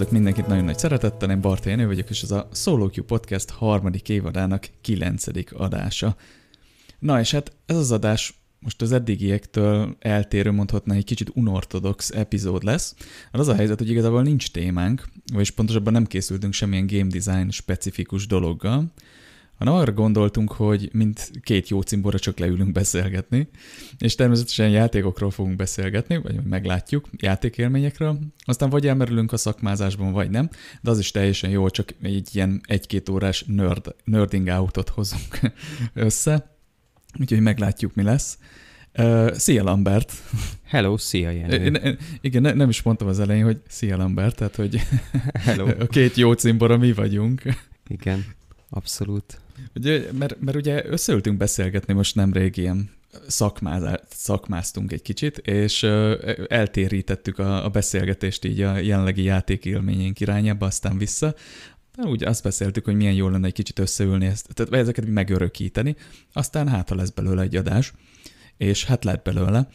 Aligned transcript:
Üdvözlök 0.00 0.22
mindenkit 0.24 0.50
nagyon 0.50 0.64
nagy 0.64 0.78
szeretettel, 0.78 1.30
én 1.30 1.40
Barta 1.40 1.68
Jenő 1.68 1.86
vagyok, 1.86 2.10
és 2.10 2.22
ez 2.22 2.30
a 2.30 2.48
Solo 2.52 2.86
Q 2.86 3.02
Podcast 3.02 3.50
harmadik 3.50 4.08
évadának 4.08 4.68
kilencedik 4.80 5.52
adása. 5.52 6.16
Na 6.98 7.20
és 7.20 7.30
hát 7.30 7.52
ez 7.66 7.76
az 7.76 7.92
adás 7.92 8.40
most 8.58 8.82
az 8.82 8.92
eddigiektől 8.92 9.96
eltérő, 9.98 10.50
mondhatná 10.50 10.94
egy 10.94 11.04
kicsit 11.04 11.30
unortodox 11.34 12.10
epizód 12.10 12.62
lesz. 12.62 12.94
Az 13.32 13.48
a 13.48 13.54
helyzet, 13.54 13.78
hogy 13.78 13.90
igazából 13.90 14.22
nincs 14.22 14.50
témánk, 14.50 15.08
vagyis 15.32 15.50
pontosabban 15.50 15.92
nem 15.92 16.06
készültünk 16.06 16.52
semmilyen 16.52 16.86
game 16.86 17.10
design 17.18 17.50
specifikus 17.50 18.26
dologgal, 18.26 18.92
hanem 19.60 19.74
arra 19.74 19.92
gondoltunk, 19.92 20.52
hogy 20.52 20.88
mint 20.92 21.30
két 21.42 21.68
jó 21.68 21.80
cimbora 21.80 22.18
csak 22.18 22.38
leülünk 22.38 22.72
beszélgetni, 22.72 23.48
és 23.98 24.14
természetesen 24.14 24.70
játékokról 24.70 25.30
fogunk 25.30 25.56
beszélgetni, 25.56 26.16
vagy 26.16 26.42
meglátjuk, 26.44 27.08
játékélményekről, 27.16 28.18
aztán 28.44 28.70
vagy 28.70 28.86
elmerülünk 28.86 29.32
a 29.32 29.36
szakmázásban, 29.36 30.12
vagy 30.12 30.30
nem, 30.30 30.48
de 30.80 30.90
az 30.90 30.98
is 30.98 31.10
teljesen 31.10 31.50
jó, 31.50 31.68
csak 31.68 31.94
egy 32.02 32.28
ilyen 32.32 32.60
egy-két 32.66 33.08
órás 33.08 33.44
nerd, 33.46 33.94
nerding 34.04 34.46
outot 34.46 34.88
hozunk 34.88 35.40
össze, 35.94 36.56
úgyhogy 37.18 37.40
meglátjuk, 37.40 37.94
mi 37.94 38.02
lesz. 38.02 38.38
Uh, 38.98 39.32
szia 39.32 39.62
Lambert! 39.62 40.12
Hello, 40.64 40.96
szia 40.96 41.30
Jenő! 41.30 41.98
Igen, 42.20 42.42
ne, 42.42 42.52
nem 42.52 42.68
is 42.68 42.82
mondtam 42.82 43.08
az 43.08 43.20
elején, 43.20 43.44
hogy 43.44 43.60
szia 43.68 43.96
Lambert, 43.96 44.36
tehát 44.36 44.56
hogy 44.56 44.80
Hello. 45.44 45.68
a 45.84 45.86
két 45.86 46.16
jó 46.16 46.32
cimbora 46.32 46.76
mi 46.76 46.92
vagyunk. 46.92 47.42
Igen, 47.88 48.24
abszolút. 48.68 49.40
Ugye, 49.74 50.12
mert, 50.12 50.40
mert 50.40 50.56
ugye 50.56 50.86
összeültünk 50.86 51.36
beszélgetni 51.36 51.94
most 51.94 52.14
nemrég 52.14 52.56
ilyen 52.56 52.90
szakmáztunk 54.08 54.92
egy 54.92 55.02
kicsit, 55.02 55.38
és 55.38 55.82
eltérítettük 56.48 57.38
a, 57.38 57.64
a 57.64 57.68
beszélgetést 57.68 58.44
így 58.44 58.60
a 58.60 58.76
jelenlegi 58.76 59.22
játékélményénk 59.22 60.20
irányába, 60.20 60.66
aztán 60.66 60.98
vissza. 60.98 61.34
Úgy 61.96 62.24
azt 62.24 62.42
beszéltük, 62.42 62.84
hogy 62.84 62.94
milyen 62.94 63.14
jó 63.14 63.28
lenne 63.28 63.46
egy 63.46 63.52
kicsit 63.52 63.78
összeülni, 63.78 64.26
ezt, 64.26 64.48
tehát 64.54 64.72
ezeket 64.72 65.06
megörökíteni, 65.06 65.96
aztán 66.32 66.68
hát, 66.68 66.88
ha 66.88 66.94
lesz 66.94 67.10
belőle 67.10 67.42
egy 67.42 67.56
adás, 67.56 67.92
és 68.56 68.84
hát 68.84 69.04
lett 69.04 69.24
belőle. 69.24 69.68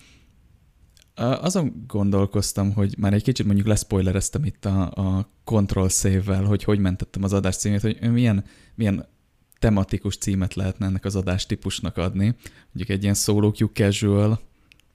Azon 1.16 1.84
gondolkoztam, 1.88 2.74
hogy 2.74 2.96
már 2.98 3.14
egy 3.14 3.24
kicsit 3.24 3.46
mondjuk 3.46 3.68
leszpoilereztem 3.68 4.44
itt 4.44 4.66
a, 4.66 4.92
a 4.92 5.30
Control 5.44 5.90
Save-vel, 5.90 6.44
hogy 6.44 6.64
hogy 6.64 6.80
mentettem 6.80 7.24
az 7.24 7.34
adás 7.34 7.56
címét, 7.56 7.82
hogy 7.82 8.12
milyen, 8.12 8.44
milyen 8.76 9.06
tematikus 9.66 10.18
címet 10.18 10.54
lehetne 10.54 10.86
ennek 10.86 11.06
az 11.06 11.16
adástípusnak 11.16 11.98
adni. 11.98 12.36
Mondjuk 12.66 12.90
egy 12.90 13.04
ilyen 13.04 13.14
solo 13.14 13.52
queue 13.52 13.72
casual. 13.74 14.40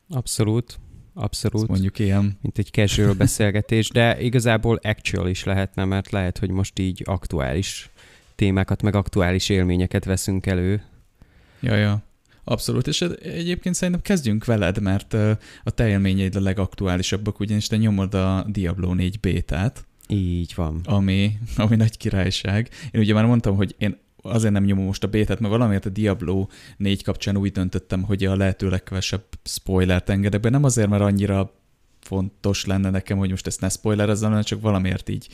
Abszolút. 0.09 0.79
Abszolút. 1.15 1.61
Ezt 1.61 1.69
mondjuk 1.69 1.99
ilyen. 1.99 2.39
Mint 2.43 2.59
egy 2.59 2.69
casual 2.73 3.15
beszélgetés, 3.25 3.89
de 3.89 4.21
igazából 4.21 4.81
actual 4.83 5.29
is 5.29 5.45
lehetne, 5.45 5.85
mert 5.85 6.11
lehet, 6.11 6.39
hogy 6.39 6.51
most 6.51 6.79
így 6.79 7.03
aktuális 7.05 7.91
témákat, 8.35 8.83
meg 8.83 8.95
aktuális 8.95 9.49
élményeket 9.49 10.05
veszünk 10.05 10.47
elő. 10.47 10.83
Ja, 11.61 11.75
ja. 11.75 12.03
Abszolút, 12.45 12.87
és 12.87 13.01
egyébként 13.23 13.75
szerintem 13.75 14.03
kezdjünk 14.03 14.45
veled, 14.45 14.81
mert 14.81 15.13
a 15.65 15.71
te 15.75 15.89
élményeid 15.89 16.37
a 16.37 16.41
legaktuálisabbak, 16.41 17.41
ugyanis 17.41 17.67
te 17.67 17.77
nyomod 17.77 18.15
a 18.15 18.47
Diablo 18.49 18.95
4 18.95 19.21
bétát. 19.21 19.85
Így 20.09 20.53
van. 20.55 20.81
Ami, 20.85 21.39
ami 21.57 21.77
nagy 21.77 21.97
királyság. 21.97 22.69
Én 22.91 23.01
ugye 23.01 23.15
már 23.15 23.25
mondtam, 23.27 23.57
hogy 23.57 23.75
én 23.79 23.99
azért 24.23 24.53
nem 24.53 24.65
nyomom 24.65 24.85
most 24.85 25.05
a 25.05 25.09
bétát, 25.09 25.41
mert 25.41 25.53
valamiért 25.53 25.87
a 25.87 25.89
Diablo 25.89 26.47
4 26.77 27.03
kapcsán 27.03 27.37
úgy 27.37 27.53
döntöttem, 27.53 28.03
hogy 28.03 28.25
a 28.25 28.37
lehető 28.37 28.69
legkevesebb 28.69 29.25
spoilert 29.45 30.09
engedek 30.09 30.41
be. 30.41 30.49
Nem 30.49 30.65
azért, 30.65 30.89
mert 30.89 31.03
annyira 31.03 31.53
fontos 32.01 32.65
lenne 32.65 32.91
nekem, 32.91 33.19
hogy 33.19 33.31
most 33.31 33.47
ezt 33.47 33.61
ne 33.61 33.69
spoilerezzem, 33.69 34.29
hanem 34.29 34.45
csak 34.45 34.61
valamiért 34.61 35.09
így. 35.09 35.29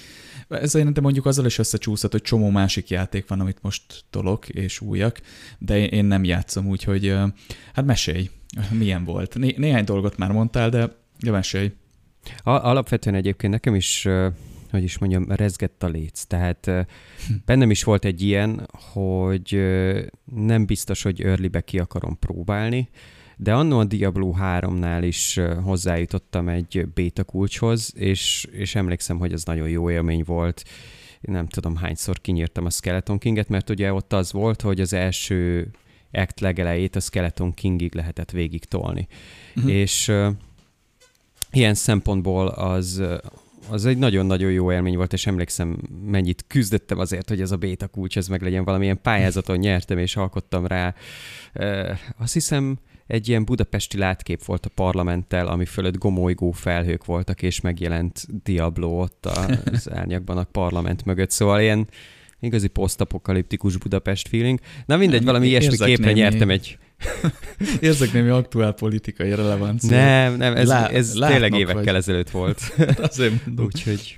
Ez 0.48 0.70
szerintem 0.70 1.02
mondjuk 1.02 1.26
azzal 1.26 1.47
is 1.47 1.58
összecsúszott, 1.58 2.12
hogy 2.12 2.22
csomó 2.22 2.50
másik 2.50 2.88
játék 2.88 3.28
van, 3.28 3.41
amit 3.41 3.62
most 3.62 4.04
tolok, 4.10 4.48
és 4.48 4.80
újak, 4.80 5.20
de 5.58 5.88
én 5.88 6.04
nem 6.04 6.24
játszom, 6.24 6.66
úgyhogy 6.66 7.14
hát 7.72 7.84
mesélj, 7.84 8.30
milyen 8.70 9.04
volt. 9.04 9.34
Né- 9.34 9.58
néhány 9.58 9.84
dolgot 9.84 10.16
már 10.16 10.32
mondtál, 10.32 10.70
de, 10.70 10.97
de 11.20 11.30
mesélj. 11.30 11.72
Alapvetően 12.42 13.16
egyébként 13.16 13.53
nekem 13.53 13.74
is 13.74 14.08
hogy 14.71 14.82
is 14.82 14.99
mondjam, 14.99 15.25
rezgett 15.28 15.82
a 15.82 15.88
léc. 15.88 16.22
Tehát 16.22 16.71
bennem 17.44 17.71
is 17.71 17.84
volt 17.84 18.04
egy 18.04 18.22
ilyen, 18.22 18.69
hogy 18.93 19.60
nem 20.34 20.66
biztos, 20.66 21.03
hogy 21.03 21.21
early 21.21 21.49
ki 21.65 21.78
akarom 21.78 22.19
próbálni, 22.19 22.88
de 23.37 23.54
annó 23.54 23.78
a 23.78 23.84
Diablo 23.84 24.34
3-nál 24.41 25.03
is 25.03 25.41
hozzájutottam 25.62 26.49
egy 26.49 26.88
beta 26.94 27.25
kulcshoz, 27.25 27.93
és, 27.97 28.47
és 28.50 28.75
emlékszem, 28.75 29.19
hogy 29.19 29.32
ez 29.32 29.44
nagyon 29.44 29.69
jó 29.69 29.91
élmény 29.91 30.22
volt. 30.27 30.65
Nem 31.21 31.47
tudom 31.47 31.77
hányszor 31.77 32.21
kinyírtam 32.21 32.65
a 32.65 32.71
Skeleton 32.71 33.19
Kinget, 33.19 33.48
mert 33.48 33.71
ugye 33.71 33.93
ott 33.93 34.12
az 34.12 34.33
volt, 34.33 34.62
hogy 34.62 34.81
az 34.81 34.93
első 34.93 35.71
act 36.12 36.41
legelejét 36.41 36.97
a 36.97 37.00
Skeleton 37.00 37.54
Kingig 37.54 37.94
lehetett 37.94 38.31
végig 38.31 38.65
tolni. 38.65 39.06
Uh-huh. 39.56 39.72
És 39.72 40.09
uh, 40.09 40.33
ilyen 41.53 41.75
szempontból 41.75 42.47
az, 42.47 43.03
az 43.71 43.87
egy 43.87 43.99
nagyon-nagyon 43.99 44.50
jó 44.50 44.72
élmény 44.72 44.97
volt, 44.97 45.12
és 45.12 45.27
emlékszem, 45.27 45.78
mennyit 46.06 46.44
küzdöttem 46.47 46.99
azért, 46.99 47.28
hogy 47.28 47.41
ez 47.41 47.50
a 47.50 47.56
béta 47.56 47.87
kulcs, 47.87 48.16
ez 48.16 48.28
meg 48.28 48.43
legyen 48.43 48.65
valamilyen 48.65 49.00
pályázaton 49.03 49.56
nyertem, 49.56 49.99
és 49.99 50.16
alkottam 50.16 50.66
rá. 50.66 50.94
Azt 52.19 52.32
hiszem, 52.32 52.78
egy 53.06 53.28
ilyen 53.28 53.44
budapesti 53.44 53.99
látkép 53.99 54.44
volt 54.44 54.66
a 54.66 54.71
parlamenttel, 54.75 55.47
ami 55.47 55.65
fölött 55.65 55.97
gomolygó 55.97 56.50
felhők 56.50 57.04
voltak, 57.04 57.43
és 57.43 57.60
megjelent 57.60 58.27
Diablo 58.44 59.00
ott 59.00 59.27
az 59.27 59.91
árnyakban 59.98 60.38
a 60.38 60.44
parlament 60.44 61.04
mögött. 61.04 61.31
Szóval 61.31 61.60
ilyen 61.60 61.88
igazi 62.41 62.69
posztapokaliptikus 62.69 63.77
Budapest 63.77 64.28
feeling. 64.28 64.60
Na 64.87 64.97
mindegy, 64.97 65.25
valami 65.25 65.47
ilyesmi 65.47 65.77
képre 65.77 66.06
némi... 66.06 66.19
nyertem 66.19 66.50
egy... 66.50 66.78
Érzek 67.81 68.12
némi 68.12 68.29
aktuál 68.29 68.73
politikai 68.73 69.34
relevancia. 69.34 69.97
Nem, 69.97 70.37
nem, 70.37 70.57
ez, 70.57 70.69
Lá, 70.69 70.89
ez 70.89 71.11
tényleg 71.11 71.55
évekkel 71.55 71.84
vagy. 71.84 71.95
ezelőtt 71.95 72.31
volt. 72.31 72.61
Azért 73.09 73.47
mondom. 73.47 73.65
Úgyhogy... 73.65 74.17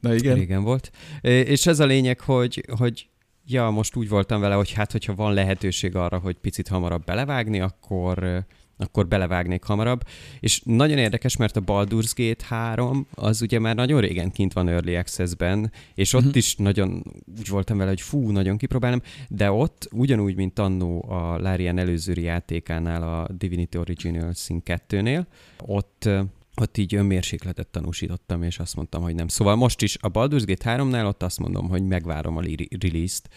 Na 0.00 0.14
igen. 0.14 0.34
Régen 0.34 0.62
volt. 0.62 0.90
És 1.20 1.66
ez 1.66 1.80
a 1.80 1.84
lényeg, 1.84 2.20
hogy, 2.20 2.64
hogy 2.78 3.08
ja, 3.46 3.70
most 3.70 3.96
úgy 3.96 4.08
voltam 4.08 4.40
vele, 4.40 4.54
hogy 4.54 4.72
hát, 4.72 4.92
hogyha 4.92 5.14
van 5.14 5.34
lehetőség 5.34 5.96
arra, 5.96 6.18
hogy 6.18 6.36
picit 6.36 6.68
hamarabb 6.68 7.04
belevágni, 7.04 7.60
akkor, 7.60 8.44
akkor 8.84 9.08
belevágnék 9.08 9.62
hamarabb. 9.62 10.02
És 10.40 10.60
nagyon 10.64 10.98
érdekes, 10.98 11.36
mert 11.36 11.56
a 11.56 11.60
Baldur's 11.60 12.12
Gate 12.14 12.44
3 12.44 13.06
az 13.14 13.42
ugye 13.42 13.58
már 13.58 13.74
nagyon 13.74 14.00
régen 14.00 14.30
kint 14.30 14.52
van 14.52 14.68
Early 14.68 14.96
Access-ben, 14.96 15.72
és 15.94 16.12
ott 16.12 16.20
uh-huh. 16.20 16.36
is 16.36 16.56
nagyon 16.56 17.02
úgy 17.38 17.48
voltam 17.48 17.78
vele, 17.78 17.90
hogy 17.90 18.00
fú, 18.00 18.30
nagyon 18.30 18.56
kipróbálom, 18.56 19.02
de 19.28 19.50
ott 19.50 19.88
ugyanúgy, 19.92 20.36
mint 20.36 20.58
annó 20.58 21.04
a 21.08 21.38
Larian 21.38 21.78
előző 21.78 22.12
játékánál, 22.16 23.02
a 23.02 23.32
Divinity 23.32 23.76
Original 23.76 24.32
Sin 24.32 24.62
2-nél, 24.64 25.24
ott 25.66 26.08
ott 26.56 26.76
így 26.76 26.94
önmérsékletet 26.94 27.66
tanúsítottam, 27.66 28.42
és 28.42 28.58
azt 28.58 28.76
mondtam, 28.76 29.02
hogy 29.02 29.14
nem. 29.14 29.28
Szóval 29.28 29.56
most 29.56 29.82
is 29.82 29.96
a 30.00 30.10
Baldur's 30.10 30.42
Gate 30.46 30.76
3-nál 30.76 31.06
ott 31.06 31.22
azt 31.22 31.38
mondom, 31.38 31.68
hogy 31.68 31.82
megvárom 31.82 32.36
a 32.36 32.42
release-t, 32.80 33.28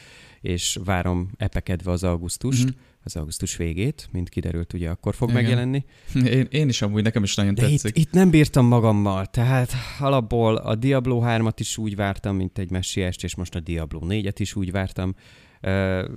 és 0.42 0.80
várom 0.84 1.30
epekedve 1.38 1.92
az 1.92 2.04
augusztust, 2.04 2.64
mm-hmm. 2.64 2.78
Az 3.08 3.16
augusztus 3.16 3.58
végét, 3.58 4.08
mint 4.12 4.30
kiderült, 4.30 4.74
ugye 4.74 4.90
akkor 4.90 5.16
fog 5.16 5.30
Igen. 5.30 5.42
megjelenni. 5.42 5.86
Én, 6.14 6.48
én 6.50 6.70
is 6.70 6.82
amúgy, 6.82 7.04
nekem 7.04 7.24
is 7.24 7.36
nagyon 7.36 7.54
De 7.54 7.62
tetszik. 7.62 7.98
Itt, 7.98 8.06
itt 8.06 8.12
nem 8.12 8.30
bírtam 8.30 8.66
magammal, 8.66 9.26
tehát 9.26 9.72
alapból 10.00 10.56
a 10.56 10.76
Diablo 10.76 11.22
3-at 11.26 11.54
is 11.56 11.78
úgy 11.78 11.96
vártam, 11.96 12.36
mint 12.36 12.58
egy 12.58 12.72
messiást, 12.72 13.24
és 13.24 13.36
most 13.36 13.56
a 13.56 13.60
Diablo 13.60 14.00
4-et 14.04 14.36
is 14.38 14.56
úgy 14.56 14.72
vártam. 14.72 15.16
Uh, 15.62 16.10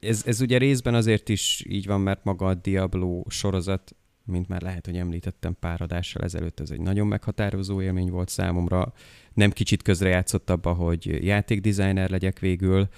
ez, 0.00 0.22
ez 0.26 0.40
ugye 0.40 0.58
részben 0.58 0.94
azért 0.94 1.28
is 1.28 1.64
így 1.68 1.86
van, 1.86 2.00
mert 2.00 2.24
maga 2.24 2.46
a 2.46 2.54
Diablo 2.54 3.22
sorozat 3.28 3.94
mint 4.24 4.48
már 4.48 4.62
lehet, 4.62 4.86
hogy 4.86 4.96
említettem 4.96 5.56
pár 5.60 5.82
adással 5.82 6.22
ezelőtt, 6.22 6.60
ez 6.60 6.70
egy 6.70 6.80
nagyon 6.80 7.06
meghatározó 7.06 7.82
élmény 7.82 8.10
volt 8.10 8.28
számomra. 8.28 8.92
Nem 9.34 9.50
kicsit 9.50 9.82
közrejátszott 9.82 10.50
abba, 10.50 10.72
hogy 10.72 11.24
játékdesigner 11.24 12.10
legyek 12.10 12.38
végül. 12.38 12.88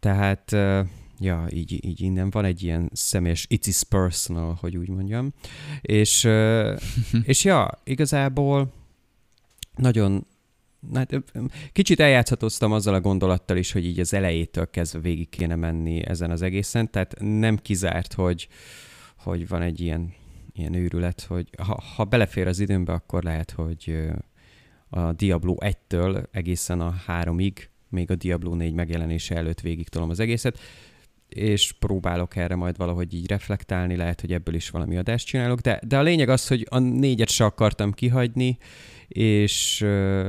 Tehát, 0.00 0.56
ja, 1.18 1.46
így, 1.50 1.84
így 1.84 2.00
innen 2.00 2.30
van 2.30 2.44
egy 2.44 2.62
ilyen 2.62 2.90
személyes, 2.92 3.46
it 3.48 3.66
is 3.66 3.82
personal, 3.82 4.56
hogy 4.60 4.76
úgy 4.76 4.88
mondjam. 4.88 5.32
És, 5.80 6.28
és 7.22 7.44
ja, 7.44 7.70
igazából 7.84 8.72
nagyon, 9.76 10.26
Hát, 10.94 11.22
kicsit 11.72 12.00
eljátszhatóztam 12.00 12.72
azzal 12.72 12.94
a 12.94 13.00
gondolattal 13.00 13.56
is, 13.56 13.72
hogy 13.72 13.84
így 13.84 14.00
az 14.00 14.14
elejétől 14.14 14.70
kezdve 14.70 15.00
végig 15.00 15.28
kéne 15.28 15.54
menni 15.54 16.06
ezen 16.06 16.30
az 16.30 16.42
egészen, 16.42 16.90
tehát 16.90 17.14
nem 17.18 17.56
kizárt, 17.56 18.12
hogy, 18.12 18.48
hogy 19.16 19.48
van 19.48 19.62
egy 19.62 19.80
ilyen 19.80 20.14
ilyen 20.58 20.74
őrület, 20.74 21.20
hogy 21.20 21.48
ha, 21.58 21.82
ha 21.96 22.04
belefér 22.04 22.46
az 22.46 22.60
időmbe, 22.60 22.92
akkor 22.92 23.22
lehet, 23.22 23.50
hogy 23.50 23.98
a 24.88 25.12
Diablo 25.12 25.54
1-től 25.58 26.24
egészen 26.30 26.80
a 26.80 26.94
3-ig, 27.06 27.56
még 27.88 28.10
a 28.10 28.14
Diablo 28.14 28.54
4 28.54 28.74
megjelenése 28.74 29.36
előtt 29.36 29.60
végig 29.60 29.88
tolom 29.88 30.10
az 30.10 30.20
egészet. 30.20 30.58
És 31.28 31.72
próbálok 31.72 32.36
erre 32.36 32.54
majd 32.54 32.76
valahogy 32.76 33.14
így 33.14 33.26
reflektálni, 33.26 33.96
lehet, 33.96 34.20
hogy 34.20 34.32
ebből 34.32 34.54
is 34.54 34.70
valami 34.70 34.96
adást 34.96 35.26
csinálok, 35.26 35.60
de, 35.60 35.80
de 35.86 35.98
a 35.98 36.02
lényeg 36.02 36.28
az, 36.28 36.46
hogy 36.46 36.66
a 36.70 36.78
négyet 36.78 37.30
se 37.30 37.44
akartam 37.44 37.92
kihagyni, 37.92 38.58
és, 39.08 39.86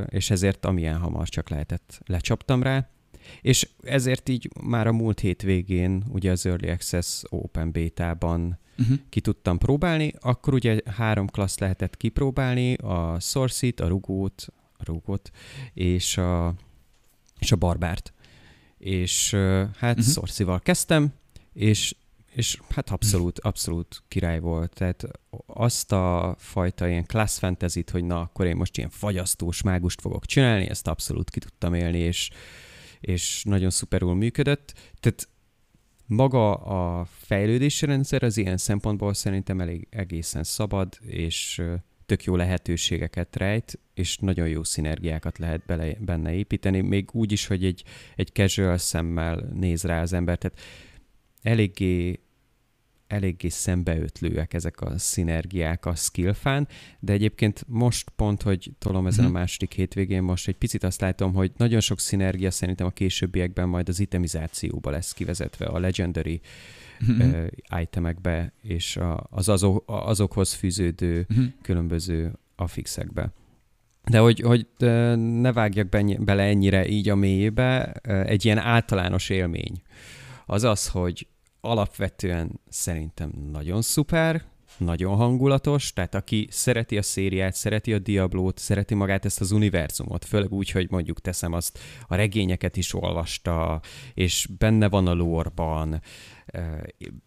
és 0.09 0.29
ezért 0.29 0.65
amilyen 0.65 0.97
hamar 0.97 1.27
csak 1.29 1.49
lehetett, 1.49 1.99
lecsaptam 2.05 2.63
rá, 2.63 2.89
és 3.41 3.67
ezért 3.83 4.29
így 4.29 4.49
már 4.61 4.87
a 4.87 4.91
múlt 4.91 5.19
hétvégén, 5.19 6.03
ugye 6.09 6.31
az 6.31 6.45
Early 6.45 6.69
Access 6.69 7.23
Open 7.29 7.71
Beta-ban 7.71 8.59
uh-huh. 8.77 8.97
ki 9.09 9.21
tudtam 9.21 9.57
próbálni, 9.57 10.13
akkor 10.19 10.53
ugye 10.53 10.79
három 10.95 11.27
klassz 11.27 11.59
lehetett 11.59 11.97
kipróbálni, 11.97 12.73
a 12.73 13.19
Source-it, 13.19 13.79
a 13.79 13.87
Rugót, 13.87 14.47
a 14.77 14.83
Rugót 14.85 15.31
és 15.73 16.17
a, 16.17 16.53
és 17.39 17.51
a 17.51 17.55
Barbárt. 17.55 18.13
És 18.87 19.33
hát 19.77 19.97
uh-huh. 19.97 20.13
Source-val 20.13 20.59
kezdtem, 20.59 21.13
és 21.53 21.95
és 22.33 22.59
hát 22.69 22.89
abszolút, 22.89 23.39
abszolút 23.39 24.03
király 24.07 24.39
volt. 24.39 24.73
Tehát 24.73 25.07
azt 25.45 25.91
a 25.91 26.35
fajta 26.37 26.87
ilyen 26.87 27.05
class 27.05 27.37
fantasy 27.37 27.83
hogy 27.91 28.03
na, 28.03 28.19
akkor 28.19 28.45
én 28.45 28.55
most 28.55 28.77
ilyen 28.77 28.89
fagyasztós 28.89 29.61
mágust 29.61 30.01
fogok 30.01 30.25
csinálni, 30.25 30.69
ezt 30.69 30.87
abszolút 30.87 31.29
ki 31.29 31.39
tudtam 31.39 31.73
élni, 31.73 31.97
és, 31.97 32.29
és 32.99 33.43
nagyon 33.43 33.69
szuperul 33.69 34.15
működött. 34.15 34.73
Tehát 34.99 35.29
maga 36.05 36.53
a 36.53 37.05
fejlődési 37.05 37.85
rendszer 37.85 38.23
az 38.23 38.37
ilyen 38.37 38.57
szempontból 38.57 39.13
szerintem 39.13 39.61
elég 39.61 39.87
egészen 39.89 40.43
szabad, 40.43 40.97
és 41.01 41.61
tök 42.07 42.23
jó 42.23 42.35
lehetőségeket 42.35 43.35
rejt, 43.35 43.79
és 43.93 44.17
nagyon 44.17 44.47
jó 44.47 44.63
szinergiákat 44.63 45.37
lehet 45.37 45.65
bele, 45.65 45.93
benne 45.99 46.33
építeni, 46.33 46.81
még 46.81 47.09
úgy 47.11 47.31
is, 47.31 47.47
hogy 47.47 47.65
egy, 47.65 47.83
egy 48.15 48.29
casual 48.33 48.77
szemmel 48.77 49.49
néz 49.53 49.83
rá 49.83 50.01
az 50.01 50.13
ember, 50.13 50.37
tehát 50.37 50.59
eléggé 51.41 52.19
eléggé 53.07 53.49
szembeötlőek 53.49 54.53
ezek 54.53 54.81
a 54.81 54.97
szinergiák 54.97 55.85
a 55.85 55.95
skillfán, 55.95 56.67
de 56.99 57.13
egyébként 57.13 57.63
most 57.67 58.09
pont, 58.09 58.41
hogy 58.41 58.71
tolom 58.79 59.07
ezen 59.07 59.25
a 59.25 59.27
mhm. 59.27 59.37
második 59.37 59.73
hétvégén, 59.73 60.23
most 60.23 60.47
egy 60.47 60.57
picit 60.57 60.83
azt 60.83 61.01
látom, 61.01 61.33
hogy 61.33 61.51
nagyon 61.57 61.79
sok 61.79 61.99
szinergia 61.99 62.51
szerintem 62.51 62.85
a 62.87 62.91
későbbiekben 62.91 63.67
majd 63.67 63.89
az 63.89 63.99
itemizációba 63.99 64.89
lesz 64.89 65.13
kivezetve, 65.13 65.65
a 65.65 65.79
legendary 65.79 66.33
uh, 66.33 66.41
itemekbe 67.81 68.53
és 68.61 68.97
a, 68.97 69.27
az 69.29 69.49
azok, 69.49 69.83
azokhoz 69.85 70.53
fűződő 70.53 71.25
uh-huh. 71.29 71.45
különböző 71.61 72.33
affixekbe. 72.55 73.31
De 74.09 74.19
hogy, 74.19 74.39
hogy 74.39 74.67
ne 75.41 75.53
vágjak 75.53 75.89
bele 76.19 76.43
ennyire 76.43 76.87
így 76.87 77.09
a 77.09 77.15
mélyébe, 77.15 77.91
egy 78.03 78.45
ilyen 78.45 78.57
általános 78.57 79.29
élmény 79.29 79.81
az 80.45 80.63
az, 80.63 80.87
hogy 80.87 81.27
alapvetően 81.61 82.59
szerintem 82.69 83.31
nagyon 83.51 83.81
szuper, 83.81 84.43
nagyon 84.77 85.15
hangulatos, 85.15 85.93
tehát 85.93 86.15
aki 86.15 86.47
szereti 86.51 86.97
a 86.97 87.01
szériát, 87.01 87.55
szereti 87.55 87.93
a 87.93 87.99
Diablót, 87.99 88.57
szereti 88.57 88.93
magát 88.93 89.25
ezt 89.25 89.41
az 89.41 89.51
univerzumot, 89.51 90.25
főleg 90.25 90.51
úgy, 90.51 90.71
hogy 90.71 90.89
mondjuk 90.89 91.21
teszem 91.21 91.53
azt, 91.53 91.79
a 92.07 92.15
regényeket 92.15 92.77
is 92.77 92.93
olvasta, 92.93 93.81
és 94.13 94.47
benne 94.57 94.89
van 94.89 95.07
a 95.07 95.13
lórban, 95.13 96.01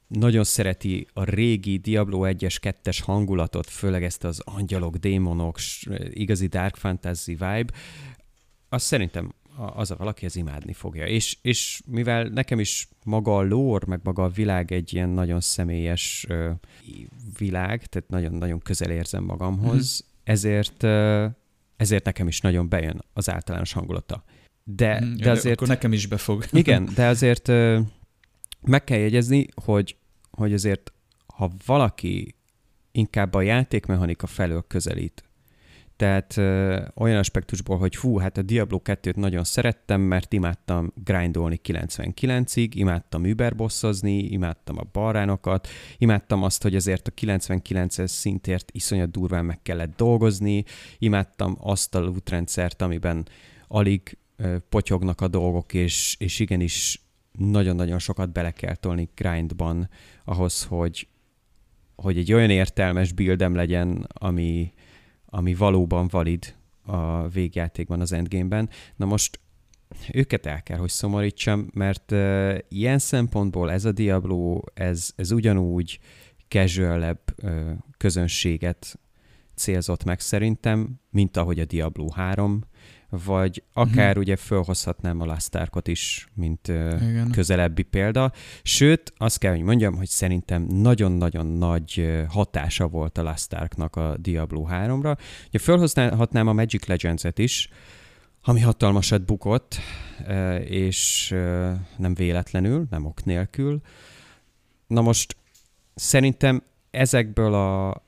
nagyon 0.07 0.45
szereti 0.45 1.07
a 1.13 1.25
régi 1.25 1.77
Diablo 1.77 2.21
1-es, 2.25 2.57
2-es 2.63 2.99
hangulatot, 3.03 3.67
főleg 3.71 4.05
ezt 4.05 4.25
az 4.25 4.41
angyalok, 4.45 4.97
démonok, 4.97 5.59
igazi 6.11 6.47
dark 6.47 6.77
fantasy 6.77 7.33
vibe, 7.33 7.73
azt 8.69 8.85
szerintem 8.85 9.33
az 9.61 9.91
a 9.91 9.97
valaki 9.97 10.27
az 10.27 10.37
imádni 10.37 10.73
fogja. 10.73 11.07
És, 11.07 11.39
és 11.43 11.83
mivel 11.87 12.25
nekem 12.25 12.61
is 12.61 12.89
maga 13.05 13.37
a 13.37 13.43
lore, 13.43 13.87
meg 13.87 14.01
maga 14.03 14.23
a 14.23 14.29
világ 14.29 14.73
egy 14.73 14.95
ilyen 14.95 15.09
nagyon 15.09 15.41
személyes 15.41 16.27
uh, 16.29 16.51
világ, 17.39 17.87
tehát 17.87 18.09
nagyon-nagyon 18.09 18.59
közel 18.59 18.91
érzem 18.91 19.25
magamhoz, 19.25 20.05
mm-hmm. 20.05 20.33
ezért, 20.33 20.83
uh, 20.83 21.25
ezért 21.77 22.05
nekem 22.05 22.29
is 22.29 22.41
nagyon 22.41 22.69
bejön 22.69 23.05
az 23.13 23.31
általános 23.31 23.73
hangulata. 23.73 24.25
De, 24.65 25.05
mm, 25.05 25.15
de 25.15 25.31
azért... 25.31 25.57
Akkor 25.57 25.69
nekem 25.69 25.93
is 25.93 26.07
befog. 26.07 26.45
Igen, 26.53 26.89
de 26.95 27.07
azért 27.15 27.49
uh, 27.49 27.79
meg 28.61 28.85
kell 28.85 28.99
jegyezni, 28.99 29.47
hogy, 29.65 29.97
hogy 30.31 30.53
azért 30.53 30.93
ha 31.27 31.51
valaki 31.67 32.35
inkább 32.93 33.35
a 33.35 33.41
játékmechanika 33.41 34.27
felől 34.27 34.65
közelít, 34.69 35.25
tehát 36.01 36.37
ö, 36.37 36.79
olyan 36.95 37.19
aspektusból, 37.19 37.79
hogy 37.79 37.97
fú, 37.97 38.17
hát 38.17 38.37
a 38.37 38.43
Diablo 38.43 38.81
2-t 38.85 39.17
nagyon 39.17 39.45
szerettem, 39.45 40.01
mert 40.01 40.33
imádtam 40.33 40.93
grindolni 41.05 41.61
99-ig, 41.65 42.69
imádtam 42.75 43.25
überbossozni, 43.25 44.19
imádtam 44.19 44.79
a 44.79 44.87
baránokat, 44.93 45.69
imádtam 45.99 46.43
azt, 46.43 46.63
hogy 46.63 46.75
azért 46.75 47.09
a 47.09 47.11
99-es 47.11 48.07
szintért 48.07 48.71
iszonyat 48.73 49.11
durván 49.11 49.45
meg 49.45 49.63
kellett 49.63 49.97
dolgozni, 49.97 50.65
imádtam 50.99 51.57
azt 51.61 51.95
a 51.95 52.01
lootrendszert, 52.01 52.83
amiben 52.83 53.27
alig 53.69 54.19
ö, 54.37 54.57
potyognak 54.69 55.21
a 55.21 55.29
dolgok, 55.29 55.75
és, 55.75 56.17
és 56.19 56.39
igenis 56.39 57.03
nagyon-nagyon 57.39 57.99
sokat 57.99 58.33
bele 58.33 58.51
kell 58.51 58.75
tolni 58.75 59.09
grindban 59.15 59.89
ahhoz, 60.25 60.65
hogy, 60.65 61.09
hogy 61.97 62.19
egy 62.19 62.33
olyan 62.33 62.51
értelmes 62.51 63.13
buildem 63.13 63.55
legyen, 63.55 64.07
ami, 64.13 64.73
ami 65.31 65.55
valóban 65.55 66.09
valid 66.11 66.55
a 66.83 67.29
végjátékban, 67.29 68.01
az 68.01 68.13
endgame-ben. 68.13 68.69
Na 68.97 69.05
most 69.07 69.41
őket 70.13 70.47
el 70.47 70.63
kell, 70.63 70.79
hogy 70.79 70.91
szomorítsam, 70.91 71.71
mert 71.73 72.13
uh, 72.13 72.59
ilyen 72.69 72.99
szempontból 72.99 73.71
ez 73.71 73.85
a 73.85 73.93
Diablo, 73.93 74.61
ez, 74.75 75.13
ez 75.17 75.33
ugyanúgy 75.33 75.99
casual 76.49 77.21
uh, 77.43 77.71
közönséget 77.97 78.99
célzott 79.55 80.05
meg 80.05 80.21
szerintem, 80.21 81.01
mint 81.11 81.37
ahogy 81.37 81.61
a 81.61 81.65
Diablo 81.65 82.11
3, 82.11 82.65
vagy 83.11 83.63
akár 83.73 84.09
uh-huh. 84.09 84.23
ugye 84.23 84.37
felhozhatnám 84.37 85.21
a 85.21 85.25
Lasztárkot 85.25 85.89
is, 85.89 86.29
mint 86.35 86.69
Igen. 86.69 87.31
közelebbi 87.33 87.83
példa. 87.83 88.33
Sőt, 88.63 89.13
azt 89.17 89.39
kell, 89.39 89.53
hogy 89.53 89.63
mondjam, 89.63 89.97
hogy 89.97 90.09
szerintem 90.09 90.63
nagyon-nagyon 90.63 91.47
nagy 91.47 92.25
hatása 92.29 92.89
volt 92.89 93.19
a 93.19 93.23
Lasztárknak 93.23 93.97
a 93.97 94.17
Diablo 94.17 94.67
3-ra. 94.71 95.19
Ugye 95.49 95.59
felhozhatnám 95.59 96.49
a 96.49 96.53
Magic 96.53 96.87
Legends-et 96.87 97.39
is, 97.39 97.69
ami 98.43 98.61
hatalmasat 98.61 99.25
bukott, 99.25 99.77
és 100.65 101.29
nem 101.97 102.15
véletlenül, 102.15 102.87
nem 102.91 103.05
ok 103.05 103.25
nélkül. 103.25 103.81
Na 104.87 105.01
most 105.01 105.37
szerintem 105.95 106.63
ezekből 106.91 107.55
a, 107.55 108.03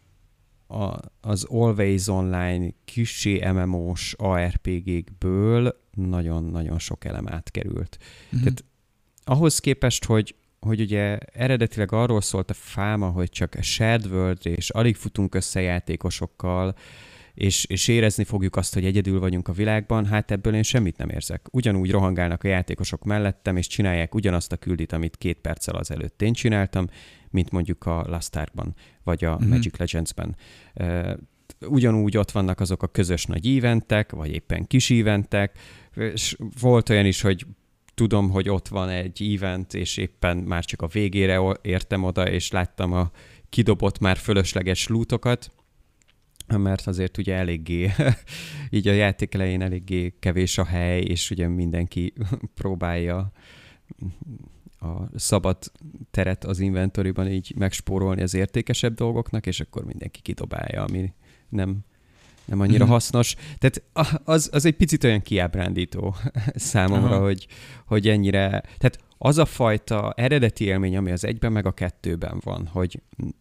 a, 0.72 1.00
az 1.20 1.44
Always 1.44 2.08
Online 2.08 2.68
kissé 2.84 3.50
MMO-s 3.50 4.14
ARPG-kből 4.18 5.80
nagyon-nagyon 5.94 6.78
sok 6.78 7.04
elem 7.04 7.28
átkerült. 7.28 7.98
Mm-hmm. 8.00 8.44
Tehát 8.44 8.64
ahhoz 9.24 9.58
képest, 9.58 10.04
hogy, 10.04 10.34
hogy 10.60 10.80
ugye 10.80 11.18
eredetileg 11.18 11.92
arról 11.92 12.20
szólt 12.20 12.50
a 12.50 12.54
fáma, 12.54 13.08
hogy 13.08 13.28
csak 13.28 13.54
a 13.54 13.62
shared 13.62 14.06
world 14.06 14.38
és 14.42 14.70
alig 14.70 14.96
futunk 14.96 15.34
össze 15.34 15.60
játékosokkal, 15.60 16.74
és, 17.34 17.64
és 17.64 17.88
érezni 17.88 18.24
fogjuk 18.24 18.56
azt, 18.56 18.74
hogy 18.74 18.84
egyedül 18.84 19.20
vagyunk 19.20 19.48
a 19.48 19.52
világban, 19.52 20.06
hát 20.06 20.30
ebből 20.30 20.54
én 20.54 20.62
semmit 20.62 20.96
nem 20.96 21.08
érzek. 21.08 21.46
Ugyanúgy 21.50 21.90
rohangálnak 21.90 22.44
a 22.44 22.48
játékosok 22.48 23.04
mellettem, 23.04 23.56
és 23.56 23.66
csinálják 23.66 24.14
ugyanazt 24.14 24.52
a 24.52 24.56
küldit, 24.56 24.92
amit 24.92 25.16
két 25.16 25.38
perccel 25.38 25.74
azelőtt 25.74 26.22
én 26.22 26.32
csináltam, 26.32 26.88
mint 27.32 27.50
mondjuk 27.50 27.86
a 27.86 28.04
Last 28.08 28.36
Ark-ban, 28.36 28.74
vagy 29.04 29.24
a 29.24 29.34
mm-hmm. 29.34 29.48
Magic 29.48 29.76
Legends-ben. 29.76 30.36
Ugyanúgy 31.66 32.16
ott 32.16 32.30
vannak 32.30 32.60
azok 32.60 32.82
a 32.82 32.86
közös 32.86 33.24
nagy 33.24 33.56
eventek, 33.56 34.12
vagy 34.12 34.32
éppen 34.32 34.66
kis 34.66 34.90
eventek, 34.90 35.58
és 35.94 36.36
volt 36.60 36.88
olyan 36.88 37.06
is, 37.06 37.20
hogy 37.20 37.46
tudom, 37.94 38.30
hogy 38.30 38.48
ott 38.48 38.68
van 38.68 38.88
egy 38.88 39.36
event, 39.36 39.74
és 39.74 39.96
éppen 39.96 40.36
már 40.36 40.64
csak 40.64 40.82
a 40.82 40.86
végére 40.86 41.58
értem 41.62 42.04
oda, 42.04 42.28
és 42.30 42.50
láttam 42.50 42.92
a 42.92 43.10
kidobott 43.48 43.98
már 43.98 44.16
fölösleges 44.16 44.86
lútokat, 44.86 45.50
mert 46.46 46.86
azért 46.86 47.18
ugye 47.18 47.34
eléggé, 47.34 47.90
így 48.70 48.88
a 48.88 48.92
játék 48.92 49.34
elején 49.34 49.62
eléggé 49.62 50.14
kevés 50.18 50.58
a 50.58 50.64
hely, 50.64 51.00
és 51.00 51.30
ugye 51.30 51.48
mindenki 51.48 52.12
próbálja 52.60 53.32
a 54.82 55.18
szabad 55.18 55.56
teret 56.10 56.44
az 56.44 56.58
inventoriban 56.58 57.28
így 57.28 57.54
megspórolni 57.56 58.22
az 58.22 58.34
értékesebb 58.34 58.94
dolgoknak, 58.94 59.46
és 59.46 59.60
akkor 59.60 59.84
mindenki 59.84 60.20
kidobálja, 60.20 60.82
ami 60.82 61.12
nem, 61.48 61.78
nem 62.44 62.60
annyira 62.60 62.84
mm-hmm. 62.84 62.92
hasznos. 62.92 63.34
Tehát 63.58 63.82
az, 64.24 64.48
az 64.52 64.64
egy 64.64 64.76
picit 64.76 65.04
olyan 65.04 65.22
kiábrándító 65.22 66.14
számomra, 66.54 67.18
hogy, 67.18 67.46
hogy 67.86 68.08
ennyire... 68.08 68.48
Tehát 68.50 68.98
az 69.18 69.38
a 69.38 69.44
fajta 69.44 70.12
eredeti 70.16 70.64
élmény, 70.64 70.96
ami 70.96 71.10
az 71.10 71.24
egyben 71.24 71.52
meg 71.52 71.66
a 71.66 71.72
kettőben 71.72 72.40
van, 72.44 72.66
hogy 72.66 73.00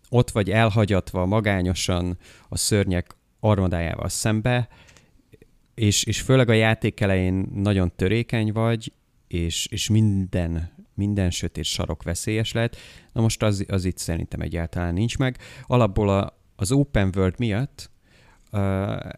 ott 0.10 0.32
vagy 0.32 0.50
elhagyatva 0.50 1.26
magányosan 1.26 2.18
a 2.50 2.58
szörnyek 2.58 3.16
armadájával 3.40 4.10
szembe, 4.10 4.68
és, 5.76 6.04
és 6.04 6.22
főleg 6.22 6.50
a 6.50 6.54
játék 6.54 7.00
elején 7.00 7.48
nagyon 7.54 7.92
törékeny 7.96 8.52
vagy, 8.52 8.94
és, 9.28 9.66
és 9.66 9.90
minden 9.90 10.72
minden 11.02 11.30
sötét 11.30 11.64
sarok 11.64 12.04
veszélyes 12.04 12.52
lehet. 12.52 12.78
Na 13.12 13.22
most 13.22 13.44
az, 13.44 13.66
az 13.68 13.86
itt 13.86 13.98
szerintem 13.98 14.40
egyáltalán 14.42 14.94
nincs 14.94 15.18
meg. 15.18 15.38
Alapból 15.68 16.10
a, 16.10 16.38
az 16.56 16.72
open 16.72 17.12
world 17.16 17.40
miatt 17.40 17.90
uh, 18.52 19.10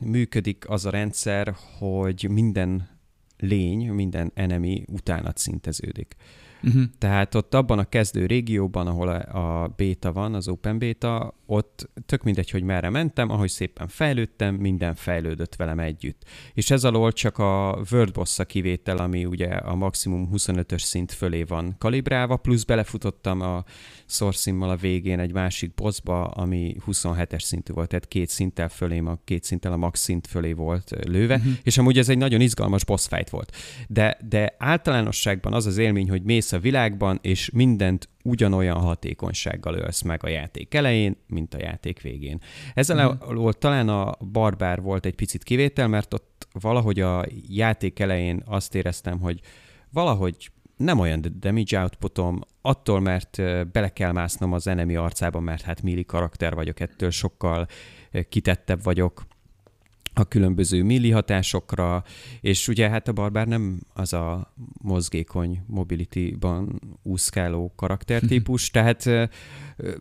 működik 0.00 0.68
az 0.68 0.86
a 0.86 0.90
rendszer, 0.90 1.54
hogy 1.78 2.28
minden 2.30 2.88
lény, 3.36 3.90
minden 3.90 4.30
enemy 4.34 4.84
utánat 4.86 5.38
szinteződik. 5.38 6.16
Uh-huh. 6.62 6.82
Tehát 6.98 7.34
ott 7.34 7.54
abban 7.54 7.78
a 7.78 7.88
kezdő 7.88 8.26
régióban, 8.26 8.86
ahol 8.86 9.08
a, 9.08 9.62
a 9.62 9.68
béta 9.76 10.12
van, 10.12 10.34
az 10.34 10.48
open 10.48 10.78
beta, 10.78 11.34
ott 11.50 11.90
tök 12.06 12.22
mindegy, 12.22 12.50
hogy 12.50 12.62
merre 12.62 12.90
mentem, 12.90 13.30
ahogy 13.30 13.48
szépen 13.48 13.88
fejlődtem, 13.88 14.54
minden 14.54 14.94
fejlődött 14.94 15.56
velem 15.56 15.78
együtt. 15.78 16.22
És 16.54 16.70
ez 16.70 16.84
alól 16.84 17.12
csak 17.12 17.38
a 17.38 17.82
World 17.90 18.12
boss 18.12 18.38
kivétel, 18.46 18.96
ami 18.96 19.24
ugye 19.24 19.46
a 19.46 19.74
maximum 19.74 20.30
25-ös 20.32 20.78
szint 20.78 21.12
fölé 21.12 21.42
van 21.42 21.74
kalibrálva, 21.78 22.36
plusz 22.36 22.64
belefutottam 22.64 23.40
a 23.40 23.64
szorszimmal 24.06 24.70
a 24.70 24.76
végén 24.76 25.18
egy 25.18 25.32
másik 25.32 25.74
bossba, 25.74 26.24
ami 26.24 26.76
27-es 26.86 27.42
szintű 27.42 27.72
volt, 27.72 27.88
tehát 27.88 28.08
két 28.08 28.28
szinttel 28.28 28.68
fölé, 28.68 28.98
a 28.98 29.20
két 29.24 29.44
szinttel 29.44 29.72
a 29.72 29.76
max 29.76 30.00
szint 30.00 30.26
fölé 30.26 30.52
volt 30.52 30.90
lőve, 31.06 31.34
uh-huh. 31.34 31.52
és 31.62 31.78
amúgy 31.78 31.98
ez 31.98 32.08
egy 32.08 32.18
nagyon 32.18 32.40
izgalmas 32.40 32.84
boss 32.84 33.06
fight 33.06 33.30
volt. 33.30 33.56
De, 33.88 34.18
de 34.28 34.54
általánosságban 34.58 35.52
az 35.52 35.66
az 35.66 35.78
élmény, 35.78 36.10
hogy 36.10 36.22
mész 36.22 36.52
a 36.52 36.58
világban, 36.58 37.18
és 37.22 37.50
mindent 37.50 38.08
ugyanolyan 38.28 38.80
hatékonysággal 38.80 39.74
ölsz 39.74 40.02
meg 40.02 40.24
a 40.24 40.28
játék 40.28 40.74
elején, 40.74 41.16
mint 41.26 41.54
a 41.54 41.58
játék 41.58 42.00
végén. 42.00 42.40
Ezzel 42.74 43.08
uh-huh. 43.08 43.28
alól 43.28 43.52
talán 43.52 43.88
a 43.88 44.16
Barbár 44.32 44.80
volt 44.80 45.06
egy 45.06 45.14
picit 45.14 45.42
kivétel, 45.42 45.88
mert 45.88 46.14
ott 46.14 46.48
valahogy 46.60 47.00
a 47.00 47.24
játék 47.48 47.98
elején 47.98 48.42
azt 48.46 48.74
éreztem, 48.74 49.20
hogy 49.20 49.40
valahogy 49.92 50.50
nem 50.76 50.98
olyan 50.98 51.24
damage 51.38 51.80
outputom, 51.80 52.40
attól, 52.62 53.00
mert 53.00 53.36
bele 53.72 53.88
kell 53.88 54.12
másznom 54.12 54.52
az 54.52 54.66
enemi 54.66 54.96
arcába, 54.96 55.40
mert 55.40 55.62
hát 55.62 55.82
milli 55.82 56.04
karakter 56.04 56.54
vagyok, 56.54 56.80
ettől 56.80 57.10
sokkal 57.10 57.66
kitettebb 58.28 58.82
vagyok 58.82 59.26
a 60.18 60.24
különböző 60.24 60.82
milli 60.82 61.10
hatásokra, 61.10 62.04
és 62.40 62.68
ugye 62.68 62.88
hát 62.88 63.08
a 63.08 63.12
barbár 63.12 63.46
nem 63.46 63.80
az 63.92 64.12
a 64.12 64.54
mozgékony 64.82 65.62
mobility-ban 65.66 66.80
úszkáló 67.02 67.72
karaktertípus, 67.76 68.70
tehát 68.78 69.30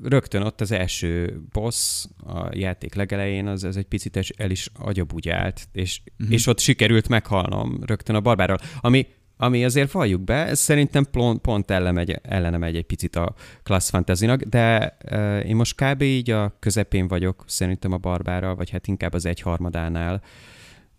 rögtön 0.03 0.41
ott 0.41 0.61
az 0.61 0.71
első 0.71 1.41
boss 1.51 2.05
a 2.25 2.49
játék 2.55 2.93
legelején, 2.93 3.47
az, 3.47 3.63
az 3.63 3.77
egy 3.77 3.85
picit 3.85 4.33
el 4.37 4.51
is 4.51 4.69
agyabugyált, 4.73 5.67
és, 5.71 6.01
uh-huh. 6.19 6.33
és 6.33 6.47
ott 6.47 6.59
sikerült 6.59 7.07
meghalnom 7.07 7.79
rögtön 7.85 8.15
a 8.15 8.21
barbárral, 8.21 8.57
ami 8.79 9.07
ami 9.37 9.65
azért 9.65 9.91
valljuk 9.91 10.21
be, 10.21 10.45
ez 10.45 10.59
szerintem 10.59 11.05
pont, 11.11 11.41
pont 11.41 11.71
ellen 11.71 11.93
megy, 11.93 12.19
ellene 12.21 12.57
megy 12.57 12.75
egy 12.75 12.85
picit 12.85 13.15
a 13.15 13.35
class 13.63 13.89
fantasy 13.89 14.25
de 14.25 14.97
uh, 15.11 15.49
én 15.49 15.55
most 15.55 15.75
kb. 15.75 16.01
így 16.01 16.31
a 16.31 16.55
közepén 16.59 17.07
vagyok, 17.07 17.43
szerintem 17.47 17.91
a 17.91 17.97
barbára, 17.97 18.55
vagy 18.55 18.69
hát 18.69 18.87
inkább 18.87 19.13
az 19.13 19.25
egyharmadánál. 19.25 20.21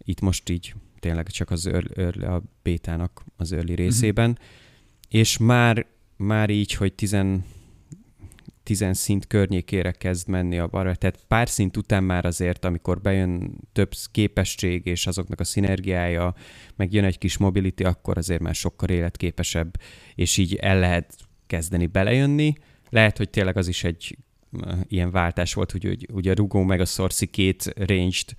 Itt 0.04 0.20
most 0.20 0.48
így 0.48 0.74
tényleg 0.98 1.26
csak 1.26 1.50
az 1.50 1.66
early, 1.66 1.88
early, 1.96 2.24
a 2.24 2.42
bétának 2.62 3.24
az 3.36 3.52
early 3.52 3.72
mhm. 3.72 3.82
részében, 3.82 4.30
uh-huh. 4.30 4.44
és 5.08 5.38
már, 5.38 5.86
már 6.16 6.50
így, 6.50 6.72
hogy 6.72 6.94
tizen, 8.68 8.92
10 8.92 8.98
szint 8.98 9.26
környékére 9.26 9.90
kezd 9.90 10.28
menni 10.28 10.58
a 10.58 10.66
balra. 10.66 10.94
Tehát 10.94 11.24
pár 11.28 11.48
szint 11.48 11.76
után 11.76 12.04
már 12.04 12.24
azért, 12.24 12.64
amikor 12.64 13.00
bejön 13.00 13.58
több 13.72 13.90
képesség 14.10 14.86
és 14.86 15.06
azoknak 15.06 15.40
a 15.40 15.44
szinergiája, 15.44 16.34
meg 16.76 16.92
jön 16.92 17.04
egy 17.04 17.18
kis 17.18 17.36
mobility, 17.36 17.84
akkor 17.84 18.18
azért 18.18 18.40
már 18.40 18.54
sokkal 18.54 18.88
életképesebb, 18.88 19.80
és 20.14 20.36
így 20.36 20.54
el 20.54 20.78
lehet 20.78 21.14
kezdeni 21.46 21.86
belejönni. 21.86 22.52
Lehet, 22.88 23.16
hogy 23.16 23.30
tényleg 23.30 23.56
az 23.56 23.68
is 23.68 23.84
egy 23.84 24.18
ilyen 24.88 25.10
váltás 25.10 25.54
volt, 25.54 25.70
hogy, 25.72 25.84
hogy 25.84 26.06
ugye 26.12 26.30
a 26.30 26.34
Rugó 26.34 26.62
meg 26.62 26.80
a 26.80 26.84
Sorci 26.84 27.26
két 27.26 27.72
ranged 27.76 28.34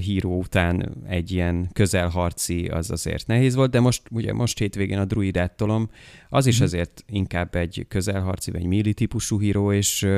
híró 0.00 0.38
után 0.38 0.96
egy 1.08 1.32
ilyen 1.32 1.68
közelharci 1.72 2.66
az 2.66 2.90
azért 2.90 3.26
nehéz 3.26 3.54
volt, 3.54 3.70
de 3.70 3.80
most 3.80 4.02
ugye 4.10 4.32
most 4.32 4.58
hétvégén 4.58 4.98
a 4.98 5.04
druidát 5.04 5.56
tolom, 5.56 5.90
az 6.28 6.46
is 6.46 6.54
mhm. 6.54 6.64
azért 6.64 7.04
inkább 7.08 7.54
egy 7.54 7.86
közelharci 7.88 8.50
vagy 8.50 8.64
milli 8.64 8.94
típusú 8.94 9.40
híró, 9.40 9.72
és 9.72 10.08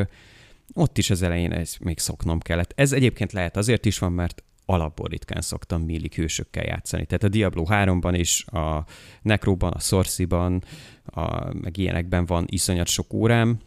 ott 0.75 0.99
is 0.99 1.11
az 1.11 1.23
elején 1.23 1.53
ez 1.53 1.77
még 1.81 1.99
szoknom 1.99 2.41
kellett. 2.41 2.73
Ez 2.75 2.93
egyébként 2.93 3.33
lehet 3.33 3.57
azért 3.57 3.87
is 3.87 3.99
van, 3.99 4.13
mert 4.13 4.43
alapból 4.65 5.09
ritkán 5.09 5.41
szoktam 5.41 5.83
milli 5.83 6.11
hősökkel 6.15 6.65
játszani. 6.65 7.07
Tehát 7.07 7.23
a 7.23 7.29
Diablo 7.29 7.65
3-ban 7.69 8.15
is, 8.17 8.47
a 8.47 8.85
Necroban, 9.23 9.73
a 9.73 9.79
Sorciban, 9.79 10.63
a, 11.05 11.55
meg 11.55 11.77
ilyenekben 11.77 12.27
van 12.27 12.45
iszonyat 12.49 12.87
sok 12.87 13.13
órám, 13.13 13.59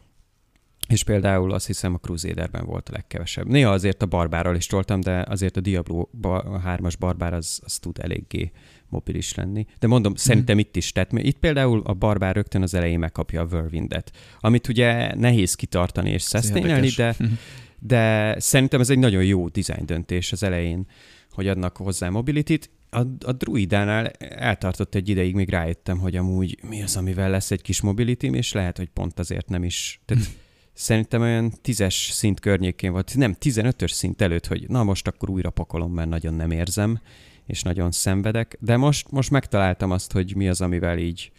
és 0.88 1.04
például 1.04 1.54
azt 1.54 1.68
hiszem 1.68 1.94
a 1.94 1.98
Crusaderben 1.98 2.66
volt 2.66 2.90
a 2.90 2.92
legkevesebb. 2.92 3.48
Néha 3.48 3.72
azért 3.72 4.02
a 4.02 4.06
barbárral 4.06 4.56
is 4.56 4.66
toltam, 4.66 5.02
de 5.02 5.26
azért 5.30 5.58
a 5.58 5.62
Diablo 5.62 6.08
3-as 6.22 6.94
barbár 7.00 7.34
az, 7.34 7.60
az 7.64 7.80
tud 7.80 7.98
eléggé 8.02 8.52
mobilis 8.90 9.36
lenni. 9.36 9.66
De 9.80 9.88
mondom, 9.88 10.12
mm. 10.12 10.16
szerintem 10.16 10.60
itt 10.60 10.76
is. 10.76 10.92
Tehát 10.92 11.12
itt 11.14 11.38
például 11.38 11.82
a 11.86 11.94
barbár 11.94 12.36
rögtön 12.36 12.62
az 12.62 12.74
elején 12.74 13.00
megkapja 13.00 13.42
a 13.42 13.46
Whirlwindet, 13.52 14.12
amit 14.40 14.68
ugye 14.68 15.16
nehéz 15.16 15.56
kitartani 15.56 16.10
és 16.10 16.22
szesztényelni, 16.22 16.90
de, 16.90 17.16
mhm. 17.18 17.32
de 17.80 18.36
szerintem 18.40 18.80
ez 18.80 18.90
egy 18.90 19.00
nagyon 19.00 19.24
jó 19.24 19.48
design 19.48 19.86
döntés 19.86 20.32
az 20.32 20.44
elején, 20.44 20.88
hogy 21.32 21.48
adnak 21.48 21.78
hozzá 21.78 22.10
mobilitit. 22.10 22.70
A, 22.90 23.00
a 23.26 23.32
druidánál 23.32 24.08
eltartott 24.20 24.96
egy 24.96 25.10
ideig, 25.10 25.36
még 25.36 25.50
rájöttem, 25.50 25.98
hogy 25.98 26.16
amúgy 26.16 26.60
mi 26.70 26.84
az, 26.84 26.96
amivel 26.96 27.30
lesz 27.30 27.52
egy 27.52 27.62
kis 27.62 27.82
mobility 27.82 28.24
és 28.24 28.52
lehet, 28.52 28.78
hogy 28.78 28.90
pont 28.90 29.20
azért 29.20 29.50
nem 29.50 29.64
is. 29.64 30.02
Tehát 30.06 30.24
szerintem 30.74 31.22
olyan 31.22 31.52
tízes 31.62 32.10
szint 32.12 32.40
környékén 32.40 32.92
volt, 32.92 33.16
nem, 33.16 33.36
15-ös 33.40 33.92
szint 33.92 34.22
előtt, 34.22 34.48
hogy 34.48 34.66
na 34.70 34.84
most 34.84 35.08
akkor 35.08 35.30
újra 35.30 35.50
pakolom, 35.50 35.94
mert 35.94 36.10
nagyon 36.10 36.34
nem 36.34 36.52
érzem, 36.52 37.00
és 37.46 37.62
nagyon 37.62 37.92
szenvedek, 37.92 38.58
de 38.60 38.78
most, 38.78 39.12
most 39.12 39.32
megtaláltam 39.32 39.92
azt, 39.92 40.12
hogy 40.12 40.36
mi 40.36 40.50
az, 40.50 40.62
amivel 40.62 40.98
így 40.98 41.32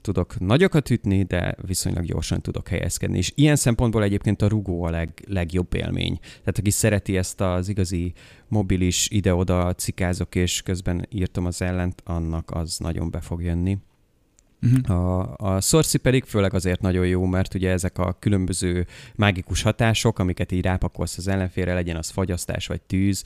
tudok 0.00 0.38
nagyokat 0.40 0.90
ütni, 0.90 1.22
de 1.22 1.56
viszonylag 1.66 2.04
gyorsan 2.04 2.40
tudok 2.40 2.68
helyezkedni. 2.68 3.18
És 3.18 3.32
ilyen 3.34 3.56
szempontból 3.56 4.02
egyébként 4.02 4.42
a 4.42 4.48
rugó 4.48 4.82
a 4.82 4.90
leg, 4.90 5.24
legjobb 5.28 5.74
élmény. 5.74 6.18
Tehát 6.20 6.58
aki 6.58 6.70
szereti 6.70 7.16
ezt 7.16 7.40
az 7.40 7.68
igazi 7.68 8.12
mobilis 8.48 9.08
ide-oda 9.10 9.74
cikázok, 9.74 10.34
és 10.34 10.62
közben 10.62 11.06
írtam 11.10 11.46
az 11.46 11.62
ellent, 11.62 12.02
annak 12.04 12.50
az 12.50 12.78
nagyon 12.78 13.10
be 13.10 13.20
fog 13.20 13.42
jönni. 13.42 13.78
Uh-huh. 14.74 14.96
A, 14.96 15.34
a 15.36 15.60
Sorci 15.60 15.98
pedig 15.98 16.24
főleg 16.24 16.54
azért 16.54 16.80
nagyon 16.80 17.06
jó, 17.06 17.24
mert 17.24 17.54
ugye 17.54 17.70
ezek 17.70 17.98
a 17.98 18.16
különböző 18.18 18.86
mágikus 19.14 19.62
hatások, 19.62 20.18
amiket 20.18 20.52
így 20.52 20.64
rápakolsz 20.64 21.18
az 21.18 21.28
ellenfélre, 21.28 21.74
legyen 21.74 21.96
az 21.96 22.10
fagyasztás, 22.10 22.66
vagy 22.66 22.80
tűz, 22.80 23.24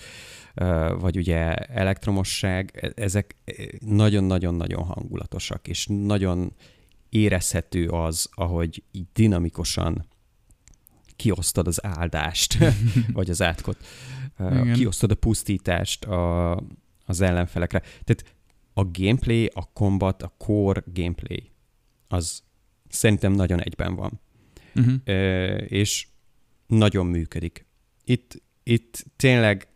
vagy 0.98 1.16
ugye 1.16 1.54
elektromosság, 1.54 2.78
e, 2.82 3.02
ezek 3.02 3.36
nagyon-nagyon-nagyon 3.78 4.82
hangulatosak, 4.82 5.68
és 5.68 5.86
nagyon 5.90 6.52
érezhető 7.08 7.88
az, 7.88 8.28
ahogy 8.34 8.82
így 8.92 9.06
dinamikusan 9.12 10.06
kiosztod 11.16 11.66
az 11.66 11.84
áldást, 11.84 12.58
vagy 13.12 13.30
az 13.30 13.42
átkot, 13.42 13.76
Igen. 14.38 14.72
kiosztod 14.72 15.10
a 15.10 15.14
pusztítást 15.14 16.04
a, 16.04 16.52
az 17.06 17.20
ellenfelekre. 17.20 17.78
Tehát 17.78 18.24
a 18.74 18.84
gameplay, 18.84 19.50
a 19.54 19.72
combat, 19.72 20.22
a 20.22 20.34
core 20.38 20.84
gameplay, 20.94 21.50
az 22.08 22.42
szerintem 22.88 23.32
nagyon 23.32 23.60
egyben 23.60 23.94
van. 23.94 24.20
Uh-huh. 24.74 24.94
Ö, 25.04 25.54
és 25.56 26.06
nagyon 26.66 27.06
működik. 27.06 27.66
Itt, 28.04 28.42
itt 28.62 29.04
tényleg 29.16 29.68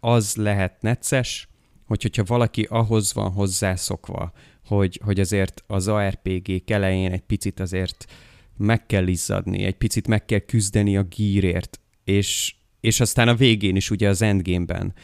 az 0.00 0.36
lehet 0.36 0.82
necces, 0.82 1.48
hogy 1.86 2.02
hogyha 2.02 2.24
valaki 2.24 2.62
ahhoz 2.62 3.14
van 3.14 3.30
hozzászokva, 3.30 4.32
hogy, 4.66 5.00
hogy 5.04 5.20
azért 5.20 5.64
az 5.66 5.88
ARPG 5.88 6.70
elején 6.70 7.12
egy 7.12 7.22
picit 7.22 7.60
azért 7.60 8.12
meg 8.56 8.86
kell 8.86 9.06
izzadni, 9.06 9.64
egy 9.64 9.76
picit 9.76 10.06
meg 10.06 10.24
kell 10.24 10.38
küzdeni 10.38 10.96
a 10.96 11.02
gírért, 11.02 11.80
és, 12.04 12.54
és 12.80 13.00
aztán 13.00 13.28
a 13.28 13.34
végén 13.34 13.76
is 13.76 13.90
ugye 13.90 14.08
az 14.08 14.22
endgame-ben 14.22 14.94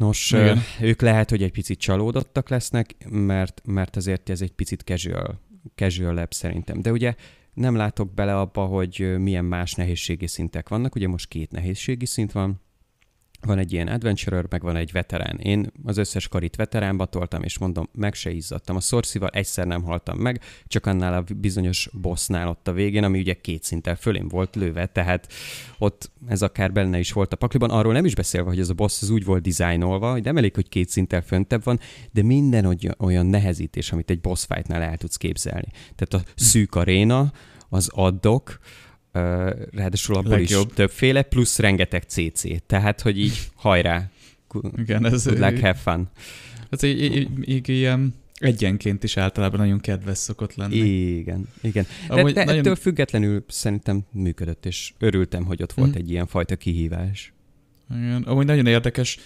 Nos, 0.00 0.30
Igen. 0.30 0.58
ők 0.80 1.00
lehet, 1.00 1.30
hogy 1.30 1.42
egy 1.42 1.52
picit 1.52 1.78
csalódottak 1.78 2.48
lesznek, 2.48 2.94
mert, 3.10 3.62
mert 3.64 3.96
azért 3.96 4.28
ez 4.28 4.40
egy 4.40 4.52
picit 4.52 4.82
casual, 4.82 5.40
casual 5.74 6.26
szerintem. 6.30 6.80
De 6.80 6.90
ugye 6.92 7.14
nem 7.54 7.76
látok 7.76 8.14
bele 8.14 8.38
abba, 8.38 8.64
hogy 8.64 9.14
milyen 9.18 9.44
más 9.44 9.74
nehézségi 9.74 10.26
szintek 10.26 10.68
vannak. 10.68 10.94
Ugye 10.94 11.08
most 11.08 11.28
két 11.28 11.50
nehézségi 11.50 12.06
szint 12.06 12.32
van. 12.32 12.60
Van 13.46 13.58
egy 13.58 13.72
ilyen 13.72 13.88
adventurer, 13.88 14.46
meg 14.50 14.62
van 14.62 14.76
egy 14.76 14.92
veterán. 14.92 15.38
Én 15.38 15.70
az 15.84 15.96
összes 15.96 16.28
karit 16.28 16.56
veteránba 16.56 17.04
toltam, 17.04 17.42
és 17.42 17.58
mondom, 17.58 17.88
meg 17.92 18.14
se 18.14 18.30
izzadtam. 18.30 18.76
A 18.76 18.80
szorszival 18.80 19.28
egyszer 19.28 19.66
nem 19.66 19.82
haltam 19.82 20.18
meg, 20.18 20.40
csak 20.66 20.86
annál 20.86 21.14
a 21.14 21.24
bizonyos 21.36 21.88
bossnál 21.92 22.48
ott 22.48 22.68
a 22.68 22.72
végén, 22.72 23.04
ami 23.04 23.18
ugye 23.18 23.34
két 23.34 23.62
szinten 23.62 23.96
fölém 23.96 24.28
volt 24.28 24.56
lőve, 24.56 24.86
tehát 24.86 25.32
ott 25.78 26.10
ez 26.28 26.42
akár 26.42 26.72
benne 26.72 26.98
is 26.98 27.12
volt 27.12 27.32
a 27.32 27.36
pakliban. 27.36 27.70
Arról 27.70 27.92
nem 27.92 28.04
is 28.04 28.14
beszélve, 28.14 28.48
hogy 28.48 28.60
ez 28.60 28.68
a 28.68 28.74
boss 28.74 29.02
az 29.02 29.10
úgy 29.10 29.24
volt 29.24 29.42
dizájnolva, 29.42 30.10
hogy 30.10 30.24
nem 30.24 30.36
elég, 30.36 30.54
hogy 30.54 30.68
két 30.68 30.88
szinten 30.88 31.22
föntebb 31.22 31.64
van, 31.64 31.80
de 32.12 32.22
minden 32.22 32.78
olyan 32.98 33.26
nehezítés, 33.26 33.92
amit 33.92 34.10
egy 34.10 34.20
boss 34.20 34.44
fightnál 34.44 34.82
el 34.82 34.96
tudsz 34.96 35.16
képzelni. 35.16 35.68
Tehát 35.96 36.26
a 36.26 36.30
szűk 36.34 36.74
aréna, 36.74 37.32
az 37.68 37.90
addok, 37.94 38.58
ráadásul 39.72 40.16
abból 40.16 40.30
Legjobb. 40.30 40.68
is 40.68 40.74
többféle, 40.74 41.22
plusz 41.22 41.58
rengeteg 41.58 42.02
CC. 42.02 42.66
Tehát, 42.66 43.00
hogy 43.00 43.18
így 43.18 43.48
hajrá. 43.54 44.10
Igen, 44.76 45.06
ez... 45.06 45.24
Good 45.24 45.38
luck, 45.38 45.58
have 45.58 45.74
fun. 45.74 46.08
Ez 46.70 46.82
így, 46.82 47.02
így, 47.02 47.48
így 47.48 47.68
ilyen 47.68 48.14
egyenként 48.40 49.04
is 49.04 49.16
általában 49.16 49.60
nagyon 49.60 49.80
kedves 49.80 50.18
szokott 50.18 50.54
lenni. 50.54 50.76
Igen, 50.76 51.48
igen. 51.60 51.86
De, 52.08 52.14
Amúgy 52.14 52.32
de 52.32 52.44
nagyon... 52.44 52.60
ettől 52.60 52.76
függetlenül 52.76 53.44
szerintem 53.48 54.00
működött, 54.12 54.66
és 54.66 54.92
örültem, 54.98 55.44
hogy 55.44 55.62
ott 55.62 55.72
volt 55.72 55.90
mm. 55.90 55.98
egy 55.98 56.10
ilyen 56.10 56.26
fajta 56.26 56.56
kihívás. 56.56 57.32
Igen, 57.90 58.22
amúgy 58.22 58.46
nagyon 58.46 58.66
érdekes, 58.66 59.18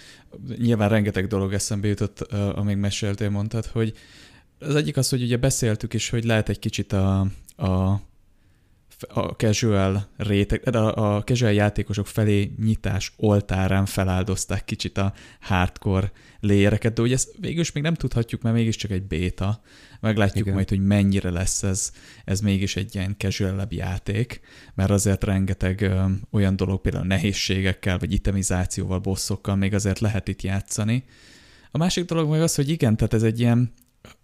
nyilván 0.59 0.89
rengeteg 0.89 1.27
dolog 1.27 1.53
eszembe 1.53 1.89
jutott, 1.89 2.21
amíg 2.33 2.77
meséltél, 2.77 3.31
mondtad, 3.31 3.67
hogy 3.67 3.93
az 4.59 4.75
egyik 4.75 4.97
az, 4.97 5.09
hogy 5.09 5.23
ugye 5.23 5.37
beszéltük 5.37 5.95
is, 5.95 6.11
hogy 6.11 6.25
lehet 6.25 6.49
egy 6.49 6.59
kicsit 6.59 6.93
a, 6.93 7.21
a 7.57 8.01
a 9.09 9.21
casual 9.21 10.09
réteg, 10.17 10.77
a, 10.77 11.17
a 11.17 11.23
casual 11.23 11.53
játékosok 11.53 12.07
felé 12.07 12.55
nyitás 12.63 13.13
oltárán 13.17 13.87
feláldozták 13.87 14.65
kicsit 14.65 14.99
a 14.99 15.13
hardcore 15.41 16.13
léjereket, 16.41 16.93
de 16.93 17.03
ugye 17.03 17.15
ezt 17.15 17.35
végül 17.41 17.61
is 17.61 17.73
még 17.73 17.83
nem 17.83 17.95
tudhatjuk, 17.95 18.43
mert 18.43 18.55
mégiscsak 18.55 18.91
egy 18.91 19.03
béta. 19.03 19.63
Meglátjuk 20.01 20.43
Igen. 20.43 20.55
majd, 20.55 20.69
hogy 20.69 20.85
mennyire 20.85 21.31
lesz 21.31 21.63
ez, 21.63 21.93
ez 22.25 22.41
mégis 22.41 22.77
egy 22.77 22.95
ilyen 22.95 23.15
casual 23.19 23.67
játék, 23.71 24.41
mert 24.75 24.91
azért 24.91 25.25
rengeteg 25.25 25.81
ö, 25.81 26.05
olyan 26.31 26.57
dolog, 26.57 26.81
például 26.81 27.07
nehézségekkel, 27.07 27.99
vagy 27.99 28.13
itemizációval, 28.13 28.99
bosszokkal 28.99 29.57
még 29.57 29.75
azért 29.75 29.99
lehet 29.99 30.29
itt 30.29 30.43
játszani. 30.43 31.05
A 31.71 31.79
másik 31.79 32.05
dolog 32.05 32.31
meg 32.31 32.43
az, 32.43 32.55
hogy 32.55 32.69
igen, 32.69 32.97
tehát 32.97 33.15
ez 33.15 33.23
egy 33.23 33.41
ilyen 33.41 33.73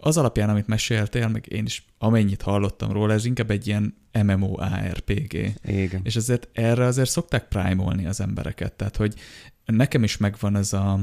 az 0.01 0.17
alapján, 0.17 0.49
amit 0.49 0.67
meséltél, 0.67 1.29
meg 1.29 1.47
én 1.49 1.65
is 1.65 1.85
amennyit 1.99 2.43
hallottam 2.43 2.93
róla, 2.93 3.13
ez 3.13 3.25
inkább 3.25 3.51
egy 3.51 3.67
ilyen 3.67 3.95
MMORPG. 4.23 5.53
Igen. 5.63 6.01
És 6.03 6.17
azért 6.17 6.49
erre 6.53 6.85
azért 6.85 7.11
szokták 7.11 7.49
primolni 7.49 8.07
az 8.07 8.21
embereket. 8.21 8.73
Tehát, 8.73 8.97
hogy 8.97 9.15
nekem 9.65 10.03
is 10.03 10.17
megvan 10.17 10.57
ez 10.57 10.73
a 10.73 11.01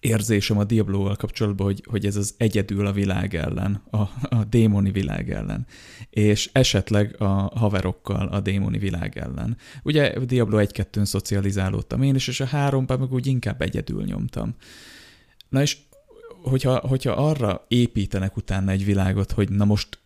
érzésem 0.00 0.58
a 0.58 0.64
Diablo-val 0.64 1.16
kapcsolatban, 1.16 1.66
hogy, 1.66 1.84
hogy 1.88 2.06
ez 2.06 2.16
az 2.16 2.34
egyedül 2.36 2.86
a 2.86 2.92
világ 2.92 3.34
ellen, 3.34 3.82
a, 3.90 4.00
a 4.36 4.44
démoni 4.48 4.90
világ 4.90 5.30
ellen, 5.30 5.66
és 6.10 6.50
esetleg 6.52 7.14
a 7.18 7.26
haverokkal 7.58 8.28
a 8.28 8.40
démoni 8.40 8.78
világ 8.78 9.18
ellen. 9.18 9.56
Ugye 9.82 10.18
Diablo 10.24 10.58
1-2-n 10.62 11.04
szocializálódtam 11.04 12.02
én 12.02 12.14
is, 12.14 12.28
és 12.28 12.40
a 12.40 12.44
háromban 12.44 12.98
meg 12.98 13.12
úgy 13.12 13.26
inkább 13.26 13.62
egyedül 13.62 14.04
nyomtam. 14.04 14.54
Na 15.48 15.62
és 15.62 15.78
hogyha, 16.42 16.78
hogyha 16.78 17.12
arra 17.12 17.64
építenek 17.68 18.36
utána 18.36 18.70
egy 18.70 18.84
világot, 18.84 19.32
hogy 19.32 19.50
na 19.50 19.64
most 19.64 19.98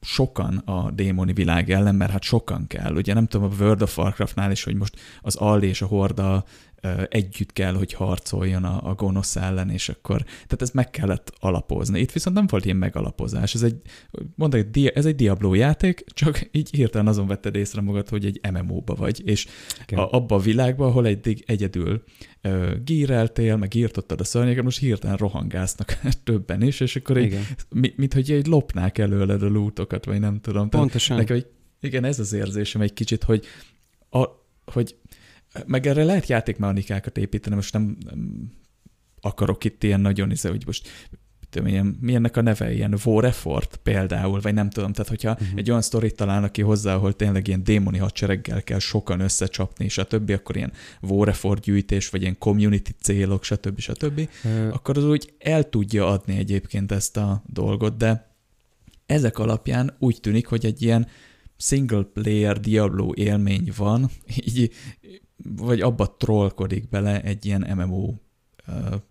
sokan 0.00 0.56
a 0.56 0.90
démoni 0.90 1.32
világ 1.32 1.70
ellen, 1.70 1.94
mert 1.94 2.10
hát 2.10 2.22
sokan 2.22 2.66
kell. 2.66 2.94
Ugye 2.94 3.14
nem 3.14 3.26
tudom, 3.26 3.50
a 3.50 3.54
World 3.62 3.82
of 3.82 3.98
Warcraftnál 3.98 4.50
is, 4.50 4.64
hogy 4.64 4.74
most 4.74 4.96
az 5.20 5.36
Aldi 5.36 5.66
és 5.66 5.82
a 5.82 5.86
Horda 5.86 6.44
együtt 7.08 7.52
kell, 7.52 7.74
hogy 7.74 7.92
harcoljon 7.92 8.64
a, 8.64 8.88
a 8.88 8.94
gonosz 8.94 9.36
ellen, 9.36 9.70
és 9.70 9.88
akkor, 9.88 10.22
tehát 10.22 10.62
ez 10.62 10.70
meg 10.70 10.90
kellett 10.90 11.32
alapozni. 11.40 12.00
Itt 12.00 12.12
viszont 12.12 12.36
nem 12.36 12.46
volt 12.46 12.64
ilyen 12.64 12.76
megalapozás. 12.76 13.54
Ez 13.54 13.62
egy, 13.62 13.82
mondom, 14.34 14.62
ez 14.94 15.06
egy 15.06 15.14
Diablo 15.14 15.54
játék, 15.54 16.04
csak 16.06 16.48
így 16.52 16.70
hirtelen 16.70 17.06
azon 17.06 17.26
vetted 17.26 17.54
észre 17.54 17.80
magad, 17.80 18.08
hogy 18.08 18.24
egy 18.24 18.40
MMO-ba 18.52 18.94
vagy, 18.94 19.22
és 19.24 19.46
okay. 19.82 20.04
a, 20.04 20.10
abba 20.10 20.34
a 20.34 20.38
világban, 20.38 20.88
ahol 20.88 21.06
eddig 21.06 21.44
egyedül 21.46 22.02
uh, 22.42 22.72
gíreltél, 22.84 23.56
meg 23.56 23.74
írtottad 23.74 24.20
a 24.20 24.24
szörnyeket, 24.24 24.64
most 24.64 24.78
hirtelen 24.78 25.16
rohangásznak 25.16 25.98
többen 26.24 26.62
is, 26.62 26.80
és 26.80 26.96
akkor 26.96 27.18
így, 27.18 27.38
mi, 27.68 27.92
mint 27.96 28.14
hogy 28.14 28.30
egy 28.30 28.46
lopnák 28.46 28.98
előled 28.98 29.42
a 29.42 29.48
lútokat, 29.48 30.04
vagy 30.04 30.20
nem 30.20 30.40
tudom. 30.40 30.68
Pontosan. 30.68 31.16
Nekem, 31.16 31.36
egy, 31.36 31.46
igen, 31.80 32.04
ez 32.04 32.18
az 32.18 32.32
érzésem 32.32 32.80
egy 32.80 32.92
kicsit, 32.92 33.22
hogy, 33.22 33.44
a, 34.10 34.26
hogy 34.64 34.96
meg 35.66 35.86
erre 35.86 36.04
lehet 36.04 36.26
játékmechanikákat 36.26 37.18
építeni, 37.18 37.54
most 37.54 37.72
nem, 37.72 37.96
nem 38.04 38.50
akarok 39.20 39.64
itt 39.64 39.82
ilyen 39.82 40.00
nagyon, 40.00 40.30
izé, 40.30 40.48
hogy 40.48 40.62
most 40.66 40.88
tudom, 41.50 41.68
ilyen, 41.68 41.98
mi 42.00 42.14
ennek 42.14 42.36
a 42.36 42.40
neve, 42.40 42.72
ilyen 42.72 42.98
war 43.04 43.24
effort 43.24 43.76
például, 43.82 44.40
vagy 44.40 44.54
nem 44.54 44.70
tudom, 44.70 44.92
tehát 44.92 45.08
hogyha 45.08 45.30
uh-huh. 45.30 45.48
egy 45.58 45.70
olyan 45.70 45.82
sztorit 45.82 46.16
találnak 46.16 46.52
ki 46.52 46.62
hozzá, 46.62 46.94
ahol 46.94 47.12
tényleg 47.12 47.48
ilyen 47.48 47.64
démoni 47.64 47.98
hadsereggel 47.98 48.62
kell 48.62 48.78
sokan 48.78 49.20
összecsapni, 49.20 49.84
és 49.84 49.98
a 49.98 50.04
többi, 50.04 50.32
akkor 50.32 50.56
ilyen 50.56 50.72
war 51.00 51.28
effort 51.28 51.62
gyűjtés, 51.62 52.08
vagy 52.08 52.22
ilyen 52.22 52.38
community 52.38 52.90
célok, 53.02 53.44
stb. 53.44 53.78
stb., 53.78 54.28
uh. 54.44 54.68
akkor 54.72 54.96
az 54.96 55.04
úgy 55.04 55.32
el 55.38 55.68
tudja 55.68 56.06
adni 56.06 56.36
egyébként 56.36 56.92
ezt 56.92 57.16
a 57.16 57.42
dolgot, 57.46 57.96
de 57.96 58.34
ezek 59.06 59.38
alapján 59.38 59.96
úgy 59.98 60.18
tűnik, 60.20 60.46
hogy 60.46 60.66
egy 60.66 60.82
ilyen 60.82 61.06
single 61.56 62.02
player 62.02 62.60
Diablo 62.60 63.12
élmény 63.14 63.72
van, 63.76 64.10
így 64.46 64.72
vagy 65.42 65.80
abba 65.80 66.16
trollkodik 66.16 66.88
bele 66.88 67.22
egy 67.22 67.46
ilyen 67.46 67.66
MMO 67.76 68.14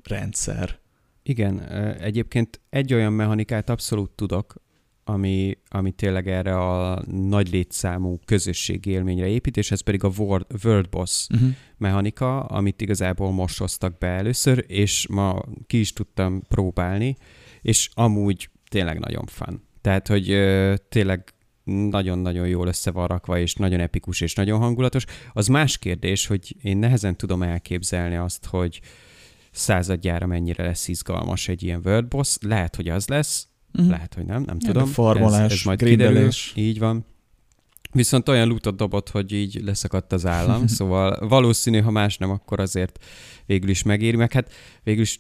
rendszer. 0.03 0.79
Igen, 1.23 1.59
egyébként 1.99 2.61
egy 2.69 2.93
olyan 2.93 3.13
mechanikát 3.13 3.69
abszolút 3.69 4.11
tudok, 4.11 4.55
ami, 5.03 5.57
ami 5.69 5.91
tényleg 5.91 6.27
erre 6.27 6.57
a 6.57 7.03
nagy 7.07 7.51
létszámú 7.51 8.19
közösségi 8.25 8.89
élményre 8.89 9.27
épít, 9.27 9.57
és 9.57 9.71
ez 9.71 9.81
pedig 9.81 10.03
a 10.03 10.11
World, 10.17 10.45
World 10.63 10.89
Boss 10.89 11.27
uh-huh. 11.33 11.49
mechanika, 11.77 12.39
amit 12.39 12.81
igazából 12.81 13.31
most 13.31 13.57
hoztak 13.57 13.97
be 13.97 14.07
először, 14.07 14.65
és 14.67 15.07
ma 15.07 15.41
ki 15.67 15.79
is 15.79 15.93
tudtam 15.93 16.41
próbálni, 16.47 17.15
és 17.61 17.89
amúgy 17.93 18.49
tényleg 18.69 18.99
nagyon 18.99 19.25
fun. 19.25 19.61
Tehát, 19.81 20.07
hogy 20.07 20.31
ö, 20.31 20.73
tényleg 20.89 21.33
nagyon-nagyon 21.63 22.47
jól 22.47 22.67
össze 22.67 22.91
van 22.91 23.07
rakva, 23.07 23.39
és 23.39 23.55
nagyon 23.55 23.79
epikus, 23.79 24.21
és 24.21 24.33
nagyon 24.33 24.59
hangulatos. 24.59 25.05
Az 25.33 25.47
más 25.47 25.77
kérdés, 25.77 26.25
hogy 26.25 26.55
én 26.61 26.77
nehezen 26.77 27.15
tudom 27.15 27.43
elképzelni 27.43 28.15
azt, 28.15 28.45
hogy 28.45 28.81
századjára 29.51 30.25
mennyire 30.25 30.63
lesz 30.63 30.87
izgalmas 30.87 31.47
egy 31.47 31.63
ilyen 31.63 31.81
World 31.83 32.07
Boss. 32.07 32.37
Lehet, 32.41 32.75
hogy 32.75 32.89
az 32.89 33.07
lesz, 33.07 33.47
uh-huh. 33.73 33.89
lehet, 33.89 34.13
hogy 34.13 34.25
nem, 34.25 34.41
nem 34.41 34.57
ja, 34.59 34.67
tudom. 34.67 34.87
Formolás, 34.87 35.45
ez, 35.45 35.51
ez 35.51 35.63
majd 35.63 35.83
kiderül. 35.83 36.29
Így 36.55 36.79
van. 36.79 37.05
Viszont 37.91 38.29
olyan 38.29 38.47
lootot 38.47 38.75
dobott, 38.75 39.09
hogy 39.09 39.31
így 39.31 39.61
leszakadt 39.63 40.13
az 40.13 40.25
állam, 40.25 40.67
szóval 40.77 41.27
valószínű, 41.27 41.79
ha 41.79 41.91
más 41.91 42.17
nem, 42.17 42.29
akkor 42.29 42.59
azért 42.59 43.05
végül 43.45 43.69
is 43.69 43.83
megéri, 43.83 44.17
meg 44.17 44.31
hát 44.31 44.53
végül 44.83 45.01
is 45.01 45.19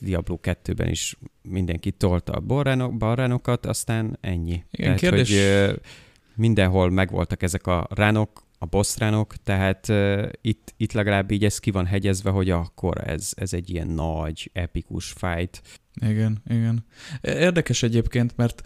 Diablo 0.00 0.38
2-ben 0.42 0.88
is 0.88 1.18
mindenki 1.42 1.90
tolta 1.90 2.32
a 2.32 2.40
barránok, 2.40 2.96
barránokat, 2.96 3.66
aztán 3.66 4.18
ennyi. 4.20 4.64
Igen, 4.70 4.96
Tehát, 4.96 4.98
kérdés... 4.98 5.30
hogy 5.30 5.80
mindenhol 6.34 6.90
megvoltak 6.90 7.42
ezek 7.42 7.66
a 7.66 7.86
ránok, 7.90 8.44
a 8.58 8.66
boss 8.66 8.98
ránok, 8.98 9.36
tehát 9.36 9.88
uh, 9.88 10.28
itt, 10.40 10.74
itt 10.76 10.92
legalább 10.92 11.30
így 11.30 11.44
ez 11.44 11.58
ki 11.58 11.70
van 11.70 11.86
hegyezve, 11.86 12.30
hogy 12.30 12.50
akkor 12.50 13.08
ez, 13.08 13.32
ez 13.36 13.52
egy 13.52 13.70
ilyen 13.70 13.88
nagy, 13.88 14.50
epikus 14.52 15.10
fight. 15.10 15.62
Igen, 15.94 16.42
igen. 16.48 16.84
Érdekes 17.20 17.82
egyébként, 17.82 18.36
mert 18.36 18.62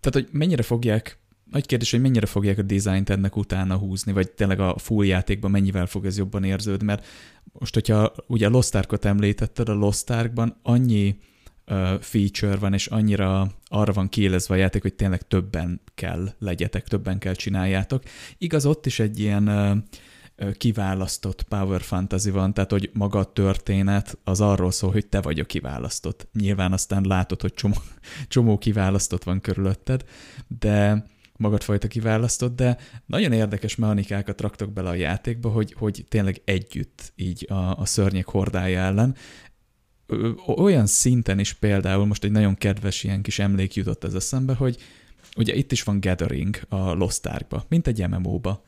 tehát, 0.00 0.28
hogy 0.28 0.38
mennyire 0.38 0.62
fogják 0.62 1.18
nagy 1.52 1.66
kérdés, 1.66 1.90
hogy 1.90 2.00
mennyire 2.00 2.26
fogják 2.26 2.58
a 2.58 2.62
dizájnt 2.62 3.10
ennek 3.10 3.36
utána 3.36 3.76
húzni, 3.76 4.12
vagy 4.12 4.30
tényleg 4.30 4.60
a 4.60 4.78
full 4.78 5.04
játékban 5.04 5.50
mennyivel 5.50 5.86
fog 5.86 6.06
ez 6.06 6.18
jobban 6.18 6.44
érződni, 6.44 6.84
mert 6.84 7.06
most, 7.52 7.74
hogyha 7.74 8.12
ugye 8.26 8.46
a 8.46 8.50
Lost 8.50 8.74
Ark-ot 8.74 9.04
említetted, 9.04 9.68
a 9.68 9.72
Lost 9.74 10.10
Ark-ban 10.10 10.58
annyi 10.62 11.18
uh, 11.66 12.00
feature 12.00 12.56
van, 12.56 12.72
és 12.72 12.86
annyira 12.86 13.50
arra 13.64 13.92
van 13.92 14.08
kiélezve 14.08 14.54
a 14.54 14.58
játék, 14.58 14.82
hogy 14.82 14.94
tényleg 14.94 15.22
többen 15.28 15.80
kell 15.94 16.28
legyetek, 16.38 16.88
többen 16.88 17.18
kell 17.18 17.34
csináljátok. 17.34 18.02
Igaz, 18.38 18.66
ott 18.66 18.86
is 18.86 18.98
egy 18.98 19.18
ilyen 19.20 19.48
uh, 19.48 19.78
kiválasztott 20.56 21.42
power 21.42 21.80
fantasy 21.80 22.30
van, 22.30 22.54
tehát 22.54 22.70
hogy 22.70 22.90
maga 22.92 23.18
a 23.18 23.32
történet 23.32 24.18
az 24.24 24.40
arról 24.40 24.70
szól, 24.70 24.92
hogy 24.92 25.06
te 25.06 25.20
vagy 25.20 25.38
a 25.38 25.44
kiválasztott. 25.44 26.28
Nyilván 26.32 26.72
aztán 26.72 27.04
látod, 27.04 27.40
hogy 27.40 27.54
csomó, 27.54 27.74
csomó 28.28 28.58
kiválasztott 28.58 29.24
van 29.24 29.40
körülötted, 29.40 30.04
de 30.58 31.04
magadfajta 31.42 31.88
kiválasztott, 31.88 32.56
de 32.56 32.76
nagyon 33.06 33.32
érdekes 33.32 33.76
mechanikákat 33.76 34.40
raktak 34.40 34.72
bele 34.72 34.88
a 34.88 34.94
játékba, 34.94 35.48
hogy, 35.48 35.72
hogy 35.72 36.04
tényleg 36.08 36.40
együtt 36.44 37.12
így 37.16 37.46
a, 37.48 37.78
a 37.78 37.84
szörnyek 37.84 38.26
hordája 38.26 38.80
ellen. 38.80 39.14
Olyan 40.56 40.86
szinten 40.86 41.38
is 41.38 41.52
például, 41.52 42.06
most 42.06 42.24
egy 42.24 42.30
nagyon 42.30 42.54
kedves 42.54 43.04
ilyen 43.04 43.22
kis 43.22 43.38
emlék 43.38 43.74
jutott 43.74 44.04
ez 44.04 44.14
eszembe, 44.14 44.54
hogy 44.54 44.76
ugye 45.36 45.54
itt 45.54 45.72
is 45.72 45.82
van 45.82 46.00
gathering 46.00 46.60
a 46.68 46.92
Lost 46.92 47.26
Arkba, 47.26 47.64
mint 47.68 47.86
egy 47.86 48.08
MMO-ba. 48.08 48.64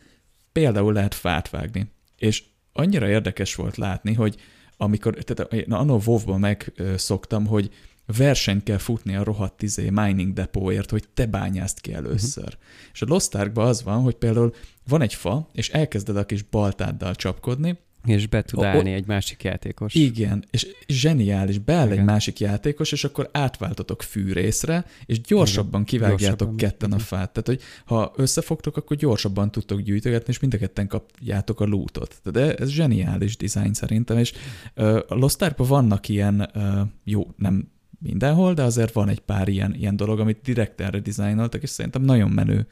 Például 0.52 0.92
lehet 0.92 1.14
fát 1.14 1.50
vágni, 1.50 1.92
és 2.18 2.42
annyira 2.72 3.08
érdekes 3.08 3.54
volt 3.54 3.76
látni, 3.76 4.14
hogy 4.14 4.36
amikor, 4.76 5.14
tehát 5.14 5.52
én 5.52 5.72
anno 5.72 6.00
WoW-ban 6.04 6.40
megszoktam, 6.40 7.46
hogy 7.46 7.70
versenyt 8.06 8.62
kell 8.62 8.78
futni 8.78 9.16
a 9.16 9.24
rohadt 9.24 9.62
izé 9.62 9.90
mining 9.90 10.32
depóért, 10.32 10.90
hogy 10.90 11.04
te 11.14 11.26
bányászt 11.26 11.80
ki 11.80 11.92
először. 11.92 12.44
Uh-huh. 12.44 12.60
És 12.92 13.02
a 13.02 13.06
Lost 13.08 13.34
Arkban 13.34 13.66
az 13.66 13.82
van, 13.82 14.02
hogy 14.02 14.14
például 14.14 14.54
van 14.88 15.02
egy 15.02 15.14
fa, 15.14 15.48
és 15.52 15.70
elkezded 15.70 16.16
a 16.16 16.26
kis 16.26 16.42
baltáddal 16.42 17.14
csapkodni, 17.14 17.78
és 18.04 18.26
be 18.26 18.42
tud 18.42 18.62
állni 18.62 18.90
o, 18.90 18.94
egy 18.94 19.06
másik 19.06 19.42
játékos. 19.42 19.94
Igen, 19.94 20.44
és 20.50 20.66
zseniális, 20.86 21.58
beáll 21.58 21.86
igen. 21.86 21.98
egy 21.98 22.04
másik 22.04 22.40
játékos, 22.40 22.92
és 22.92 23.04
akkor 23.04 23.28
átváltatok 23.32 24.02
fűrészre, 24.02 24.84
és 25.06 25.20
gyorsabban 25.20 25.84
kivágjátok 25.84 26.18
gyorsabban. 26.20 26.56
ketten 26.56 26.92
a 26.92 26.98
fát. 26.98 27.32
Tehát, 27.32 27.46
hogy 27.46 27.60
ha 27.84 28.12
összefogtok, 28.16 28.76
akkor 28.76 28.96
gyorsabban 28.96 29.50
tudtok 29.50 29.80
gyűjtögetni, 29.80 30.32
és 30.32 30.38
mind 30.38 30.54
a 30.54 30.58
ketten 30.58 30.86
kapjátok 30.86 31.60
a 31.60 31.64
lootot. 31.64 32.20
De 32.24 32.54
ez 32.54 32.68
zseniális 32.68 33.36
design 33.36 33.72
szerintem, 33.72 34.18
és 34.18 34.32
uh, 34.76 34.98
a 35.08 35.14
Lost 35.14 35.42
Ark 35.42 35.66
vannak 35.66 36.08
ilyen, 36.08 36.50
uh, 36.54 36.80
jó, 37.04 37.26
nem 37.36 37.72
mindenhol, 38.04 38.54
de 38.54 38.62
azért 38.62 38.92
van 38.92 39.08
egy 39.08 39.20
pár 39.20 39.48
ilyen, 39.48 39.74
ilyen 39.74 39.96
dolog, 39.96 40.20
amit 40.20 40.40
direkt 40.42 40.80
erre 40.80 40.98
dizájnoltak, 40.98 41.62
és 41.62 41.70
szerintem 41.70 42.02
nagyon 42.02 42.30
menő. 42.30 42.66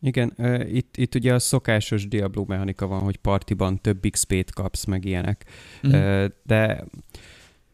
Igen, 0.00 0.32
uh, 0.36 0.74
itt, 0.74 0.96
itt 0.96 1.14
ugye 1.14 1.34
a 1.34 1.38
szokásos 1.38 2.08
Diablo 2.08 2.44
mechanika 2.46 2.86
van, 2.86 3.00
hogy 3.00 3.16
partiban 3.16 3.80
több 3.80 4.06
XP-t 4.10 4.52
kapsz, 4.52 4.84
meg 4.84 5.04
ilyenek. 5.04 5.44
Mm. 5.86 5.90
Uh, 5.90 6.24
de 6.42 6.84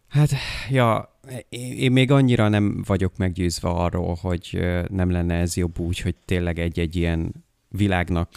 hát, 0.08 0.30
ja, 0.70 1.18
én 1.48 1.92
még 1.92 2.10
annyira 2.10 2.48
nem 2.48 2.82
vagyok 2.86 3.16
meggyőzve 3.16 3.68
arról, 3.68 4.18
hogy 4.20 4.58
nem 4.88 5.10
lenne 5.10 5.34
ez 5.34 5.56
jobb 5.56 5.78
úgy, 5.78 6.00
hogy 6.00 6.14
tényleg 6.24 6.58
egy-egy 6.58 6.96
ilyen 6.96 7.44
világnak 7.68 8.28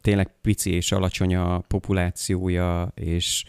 tényleg 0.00 0.30
pici 0.42 0.70
és 0.70 0.92
alacsony 0.92 1.36
a 1.36 1.58
populációja, 1.58 2.92
és 2.94 3.44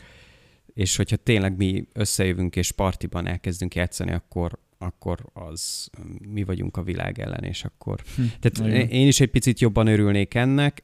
és 0.76 0.96
hogyha 0.96 1.16
tényleg 1.16 1.58
mi 1.58 1.88
összejövünk 1.94 2.56
és 2.56 2.72
partiban 2.72 3.28
elkezdünk 3.28 3.76
játszani, 3.76 4.12
akkor, 4.12 4.60
akkor 4.78 5.20
az 5.34 5.90
mi 6.30 6.44
vagyunk 6.44 6.78
a 6.78 6.84
világ 6.84 7.20
ellen, 7.20 7.44
és 7.44 7.64
akkor... 7.64 8.02
Hm, 8.16 8.22
Tehát 8.40 8.74
igen. 8.74 8.90
én 8.90 9.08
is 9.08 9.20
egy 9.20 9.30
picit 9.30 9.60
jobban 9.60 9.88
örülnék 9.88 10.34
ennek, 10.34 10.84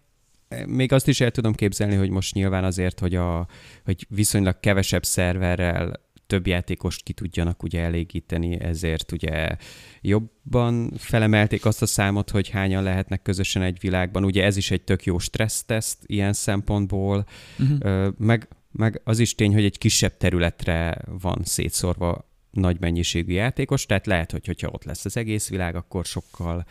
még 0.65 0.91
azt 0.91 1.07
is 1.07 1.21
el 1.21 1.31
tudom 1.31 1.53
képzelni, 1.53 1.95
hogy 1.95 2.09
most 2.09 2.33
nyilván 2.33 2.63
azért, 2.63 2.99
hogy, 2.99 3.15
a, 3.15 3.47
hogy 3.85 4.05
viszonylag 4.09 4.59
kevesebb 4.59 5.05
szerverrel 5.05 6.09
több 6.27 6.47
játékost 6.47 7.03
ki 7.03 7.13
tudjanak 7.13 7.63
ugye 7.63 7.81
elégíteni, 7.81 8.59
ezért 8.59 9.11
ugye 9.11 9.55
jobban 10.01 10.91
felemelték 10.97 11.65
azt 11.65 11.81
a 11.81 11.85
számot, 11.85 12.29
hogy 12.29 12.49
hányan 12.49 12.83
lehetnek 12.83 13.21
közösen 13.21 13.61
egy 13.61 13.77
világban. 13.79 14.23
Ugye 14.23 14.43
ez 14.43 14.57
is 14.57 14.71
egy 14.71 14.81
tök 14.81 15.03
jó 15.03 15.19
stresszteszt 15.19 16.03
ilyen 16.05 16.33
szempontból, 16.33 17.25
uh-huh. 17.59 18.13
meg 18.17 18.47
meg 18.71 19.01
az 19.03 19.19
is 19.19 19.35
tény, 19.35 19.53
hogy 19.53 19.63
egy 19.63 19.77
kisebb 19.77 20.17
területre 20.17 21.01
van 21.05 21.41
szétszórva 21.43 22.29
nagy 22.51 22.79
mennyiségű 22.79 23.33
játékos, 23.33 23.85
tehát 23.85 24.05
lehet, 24.05 24.31
hogy 24.31 24.45
hogyha 24.45 24.69
ott 24.71 24.83
lesz 24.83 25.05
az 25.05 25.17
egész 25.17 25.49
világ, 25.49 25.75
akkor 25.75 26.05
sokkal 26.05 26.65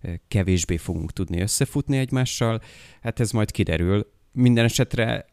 eh, 0.00 0.14
kevésbé 0.28 0.76
fogunk 0.76 1.12
tudni 1.12 1.40
összefutni 1.40 1.96
egymással. 1.96 2.62
Hát 3.00 3.20
ez 3.20 3.30
majd 3.30 3.50
kiderül. 3.50 4.10
Minden 4.32 4.64
esetre 4.64 5.26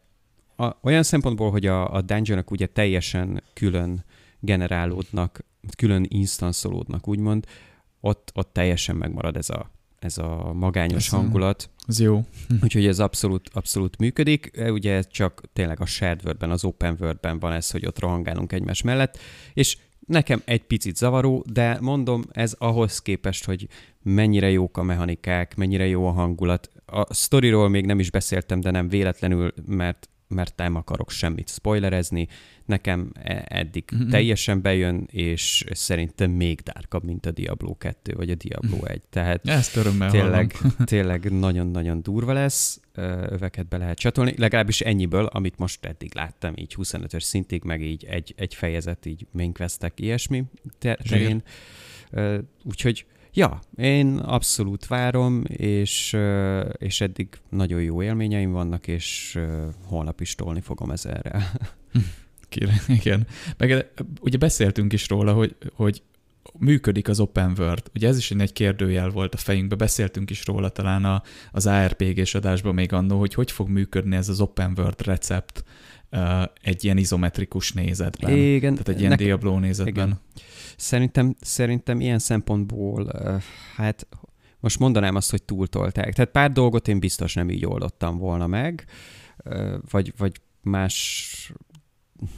a, 0.56 0.70
olyan 0.82 1.02
szempontból, 1.02 1.50
hogy 1.50 1.66
a, 1.66 1.94
a 1.94 2.00
dungeonok 2.00 2.50
ugye 2.50 2.66
teljesen 2.66 3.42
külön 3.52 4.04
generálódnak, 4.40 5.44
külön 5.76 6.06
instanszolódnak, 6.08 7.08
úgymond, 7.08 7.46
ott, 8.00 8.30
ott 8.34 8.52
teljesen 8.52 8.96
megmarad 8.96 9.36
ez 9.36 9.50
a 9.50 9.70
ez 10.04 10.18
a 10.18 10.52
magányos 10.52 11.06
ez 11.06 11.12
hangulat. 11.12 11.70
Ez 11.86 12.00
jó. 12.00 12.24
Úgyhogy 12.62 12.86
ez 12.86 12.98
abszolút, 12.98 13.50
abszolút 13.52 13.98
működik. 13.98 14.50
Ugye 14.68 15.02
csak 15.02 15.42
tényleg 15.52 15.80
a 15.80 15.86
shared 15.86 16.20
world 16.24 16.42
az 16.42 16.64
open 16.64 16.96
world 17.00 17.40
van 17.40 17.52
ez, 17.52 17.70
hogy 17.70 17.86
ott 17.86 17.98
rohangálunk 17.98 18.52
egymás 18.52 18.82
mellett, 18.82 19.18
és 19.52 19.76
nekem 20.06 20.42
egy 20.44 20.64
picit 20.64 20.96
zavaró, 20.96 21.44
de 21.52 21.78
mondom, 21.80 22.24
ez 22.32 22.54
ahhoz 22.58 23.02
képest, 23.02 23.44
hogy 23.44 23.68
mennyire 24.02 24.50
jók 24.50 24.76
a 24.76 24.82
mechanikák, 24.82 25.56
mennyire 25.56 25.86
jó 25.86 26.06
a 26.06 26.12
hangulat. 26.12 26.70
A 26.86 27.14
sztoriról 27.14 27.68
még 27.68 27.86
nem 27.86 27.98
is 27.98 28.10
beszéltem, 28.10 28.60
de 28.60 28.70
nem 28.70 28.88
véletlenül, 28.88 29.52
mert 29.66 30.08
mert 30.28 30.56
nem 30.56 30.74
akarok 30.74 31.10
semmit 31.10 31.48
spoilerezni. 31.48 32.28
Nekem 32.64 33.10
e- 33.14 33.44
eddig 33.48 33.84
mm-hmm. 33.94 34.08
teljesen 34.08 34.62
bejön, 34.62 35.08
és 35.10 35.64
szerintem 35.70 36.30
még 36.30 36.60
dárkabb, 36.60 37.04
mint 37.04 37.26
a 37.26 37.30
Diablo 37.30 37.76
2 37.76 38.14
vagy 38.16 38.30
a 38.30 38.34
Diablo 38.34 38.84
1. 38.84 39.02
Tehát 39.10 39.48
Ezt 39.48 39.76
örömmel 39.76 40.10
tényleg, 40.10 40.56
tényleg 40.84 41.32
nagyon-nagyon 41.32 42.02
durva 42.02 42.32
lesz, 42.32 42.80
öveket 43.30 43.68
be 43.68 43.76
lehet 43.76 43.98
csatolni, 43.98 44.34
legalábbis 44.36 44.80
ennyiből, 44.80 45.24
amit 45.24 45.58
most 45.58 45.84
eddig 45.84 46.14
láttam, 46.14 46.52
így 46.56 46.74
25-ös 46.78 47.22
szintig, 47.22 47.64
meg 47.64 47.82
így 47.82 48.04
egy, 48.04 48.34
egy 48.36 48.54
fejezet, 48.54 49.06
így 49.06 49.26
main 49.30 49.52
questek, 49.52 50.00
ilyesmi 50.00 50.44
terén. 50.78 51.42
Úgyhogy 52.64 53.06
Ja, 53.36 53.60
én 53.76 54.16
abszolút 54.18 54.86
várom, 54.86 55.42
és, 55.46 56.16
és 56.78 57.00
eddig 57.00 57.28
nagyon 57.48 57.82
jó 57.82 58.02
élményeim 58.02 58.52
vannak, 58.52 58.86
és 58.86 59.38
holnap 59.86 60.20
is 60.20 60.34
tolni 60.34 60.60
fogom 60.60 60.90
ezerrel. 60.90 61.42
Igen. 63.00 63.26
Meg 63.56 63.86
ugye 64.20 64.36
beszéltünk 64.36 64.92
is 64.92 65.08
róla, 65.08 65.32
hogy, 65.32 65.56
hogy 65.74 66.02
működik 66.58 67.08
az 67.08 67.20
open 67.20 67.54
world. 67.58 67.82
Ugye 67.94 68.08
ez 68.08 68.16
is 68.16 68.30
egy 68.30 68.52
kérdőjel 68.52 69.08
volt 69.08 69.34
a 69.34 69.36
fejünkben, 69.36 69.78
beszéltünk 69.78 70.30
is 70.30 70.46
róla 70.46 70.68
talán 70.68 71.04
a, 71.04 71.22
az 71.52 71.66
ARPG-s 71.66 72.34
adásban 72.34 72.74
még 72.74 72.92
annó, 72.92 73.18
hogy 73.18 73.34
hogy 73.34 73.50
fog 73.50 73.68
működni 73.68 74.16
ez 74.16 74.28
az 74.28 74.40
open 74.40 74.72
world 74.76 75.02
recept 75.06 75.64
uh, 76.10 76.42
egy 76.62 76.84
ilyen 76.84 76.96
izometrikus 76.96 77.72
nézetben. 77.72 78.36
Igen. 78.36 78.72
Tehát 78.72 78.88
egy 78.88 78.98
ilyen 78.98 79.10
ne- 79.10 79.16
Diablo 79.16 79.58
nézetben. 79.58 80.06
Igen. 80.06 80.20
Szerintem, 80.76 81.36
szerintem 81.40 82.00
ilyen 82.00 82.18
szempontból, 82.18 83.12
hát 83.76 84.06
most 84.60 84.78
mondanám 84.78 85.14
azt, 85.14 85.30
hogy 85.30 85.42
túltolták. 85.42 86.12
Tehát 86.12 86.30
pár 86.30 86.52
dolgot 86.52 86.88
én 86.88 86.98
biztos 86.98 87.34
nem 87.34 87.50
így 87.50 87.66
oldottam 87.66 88.18
volna 88.18 88.46
meg, 88.46 88.84
vagy, 89.90 90.12
vagy 90.16 90.40
más, 90.60 91.52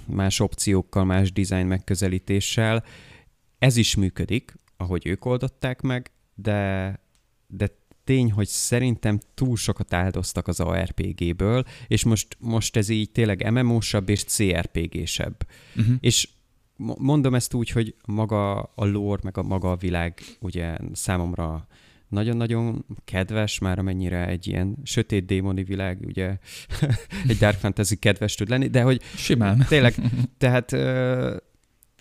más 0.07 0.41
opciókkal, 0.41 1.05
más 1.05 1.33
design 1.33 1.67
megközelítéssel. 1.67 2.85
Ez 3.59 3.77
is 3.77 3.95
működik, 3.95 4.55
ahogy 4.77 5.07
ők 5.07 5.25
oldották 5.25 5.81
meg, 5.81 6.11
de, 6.35 7.01
de 7.47 7.71
tény, 8.05 8.33
hogy 8.33 8.49
szerintem 8.49 9.21
túl 9.35 9.57
sokat 9.57 9.93
áldoztak 9.93 10.49
az 10.49 10.61
ARPG-ből, 10.61 11.65
és 11.87 12.05
most, 12.05 12.37
most 12.41 12.77
ez 12.77 12.89
így 12.89 13.11
tényleg 13.11 13.51
MMO-sabb 13.51 14.09
és 14.09 14.25
CRPG-sebb. 14.25 15.47
Uh-huh. 15.77 15.95
És 16.01 16.29
mondom 16.99 17.35
ezt 17.35 17.55
úgy, 17.55 17.71
hogy 17.71 17.95
maga 18.07 18.63
a 18.63 18.85
lore, 18.85 19.21
meg 19.25 19.39
a 19.39 19.43
maga 19.43 19.71
a 19.71 19.77
világ 19.77 20.21
ugye 20.41 20.77
számomra 20.93 21.67
nagyon-nagyon 22.09 22.85
kedves, 23.05 23.59
már 23.59 23.79
amennyire 23.79 24.27
egy 24.27 24.47
ilyen 24.47 24.77
sötét 24.83 25.27
démoni 25.27 25.63
világ, 25.63 25.99
ugye 26.07 26.37
egy 27.29 27.37
Dark 27.37 27.59
Fantasy 27.59 27.97
kedves 27.97 28.35
tud 28.35 28.49
lenni, 28.49 28.69
de 28.69 28.83
hogy 28.83 29.03
Simán. 29.17 29.65
tényleg, 29.69 29.95
tehát 30.39 30.73
uh, 30.73 31.37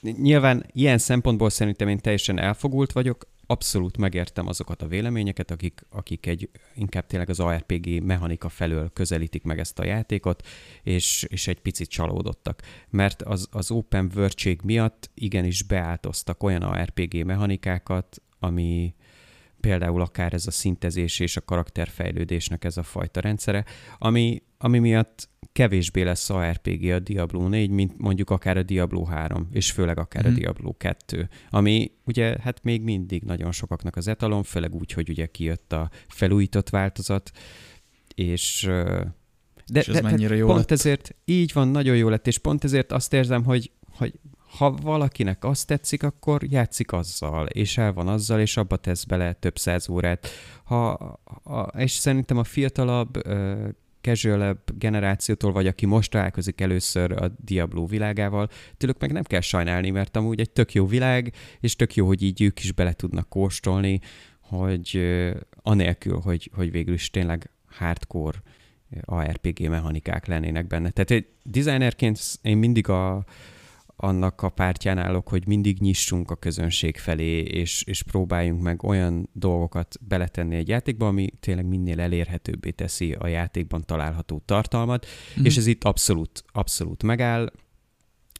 nyilván 0.01 0.65
ilyen 0.71 0.97
szempontból 0.97 1.49
szerintem 1.49 1.87
én 1.87 1.97
teljesen 1.97 2.39
elfogult 2.39 2.91
vagyok, 2.91 3.27
abszolút 3.47 3.97
megértem 3.97 4.47
azokat 4.47 4.81
a 4.81 4.87
véleményeket, 4.87 5.51
akik, 5.51 5.81
akik 5.89 6.25
egy, 6.25 6.49
inkább 6.75 7.07
tényleg 7.07 7.29
az 7.29 7.39
ARPG 7.39 8.03
mechanika 8.03 8.49
felől 8.49 8.89
közelítik 8.93 9.43
meg 9.43 9.59
ezt 9.59 9.79
a 9.79 9.85
játékot, 9.85 10.47
és, 10.83 11.25
és 11.29 11.47
egy 11.47 11.61
picit 11.61 11.89
csalódottak. 11.89 12.61
Mert 12.89 13.21
az, 13.21 13.47
az 13.51 13.71
open 13.71 14.11
world 14.15 14.63
miatt 14.63 15.09
igenis 15.13 15.63
beáltoztak 15.63 16.43
olyan 16.43 16.61
ARPG 16.61 17.25
mechanikákat, 17.25 18.21
ami, 18.39 18.95
például 19.65 20.01
akár 20.01 20.33
ez 20.33 20.47
a 20.47 20.51
szintezés 20.51 21.19
és 21.19 21.37
a 21.37 21.41
karakterfejlődésnek 21.41 22.63
ez 22.63 22.77
a 22.77 22.83
fajta 22.83 23.19
rendszere, 23.19 23.65
ami, 23.97 24.41
ami 24.57 24.79
miatt 24.79 25.29
kevésbé 25.51 26.01
lesz 26.01 26.29
a 26.29 26.51
RPG 26.51 26.91
a 26.91 26.99
Diablo 26.99 27.47
4, 27.47 27.69
mint 27.69 27.97
mondjuk 27.97 28.29
akár 28.29 28.57
a 28.57 28.63
Diablo 28.63 29.03
3, 29.03 29.47
és 29.51 29.71
főleg 29.71 29.99
akár 29.99 30.23
mm. 30.23 30.27
a 30.27 30.29
mhm. 30.29 30.39
Diablo 30.39 30.73
2, 30.77 31.29
ami 31.49 31.91
ugye 32.03 32.37
hát 32.41 32.63
még 32.63 32.81
mindig 32.81 33.23
nagyon 33.23 33.51
sokaknak 33.51 33.95
az 33.95 34.07
etalon, 34.07 34.43
főleg 34.43 34.75
úgy, 34.75 34.91
hogy 34.91 35.09
ugye 35.09 35.25
kijött 35.25 35.73
a 35.73 35.89
felújított 36.07 36.69
változat, 36.69 37.31
és 38.15 38.69
de, 39.67 39.79
és 39.79 39.87
ez 39.87 39.93
de, 39.93 40.01
mennyire 40.01 40.35
jó 40.35 40.45
pont 40.45 40.59
lett? 40.59 40.71
ezért 40.71 41.15
így 41.25 41.53
van, 41.53 41.67
nagyon 41.67 41.95
jó 41.95 42.09
lett, 42.09 42.27
és 42.27 42.37
pont 42.37 42.63
ezért 42.63 42.91
azt 42.91 43.13
érzem, 43.13 43.43
hogy, 43.43 43.71
hogy 43.89 44.13
ha 44.57 44.71
valakinek 44.71 45.43
azt 45.43 45.67
tetszik, 45.67 46.03
akkor 46.03 46.43
játszik 46.43 46.91
azzal, 46.91 47.45
és 47.45 47.77
el 47.77 47.93
van 47.93 48.07
azzal, 48.07 48.39
és 48.39 48.57
abba 48.57 48.77
tesz 48.77 49.03
bele 49.03 49.33
több 49.33 49.57
száz 49.57 49.89
órát. 49.89 50.27
Ha, 50.63 50.91
a, 51.43 51.59
és 51.77 51.91
szerintem 51.91 52.37
a 52.37 52.43
fiatalabb, 52.43 53.21
casual 54.01 54.63
generációtól, 54.77 55.51
vagy 55.51 55.67
aki 55.67 55.85
most 55.85 56.11
találkozik 56.11 56.61
először 56.61 57.11
a 57.11 57.31
Diablo 57.45 57.85
világával, 57.85 58.49
tőlük 58.77 58.99
meg 58.99 59.11
nem 59.11 59.23
kell 59.23 59.41
sajnálni, 59.41 59.89
mert 59.89 60.15
amúgy 60.15 60.39
egy 60.39 60.49
tök 60.49 60.73
jó 60.73 60.85
világ, 60.85 61.33
és 61.59 61.75
tök 61.75 61.95
jó, 61.95 62.07
hogy 62.07 62.23
így 62.23 62.41
ők 62.41 62.59
is 62.59 62.71
bele 62.71 62.93
tudnak 62.93 63.29
kóstolni, 63.29 63.99
hogy 64.39 65.01
anélkül, 65.61 66.19
hogy, 66.19 66.51
hogy 66.55 66.71
végül 66.71 66.93
is 66.93 67.09
tényleg 67.09 67.49
hardcore 67.67 68.41
ARPG 69.01 69.69
mechanikák 69.69 70.25
lennének 70.25 70.67
benne. 70.67 70.89
Tehát 70.89 71.11
egy 71.11 71.27
designerként 71.43 72.19
én 72.41 72.57
mindig 72.57 72.89
a, 72.89 73.25
annak 73.95 74.41
a 74.41 74.49
pártján 74.49 74.97
állok, 74.97 75.29
hogy 75.29 75.47
mindig 75.47 75.79
nyissunk 75.79 76.31
a 76.31 76.35
közönség 76.35 76.97
felé, 76.97 77.39
és, 77.39 77.83
és 77.83 78.03
próbáljunk 78.03 78.61
meg 78.61 78.83
olyan 78.83 79.29
dolgokat 79.33 79.95
beletenni 80.07 80.55
egy 80.55 80.67
játékba, 80.67 81.07
ami 81.07 81.29
tényleg 81.39 81.65
minél 81.65 81.99
elérhetőbbé 81.99 82.69
teszi 82.69 83.11
a 83.11 83.27
játékban 83.27 83.85
található 83.85 84.41
tartalmat, 84.45 85.05
mm. 85.39 85.43
és 85.43 85.57
ez 85.57 85.67
itt 85.67 85.83
abszolút, 85.83 86.43
abszolút 86.51 87.03
megáll, 87.03 87.51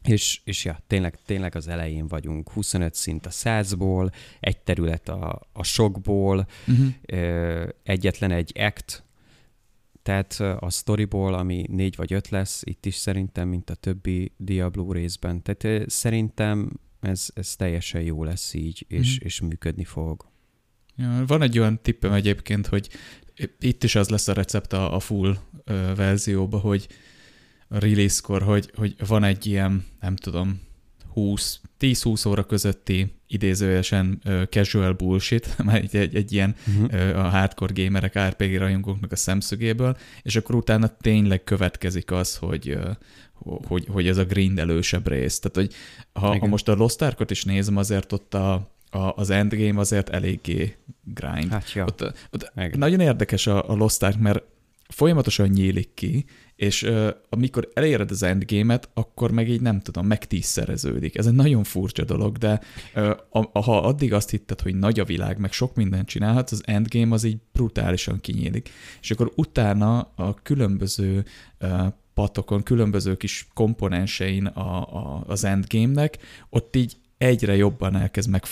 és, 0.02 0.40
és 0.44 0.64
ja, 0.64 0.78
tényleg, 0.86 1.18
tényleg 1.24 1.54
az 1.54 1.68
elején 1.68 2.06
vagyunk, 2.06 2.50
25 2.50 2.94
szint 2.94 3.26
a 3.26 3.30
százból, 3.30 4.10
egy 4.40 4.58
terület 4.58 5.08
a, 5.08 5.48
a 5.52 5.62
sokból, 5.62 6.46
uh-huh. 6.66 7.68
egyetlen 7.82 8.30
egy 8.30 8.52
act, 8.58 9.05
tehát 10.06 10.40
a 10.60 10.70
storyból, 10.70 11.34
ami 11.34 11.64
négy 11.68 11.96
vagy 11.96 12.12
öt 12.12 12.28
lesz, 12.28 12.62
itt 12.64 12.86
is 12.86 12.94
szerintem, 12.94 13.48
mint 13.48 13.70
a 13.70 13.74
többi 13.74 14.32
Diablo 14.36 14.92
részben. 14.92 15.42
Tehát 15.42 15.90
szerintem 15.90 16.72
ez, 17.00 17.28
ez 17.34 17.56
teljesen 17.56 18.02
jó 18.02 18.24
lesz 18.24 18.54
így, 18.54 18.84
és, 18.88 19.14
mm. 19.14 19.26
és 19.26 19.40
működni 19.40 19.84
fog. 19.84 20.28
Ja, 20.96 21.24
van 21.26 21.42
egy 21.42 21.58
olyan 21.58 21.82
tippem 21.82 22.12
egyébként, 22.12 22.66
hogy 22.66 22.88
itt 23.58 23.84
is 23.84 23.94
az 23.94 24.08
lesz 24.08 24.28
a 24.28 24.32
recept 24.32 24.72
a, 24.72 24.94
a 24.94 25.00
full 25.00 25.36
ö, 25.64 25.92
verzióba, 25.94 26.58
hogy 26.58 26.88
a 27.68 27.78
release-kor, 27.78 28.42
hogy, 28.42 28.70
hogy 28.74 28.96
van 29.06 29.24
egy 29.24 29.46
ilyen, 29.46 29.84
nem 30.00 30.16
tudom, 30.16 30.60
20, 31.12 31.60
10-20 31.80 32.28
óra 32.28 32.44
közötti 32.44 33.14
idézőjesen 33.26 34.22
casual 34.50 34.92
bullshit, 34.92 35.56
már 35.64 35.76
egy, 35.76 35.96
egy, 35.96 36.14
egy 36.14 36.32
ilyen 36.32 36.54
uh-huh. 36.66 37.10
uh, 37.10 37.24
a 37.24 37.28
hardcore 37.28 37.82
gamerek, 37.82 38.18
RPG 38.18 38.58
rajongóknak 38.58 39.12
a 39.12 39.16
szemszögéből, 39.16 39.96
és 40.22 40.36
akkor 40.36 40.54
utána 40.54 40.96
tényleg 40.96 41.44
következik 41.44 42.10
az, 42.10 42.36
hogy, 42.36 42.78
hogy, 43.66 43.86
hogy 43.90 44.08
ez 44.08 44.16
a 44.16 44.24
grindelősebb 44.24 45.08
rész. 45.08 45.38
Tehát, 45.38 45.56
hogy 45.56 45.78
ha, 46.12 46.38
ha 46.38 46.46
most 46.46 46.68
a 46.68 46.74
Lost 46.74 47.02
Ark-ot 47.02 47.30
is 47.30 47.44
nézem, 47.44 47.76
azért 47.76 48.12
ott 48.12 48.34
a, 48.34 48.52
a, 48.90 49.12
az 49.16 49.30
endgame 49.30 49.80
azért 49.80 50.08
eléggé 50.08 50.76
grind. 51.04 51.50
Hát 51.50 51.72
ja. 51.72 51.84
ott, 51.84 52.12
ott 52.30 52.52
nagyon 52.74 53.00
érdekes 53.00 53.46
a, 53.46 53.70
a 53.70 53.74
Lost 53.74 54.02
Ark, 54.02 54.18
mert 54.18 54.42
folyamatosan 54.88 55.48
nyílik 55.48 55.94
ki, 55.94 56.24
és 56.56 56.82
uh, 56.82 57.08
amikor 57.28 57.68
eléred 57.74 58.10
az 58.10 58.22
endgame-et, 58.22 58.88
akkor 58.94 59.30
meg 59.30 59.48
így 59.48 59.60
nem 59.60 59.80
tudom, 59.80 60.06
meg 60.06 60.26
tízszereződik. 60.26 61.16
Ez 61.18 61.26
egy 61.26 61.34
nagyon 61.34 61.64
furcsa 61.64 62.04
dolog, 62.04 62.36
de 62.36 62.60
uh, 62.94 63.10
a, 63.30 63.60
ha 63.60 63.80
addig 63.80 64.12
azt 64.12 64.30
hitted, 64.30 64.60
hogy 64.60 64.74
nagy 64.74 65.00
a 65.00 65.04
világ, 65.04 65.38
meg 65.38 65.52
sok 65.52 65.74
mindent 65.74 66.08
csinálhatsz, 66.08 66.52
az 66.52 66.62
endgame 66.66 67.14
az 67.14 67.24
így 67.24 67.38
brutálisan 67.52 68.20
kinyílik. 68.20 68.70
És 69.00 69.10
akkor 69.10 69.32
utána 69.34 69.98
a 70.14 70.34
különböző 70.34 71.24
uh, 71.60 71.86
patokon, 72.14 72.62
különböző 72.62 73.16
kis 73.16 73.48
komponensein 73.54 74.46
a, 74.46 74.80
a, 74.82 75.24
az 75.26 75.44
endgame-nek, 75.44 76.18
ott 76.50 76.76
így 76.76 76.96
egyre 77.18 77.56
jobban 77.56 77.96
elkezd 77.96 78.30
meg 78.30 78.44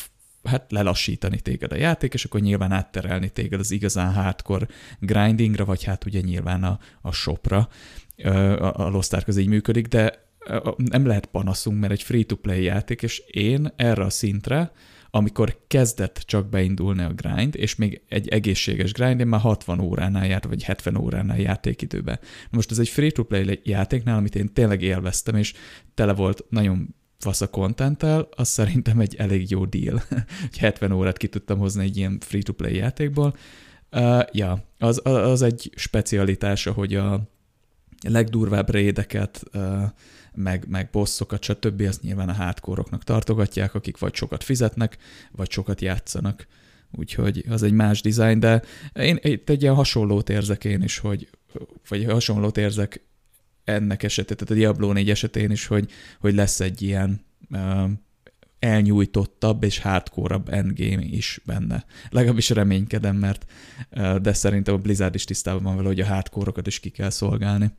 hát 0.45 0.73
lelassítani 0.73 1.41
téged 1.41 1.73
a 1.73 1.77
játék, 1.77 2.15
és 2.15 2.25
akkor 2.25 2.41
nyilván 2.41 2.73
átterelni 2.73 3.29
téged 3.29 3.61
az 3.61 3.71
igazán 3.71 4.13
hardcore 4.13 4.67
grindingra, 4.99 5.65
vagy 5.65 5.85
hát 5.85 6.05
ugye 6.05 6.21
nyilván 6.21 6.65
a, 6.65 6.79
a 7.01 7.13
shopra. 7.13 7.69
A, 8.25 8.85
a 8.85 8.89
Lost 8.89 9.13
Ark 9.13 9.29
az 9.29 9.37
így 9.37 9.49
működik, 9.49 9.87
de 9.87 10.23
nem 10.77 11.07
lehet 11.07 11.27
panaszunk, 11.27 11.81
mert 11.81 11.93
egy 11.93 12.03
free-to-play 12.03 12.63
játék, 12.63 13.03
és 13.03 13.19
én 13.19 13.73
erre 13.77 14.05
a 14.05 14.11
szintre, 14.11 14.73
amikor 15.11 15.59
kezdett 15.67 16.23
csak 16.27 16.49
beindulni 16.49 17.03
a 17.03 17.13
grind, 17.13 17.57
és 17.57 17.75
még 17.75 18.03
egy 18.09 18.29
egészséges 18.29 18.93
grind, 18.93 19.21
én 19.21 19.27
már 19.27 19.41
60 19.41 19.81
óránál 19.81 20.27
járt, 20.27 20.45
vagy 20.45 20.63
70 20.63 20.97
óránál 20.97 21.39
játékidőben. 21.39 22.19
Most 22.51 22.71
ez 22.71 22.79
egy 22.79 22.89
free-to-play 22.89 23.61
játéknál, 23.63 24.17
amit 24.17 24.35
én 24.35 24.53
tényleg 24.53 24.83
élveztem, 24.83 25.35
és 25.35 25.53
tele 25.95 26.13
volt 26.13 26.45
nagyon 26.49 26.95
fasz 27.25 27.41
a 27.41 27.49
contenttel, 27.49 28.29
az 28.37 28.49
szerintem 28.49 29.01
egy 29.01 29.15
elég 29.15 29.51
jó 29.51 29.65
deal. 29.65 30.03
70 30.59 30.93
órát 30.93 31.17
ki 31.17 31.29
tudtam 31.29 31.59
hozni 31.59 31.83
egy 31.85 31.97
ilyen 31.97 32.19
free-to-play 32.21 32.75
játékból. 32.75 33.37
Uh, 33.93 34.23
ja, 34.33 34.65
az, 34.79 35.01
az 35.05 35.43
egy 35.43 35.73
specialitása, 35.75 36.73
hogy 36.73 36.95
a 36.95 37.21
legdurvább 38.09 38.71
rédeket, 38.71 39.43
uh, 39.53 39.83
meg, 40.35 40.65
meg 40.69 40.89
bosszokat, 40.93 41.43
stb. 41.43 41.81
azt 41.81 42.03
nyilván 42.03 42.29
a 42.29 42.33
hátkóroknak 42.33 43.05
tartogatják, 43.05 43.75
akik 43.75 43.99
vagy 43.99 44.15
sokat 44.15 44.45
fizetnek, 44.45 44.97
vagy 45.33 45.51
sokat 45.51 45.81
játszanak. 45.81 46.47
Úgyhogy 46.91 47.45
az 47.49 47.63
egy 47.63 47.73
más 47.73 48.01
design, 48.01 48.39
de 48.39 48.63
én 48.93 49.19
itt 49.23 49.51
egy 49.51 49.63
ilyen 49.63 49.75
hasonlót 49.75 50.29
érzek 50.29 50.65
én 50.65 50.83
is, 50.83 50.99
hogy 50.99 51.29
vagy 51.89 52.05
hasonlót 52.05 52.57
érzek 52.57 53.05
ennek 53.65 54.03
esetén, 54.03 54.37
tehát 54.37 54.53
a 54.53 54.57
Diablo 54.57 54.93
4 54.93 55.11
esetén 55.11 55.51
is, 55.51 55.67
hogy, 55.67 55.91
hogy 56.21 56.35
lesz 56.35 56.61
egy 56.61 56.83
ilyen 56.83 57.21
uh, 57.51 57.91
elnyújtottabb 58.59 59.63
és 59.63 59.79
hardcore 59.79 60.41
endgame 60.47 61.03
is 61.03 61.41
benne. 61.45 61.85
Legalábbis 62.11 62.51
reménykedem, 62.51 63.17
mert 63.17 63.47
uh, 63.91 64.17
de 64.17 64.33
szerintem 64.33 64.75
a 64.75 64.79
Blizzard 64.79 65.15
is 65.15 65.25
tisztában 65.25 65.63
van 65.63 65.77
vele, 65.77 65.89
hogy 65.89 66.01
a 66.01 66.07
hardcore 66.07 66.63
is 66.65 66.81
ki 66.81 66.89
kell 66.89 67.11
szolgálni. 67.11 67.71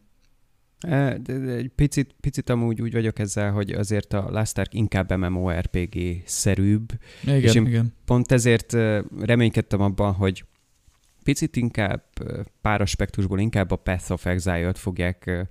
Egy 1.47 1.71
picit, 1.75 2.15
picit 2.19 2.49
amúgy 2.49 2.81
úgy 2.81 2.91
vagyok 2.91 3.19
ezzel, 3.19 3.51
hogy 3.51 3.71
azért 3.71 4.13
a 4.13 4.29
Last 4.29 4.57
Ark 4.57 4.73
inkább 4.73 5.17
MMORPG-szerűbb. 5.17 6.91
Igen, 7.23 7.41
és 7.41 7.55
én 7.55 7.65
igen. 7.65 7.93
pont 8.05 8.31
ezért 8.31 8.73
reménykedtem 9.19 9.81
abban, 9.81 10.13
hogy 10.13 10.45
picit 11.23 11.55
inkább 11.55 12.03
pár 12.61 12.81
aspektusból 12.81 13.39
inkább 13.39 13.71
a 13.71 13.75
Path 13.75 14.11
of 14.11 14.25
Exile-t 14.25 14.77
fogják 14.77 15.47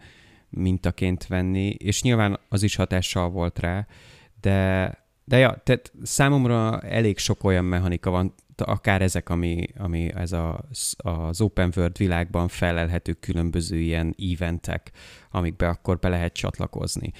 mintaként 0.57 1.27
venni, 1.27 1.69
és 1.69 2.03
nyilván 2.03 2.39
az 2.49 2.63
is 2.63 2.77
hatással 2.77 3.31
volt 3.31 3.59
rá, 3.59 3.87
de, 4.41 4.91
de 5.25 5.39
ja, 5.39 5.61
tehát 5.65 5.93
számomra 6.03 6.81
elég 6.81 7.19
sok 7.19 7.45
olyan 7.45 7.65
mechanika 7.65 8.11
van, 8.11 8.35
akár 8.57 9.03
ezek, 9.03 9.29
ami, 9.29 9.67
ami 9.77 10.13
ez 10.15 10.33
a, 10.33 10.69
az 10.97 11.41
open 11.41 11.73
world 11.77 11.97
világban 11.97 12.49
felelhető 12.49 13.13
különböző 13.13 13.79
ilyen 13.79 14.15
eventek, 14.33 14.91
amikbe 15.31 15.69
akkor 15.69 15.99
be 15.99 16.09
lehet 16.09 16.33
csatlakozni. 16.33 17.13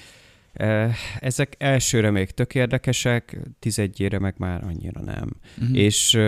Ezek 1.19 1.55
elsőre 1.59 2.11
még 2.11 2.31
tök 2.31 2.55
érdekesek, 2.55 3.39
tizedjére 3.59 4.19
meg 4.19 4.35
már 4.39 4.65
annyira 4.65 5.01
nem. 5.01 5.37
Uh-huh. 5.59 5.77
És, 5.77 6.19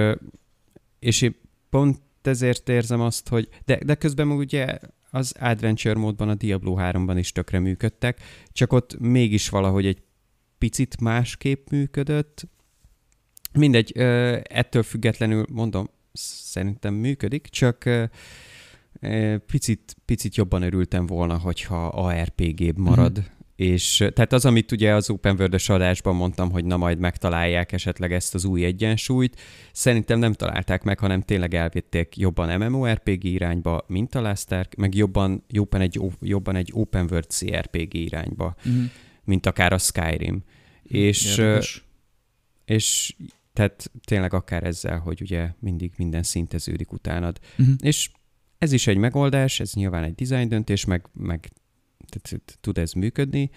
és 0.98 1.22
én 1.22 1.36
pont 1.70 2.00
ezért 2.22 2.68
érzem 2.68 3.00
azt, 3.00 3.28
hogy 3.28 3.48
de, 3.64 3.78
de 3.84 3.94
közben 3.94 4.30
ugye 4.30 4.78
az 5.16 5.34
Adventure 5.38 5.94
módban 5.98 6.28
a 6.28 6.34
Diablo 6.34 6.76
3-ban 6.78 7.14
is 7.18 7.32
tökre 7.32 7.58
működtek, 7.58 8.20
csak 8.52 8.72
ott 8.72 8.98
mégis 8.98 9.48
valahogy 9.48 9.86
egy 9.86 10.02
picit 10.58 11.00
másképp 11.00 11.68
működött. 11.70 12.48
Mindegy, 13.52 13.92
ettől 14.42 14.82
függetlenül 14.82 15.46
mondom, 15.52 15.90
szerintem 16.12 16.94
működik, 16.94 17.46
csak 17.46 17.84
picit, 19.46 19.96
picit 20.04 20.36
jobban 20.36 20.62
örültem 20.62 21.06
volna, 21.06 21.38
hogyha 21.38 21.86
ARPG 21.86 22.78
marad, 22.78 23.18
mm 23.18 23.35
és 23.56 23.96
tehát 23.96 24.32
az, 24.32 24.44
amit 24.44 24.72
ugye 24.72 24.94
az 24.94 25.10
Open 25.10 25.36
world 25.38 25.60
adásban 25.66 26.14
mondtam, 26.14 26.50
hogy 26.50 26.64
na 26.64 26.76
majd 26.76 26.98
megtalálják 26.98 27.72
esetleg 27.72 28.12
ezt 28.12 28.34
az 28.34 28.44
új 28.44 28.64
egyensúlyt, 28.64 29.40
szerintem 29.72 30.18
nem 30.18 30.32
találták 30.32 30.82
meg, 30.82 30.98
hanem 30.98 31.22
tényleg 31.22 31.54
elvitték 31.54 32.16
jobban 32.16 32.58
MMORPG 32.58 33.24
irányba, 33.24 33.84
mint 33.86 34.14
a 34.14 34.20
Last 34.20 34.52
Ark, 34.52 34.74
meg 34.74 34.94
jobban, 34.94 35.44
jobban, 35.48 35.80
egy, 35.80 36.00
jobban 36.20 36.56
egy 36.56 36.70
Open 36.74 37.06
World 37.10 37.28
CRPG 37.28 37.94
irányba, 37.94 38.54
uh-huh. 38.58 38.84
mint 39.24 39.46
akár 39.46 39.72
a 39.72 39.78
Skyrim. 39.78 40.42
És, 40.82 41.42
és 42.64 43.14
tehát 43.52 43.90
tényleg 44.04 44.34
akár 44.34 44.64
ezzel, 44.64 44.98
hogy 44.98 45.20
ugye 45.20 45.48
mindig 45.58 45.92
minden 45.96 46.22
szinteződik 46.22 46.92
utánad. 46.92 47.38
Uh-huh. 47.58 47.74
És 47.80 48.10
ez 48.58 48.72
is 48.72 48.86
egy 48.86 48.96
megoldás, 48.96 49.60
ez 49.60 49.72
nyilván 49.72 50.04
egy 50.04 50.14
design 50.14 50.48
döntés, 50.48 50.84
meg, 50.84 51.06
meg 51.12 51.50
tud 52.60 52.78
ez 52.78 52.92
működni, 52.92 53.50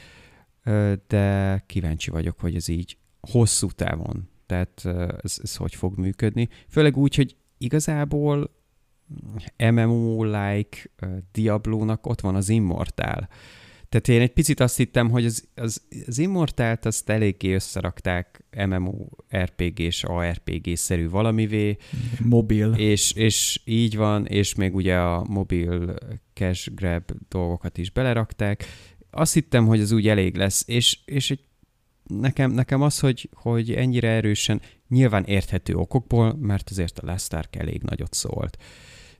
de 1.08 1.58
kíváncsi 1.66 2.10
vagyok, 2.10 2.40
hogy 2.40 2.56
ez 2.56 2.68
így 2.68 2.98
hosszú 3.20 3.68
távon, 3.68 4.30
tehát 4.46 4.86
ez, 5.22 5.40
ez 5.44 5.56
hogy 5.56 5.76
fog 5.76 5.98
működni. 5.98 6.50
Főleg 6.68 6.98
úgy, 6.98 7.16
hogy 7.16 7.36
igazából 7.58 8.58
MMO-like 9.58 10.78
Diablo-nak 11.32 12.08
ott 12.08 12.22
van 12.22 12.36
az 12.36 12.50
Immortál. 12.50 13.30
Tehát 13.90 14.08
én 14.08 14.22
egy 14.22 14.34
picit 14.34 14.60
azt 14.60 14.78
hittem, 14.78 15.10
hogy 15.10 15.26
az, 15.26 15.48
az, 15.56 15.82
az 16.08 16.18
Immortált 16.18 16.86
azt 16.86 17.10
eléggé 17.10 17.54
összerakták 17.54 18.44
MMO 18.68 19.08
RPG 19.38 19.80
és 19.80 20.04
ARPG-szerű 20.04 21.10
valamivé. 21.10 21.78
Mobil. 22.24 22.74
És, 22.74 23.12
és 23.12 23.62
így 23.66 23.96
van, 23.96 24.26
és 24.26 24.56
még 24.56 24.76
ugye 24.76 24.98
a 24.98 25.26
mobil 25.30 25.96
cash 26.34 26.70
grab 26.76 27.12
dolgokat 27.30 27.78
is 27.78 27.92
belerakták. 27.92 28.66
Azt 29.12 29.34
hittem, 29.34 29.66
hogy 29.66 29.80
az 29.82 29.92
úgy 29.92 30.08
elég 30.08 30.36
lesz, 30.36 30.64
és, 30.68 31.00
és 31.06 31.32
egy, 31.32 31.44
nekem, 32.04 32.52
nekem 32.52 32.82
az, 32.82 33.00
hogy, 33.00 33.30
hogy 33.34 33.72
ennyire 33.72 34.10
erősen, 34.10 34.62
nyilván 34.88 35.24
érthető 35.24 35.74
okokból, 35.76 36.36
mert 36.40 36.70
azért 36.70 37.00
a 37.00 37.06
Last 37.06 37.34
Ark 37.34 37.56
elég 37.56 37.82
nagyot 37.82 38.14
szólt 38.14 38.58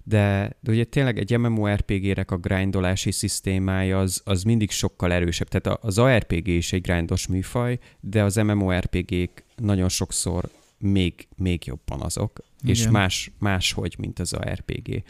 de, 0.04 0.56
de 0.60 0.72
ugye 0.72 0.84
tényleg 0.84 1.18
egy 1.18 1.38
MMORPG-rek 1.38 2.32
a 2.32 2.38
grindolási 2.38 3.12
szisztémája 3.12 4.00
az, 4.00 4.22
az 4.26 4.44
mindig 4.44 4.72
sokkal 4.72 5.12
erősebb. 5.12 5.48
Tehát 5.48 5.84
az 5.84 5.98
ARPG 5.98 6.48
is 6.48 6.74
egy 6.74 6.82
grindos 6.82 7.28
műfaj, 7.28 7.80
de 8.00 8.24
az 8.24 8.36
MMORPG-k 8.36 9.44
nagyon 9.56 9.90
sokszor 9.90 10.50
még, 10.78 11.28
még 11.36 11.66
jobban 11.66 12.02
azok, 12.02 12.40
Igen. 12.62 12.76
és 12.76 12.90
más, 12.90 13.32
máshogy, 13.40 13.96
mint 13.98 14.20
az 14.20 14.34
ARPG. 14.34 15.04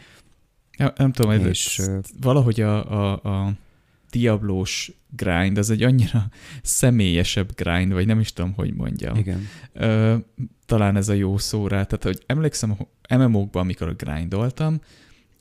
Ja, 0.78 0.92
nem 0.96 1.12
tudom, 1.12 1.46
és, 1.46 1.78
ez, 1.78 2.04
valahogy 2.20 2.60
a, 2.60 2.90
a, 2.90 3.20
a 3.22 3.52
Diablós 4.10 4.92
grind, 5.16 5.58
az 5.58 5.70
egy 5.70 5.82
annyira 5.82 6.28
személyesebb 6.62 7.54
grind, 7.54 7.92
vagy 7.92 8.06
nem 8.06 8.20
is 8.20 8.32
tudom, 8.32 8.52
hogy 8.52 8.74
mondjam. 8.74 9.16
Igen. 9.16 9.46
Ö, 9.72 10.16
talán 10.66 10.96
ez 10.96 11.08
a 11.08 11.12
jó 11.12 11.38
szó 11.38 11.66
rá. 11.66 11.82
Tehát, 11.82 12.02
hogy 12.02 12.22
emlékszem, 12.26 12.76
MMO-kban, 13.08 13.62
amikor 13.62 13.96
grindoltam, 13.96 14.80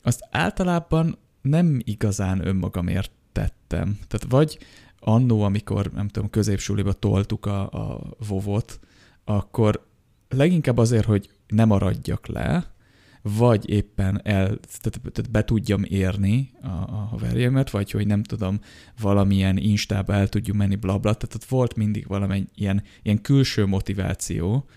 azt 0.01 0.27
általában 0.31 1.17
nem 1.41 1.79
igazán 1.83 2.47
önmagamért 2.47 3.11
tettem. 3.31 3.99
Tehát 4.07 4.25
vagy 4.29 4.57
annó, 4.99 5.41
amikor, 5.41 5.91
nem 5.93 6.07
tudom, 6.07 6.29
középsuliba 6.29 6.93
toltuk 6.93 7.45
a, 7.45 7.69
a 7.69 8.15
vovot, 8.27 8.79
akkor 9.23 9.87
leginkább 10.29 10.77
azért, 10.77 11.05
hogy 11.05 11.29
nem 11.47 11.67
maradjak 11.67 12.27
le, 12.27 12.73
vagy 13.37 13.69
éppen 13.69 14.21
el, 14.23 14.45
tehát, 14.47 15.01
tehát 15.11 15.31
be 15.31 15.43
tudjam 15.43 15.83
érni 15.83 16.51
a, 16.61 16.67
a 16.67 17.07
haverjaimat, 17.09 17.69
vagy 17.69 17.91
hogy 17.91 18.07
nem 18.07 18.23
tudom, 18.23 18.59
valamilyen 19.01 19.57
instába 19.57 20.13
el 20.13 20.27
tudjuk 20.27 20.57
menni, 20.57 20.75
blabla, 20.75 21.13
tehát 21.13 21.35
ott 21.35 21.45
volt 21.45 21.75
mindig 21.75 22.07
valami 22.07 22.45
ilyen, 22.55 22.83
ilyen 23.03 23.21
külső 23.21 23.65
motiváció, 23.65 24.69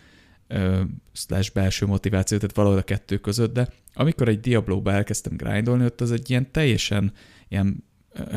slash 1.13 1.53
belső 1.53 1.87
motiváció, 1.87 2.39
tehát 2.39 2.57
valahol 2.57 2.79
a 2.79 2.83
kettő 2.83 3.17
között, 3.19 3.53
de 3.53 3.69
amikor 3.95 4.29
egy 4.29 4.41
Diablo-ba 4.41 4.93
elkezdtem 4.93 5.37
grindolni, 5.37 5.85
ott 5.85 6.01
az 6.01 6.13
egy 6.13 6.31
ilyen 6.31 6.51
teljesen 6.51 7.13
ilyen 7.49 7.85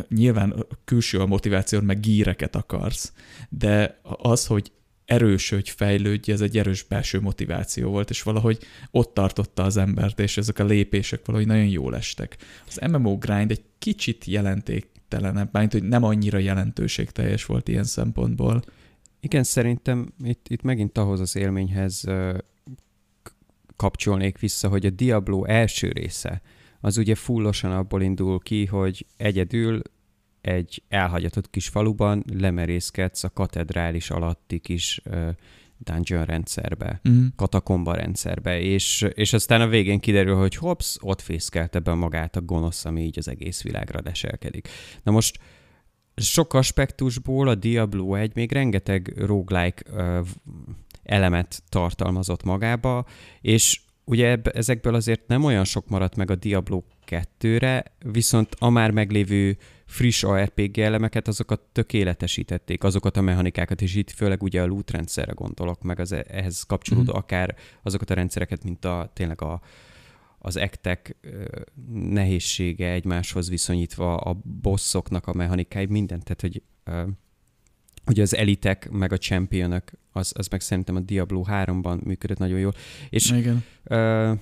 nyilván 0.10 0.65
külső 0.86 1.19
a 1.19 1.25
motiváció, 1.25 1.82
meg 1.82 1.99
gíreket 1.99 2.56
akarsz, 2.56 3.13
de 3.49 3.99
az, 4.04 4.45
hogy 4.45 4.71
erős, 5.06 5.50
hogy 5.50 5.70
fejlődj, 5.70 6.32
ez 6.32 6.41
egy 6.41 6.58
erős 6.58 6.84
belső 6.84 7.20
motiváció 7.20 7.89
volt, 7.89 8.10
és 8.10 8.24
valahogy 8.24 8.58
ott 8.91 9.13
tartotta 9.13 9.63
az 9.63 9.78
embert, 9.78 10.20
és 10.20 10.38
ezek 10.38 10.60
a 10.60 10.65
lépések 10.65 11.26
valahogy 11.26 11.48
nagyon 11.48 11.68
jól 11.68 11.96
estek. 11.96 12.38
Az 12.68 12.80
MMO 12.91 13.18
grind 13.18 13.52
egy 13.52 13.63
kicsit 13.80 14.26
jelentéktelenebb, 14.26 15.52
bánt, 15.52 15.72
hogy 15.72 15.84
nem 15.84 16.04
annyira 16.04 16.38
jelentőségteljes 16.38 17.46
volt 17.46 17.68
ilyen 17.68 17.84
szempontból. 17.84 18.63
Igen, 19.20 19.44
szerintem 19.44 20.13
itt, 20.24 20.46
itt 20.50 20.62
megint 20.62 20.98
ahhoz 20.98 21.20
az 21.20 21.36
élményhez 21.36 22.04
kapcsolnék 23.76 24.39
vissza, 24.39 24.68
hogy 24.68 24.86
a 24.86 24.89
Diablo 24.89 25.46
első 25.46 25.91
része, 25.91 26.41
az 26.80 26.98
ugye 26.98 27.15
fullosan 27.15 27.72
abból 27.72 28.02
indul 28.02 28.39
ki, 28.39 28.65
hogy 28.65 29.06
egyedül 29.18 29.82
egy 30.45 30.84
elhagyatott 30.89 31.49
kis 31.49 31.67
faluban 31.67 32.23
lemerészkedsz 32.34 33.23
a 33.23 33.29
katedrális 33.29 34.10
alatti 34.10 34.60
kis 34.60 35.01
uh, 35.05 35.29
dungeon 35.77 36.25
rendszerbe, 36.25 36.99
uh-huh. 37.03 37.25
katakomba 37.36 37.95
rendszerbe, 37.95 38.60
és, 38.60 39.05
és 39.13 39.34
aztán 39.34 39.62
a 39.62 39.67
végén 39.67 39.99
kiderül, 39.99 40.36
hogy 40.36 40.55
hops, 40.55 40.97
ott 41.01 41.21
fészkelte 41.21 41.79
be 41.79 41.93
magát 41.93 42.36
a 42.36 42.41
gonosz, 42.41 42.86
ami 42.86 43.01
így 43.01 43.17
az 43.17 43.27
egész 43.27 43.62
világra 43.62 44.01
deselkedik. 44.01 44.67
Na 45.03 45.12
most 45.12 45.39
sok 46.15 46.53
aspektusból 46.53 47.47
a 47.47 47.55
Diablo 47.55 48.15
1 48.15 48.31
még 48.36 48.51
rengeteg 48.51 49.13
roguelike 49.17 49.91
uh, 49.91 50.27
elemet 51.03 51.63
tartalmazott 51.69 52.43
magába, 52.43 53.05
és 53.41 53.81
ugye 54.03 54.38
ezekből 54.43 54.95
azért 54.95 55.27
nem 55.27 55.43
olyan 55.43 55.63
sok 55.63 55.88
maradt 55.88 56.15
meg 56.15 56.31
a 56.31 56.36
Diablo 56.36 56.84
2-re, 57.08 57.84
viszont 58.12 58.55
a 58.60 58.69
már 58.69 58.91
meglévő 58.91 59.58
friss 59.86 60.24
ARPG 60.24 60.80
elemeket, 60.80 61.28
azokat 61.28 61.62
tökéletesítették, 61.71 62.84
azokat 62.84 63.17
a 63.17 63.21
mechanikákat, 63.21 63.82
és 63.82 63.95
itt 63.95 64.12
főleg 64.12 64.43
ugye 64.43 64.62
a 64.62 64.65
loot 64.65 64.91
rendszerre 64.91 65.32
gondolok, 65.32 65.82
meg 65.82 66.00
az 66.00 66.12
e- 66.12 66.26
ehhez 66.28 66.63
kapcsolódó 66.63 67.13
mm. 67.13 67.17
akár 67.17 67.56
azokat 67.84 68.10
a 68.10 68.13
rendszereket, 68.13 68.63
mint 68.63 68.86
a 68.86 69.12
tényleg 69.13 69.41
a, 69.41 69.62
az 70.38 70.56
ektek 70.56 71.15
nehézsége 71.93 72.91
egymáshoz 72.91 73.50
viszonyítva, 73.50 74.17
a 74.17 74.41
bosszoknak 74.62 75.28
a 75.28 75.34
mechanikái, 75.34 75.86
mindent, 75.86 76.24
tehát 76.24 76.41
hogy 76.41 76.62
ugye 78.08 78.21
az 78.21 78.36
elitek, 78.36 78.89
meg 78.89 79.12
a 79.12 79.17
championök, 79.17 79.91
az, 80.12 80.34
az 80.36 80.48
meg 80.48 80.62
szerintem 80.62 80.95
a 80.95 81.00
Diablo 81.00 81.43
3-ban 81.48 82.04
működött 82.04 82.38
nagyon 82.38 82.60
jól. 82.60 82.74
És 83.10 83.32
Igen. 83.32 83.63
Uh, 83.84 84.39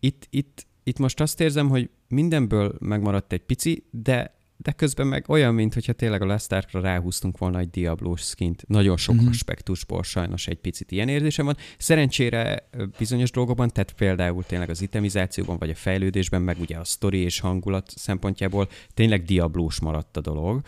itt, 0.00 0.26
itt, 0.30 0.66
itt 0.82 0.98
most 0.98 1.20
azt 1.20 1.40
érzem, 1.40 1.68
hogy 1.68 1.90
mindenből 2.08 2.76
megmaradt 2.80 3.32
egy 3.32 3.42
pici, 3.42 3.84
de 3.90 4.34
de 4.64 4.72
közben 4.72 5.06
meg 5.06 5.24
olyan, 5.28 5.54
mintha 5.54 5.92
tényleg 5.92 6.22
a 6.22 6.26
Last 6.26 6.52
Ark-ra 6.52 6.80
ráhúztunk 6.80 7.38
volna 7.38 7.58
egy 7.58 7.70
Diablo 7.70 8.16
skint. 8.16 8.64
Nagyon 8.66 8.96
sok 8.96 9.14
mm-hmm. 9.14 9.26
aspektusból 9.26 10.02
sajnos 10.02 10.46
egy 10.46 10.58
picit 10.58 10.90
ilyen 10.90 11.08
érzésem 11.08 11.44
van. 11.44 11.56
Szerencsére 11.78 12.68
bizonyos 12.98 13.30
dolgokban, 13.30 13.68
tehát 13.68 13.92
például 13.92 14.44
tényleg 14.44 14.70
az 14.70 14.82
itemizációban, 14.82 15.58
vagy 15.58 15.70
a 15.70 15.74
fejlődésben, 15.74 16.42
meg 16.42 16.56
ugye 16.60 16.76
a 16.76 16.84
sztori 16.84 17.18
és 17.18 17.40
hangulat 17.40 17.92
szempontjából 17.96 18.68
tényleg 18.94 19.22
Diablós 19.22 19.80
maradt 19.80 20.16
a 20.16 20.20
dolog. 20.20 20.60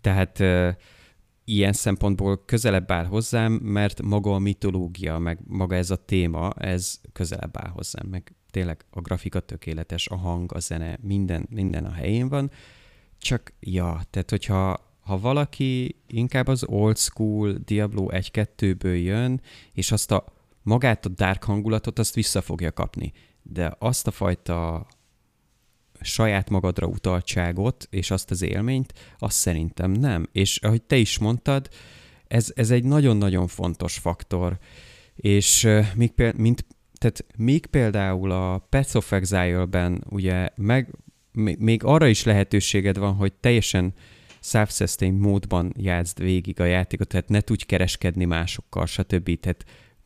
Tehát 0.00 0.42
ilyen 1.44 1.72
szempontból 1.72 2.44
közelebb 2.44 2.90
áll 2.90 3.04
hozzám, 3.04 3.52
mert 3.52 4.02
maga 4.02 4.34
a 4.34 4.38
mitológia, 4.38 5.18
meg 5.18 5.38
maga 5.46 5.74
ez 5.74 5.90
a 5.90 5.96
téma, 5.96 6.52
ez 6.52 7.00
közelebb 7.12 7.56
áll 7.56 7.70
hozzám, 7.70 8.06
meg 8.10 8.34
tényleg 8.50 8.84
a 8.90 9.00
grafika 9.00 9.40
tökéletes, 9.40 10.08
a 10.08 10.16
hang, 10.16 10.52
a 10.54 10.58
zene, 10.58 10.98
minden, 11.00 11.46
minden 11.50 11.84
a 11.84 11.92
helyén 11.92 12.28
van, 12.28 12.50
csak 13.24 13.52
ja, 13.60 14.00
tehát 14.10 14.30
hogyha 14.30 14.92
ha 15.00 15.18
valaki 15.18 15.96
inkább 16.06 16.46
az 16.46 16.64
old 16.66 16.98
school 16.98 17.52
Diablo 17.52 18.06
1-2-ből 18.10 19.02
jön, 19.02 19.40
és 19.72 19.92
azt 19.92 20.10
a 20.10 20.24
magát 20.62 21.06
a 21.06 21.08
dark 21.08 21.44
hangulatot, 21.44 21.98
azt 21.98 22.14
vissza 22.14 22.40
fogja 22.40 22.72
kapni. 22.72 23.12
De 23.42 23.76
azt 23.78 24.06
a 24.06 24.10
fajta 24.10 24.86
saját 26.00 26.50
magadra 26.50 26.86
utaltságot, 26.86 27.86
és 27.90 28.10
azt 28.10 28.30
az 28.30 28.42
élményt, 28.42 28.92
azt 29.18 29.36
szerintem 29.36 29.90
nem. 29.90 30.28
És 30.32 30.56
ahogy 30.56 30.82
te 30.82 30.96
is 30.96 31.18
mondtad, 31.18 31.68
ez, 32.26 32.52
ez 32.54 32.70
egy 32.70 32.84
nagyon-nagyon 32.84 33.46
fontos 33.46 33.98
faktor. 33.98 34.58
És 35.14 35.68
még, 35.94 36.12
mint, 36.36 36.66
tehát 36.98 37.24
még 37.36 37.66
például 37.66 38.30
a 38.30 38.58
Path 38.58 38.96
of 38.96 39.12
Exile-ben 39.12 40.04
ugye 40.10 40.48
meg, 40.56 40.94
még 41.34 41.84
arra 41.84 42.06
is 42.06 42.24
lehetőséged 42.24 42.98
van, 42.98 43.14
hogy 43.14 43.32
teljesen 43.32 43.92
self-sustain 44.40 45.14
módban 45.14 45.72
játszd 45.76 46.18
végig 46.22 46.60
a 46.60 46.64
játékot, 46.64 47.08
tehát 47.08 47.28
ne 47.28 47.40
tudj 47.40 47.64
kereskedni 47.64 48.24
másokkal, 48.24 48.86
stb. 48.86 49.40
Tehát 49.40 49.64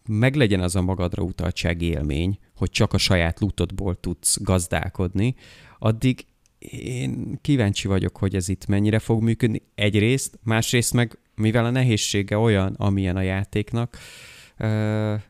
meglegyen 0.08 0.60
az 0.60 0.76
a 0.76 0.82
magadra 0.82 1.22
utaltság 1.22 1.82
élmény, 1.82 2.38
hogy 2.56 2.70
csak 2.70 2.92
a 2.92 2.98
saját 2.98 3.40
lootodból 3.40 4.00
tudsz 4.00 4.42
gazdálkodni, 4.42 5.34
addig 5.78 6.26
én 6.58 7.38
kíváncsi 7.40 7.88
vagyok, 7.88 8.16
hogy 8.16 8.34
ez 8.34 8.48
itt 8.48 8.66
mennyire 8.66 8.98
fog 8.98 9.22
működni. 9.22 9.62
Egyrészt, 9.74 10.38
másrészt 10.42 10.92
meg, 10.92 11.18
mivel 11.34 11.64
a 11.64 11.70
nehézsége 11.70 12.38
olyan, 12.38 12.74
amilyen 12.74 13.16
a 13.16 13.20
játéknak, 13.20 13.98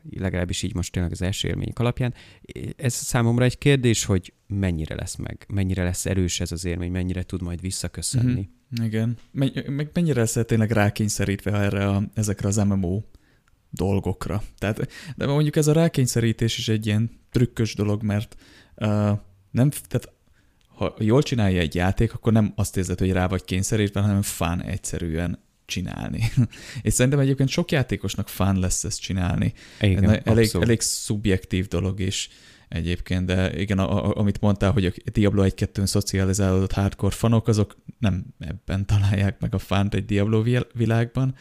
legalábbis 0.09 0.63
így 0.63 0.75
most 0.75 0.91
tényleg 0.91 1.11
az 1.11 1.21
első 1.21 1.47
élmények 1.47 1.79
alapján. 1.79 2.13
Ez 2.75 2.93
számomra 2.93 3.43
egy 3.43 3.57
kérdés, 3.57 4.05
hogy 4.05 4.33
mennyire 4.47 4.95
lesz 4.95 5.15
meg, 5.15 5.45
mennyire 5.47 5.83
lesz 5.83 6.05
erős 6.05 6.39
ez 6.39 6.51
az 6.51 6.65
élmény, 6.65 6.91
mennyire 6.91 7.23
tud 7.23 7.41
majd 7.41 7.61
visszaköszönni. 7.61 8.49
Mm-hmm. 8.79 8.85
Igen. 8.85 9.17
Meg 9.31 9.89
mennyire 9.93 10.19
lesz 10.19 10.37
tényleg 10.45 10.71
rákényszerítve 10.71 11.51
erre 11.51 11.89
a, 11.89 12.03
ezekre 12.13 12.47
az 12.47 12.55
MMO 12.55 13.01
dolgokra. 13.69 14.43
Tehát, 14.57 14.91
de 15.15 15.25
mondjuk 15.25 15.55
ez 15.55 15.67
a 15.67 15.73
rákényszerítés 15.73 16.57
is 16.57 16.67
egy 16.67 16.85
ilyen 16.85 17.09
trükkös 17.31 17.75
dolog, 17.75 18.03
mert 18.03 18.35
uh, 18.75 18.87
nem, 19.51 19.69
tehát 19.69 20.11
ha 20.67 20.95
jól 20.99 21.23
csinálja 21.23 21.59
egy 21.59 21.75
játék, 21.75 22.13
akkor 22.13 22.33
nem 22.33 22.53
azt 22.55 22.77
érzed, 22.77 22.99
hogy 22.99 23.11
rá 23.11 23.27
vagy 23.27 23.43
kényszerítve, 23.43 24.01
hanem 24.01 24.21
fán 24.21 24.63
egyszerűen 24.63 25.39
csinálni. 25.69 26.31
És 26.81 26.93
szerintem 26.93 27.19
egyébként 27.19 27.49
sok 27.49 27.71
játékosnak 27.71 28.29
fán 28.29 28.59
lesz 28.59 28.83
ezt 28.83 29.01
csinálni. 29.01 29.53
Igen, 29.81 30.21
elég, 30.23 30.49
elég 30.59 30.81
szubjektív 30.81 31.67
dolog 31.67 31.99
is 31.99 32.29
egyébként, 32.69 33.25
de 33.25 33.59
igen, 33.59 33.79
a, 33.79 34.05
a, 34.05 34.15
amit 34.19 34.41
mondtál, 34.41 34.71
hogy 34.71 34.85
a 34.85 34.91
Diablo 35.11 35.43
1-2-n 35.45 35.85
szocializálódott 35.85 36.71
hardcore 36.71 37.15
fanok, 37.15 37.47
azok 37.47 37.77
nem 37.99 38.25
ebben 38.39 38.85
találják 38.85 39.39
meg 39.39 39.53
a 39.53 39.57
fánt 39.57 39.93
egy 39.93 40.05
Diablo 40.05 40.43
világban. 40.73 41.35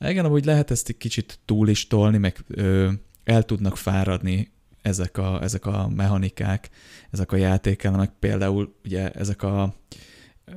Igen, 0.00 0.24
amúgy 0.24 0.44
lehet 0.44 0.70
ezt 0.70 0.88
egy 0.88 0.96
kicsit 0.96 1.38
túl 1.44 1.68
is 1.68 1.86
tolni, 1.86 2.18
meg 2.18 2.44
ö, 2.48 2.90
el 3.24 3.42
tudnak 3.42 3.76
fáradni 3.76 4.52
ezek 4.82 5.18
a, 5.18 5.42
ezek 5.42 5.66
a 5.66 5.88
mechanikák, 5.88 6.70
ezek 7.10 7.32
a 7.32 7.36
játékelemek, 7.36 8.10
például 8.18 8.74
ugye 8.84 9.10
ezek 9.10 9.42
a 9.42 9.74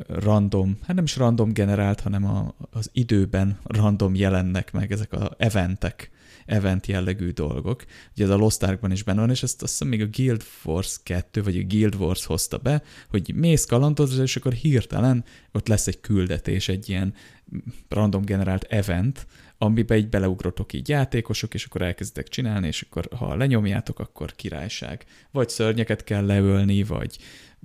random, 0.08 0.78
hát 0.82 0.96
nem 0.96 1.04
is 1.04 1.16
random 1.16 1.54
generált, 1.54 2.00
hanem 2.00 2.26
a, 2.26 2.56
az 2.72 2.90
időben 2.94 3.60
random 3.64 4.16
jelennek 4.16 4.72
meg 4.72 4.92
ezek 4.92 5.14
a 5.14 5.36
eventek, 5.38 6.12
event 6.46 6.88
jellegű 6.88 7.30
dolgok. 7.30 7.86
Ugye 8.14 8.24
ez 8.24 8.30
a 8.30 8.36
Lost 8.36 8.64
Arkban 8.64 8.92
is 8.92 9.04
benne 9.04 9.20
van, 9.20 9.30
és 9.30 9.44
ezt 9.44 9.62
azt 9.62 9.72
hiszem 9.72 9.88
még 9.88 10.02
a 10.02 10.08
Guild 10.12 10.42
Force 10.42 10.98
2, 11.04 11.44
vagy 11.44 11.58
a 11.58 11.64
Guild 11.64 11.96
Wars 11.96 12.26
hozta 12.26 12.58
be, 12.58 12.84
hogy 13.10 13.34
mész 13.36 13.66
kalandozni, 13.66 14.22
és 14.22 14.36
akkor 14.36 14.54
hirtelen 14.54 15.24
ott 15.52 15.68
lesz 15.68 15.88
egy 15.88 16.00
küldetés, 16.00 16.70
egy 16.70 16.90
ilyen 16.90 17.14
random 17.90 18.22
generált 18.22 18.64
event, 18.64 19.28
amiben 19.58 19.98
így 19.98 20.10
beleugrotok 20.10 20.74
így 20.74 20.90
játékosok, 20.90 21.54
és 21.54 21.66
akkor 21.66 21.82
elkezditek 21.82 22.28
csinálni, 22.28 22.68
és 22.68 22.82
akkor 22.82 23.08
ha 23.18 23.36
lenyomjátok, 23.36 24.00
akkor 24.00 24.36
királyság. 24.36 25.06
Vagy 25.32 25.50
szörnyeket 25.50 26.04
kell 26.04 26.26
leölni, 26.26 26.84
vagy 26.84 27.18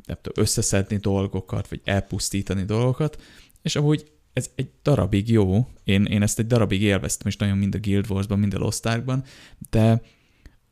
nem 0.06 0.16
tudom, 0.20 0.44
összeszedni 0.44 0.96
dolgokat, 0.96 1.68
vagy 1.68 1.80
elpusztítani 1.84 2.64
dolgokat, 2.64 3.22
és 3.62 3.76
amúgy 3.76 4.12
ez 4.32 4.50
egy 4.54 4.70
darabig 4.82 5.30
jó, 5.30 5.68
én, 5.84 6.04
én 6.04 6.22
ezt 6.22 6.38
egy 6.38 6.46
darabig 6.46 6.82
élveztem 6.82 7.28
is 7.28 7.36
nagyon 7.36 7.58
mind 7.58 7.74
a 7.74 7.78
Guild 7.78 8.10
Wars-ban, 8.10 8.38
mind 8.38 8.54
a 8.54 8.58
Lost 8.58 8.86
Ark-ban, 8.86 9.24
de 9.70 10.02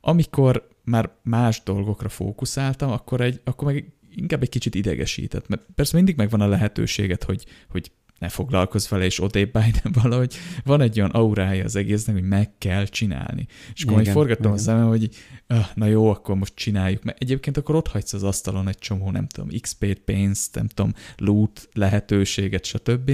amikor 0.01 0.67
már 0.83 1.11
más 1.23 1.63
dolgokra 1.63 2.09
fókuszáltam, 2.09 2.91
akkor, 2.91 3.21
egy, 3.21 3.41
akkor 3.43 3.73
meg 3.73 3.93
inkább 4.15 4.41
egy 4.41 4.49
kicsit 4.49 4.75
idegesített, 4.75 5.47
mert 5.47 5.65
persze 5.75 5.95
mindig 5.95 6.15
megvan 6.15 6.41
a 6.41 6.47
lehetőséget, 6.47 7.23
hogy, 7.23 7.45
hogy 7.69 7.91
ne 8.21 8.29
foglalkozz 8.29 8.89
vele, 8.89 9.05
és 9.05 9.21
odébb 9.21 9.57
állj, 9.57 9.71
de 9.71 9.89
valahogy 10.01 10.35
van 10.63 10.81
egy 10.81 10.99
olyan 10.99 11.09
aurája 11.09 11.63
az 11.63 11.75
egésznek, 11.75 12.15
hogy 12.15 12.27
meg 12.27 12.57
kell 12.57 12.85
csinálni. 12.85 13.47
És 13.73 13.83
akkor 13.83 14.01
igen, 14.01 14.13
forgattam 14.13 14.51
igen. 14.51 14.57
a 14.57 14.57
szemem, 14.57 14.87
hogy 14.87 15.09
ah, 15.47 15.65
na 15.73 15.85
jó, 15.85 16.09
akkor 16.09 16.35
most 16.35 16.55
csináljuk, 16.55 17.03
mert 17.03 17.21
egyébként 17.21 17.57
akkor 17.57 17.75
ott 17.75 17.87
hagysz 17.87 18.13
az 18.13 18.23
asztalon 18.23 18.67
egy 18.67 18.77
csomó, 18.77 19.11
nem 19.11 19.27
tudom, 19.27 19.49
XP-t, 19.61 19.99
pénzt, 19.99 20.55
nem 20.55 20.67
tudom, 20.67 20.93
loot 21.17 21.69
lehetőséget, 21.73 22.65
stb. 22.65 23.11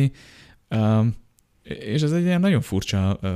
Um, 0.69 1.15
és 1.63 2.01
ez 2.01 2.11
egy 2.11 2.23
ilyen 2.23 2.39
nagyon 2.39 2.61
furcsa 2.61 3.19
uh, 3.21 3.31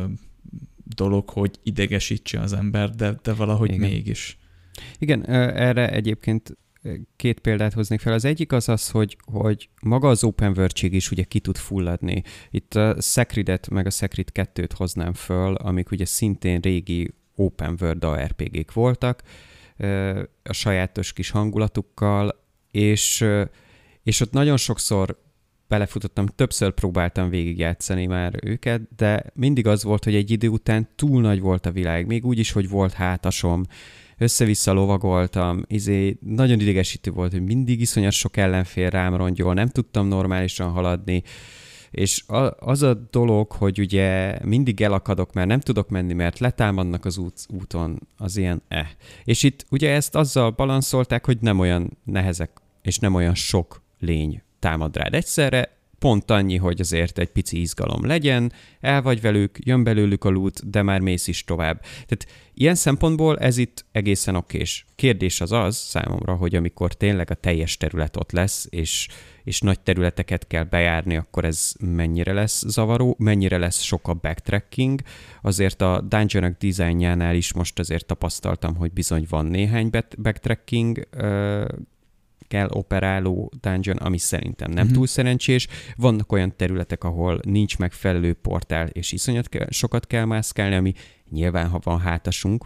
dolog, 0.83 1.29
hogy 1.29 1.59
idegesítse 1.63 2.39
az 2.39 2.53
ember, 2.53 2.89
de, 2.89 3.19
de 3.23 3.33
valahogy 3.33 3.73
igen. 3.73 3.89
mégis. 3.89 4.37
Igen, 4.99 5.25
erre 5.55 5.91
egyébként 5.91 6.57
két 7.15 7.39
példát 7.39 7.73
hoznék 7.73 7.99
fel. 7.99 8.13
Az 8.13 8.25
egyik 8.25 8.51
az 8.51 8.69
az, 8.69 8.89
hogy, 8.89 9.17
hogy 9.31 9.69
maga 9.81 10.09
az 10.09 10.23
open 10.23 10.53
world 10.57 10.71
is 10.81 11.11
ugye 11.11 11.23
ki 11.23 11.39
tud 11.39 11.57
fulladni. 11.57 12.23
Itt 12.49 12.75
a 12.75 13.01
Secridet 13.01 13.69
meg 13.69 13.85
a 13.85 13.89
Secrid 13.89 14.29
2-t 14.33 14.71
hoznám 14.75 15.13
föl, 15.13 15.55
amik 15.55 15.91
ugye 15.91 16.05
szintén 16.05 16.59
régi 16.59 17.13
open 17.35 17.77
world 17.81 18.03
ARPG-k 18.03 18.73
voltak, 18.73 19.21
a 20.43 20.53
sajátos 20.53 21.13
kis 21.13 21.29
hangulatukkal, 21.29 22.43
és, 22.71 23.25
és 24.03 24.19
ott 24.19 24.31
nagyon 24.31 24.57
sokszor 24.57 25.19
belefutottam, 25.67 26.25
többször 26.25 26.71
próbáltam 26.71 27.29
végigjátszani 27.29 28.05
már 28.05 28.33
őket, 28.43 28.81
de 28.95 29.23
mindig 29.33 29.67
az 29.67 29.83
volt, 29.83 30.03
hogy 30.03 30.15
egy 30.15 30.31
idő 30.31 30.47
után 30.47 30.89
túl 30.95 31.21
nagy 31.21 31.39
volt 31.39 31.65
a 31.65 31.71
világ, 31.71 32.05
még 32.05 32.25
úgy 32.25 32.39
is, 32.39 32.51
hogy 32.51 32.69
volt 32.69 32.93
hátasom, 32.93 33.63
össze-vissza 34.21 34.71
lovagoltam, 34.71 35.63
izé, 35.67 36.17
nagyon 36.19 36.59
idegesítő 36.59 37.11
volt, 37.11 37.31
hogy 37.31 37.43
mindig 37.43 37.81
iszonyat 37.81 38.11
sok 38.11 38.37
ellenfél 38.37 38.89
rám 38.89 39.15
rongyol, 39.15 39.53
nem 39.53 39.67
tudtam 39.67 40.07
normálisan 40.07 40.69
haladni, 40.69 41.23
és 41.91 42.23
az 42.59 42.81
a 42.81 42.93
dolog, 42.93 43.51
hogy 43.51 43.79
ugye 43.79 44.37
mindig 44.43 44.81
elakadok, 44.81 45.33
mert 45.33 45.47
nem 45.47 45.59
tudok 45.59 45.89
menni, 45.89 46.13
mert 46.13 46.39
letámadnak 46.39 47.05
az 47.05 47.17
út, 47.17 47.45
úton, 47.47 48.07
az 48.17 48.37
ilyen 48.37 48.61
eh. 48.67 48.87
És 49.23 49.43
itt 49.43 49.65
ugye 49.69 49.91
ezt 49.91 50.15
azzal 50.15 50.49
balanszolták, 50.49 51.25
hogy 51.25 51.37
nem 51.39 51.59
olyan 51.59 51.97
nehezek, 52.03 52.51
és 52.81 52.97
nem 52.97 53.13
olyan 53.13 53.35
sok 53.35 53.81
lény 53.99 54.41
támad 54.59 54.95
rád 54.95 55.13
egyszerre, 55.13 55.77
pont 55.99 56.31
annyi, 56.31 56.57
hogy 56.57 56.79
azért 56.79 57.19
egy 57.19 57.29
pici 57.29 57.61
izgalom 57.61 58.05
legyen, 58.05 58.51
el 58.79 59.01
vagy 59.01 59.21
velük, 59.21 59.57
jön 59.59 59.83
belőlük 59.83 60.23
a 60.23 60.29
lút, 60.29 60.69
de 60.69 60.81
már 60.81 60.99
mész 60.99 61.27
is 61.27 61.43
tovább. 61.43 61.81
Tehát 61.81 62.27
ilyen 62.61 62.75
szempontból 62.75 63.39
ez 63.39 63.57
itt 63.57 63.85
egészen 63.91 64.35
okés. 64.35 64.85
Kérdés 64.95 65.41
az 65.41 65.51
az 65.51 65.75
számomra, 65.75 66.35
hogy 66.35 66.55
amikor 66.55 66.93
tényleg 66.93 67.31
a 67.31 67.35
teljes 67.35 67.77
terület 67.77 68.17
ott 68.17 68.31
lesz, 68.31 68.67
és, 68.69 69.07
és 69.43 69.61
nagy 69.61 69.79
területeket 69.79 70.47
kell 70.47 70.63
bejárni, 70.63 71.15
akkor 71.17 71.45
ez 71.45 71.73
mennyire 71.79 72.33
lesz 72.33 72.63
zavaró, 72.67 73.15
mennyire 73.19 73.57
lesz 73.57 73.81
sok 73.81 74.07
a 74.07 74.13
backtracking. 74.13 75.01
Azért 75.41 75.81
a 75.81 76.01
dungeonok 76.01 76.57
dizájnjánál 76.57 77.35
is 77.35 77.53
most 77.53 77.79
azért 77.79 78.05
tapasztaltam, 78.05 78.75
hogy 78.75 78.91
bizony 78.91 79.25
van 79.29 79.45
néhány 79.45 79.89
backtracking 80.17 81.07
kell 82.51 82.67
operáló 82.69 83.51
dungeon, 83.61 83.97
ami 83.97 84.17
szerintem 84.17 84.71
nem 84.71 84.85
mm-hmm. 84.85 84.93
túl 84.93 85.07
szerencsés. 85.07 85.67
Vannak 85.95 86.31
olyan 86.31 86.55
területek, 86.55 87.03
ahol 87.03 87.39
nincs 87.43 87.77
megfelelő 87.77 88.33
portál, 88.33 88.87
és 88.87 89.11
iszonyat 89.11 89.49
kell, 89.49 89.67
sokat 89.69 90.07
kell 90.07 90.25
mászkálni, 90.25 90.75
ami 90.75 90.93
nyilván, 91.31 91.69
ha 91.69 91.79
van 91.83 91.99
hátasunk, 91.99 92.65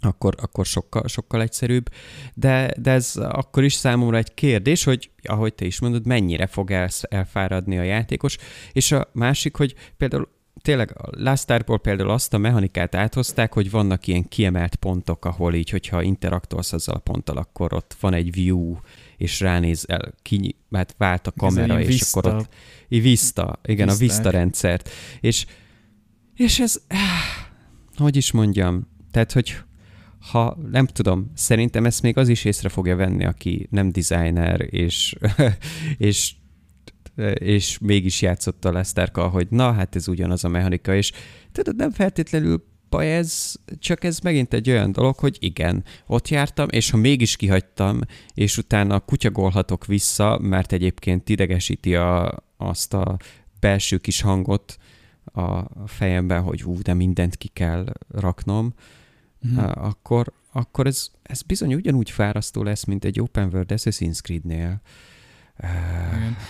akkor, 0.00 0.34
akkor 0.40 0.66
sokkal, 0.66 1.08
sokkal 1.08 1.42
egyszerűbb. 1.42 1.90
De, 2.34 2.74
de 2.78 2.90
ez 2.90 3.16
akkor 3.16 3.64
is 3.64 3.72
számomra 3.72 4.16
egy 4.16 4.34
kérdés, 4.34 4.84
hogy 4.84 5.10
ahogy 5.22 5.54
te 5.54 5.64
is 5.64 5.80
mondod, 5.80 6.06
mennyire 6.06 6.46
fog 6.46 6.70
el, 6.70 6.88
elfáradni 7.08 7.78
a 7.78 7.82
játékos. 7.82 8.36
És 8.72 8.92
a 8.92 9.10
másik, 9.12 9.56
hogy 9.56 9.74
például 9.96 10.28
tényleg 10.62 10.96
a 10.98 11.08
Last 11.10 11.64
például 11.82 12.10
azt 12.10 12.34
a 12.34 12.38
mechanikát 12.38 12.94
áthozták, 12.94 13.52
hogy 13.52 13.70
vannak 13.70 14.06
ilyen 14.06 14.28
kiemelt 14.28 14.76
pontok, 14.76 15.24
ahol 15.24 15.54
így, 15.54 15.70
hogyha 15.70 16.02
interaktolsz 16.02 16.72
azzal 16.72 16.94
a 16.94 16.98
ponttal, 16.98 17.36
akkor 17.36 17.72
ott 17.72 17.96
van 18.00 18.14
egy 18.14 18.32
view, 18.32 18.76
és 19.16 19.40
ránézel, 19.40 20.14
ki, 20.22 20.56
hát 20.72 20.94
vált 20.98 21.26
a 21.26 21.32
kamera, 21.36 21.80
és 21.80 21.86
vista. 21.86 22.18
akkor 22.18 22.34
ott 22.34 22.48
vista, 22.88 23.60
igen, 23.64 23.86
Visták. 23.86 24.02
a 24.02 24.06
vista 24.06 24.30
rendszert. 24.30 24.90
És, 25.20 25.46
és 26.34 26.60
ez, 26.60 26.80
hogy 27.96 28.16
is 28.16 28.32
mondjam, 28.32 28.88
tehát, 29.10 29.32
hogy 29.32 29.56
ha 30.30 30.58
nem 30.70 30.86
tudom, 30.86 31.30
szerintem 31.34 31.84
ezt 31.84 32.02
még 32.02 32.16
az 32.16 32.28
is 32.28 32.44
észre 32.44 32.68
fogja 32.68 32.96
venni, 32.96 33.24
aki 33.24 33.66
nem 33.70 33.92
designer, 33.92 34.66
és, 34.70 35.14
és 35.96 36.34
és 37.34 37.78
mégis 37.78 38.22
játszott 38.22 38.64
a 38.64 38.72
Leszterka, 38.72 39.28
hogy 39.28 39.46
na, 39.50 39.72
hát 39.72 39.96
ez 39.96 40.08
ugyanaz 40.08 40.44
a 40.44 40.48
mechanika, 40.48 40.94
és 40.94 41.12
tudod, 41.52 41.76
nem 41.76 41.90
feltétlenül 41.90 42.64
baj 42.88 43.16
ez, 43.16 43.54
csak 43.78 44.04
ez 44.04 44.18
megint 44.18 44.54
egy 44.54 44.70
olyan 44.70 44.92
dolog, 44.92 45.18
hogy 45.18 45.36
igen, 45.40 45.84
ott 46.06 46.28
jártam, 46.28 46.68
és 46.70 46.90
ha 46.90 46.96
mégis 46.96 47.36
kihagytam, 47.36 48.00
és 48.34 48.58
utána 48.58 49.00
kutyagolhatok 49.00 49.86
vissza, 49.86 50.38
mert 50.42 50.72
egyébként 50.72 51.28
idegesíti 51.28 51.94
a, 51.94 52.44
azt 52.56 52.94
a 52.94 53.16
belső 53.60 53.96
kis 53.98 54.20
hangot 54.20 54.76
a 55.34 55.66
fejemben, 55.86 56.42
hogy 56.42 56.62
ú, 56.62 56.82
de 56.82 56.94
mindent 56.94 57.36
ki 57.36 57.48
kell 57.48 57.92
raknom, 58.08 58.74
mm. 59.48 59.58
akkor, 59.58 60.32
akkor 60.52 60.86
ez, 60.86 61.10
ez 61.22 61.42
bizony 61.42 61.74
ugyanúgy 61.74 62.10
fárasztó 62.10 62.62
lesz, 62.62 62.84
mint 62.84 63.04
egy 63.04 63.20
Open 63.20 63.48
World 63.52 63.72
Assassin's 63.72 64.20
Creed-nél. 64.20 64.80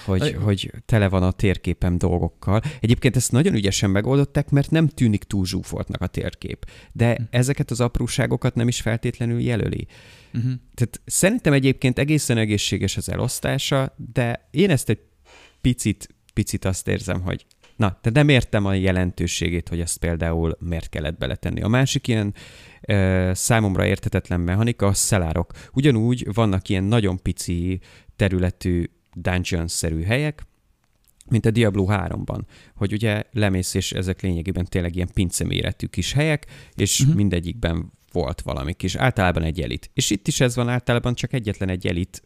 Hogy, 0.04 0.36
hogy 0.42 0.72
tele 0.86 1.08
van 1.08 1.22
a 1.22 1.30
térképem 1.30 1.98
dolgokkal. 1.98 2.60
Egyébként 2.80 3.16
ezt 3.16 3.32
nagyon 3.32 3.54
ügyesen 3.54 3.90
megoldották, 3.90 4.50
mert 4.50 4.70
nem 4.70 4.88
tűnik 4.88 5.24
túl 5.24 5.46
zsúfoltnak 5.46 6.00
a 6.00 6.06
térkép. 6.06 6.70
De 6.92 7.10
uh-huh. 7.10 7.26
ezeket 7.30 7.70
az 7.70 7.80
apróságokat 7.80 8.54
nem 8.54 8.68
is 8.68 8.80
feltétlenül 8.80 9.40
jelöli. 9.40 9.86
Uh-huh. 10.34 10.52
Tehát 10.74 11.00
szerintem 11.04 11.52
egyébként 11.52 11.98
egészen 11.98 12.38
egészséges 12.38 12.96
az 12.96 13.08
elosztása, 13.08 13.94
de 14.12 14.48
én 14.50 14.70
ezt 14.70 14.88
egy 14.88 15.00
picit, 15.60 16.08
picit 16.34 16.64
azt 16.64 16.88
érzem, 16.88 17.20
hogy 17.20 17.46
na, 17.76 17.98
de 18.02 18.10
nem 18.10 18.28
értem 18.28 18.64
a 18.64 18.74
jelentőségét, 18.74 19.68
hogy 19.68 19.80
ezt 19.80 19.98
például 19.98 20.56
miért 20.60 20.88
kellett 20.88 21.18
beletenni. 21.18 21.62
A 21.62 21.68
másik 21.68 22.08
ilyen 22.08 22.34
e, 22.80 23.34
számomra 23.34 23.86
értetetlen 23.86 24.40
mechanika 24.40 24.86
a 24.86 24.92
szelárok. 24.92 25.52
Ugyanúgy 25.72 26.34
vannak 26.34 26.68
ilyen 26.68 26.84
nagyon 26.84 27.22
pici 27.22 27.80
területű 28.16 28.84
dungeon-szerű 29.14 30.02
helyek, 30.02 30.42
mint 31.28 31.46
a 31.46 31.50
Diablo 31.50 31.86
3-ban, 31.88 32.40
hogy 32.74 32.92
ugye 32.92 33.22
lemész, 33.32 33.74
és 33.74 33.92
ezek 33.92 34.20
lényegében 34.20 34.64
tényleg 34.64 34.94
ilyen 34.96 35.10
pinceméretű 35.14 35.86
kis 35.86 36.12
helyek, 36.12 36.46
és 36.74 37.00
uh-huh. 37.00 37.16
mindegyikben 37.16 37.92
volt 38.12 38.40
valami 38.40 38.72
kis, 38.72 38.94
általában 38.94 39.42
egy 39.42 39.60
elit. 39.60 39.90
És 39.94 40.10
itt 40.10 40.28
is 40.28 40.40
ez 40.40 40.56
van, 40.56 40.68
általában 40.68 41.14
csak 41.14 41.32
egyetlen 41.32 41.68
egy 41.68 41.86
elit, 41.86 42.22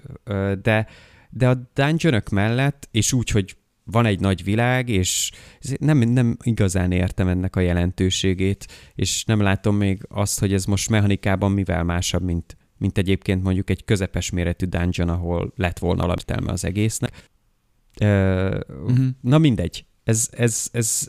de, 0.63 0.87
de 1.31 1.49
a 1.49 1.71
dungeon 1.75 2.23
mellett, 2.31 2.89
és 2.91 3.13
úgy, 3.13 3.31
hogy 3.31 3.57
van 3.91 4.07
egy 4.07 4.21
nagy 4.21 4.45
világ, 4.45 4.89
és 4.89 5.31
nem, 5.79 5.99
nem 5.99 6.37
igazán 6.43 6.93
értem 6.93 7.29
ennek 7.29 7.57
a 7.57 7.61
jelentőségét, 7.61 8.67
és 8.95 9.25
nem 9.25 9.41
látom 9.41 9.77
még 9.77 10.01
azt, 10.09 10.41
hogy 10.41 10.53
ez 10.53 10.65
most 10.65 10.91
mechanikában 10.91 11.53
mivel 11.53 11.85
másabb, 11.85 12.23
mint 12.23 12.57
mint 12.79 12.99
egyébként 12.99 13.43
mondjuk 13.43 13.71
egy 13.71 13.85
közepes 13.85 14.31
méretű 14.31 14.67
dungeon, 14.67 15.09
ahol 15.09 15.53
lett 15.57 15.79
volna 15.79 16.03
alaptelme 16.03 16.53
az 16.53 16.65
egésznek. 16.65 17.29
Uh, 18.01 18.61
uh-huh. 18.69 19.07
Na 19.21 19.39
mindegy. 19.39 19.85
Ez, 20.05 20.29
ez, 20.33 20.69
ez, 20.73 21.09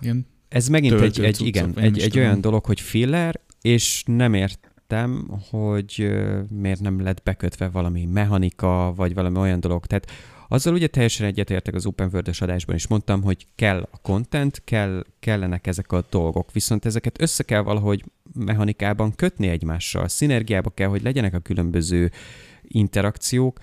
igen. 0.00 0.26
ez 0.48 0.68
megint 0.68 1.00
egy, 1.00 1.20
egy, 1.20 1.46
igen, 1.46 1.78
egy, 1.78 1.98
egy 1.98 2.18
olyan 2.18 2.40
dolog, 2.40 2.64
hogy 2.64 2.80
filler, 2.80 3.40
és 3.62 4.02
nem 4.06 4.34
értem, 4.34 5.30
hogy 5.50 6.10
miért 6.50 6.80
nem 6.80 7.02
lett 7.02 7.22
bekötve 7.22 7.68
valami 7.68 8.04
mechanika, 8.04 8.92
vagy 8.96 9.14
valami 9.14 9.38
olyan 9.38 9.60
dolog. 9.60 9.86
Tehát 9.86 10.10
Azzal 10.48 10.74
ugye 10.74 10.86
teljesen 10.86 11.26
egyetértek 11.26 11.74
az 11.74 11.86
Open 11.86 12.08
world 12.12 12.36
adásban 12.38 12.74
is. 12.74 12.86
Mondtam, 12.86 13.22
hogy 13.22 13.46
kell 13.54 13.88
a 13.90 13.98
content, 14.02 14.62
kell, 14.64 15.04
kellenek 15.20 15.66
ezek 15.66 15.92
a 15.92 16.04
dolgok, 16.10 16.52
viszont 16.52 16.84
ezeket 16.84 17.20
össze 17.20 17.42
kell 17.42 17.60
valahogy 17.60 18.04
mechanikában 18.34 19.14
kötni 19.14 19.48
egymással, 19.48 20.08
szinergiába 20.08 20.70
kell, 20.70 20.88
hogy 20.88 21.02
legyenek 21.02 21.34
a 21.34 21.38
különböző 21.38 22.10
interakciók, 22.62 23.58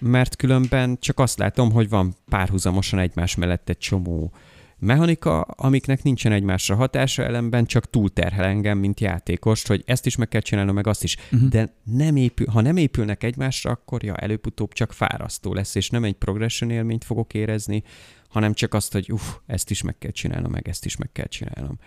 mert 0.00 0.36
különben 0.36 0.96
csak 1.00 1.18
azt 1.18 1.38
látom, 1.38 1.72
hogy 1.72 1.88
van 1.88 2.14
párhuzamosan 2.28 2.98
egymás 2.98 3.34
mellett 3.34 3.68
egy 3.68 3.78
csomó 3.78 4.32
mechanika, 4.78 5.40
amiknek 5.40 6.02
nincsen 6.02 6.32
egymásra 6.32 6.74
hatása, 6.74 7.22
ellenben 7.22 7.66
csak 7.66 7.90
túlterhel 7.90 8.44
engem, 8.44 8.78
mint 8.78 9.00
játékost, 9.00 9.66
hogy 9.66 9.82
ezt 9.86 10.06
is 10.06 10.16
meg 10.16 10.28
kell 10.28 10.40
csinálnom, 10.40 10.74
meg 10.74 10.86
azt 10.86 11.04
is. 11.04 11.16
Uh-huh. 11.32 11.48
De 11.48 11.74
nem 11.84 12.16
épül, 12.16 12.46
ha 12.46 12.60
nem 12.60 12.76
épülnek 12.76 13.22
egymásra, 13.22 13.70
akkor 13.70 14.04
ja, 14.04 14.16
előbb-utóbb 14.16 14.72
csak 14.72 14.92
fárasztó 14.92 15.54
lesz, 15.54 15.74
és 15.74 15.90
nem 15.90 16.04
egy 16.04 16.14
progression 16.14 16.70
élményt 16.70 17.04
fogok 17.04 17.34
érezni, 17.34 17.82
hanem 18.28 18.52
csak 18.52 18.74
azt, 18.74 18.92
hogy 18.92 19.12
uff, 19.12 19.34
ezt 19.46 19.70
is 19.70 19.82
meg 19.82 19.98
kell 19.98 20.10
csinálnom, 20.10 20.50
meg 20.50 20.68
ezt 20.68 20.84
is 20.84 20.96
meg 20.96 21.12
kell 21.12 21.26
csinálnom. 21.26 21.78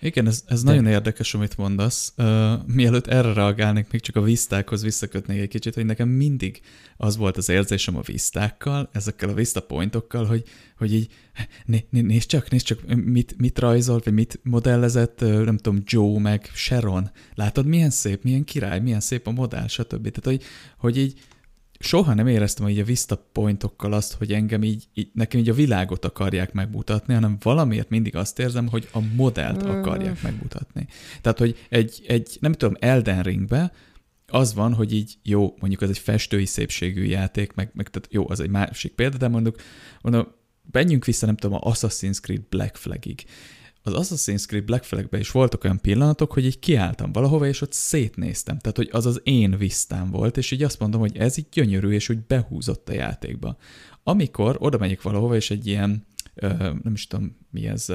Igen, 0.00 0.26
ez, 0.26 0.44
ez 0.46 0.62
De... 0.62 0.70
nagyon 0.70 0.86
érdekes, 0.86 1.34
amit 1.34 1.56
mondasz. 1.56 2.12
Uh, 2.16 2.52
mielőtt 2.66 3.06
erre 3.06 3.32
reagálnék, 3.32 3.86
még 3.90 4.00
csak 4.00 4.16
a 4.16 4.22
visztákhoz 4.22 4.82
visszakötnék 4.82 5.40
egy 5.40 5.48
kicsit, 5.48 5.74
hogy 5.74 5.84
nekem 5.84 6.08
mindig 6.08 6.60
az 6.96 7.16
volt 7.16 7.36
az 7.36 7.48
érzésem 7.48 7.96
a 7.96 8.00
visztákkal, 8.00 8.88
ezekkel 8.92 9.28
a 9.28 9.34
vista 9.34 9.60
pointokkal, 9.60 10.24
hogy, 10.24 10.44
hogy 10.76 10.94
így 10.94 11.08
né, 11.64 11.86
né, 11.90 12.00
nézd 12.00 12.28
csak, 12.28 12.50
nézd 12.50 12.64
csak, 12.66 12.94
mit, 12.94 13.34
mit 13.38 13.58
rajzolt, 13.58 14.04
vagy 14.04 14.14
mit 14.14 14.40
modellezett, 14.42 15.20
nem 15.20 15.56
tudom, 15.56 15.82
Joe 15.84 16.20
meg 16.20 16.50
Sharon. 16.54 17.10
Látod, 17.34 17.66
milyen 17.66 17.90
szép, 17.90 18.22
milyen 18.22 18.44
király, 18.44 18.80
milyen 18.80 19.00
szép 19.00 19.26
a 19.26 19.30
modell, 19.30 19.66
stb. 19.66 20.08
Tehát, 20.08 20.24
hogy, 20.24 20.42
hogy 20.76 20.98
így 20.98 21.18
soha 21.82 22.14
nem 22.14 22.26
éreztem 22.26 22.68
így 22.68 22.78
a 22.78 22.84
Vista 22.84 23.16
pointokkal 23.32 23.92
azt, 23.92 24.12
hogy 24.12 24.32
engem 24.32 24.62
így, 24.62 24.88
így, 24.94 25.10
nekem 25.14 25.40
így 25.40 25.48
a 25.48 25.54
világot 25.54 26.04
akarják 26.04 26.52
megmutatni, 26.52 27.14
hanem 27.14 27.36
valamiért 27.42 27.88
mindig 27.88 28.16
azt 28.16 28.38
érzem, 28.38 28.68
hogy 28.68 28.88
a 28.92 29.00
modellt 29.14 29.62
akarják 29.62 30.22
megmutatni. 30.22 30.86
Tehát, 31.20 31.38
hogy 31.38 31.66
egy, 31.68 32.04
egy 32.06 32.36
nem 32.40 32.52
tudom, 32.52 32.76
Elden 32.78 33.22
Ringbe 33.22 33.72
az 34.26 34.54
van, 34.54 34.74
hogy 34.74 34.94
így 34.94 35.18
jó, 35.22 35.54
mondjuk 35.60 35.82
ez 35.82 35.88
egy 35.88 35.98
festői 35.98 36.46
szépségű 36.46 37.04
játék, 37.04 37.52
meg, 37.52 37.70
meg 37.74 37.88
tehát 37.88 38.08
jó, 38.12 38.28
az 38.28 38.40
egy 38.40 38.50
másik 38.50 38.92
példa, 38.92 39.16
de 39.16 39.28
mondjuk, 39.28 39.56
mondom, 40.00 40.26
menjünk 40.70 41.04
vissza, 41.04 41.26
nem 41.26 41.36
tudom, 41.36 41.58
a 41.62 41.72
Assassin's 41.72 42.20
Creed 42.20 42.42
Black 42.48 42.76
Flagig 42.76 43.24
az 43.82 43.92
Assassin's 43.96 44.46
Creed 44.46 44.64
Black 44.64 44.84
flag 44.84 45.08
is 45.10 45.30
voltak 45.30 45.64
olyan 45.64 45.80
pillanatok, 45.80 46.32
hogy 46.32 46.44
így 46.44 46.58
kiálltam 46.58 47.12
valahova, 47.12 47.46
és 47.46 47.60
ott 47.60 47.72
szétnéztem. 47.72 48.58
Tehát, 48.58 48.76
hogy 48.76 48.88
az 48.92 49.06
az 49.06 49.20
én 49.24 49.58
visztám 49.58 50.10
volt, 50.10 50.36
és 50.36 50.50
így 50.50 50.62
azt 50.62 50.78
mondom, 50.78 51.00
hogy 51.00 51.16
ez 51.16 51.38
így 51.38 51.46
gyönyörű, 51.52 51.90
és 51.90 52.08
úgy 52.08 52.20
behúzott 52.26 52.88
a 52.88 52.92
játékba. 52.92 53.56
Amikor 54.02 54.56
oda 54.58 54.78
megyek 54.78 55.02
valahova, 55.02 55.34
és 55.34 55.50
egy 55.50 55.66
ilyen 55.66 56.06
nem 56.82 56.92
is 56.92 57.06
tudom 57.06 57.36
mi 57.50 57.66
ez, 57.66 57.86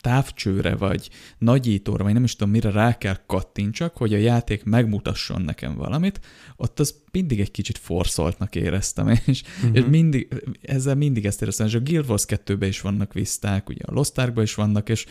távcsőre, 0.00 0.76
vagy 0.76 1.10
nagyítóra, 1.38 2.04
vagy 2.04 2.12
nem 2.12 2.24
is 2.24 2.36
tudom 2.36 2.52
mire 2.52 2.70
rá 2.70 2.98
kell 2.98 3.16
kattintsak, 3.26 3.96
hogy 3.96 4.14
a 4.14 4.18
játék 4.18 4.64
megmutasson 4.64 5.42
nekem 5.42 5.76
valamit, 5.76 6.20
ott 6.56 6.80
az 6.80 7.02
mindig 7.12 7.40
egy 7.40 7.50
kicsit 7.50 7.78
forszoltnak 7.78 8.54
éreztem, 8.54 9.08
és, 9.26 9.42
uh-huh. 9.42 9.76
és 9.76 9.84
mindig, 9.88 10.42
ezzel 10.62 10.94
mindig 10.94 11.26
ezt 11.26 11.42
éreztem, 11.42 11.66
és 11.66 11.74
a 11.74 11.80
Guild 11.80 12.08
Wars 12.08 12.24
2 12.24 12.66
is 12.66 12.80
vannak 12.80 13.12
viszták, 13.12 13.68
ugye 13.68 13.84
a 13.86 13.92
Lost 13.92 14.18
ark 14.18 14.40
is 14.42 14.54
vannak, 14.54 14.88
és 14.88 15.06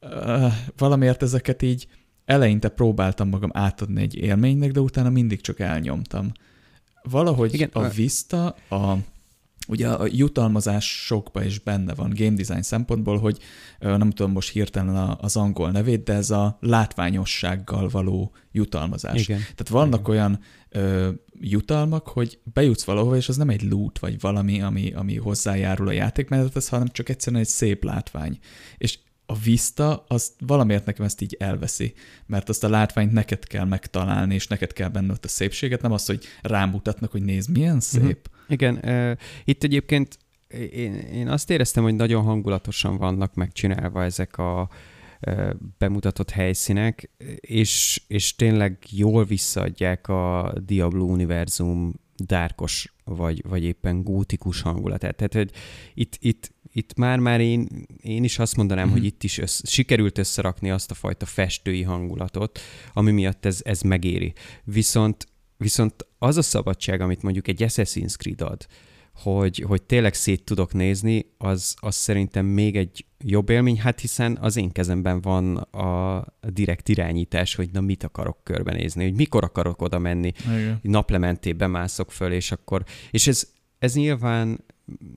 uh, 0.00 0.52
valamiért 0.76 1.22
ezeket 1.22 1.62
így 1.62 1.86
eleinte 2.24 2.68
próbáltam 2.68 3.28
magam 3.28 3.50
átadni 3.52 4.02
egy 4.02 4.14
élménynek, 4.14 4.70
de 4.70 4.80
utána 4.80 5.10
mindig 5.10 5.40
csak 5.40 5.60
elnyomtam. 5.60 6.32
Valahogy 7.02 7.54
Igen, 7.54 7.70
a 7.72 7.88
Vista, 7.88 8.46
a 8.68 8.96
Ugye 9.68 9.88
a 9.88 10.06
jutalmazásokban 10.10 11.44
is 11.44 11.58
benne 11.58 11.94
van 11.94 12.12
game 12.14 12.34
design 12.36 12.60
szempontból, 12.60 13.18
hogy 13.18 13.38
nem 13.78 14.10
tudom 14.10 14.32
most 14.32 14.50
hirtelen 14.52 15.16
az 15.20 15.36
angol 15.36 15.70
nevét, 15.70 16.02
de 16.02 16.12
ez 16.12 16.30
a 16.30 16.56
látványossággal 16.60 17.88
való 17.88 18.32
jutalmazás. 18.52 19.28
Igen. 19.28 19.38
Tehát 19.38 19.68
vannak 19.68 20.00
Igen. 20.00 20.10
olyan 20.10 20.40
ö, 20.68 21.10
jutalmak, 21.40 22.08
hogy 22.08 22.38
bejutsz 22.52 22.84
valahova, 22.84 23.16
és 23.16 23.28
az 23.28 23.36
nem 23.36 23.48
egy 23.48 23.62
loot, 23.62 23.98
vagy 23.98 24.20
valami, 24.20 24.60
ami, 24.62 24.92
ami 24.92 25.16
hozzájárul 25.16 25.88
a 25.88 25.92
játékmenetethez, 25.92 26.68
hanem 26.68 26.88
csak 26.88 27.08
egyszerűen 27.08 27.42
egy 27.42 27.48
szép 27.48 27.84
látvány. 27.84 28.38
És 28.78 28.98
a 29.26 29.34
Vista, 29.34 30.04
az 30.08 30.32
valamiért 30.46 30.86
nekem 30.86 31.04
ezt 31.04 31.20
így 31.20 31.36
elveszi, 31.38 31.94
mert 32.26 32.48
azt 32.48 32.64
a 32.64 32.68
látványt 32.68 33.12
neked 33.12 33.46
kell 33.46 33.64
megtalálni, 33.64 34.34
és 34.34 34.46
neked 34.46 34.72
kell 34.72 34.88
benne 34.88 35.12
ott 35.12 35.24
a 35.24 35.28
szépséget, 35.28 35.82
nem 35.82 35.92
az, 35.92 36.06
hogy 36.06 36.24
rámutatnak, 36.42 37.10
hogy 37.10 37.22
nézd, 37.22 37.50
milyen 37.50 37.80
szép. 37.80 38.02
Uh-huh. 38.02 38.18
Igen, 38.48 38.78
uh, 38.82 39.16
itt 39.44 39.62
egyébként 39.62 40.18
én, 40.70 40.94
én 40.94 41.28
azt 41.28 41.50
éreztem, 41.50 41.82
hogy 41.82 41.94
nagyon 41.94 42.22
hangulatosan 42.22 42.96
vannak 42.96 43.34
megcsinálva 43.34 44.04
ezek 44.04 44.38
a 44.38 44.68
uh, 45.26 45.50
bemutatott 45.78 46.30
helyszínek, 46.30 47.10
és, 47.40 48.02
és 48.06 48.34
tényleg 48.34 48.78
jól 48.90 49.24
visszaadják 49.24 50.08
a 50.08 50.52
Diablo 50.64 51.04
univerzum 51.04 51.94
dárkos, 52.16 52.94
vagy, 53.04 53.42
vagy 53.48 53.62
éppen 53.64 54.02
gótikus 54.02 54.60
hangulatát. 54.60 55.16
Tehát, 55.16 55.34
hogy 55.34 55.50
itt, 55.94 56.16
itt 56.20 56.54
itt 56.76 56.94
már-már 56.96 57.40
én, 57.40 57.68
én 58.02 58.24
is 58.24 58.38
azt 58.38 58.56
mondanám, 58.56 58.84
mm-hmm. 58.84 58.94
hogy 58.94 59.04
itt 59.04 59.22
is 59.22 59.38
össz, 59.38 59.60
sikerült 59.64 60.18
összerakni 60.18 60.70
azt 60.70 60.90
a 60.90 60.94
fajta 60.94 61.26
festői 61.26 61.82
hangulatot, 61.82 62.58
ami 62.92 63.10
miatt 63.10 63.44
ez, 63.44 63.60
ez 63.64 63.80
megéri. 63.80 64.32
Viszont, 64.64 65.26
viszont 65.56 66.06
az 66.18 66.36
a 66.36 66.42
szabadság, 66.42 67.00
amit 67.00 67.22
mondjuk 67.22 67.48
egy 67.48 67.62
Assassin's 67.62 68.16
Creed 68.16 68.40
ad, 68.40 68.66
hogy, 69.14 69.58
hogy 69.58 69.82
tényleg 69.82 70.14
szét 70.14 70.44
tudok 70.44 70.72
nézni, 70.72 71.26
az, 71.38 71.74
az 71.78 71.94
szerintem 71.94 72.46
még 72.46 72.76
egy 72.76 73.04
jobb 73.18 73.48
élmény, 73.48 73.80
hát 73.80 74.00
hiszen 74.00 74.38
az 74.40 74.56
én 74.56 74.72
kezemben 74.72 75.20
van 75.20 75.56
a 75.56 76.24
direkt 76.40 76.88
irányítás, 76.88 77.54
hogy 77.54 77.68
na 77.72 77.80
mit 77.80 78.04
akarok 78.04 78.44
körbenézni, 78.44 79.04
hogy 79.04 79.14
mikor 79.14 79.44
akarok 79.44 79.82
oda 79.82 79.98
menni, 79.98 80.32
Igen. 80.44 80.78
naplementében 80.82 81.70
mászok 81.70 82.12
föl, 82.12 82.32
és 82.32 82.52
akkor, 82.52 82.84
és 83.10 83.26
ez, 83.26 83.48
ez 83.78 83.94
nyilván 83.94 84.64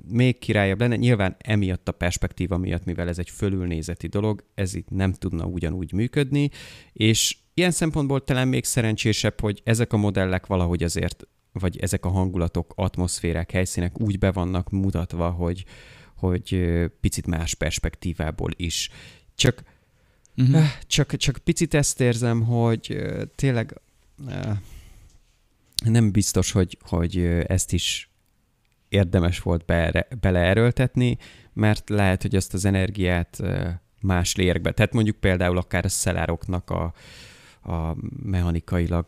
még 0.07 0.37
királyabb 0.39 0.79
lenne. 0.79 0.95
Nyilván 0.95 1.35
emiatt 1.39 1.87
a 1.87 1.91
perspektíva 1.91 2.57
miatt, 2.57 2.85
mivel 2.85 3.07
ez 3.07 3.19
egy 3.19 3.29
fölülnézeti 3.29 4.07
dolog, 4.07 4.43
ez 4.55 4.73
itt 4.73 4.89
nem 4.89 5.13
tudna 5.13 5.45
ugyanúgy 5.45 5.93
működni, 5.93 6.49
és 6.93 7.37
ilyen 7.53 7.71
szempontból 7.71 8.23
talán 8.23 8.47
még 8.47 8.65
szerencsésebb, 8.65 9.39
hogy 9.39 9.61
ezek 9.63 9.93
a 9.93 9.97
modellek 9.97 10.45
valahogy 10.45 10.83
azért, 10.83 11.27
vagy 11.51 11.77
ezek 11.77 12.05
a 12.05 12.09
hangulatok, 12.09 12.73
atmoszférák, 12.75 13.51
helyszínek 13.51 13.99
úgy 13.99 14.19
be 14.19 14.31
vannak 14.31 14.69
mutatva, 14.69 15.29
hogy, 15.29 15.65
hogy 16.15 16.69
picit 16.99 17.27
más 17.27 17.53
perspektívából 17.53 18.51
is. 18.55 18.89
Csak, 19.35 19.63
uh-huh. 20.37 20.63
csak, 20.87 21.15
csak 21.15 21.37
picit 21.37 21.73
ezt 21.73 22.01
érzem, 22.01 22.41
hogy 22.41 23.01
tényleg 23.35 23.81
nem 25.85 26.11
biztos, 26.11 26.51
hogy, 26.51 26.77
hogy 26.81 27.17
ezt 27.47 27.73
is 27.73 28.08
érdemes 28.89 29.39
volt 29.39 29.65
be, 29.65 30.07
beleerőltetni, 30.21 31.17
mert 31.53 31.89
lehet, 31.89 32.21
hogy 32.21 32.35
azt 32.35 32.53
az 32.53 32.65
energiát 32.65 33.41
más 34.01 34.35
lérkbe. 34.35 34.71
Tehát 34.71 34.93
mondjuk 34.93 35.15
például 35.15 35.57
akár 35.57 35.85
a 35.85 35.89
szelároknak 35.89 36.69
a, 36.69 36.93
a 37.71 37.95
mechanikailag 38.23 39.05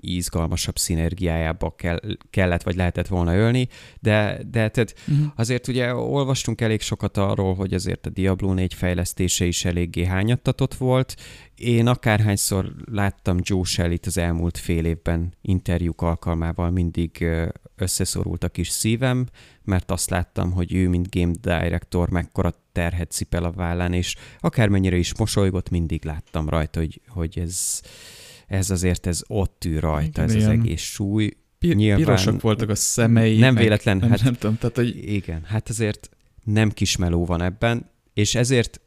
izgalmasabb 0.00 0.78
szinergiájába 0.78 1.74
kell, 1.74 2.00
kellett 2.30 2.62
vagy 2.62 2.76
lehetett 2.76 3.06
volna 3.06 3.34
ölni, 3.34 3.68
de, 4.00 4.40
de 4.50 4.68
tehát 4.68 4.94
uh-huh. 5.08 5.26
azért 5.36 5.68
ugye 5.68 5.94
olvastunk 5.94 6.60
elég 6.60 6.80
sokat 6.80 7.16
arról, 7.16 7.54
hogy 7.54 7.74
azért 7.74 8.06
a 8.06 8.10
Diablo 8.10 8.52
4 8.52 8.74
fejlesztése 8.74 9.44
is 9.44 9.64
eléggé 9.64 10.04
hányattatott 10.04 10.74
volt. 10.74 11.16
Én 11.56 11.86
akárhányszor 11.86 12.74
láttam 12.84 13.38
Joe 13.40 13.64
shelley 13.64 13.96
az 14.06 14.18
elmúlt 14.18 14.58
fél 14.58 14.84
évben 14.84 15.34
interjúk 15.42 16.02
alkalmával 16.02 16.70
mindig 16.70 17.26
összeszorult 17.76 18.44
a 18.44 18.48
kis 18.48 18.68
szívem, 18.68 19.26
mert 19.62 19.90
azt 19.90 20.10
láttam, 20.10 20.52
hogy 20.52 20.74
ő, 20.74 20.88
mint 20.88 21.14
game 21.14 21.32
director, 21.40 22.10
mekkora 22.10 22.54
terhet 22.72 23.10
cipel 23.10 23.44
a 23.44 23.50
vállán, 23.50 23.92
és 23.92 24.14
akármennyire 24.40 24.96
is 24.96 25.16
mosolygott, 25.18 25.70
mindig 25.70 26.04
láttam 26.04 26.48
rajta, 26.48 26.78
hogy, 26.78 27.00
hogy 27.08 27.38
ez, 27.38 27.80
ez 28.46 28.70
azért 28.70 29.06
ez 29.06 29.20
ott 29.26 29.64
ül 29.64 29.80
rajta, 29.80 30.22
ez 30.22 30.34
az 30.34 30.46
egész 30.46 30.82
súly. 30.82 31.36
Pi- 31.58 31.74
Nyilván 31.74 32.04
pirosak 32.04 32.40
voltak 32.40 32.68
a 32.68 32.74
szemei. 32.74 33.38
Nem 33.38 33.54
meg, 33.54 33.62
véletlen. 33.62 33.96
Nem, 33.96 34.10
hát, 34.10 34.22
nem 34.22 34.34
tudom, 34.34 34.58
tehát, 34.58 34.76
hogy... 34.76 35.12
Igen, 35.12 35.42
hát 35.44 35.68
azért 35.68 36.08
nem 36.44 36.70
kismeló 36.70 37.24
van 37.24 37.42
ebben, 37.42 37.90
és 38.14 38.34
ezért 38.34 38.80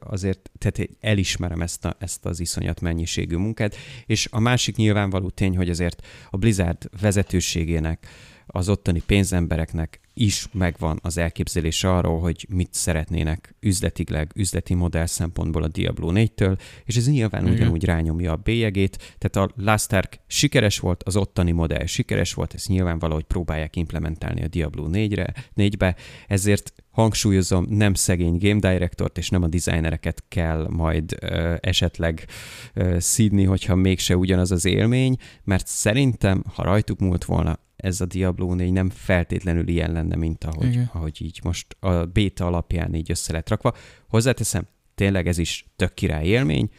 azért 0.00 0.50
tehát 0.58 0.90
elismerem 1.00 1.62
ezt, 1.62 1.84
a, 1.84 1.96
ezt 1.98 2.24
az 2.24 2.40
iszonyat 2.40 2.80
mennyiségű 2.80 3.36
munkát, 3.36 3.76
és 4.06 4.28
a 4.30 4.40
másik 4.40 4.76
nyilvánvaló 4.76 5.30
tény, 5.30 5.56
hogy 5.56 5.70
azért 5.70 6.06
a 6.30 6.36
Blizzard 6.36 6.90
vezetőségének, 7.00 8.06
az 8.46 8.68
ottani 8.68 9.02
pénzembereknek 9.06 10.00
is 10.18 10.48
megvan 10.52 10.98
az 11.02 11.18
elképzelés 11.18 11.84
arról, 11.84 12.20
hogy 12.20 12.46
mit 12.48 12.74
szeretnének 12.74 13.54
üzletileg, 13.60 14.30
üzleti 14.34 14.74
modell 14.74 15.06
szempontból 15.06 15.62
a 15.62 15.68
Diablo 15.68 16.10
4-től, 16.14 16.58
és 16.84 16.96
ez 16.96 17.08
nyilván 17.08 17.42
Igen. 17.42 17.54
ugyanúgy 17.54 17.84
rányomja 17.84 18.32
a 18.32 18.36
bélyegét, 18.36 19.16
tehát 19.18 19.50
a 19.50 19.62
Last 19.62 19.92
Ark 19.92 20.18
sikeres 20.26 20.78
volt, 20.78 21.02
az 21.02 21.16
ottani 21.16 21.52
modell 21.52 21.86
sikeres 21.86 22.34
volt, 22.34 22.54
ezt 22.54 22.68
nyilván 22.68 22.98
valahogy 22.98 23.24
próbálják 23.24 23.76
implementálni 23.76 24.42
a 24.42 24.48
Diablo 24.48 24.88
4-re, 24.92 25.34
4-be, 25.56 25.96
ezért 26.26 26.72
hangsúlyozom, 26.90 27.66
nem 27.68 27.94
szegény 27.94 28.38
game 28.38 28.72
directort 28.72 29.18
és 29.18 29.28
nem 29.28 29.42
a 29.42 29.48
designereket 29.48 30.24
kell 30.28 30.66
majd 30.70 31.16
ö, 31.20 31.54
esetleg 31.60 32.26
ö, 32.74 32.96
szídni, 32.98 33.44
hogyha 33.44 33.74
mégse 33.74 34.16
ugyanaz 34.16 34.50
az 34.50 34.64
élmény, 34.64 35.16
mert 35.44 35.66
szerintem, 35.66 36.44
ha 36.54 36.62
rajtuk 36.62 36.98
múlt 36.98 37.24
volna, 37.24 37.58
ez 37.86 38.00
a 38.00 38.06
Diablo 38.06 38.54
4 38.54 38.72
nem 38.72 38.90
feltétlenül 38.90 39.68
ilyen 39.68 39.92
lenne, 39.92 40.16
mint 40.16 40.44
ahogy, 40.44 40.80
ahogy 40.92 41.22
így 41.22 41.40
most 41.42 41.76
a 41.80 42.04
beta 42.04 42.46
alapján 42.46 42.94
így 42.94 43.10
össze 43.10 43.32
lett 43.32 43.48
rakva. 43.48 43.74
Hozzáteszem, 44.08 44.66
tényleg 44.94 45.26
ez 45.26 45.38
is 45.38 45.66
tök 45.76 45.94
király 45.94 46.26
élmény, 46.26 46.70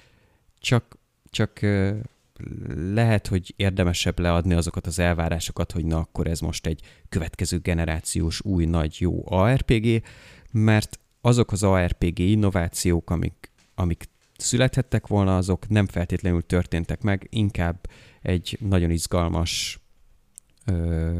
csak, 0.60 0.98
csak 1.30 1.60
lehet, 2.94 3.28
hogy 3.28 3.54
érdemesebb 3.56 4.20
leadni 4.20 4.54
azokat 4.54 4.88
az 4.88 5.00
elvárásokat, 5.00 5.72
hogy 5.72 5.86
na 5.86 5.98
akkor 5.98 6.28
ez 6.28 6.40
most 6.40 6.66
egy 6.66 6.82
következő 7.10 7.58
generációs 7.58 8.42
új 8.42 8.66
nagy 8.66 8.96
jó 9.00 9.32
ARPG, 9.32 10.04
mert 10.52 11.00
azok 11.22 11.52
az 11.52 11.64
ARPG 11.64 12.20
innovációk, 12.20 13.10
amik, 13.10 13.52
amik 13.76 14.10
születhettek 14.38 15.08
volna, 15.08 15.38
azok 15.38 15.68
nem 15.68 15.88
feltétlenül 15.88 16.46
történtek 16.46 17.02
meg, 17.02 17.28
inkább 17.30 17.90
egy 18.22 18.58
nagyon 18.62 18.92
izgalmas 18.92 19.80
ö, 20.68 21.20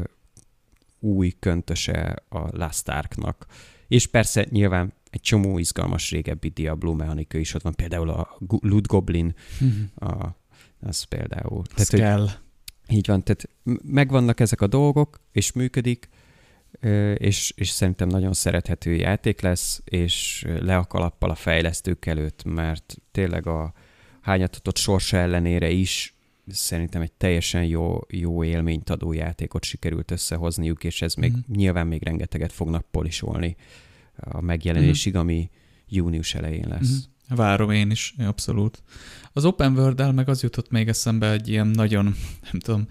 új 1.00 1.32
köntöse 1.38 2.16
a 2.28 2.56
Last 2.56 2.88
Arknak. 2.88 3.46
És 3.88 4.06
persze 4.06 4.46
nyilván 4.50 4.92
egy 5.10 5.20
csomó 5.20 5.58
izgalmas 5.58 6.10
régebbi 6.10 6.48
Diablo 6.48 6.94
mechanika 6.94 7.38
is 7.38 7.54
ott 7.54 7.62
van, 7.62 7.74
például 7.74 8.08
a 8.08 8.38
Loot 8.60 8.86
Goblin, 8.86 9.34
mm-hmm. 9.64 9.84
a, 9.94 10.36
az 10.80 11.02
például. 11.02 11.62
Tehát, 11.74 11.88
kell. 11.88 12.20
Hogy, 12.20 12.96
így 12.96 13.06
van, 13.06 13.22
tehát 13.22 13.48
megvannak 13.82 14.40
ezek 14.40 14.60
a 14.60 14.66
dolgok, 14.66 15.20
és 15.32 15.52
működik, 15.52 16.08
és, 17.14 17.52
és 17.56 17.68
szerintem 17.68 18.08
nagyon 18.08 18.32
szerethető 18.32 18.94
játék 18.94 19.40
lesz, 19.40 19.80
és 19.84 20.44
le 20.60 20.76
a 20.76 20.84
kalappal 20.84 21.30
a 21.30 21.34
fejlesztők 21.34 22.06
előtt, 22.06 22.44
mert 22.44 22.96
tényleg 23.10 23.46
a 23.46 23.72
hányatatott 24.20 24.76
sorsa 24.76 25.16
ellenére 25.16 25.70
is 25.70 26.17
szerintem 26.50 27.02
egy 27.02 27.12
teljesen 27.12 27.64
jó, 27.64 28.00
jó 28.08 28.44
élményt 28.44 28.90
adó 28.90 29.12
játékot 29.12 29.64
sikerült 29.64 30.10
összehozniuk, 30.10 30.84
és 30.84 31.02
ez 31.02 31.14
még 31.14 31.32
mm. 31.32 31.54
nyilván 31.54 31.86
még 31.86 32.02
rengeteget 32.02 32.52
fognak 32.52 32.84
polisolni 32.90 33.56
a 34.16 34.40
megjelenésig, 34.40 35.16
mm. 35.16 35.18
ami 35.18 35.50
június 35.88 36.34
elején 36.34 36.68
lesz. 36.68 36.90
Mm. 36.90 37.36
Várom 37.36 37.70
én 37.70 37.90
is, 37.90 38.14
abszolút. 38.18 38.82
Az 39.32 39.44
Open 39.44 39.76
world 39.76 40.14
meg 40.14 40.28
az 40.28 40.42
jutott 40.42 40.70
még 40.70 40.88
eszembe 40.88 41.30
egy 41.30 41.48
ilyen 41.48 41.66
nagyon, 41.66 42.04
nem 42.52 42.60
tudom, 42.60 42.86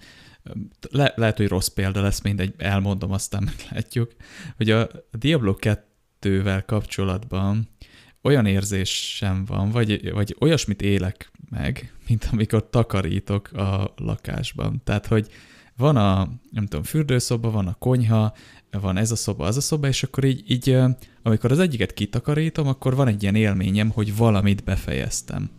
le, 0.90 1.12
lehet, 1.16 1.36
hogy 1.36 1.48
rossz 1.48 1.68
példa 1.68 2.00
lesz, 2.00 2.20
mindegy, 2.20 2.54
elmondom, 2.56 3.12
aztán 3.12 3.42
meglátjuk, 3.42 4.12
hogy 4.56 4.70
a 4.70 4.88
Diablo 5.12 5.56
2-vel 5.60 6.62
kapcsolatban 6.66 7.68
olyan 8.22 8.46
érzésem 8.46 9.44
van, 9.44 9.70
vagy, 9.70 10.12
vagy 10.12 10.36
olyasmit 10.40 10.82
élek 10.82 11.30
meg, 11.50 11.94
mint 12.08 12.28
amikor 12.32 12.70
takarítok 12.70 13.52
a 13.52 13.94
lakásban. 13.96 14.80
Tehát, 14.84 15.06
hogy 15.06 15.28
van 15.76 15.96
a, 15.96 16.28
nem 16.50 16.66
tudom, 16.66 16.82
fürdőszoba, 16.82 17.50
van 17.50 17.66
a 17.66 17.74
konyha, 17.74 18.32
van 18.70 18.96
ez 18.96 19.10
a 19.10 19.16
szoba, 19.16 19.46
az 19.46 19.56
a 19.56 19.60
szoba, 19.60 19.88
és 19.88 20.02
akkor 20.02 20.24
így, 20.24 20.50
így 20.50 20.76
amikor 21.22 21.52
az 21.52 21.58
egyiket 21.58 21.94
kitakarítom, 21.94 22.66
akkor 22.66 22.94
van 22.94 23.08
egy 23.08 23.22
ilyen 23.22 23.34
élményem, 23.34 23.90
hogy 23.90 24.16
valamit 24.16 24.64
befejeztem. 24.64 25.50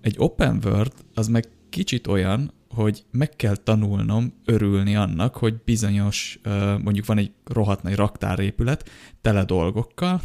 Egy 0.00 0.14
open 0.18 0.60
world 0.64 0.92
az 1.14 1.28
meg 1.28 1.48
kicsit 1.68 2.06
olyan, 2.06 2.52
hogy 2.68 3.04
meg 3.10 3.36
kell 3.36 3.56
tanulnom 3.56 4.32
örülni 4.44 4.96
annak, 4.96 5.36
hogy 5.36 5.54
bizonyos, 5.64 6.40
mondjuk 6.82 7.06
van 7.06 7.18
egy 7.18 7.32
rohadt 7.44 7.82
nagy 7.82 7.94
raktárépület 7.94 8.90
tele 9.20 9.44
dolgokkal, 9.44 10.20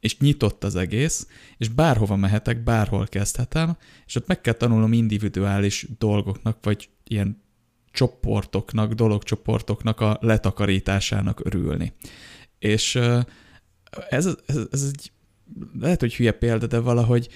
és 0.00 0.18
nyitott 0.18 0.64
az 0.64 0.76
egész, 0.76 1.26
és 1.56 1.68
bárhova 1.68 2.16
mehetek, 2.16 2.62
bárhol 2.62 3.06
kezdhetem, 3.06 3.76
és 4.06 4.16
ott 4.16 4.26
meg 4.26 4.40
kell 4.40 4.54
tanulnom 4.54 4.92
individuális 4.92 5.86
dolgoknak, 5.98 6.58
vagy 6.62 6.88
ilyen 7.04 7.42
csoportoknak, 7.92 8.92
dologcsoportoknak 8.92 10.00
a 10.00 10.18
letakarításának 10.20 11.40
örülni. 11.44 11.92
És 12.58 12.94
ez, 14.08 14.26
ez, 14.46 14.56
ez 14.70 14.90
egy, 14.92 15.12
lehet, 15.80 16.00
hogy 16.00 16.14
hülye 16.14 16.32
példa, 16.32 16.66
de 16.66 16.78
valahogy 16.78 17.28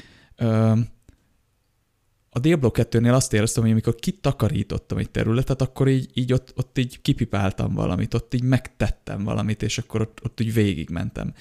a 2.37 2.39
Diablo 2.41 2.71
2-nél 2.73 3.15
azt 3.15 3.33
éreztem, 3.33 3.63
hogy 3.63 3.73
amikor 3.73 3.95
kitakarítottam 3.95 4.99
egy 4.99 5.11
területet, 5.11 5.63
akkor 5.63 5.89
így, 5.89 6.11
így 6.15 6.33
ott, 6.33 6.53
ott 6.57 6.79
így 6.79 7.03
kipipáltam 7.03 7.75
valamit, 7.75 8.15
ott 8.15 8.35
így 8.35 8.43
megtettem 8.43 9.25
valamit, 9.25 9.63
és 9.63 9.79
akkor 9.79 10.01
ott, 10.01 10.21
ott 10.25 10.41
úgy 10.41 10.53
végigmentem. 10.53 11.35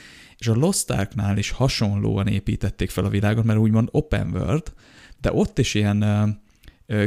És 0.43 0.49
a 0.49 0.55
Lost 0.55 0.89
Arknál 0.89 1.37
is 1.37 1.49
hasonlóan 1.49 2.27
építették 2.27 2.89
fel 2.89 3.05
a 3.05 3.09
világot, 3.09 3.43
mert 3.43 3.59
úgymond 3.59 3.87
open 3.91 4.29
world, 4.31 4.73
de 5.21 5.33
ott 5.33 5.59
is 5.59 5.73
ilyen 5.73 6.03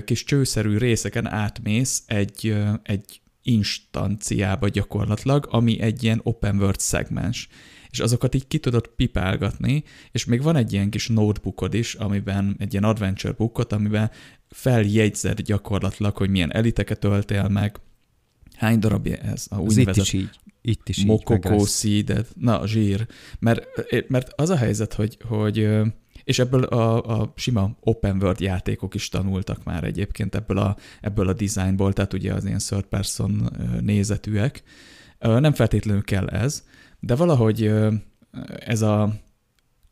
kis 0.05 0.24
csőszerű 0.24 0.76
részeken 0.76 1.26
átmész 1.26 2.03
egy, 2.07 2.57
egy 2.82 3.20
instanciába 3.43 4.68
gyakorlatilag, 4.68 5.49
ami 5.51 5.80
egy 5.80 6.03
ilyen 6.03 6.20
open 6.22 6.57
world 6.57 6.80
szegmens. 6.80 7.49
És 7.91 8.01
azokat 8.01 8.34
így 8.34 8.47
ki 8.47 8.59
tudod 8.59 8.87
pipálgatni, 8.87 9.84
és 10.12 10.24
még 10.24 10.43
van 10.43 10.57
egy 10.57 10.72
ilyen 10.72 10.91
kis 10.91 11.09
notebookod 11.09 11.74
is, 11.74 11.95
amiben 11.95 12.57
egy 12.59 12.72
ilyen 12.72 12.84
adventure 12.84 13.32
bookot, 13.32 13.72
amiben 13.72 14.11
feljegyzed 14.49 15.41
gyakorlatilag, 15.41 16.16
hogy 16.16 16.30
milyen 16.30 16.53
eliteket 16.53 17.05
öltél 17.05 17.49
meg, 17.49 17.80
hány 18.55 18.78
darabja 18.78 19.16
ez 19.16 19.47
a 19.51 19.59
úgynevezett 19.59 20.30
itt 20.67 20.89
is 20.89 21.05
mokokó 21.05 21.64
seeded, 21.64 22.27
na 22.35 22.67
zsír, 22.67 23.07
mert, 23.39 23.67
mert 24.09 24.33
az 24.41 24.51
a 24.51 24.57
helyzet, 24.57 24.95
hogy, 24.95 25.17
hogy 25.29 25.69
és 26.25 26.39
ebből 26.39 26.62
a, 26.62 27.21
a 27.21 27.33
sima 27.37 27.77
open 27.81 28.17
world 28.23 28.41
játékok 28.41 28.95
is 28.95 29.09
tanultak 29.09 29.64
már 29.64 29.85
egyébként 29.85 30.35
ebből 30.35 30.59
a, 30.59 30.77
ebből 31.01 31.29
a 31.29 31.33
designból, 31.33 31.93
tehát 31.93 32.12
ugye 32.12 32.33
az 32.33 32.45
ilyen 32.45 32.59
third 32.59 32.85
person 32.85 33.51
nézetűek. 33.81 34.62
Nem 35.19 35.53
feltétlenül 35.53 36.03
kell 36.03 36.29
ez, 36.29 36.64
de 37.01 37.14
valahogy 37.14 37.73
ez 38.59 38.83
a 38.83 39.14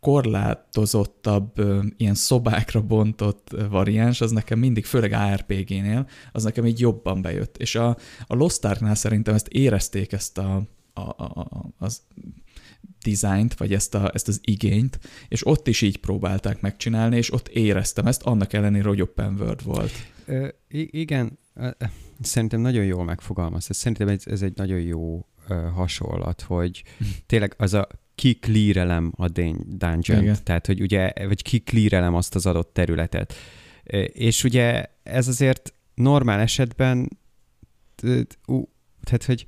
korlátozottabb, 0.05 1.53
ilyen 1.97 2.15
szobákra 2.15 2.81
bontott 2.81 3.57
variáns, 3.71 4.21
az 4.21 4.31
nekem 4.31 4.59
mindig, 4.59 4.85
főleg 4.85 5.13
ARPG-nél, 5.13 6.09
az 6.33 6.43
nekem 6.43 6.67
így 6.67 6.81
jobban 6.81 7.23
bejött. 7.23 7.57
És 7.57 7.75
a, 7.75 7.97
a 8.27 8.35
Lost 8.35 8.65
Ark-nál 8.65 8.95
szerintem 8.95 9.35
ezt 9.35 9.49
érezték, 9.49 10.13
ezt 10.13 10.39
a, 10.39 10.63
a, 10.93 11.01
a, 11.01 11.73
az 11.79 12.03
dizájnt, 13.03 13.55
vagy 13.55 13.73
ezt, 13.73 13.95
a, 13.95 14.11
ezt 14.15 14.29
az 14.29 14.41
igényt, 14.43 14.99
és 15.29 15.47
ott 15.47 15.69
is 15.69 15.83
így 15.83 15.97
próbálták 15.97 16.61
megcsinálni, 16.61 17.17
és 17.17 17.33
ott 17.33 17.49
éreztem 17.49 18.07
ezt, 18.07 18.23
annak 18.23 18.53
ellenére, 18.53 18.89
hogy 18.89 19.01
open 19.01 19.35
world 19.41 19.63
volt. 19.63 19.93
Ö, 20.27 20.49
igen, 20.69 21.39
szerintem 22.21 22.61
nagyon 22.61 22.85
jól 22.85 23.05
megfogalmaz. 23.05 23.67
Szerintem 23.71 24.09
ez, 24.09 24.23
ez 24.27 24.43
egy 24.43 24.57
nagyon 24.57 24.81
jó 24.81 25.27
hasonlat, 25.75 26.41
hogy 26.41 26.83
hm. 26.99 27.05
tényleg 27.27 27.55
az 27.59 27.75
a 27.75 27.89
kiklírelem 28.15 29.13
a 29.17 29.29
dungeon, 29.29 30.23
Igen. 30.23 30.37
tehát 30.43 30.67
hogy 30.67 30.81
ugye, 30.81 31.13
vagy 31.27 31.43
kiklírelem 31.43 32.15
azt 32.15 32.35
az 32.35 32.47
adott 32.47 32.73
területet. 32.73 33.35
És 34.07 34.45
ugye 34.45 34.85
ez 35.03 35.29
azért 35.29 35.75
normál 35.95 36.41
esetben, 36.41 37.19
tehát 39.03 39.25
hogy 39.27 39.45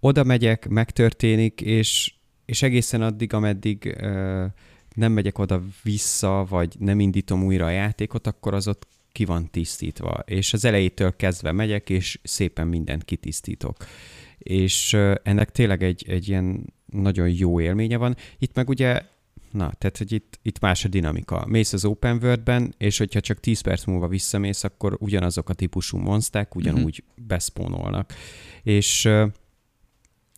oda 0.00 0.24
megyek, 0.24 0.68
megtörténik, 0.68 1.60
és, 1.60 2.14
és 2.44 2.62
egészen 2.62 3.02
addig, 3.02 3.32
ameddig 3.32 3.96
nem 4.94 5.12
megyek 5.12 5.38
oda 5.38 5.62
vissza, 5.82 6.46
vagy 6.48 6.76
nem 6.78 7.00
indítom 7.00 7.44
újra 7.44 7.66
a 7.66 7.70
játékot, 7.70 8.26
akkor 8.26 8.54
az 8.54 8.68
ott 8.68 8.86
ki 9.12 9.24
van 9.24 9.50
tisztítva. 9.50 10.22
És 10.26 10.52
az 10.52 10.64
elejétől 10.64 11.16
kezdve 11.16 11.52
megyek, 11.52 11.90
és 11.90 12.18
szépen 12.22 12.66
mindent 12.66 13.04
kitisztítok 13.04 13.76
és 14.44 14.92
ennek 15.22 15.50
tényleg 15.50 15.82
egy, 15.82 16.04
egy 16.08 16.28
ilyen 16.28 16.72
nagyon 16.94 17.28
jó 17.28 17.60
élménye 17.60 17.96
van. 17.96 18.16
Itt 18.38 18.54
meg 18.54 18.68
ugye, 18.68 19.02
na, 19.50 19.72
tehát, 19.78 19.98
hogy 19.98 20.12
itt, 20.12 20.38
itt 20.42 20.60
más 20.60 20.84
a 20.84 20.88
dinamika. 20.88 21.44
Mész 21.48 21.72
az 21.72 21.84
open 21.84 22.18
world-ben, 22.22 22.74
és 22.78 22.98
hogyha 22.98 23.20
csak 23.20 23.40
10 23.40 23.60
perc 23.60 23.84
múlva 23.84 24.08
visszamész, 24.08 24.64
akkor 24.64 24.96
ugyanazok 25.00 25.48
a 25.48 25.54
típusú 25.54 25.98
monszták 25.98 26.54
ugyanúgy 26.54 27.02
uh-huh. 27.06 27.26
beszpónolnak. 27.26 28.12
És 28.62 29.08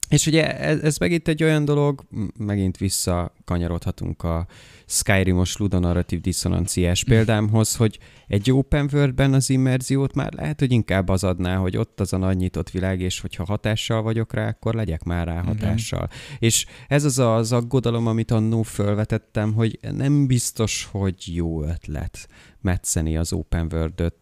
És 0.09 0.26
ugye 0.26 0.59
ez, 0.59 0.80
ez 0.80 0.96
megint 0.96 1.28
egy 1.28 1.42
olyan 1.42 1.64
dolog, 1.64 2.04
megint 2.38 2.76
visszakanyarodhatunk 2.76 4.22
a 4.22 4.46
Skyrim-os 4.86 5.57
ludonarratív 5.57 6.20
diszonanciás 6.20 7.04
példámhoz, 7.04 7.76
hogy 7.76 7.98
egy 8.26 8.52
open 8.52 8.88
world-ben 8.92 9.32
az 9.32 9.50
immerziót 9.50 10.14
már 10.14 10.32
lehet, 10.32 10.61
hogy 10.61 10.72
inkább 10.72 11.09
az 11.09 11.24
adná, 11.24 11.57
hogy 11.57 11.76
ott 11.76 12.00
az 12.00 12.12
a 12.12 12.16
nagy 12.16 12.36
nyitott 12.36 12.70
világ, 12.70 13.00
és 13.00 13.20
hogyha 13.20 13.44
hatással 13.44 14.02
vagyok 14.02 14.32
rá, 14.32 14.48
akkor 14.48 14.74
legyek 14.74 15.02
már 15.02 15.26
rá 15.26 15.42
hatással. 15.42 16.09
Igen. 16.09 16.36
És 16.38 16.66
ez 16.88 17.04
az 17.04 17.18
az 17.18 17.52
aggodalom, 17.52 18.07
amit 18.07 18.30
annó 18.30 18.62
felvetettem, 18.62 19.52
hogy 19.52 19.78
nem 19.92 20.26
biztos, 20.26 20.88
hogy 20.90 21.34
jó 21.34 21.62
ötlet 21.62 22.28
metszeni 22.61 23.16
az 23.16 23.32
open 23.32 23.68
world 23.72 24.12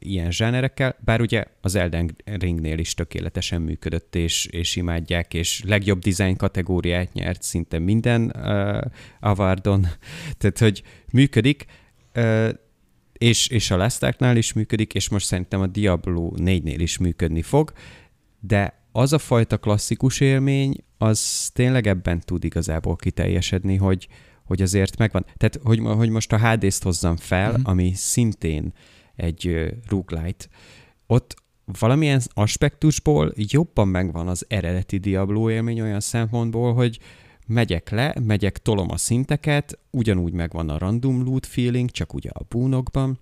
ilyen 0.00 0.30
zsánerekkel, 0.30 0.96
bár 1.04 1.20
ugye 1.20 1.44
az 1.60 1.74
Elden 1.74 2.16
Ringnél 2.24 2.78
is 2.78 2.94
tökéletesen 2.94 3.62
működött, 3.62 4.14
és, 4.14 4.46
és 4.46 4.76
imádják, 4.76 5.34
és 5.34 5.62
legjobb 5.64 5.98
design 5.98 6.36
kategóriát 6.36 7.12
nyert 7.12 7.42
szinte 7.42 7.78
minden 7.78 8.32
uh, 8.36 8.80
avardon, 9.20 9.86
tehát 10.38 10.58
hogy 10.58 10.82
működik, 11.12 11.64
uh, 12.14 12.48
és, 13.12 13.48
és 13.48 13.70
a 13.70 13.76
Lestáknál 13.76 14.36
is 14.36 14.52
működik, 14.52 14.94
és 14.94 15.08
most 15.08 15.26
szerintem 15.26 15.60
a 15.60 15.66
Diablo 15.66 16.32
4-nél 16.36 16.76
is 16.78 16.98
működni 16.98 17.42
fog, 17.42 17.72
de 18.40 18.84
az 18.92 19.12
a 19.12 19.18
fajta 19.18 19.58
klasszikus 19.58 20.20
élmény, 20.20 20.84
az 20.98 21.50
tényleg 21.52 21.86
ebben 21.86 22.20
tud 22.20 22.44
igazából 22.44 22.96
kiteljesedni, 22.96 23.76
hogy, 23.76 24.08
hogy 24.44 24.62
azért 24.62 24.98
megvan. 24.98 25.24
Tehát, 25.36 25.58
hogy, 25.62 25.78
hogy 25.78 26.08
most 26.08 26.32
a 26.32 26.48
HD-t 26.48 26.82
hozzam 26.82 27.16
fel, 27.16 27.50
mm-hmm. 27.50 27.62
ami 27.64 27.92
szintén 27.94 28.72
egy 29.16 29.68
roguelite, 29.88 30.46
ott 31.06 31.34
valamilyen 31.78 32.20
aspektusból 32.34 33.32
jobban 33.36 33.88
megvan 33.88 34.28
az 34.28 34.44
eredeti 34.48 34.98
Diablo 34.98 35.50
élmény 35.50 35.80
olyan 35.80 36.00
szempontból, 36.00 36.74
hogy 36.74 36.98
megyek 37.46 37.90
le, 37.90 38.14
megyek, 38.22 38.58
tolom 38.58 38.90
a 38.90 38.96
szinteket, 38.96 39.78
ugyanúgy 39.90 40.32
megvan 40.32 40.68
a 40.68 40.78
random 40.78 41.24
loot 41.24 41.46
feeling, 41.46 41.90
csak 41.90 42.14
ugye 42.14 42.30
a 42.32 42.44
búnokban, 42.48 43.18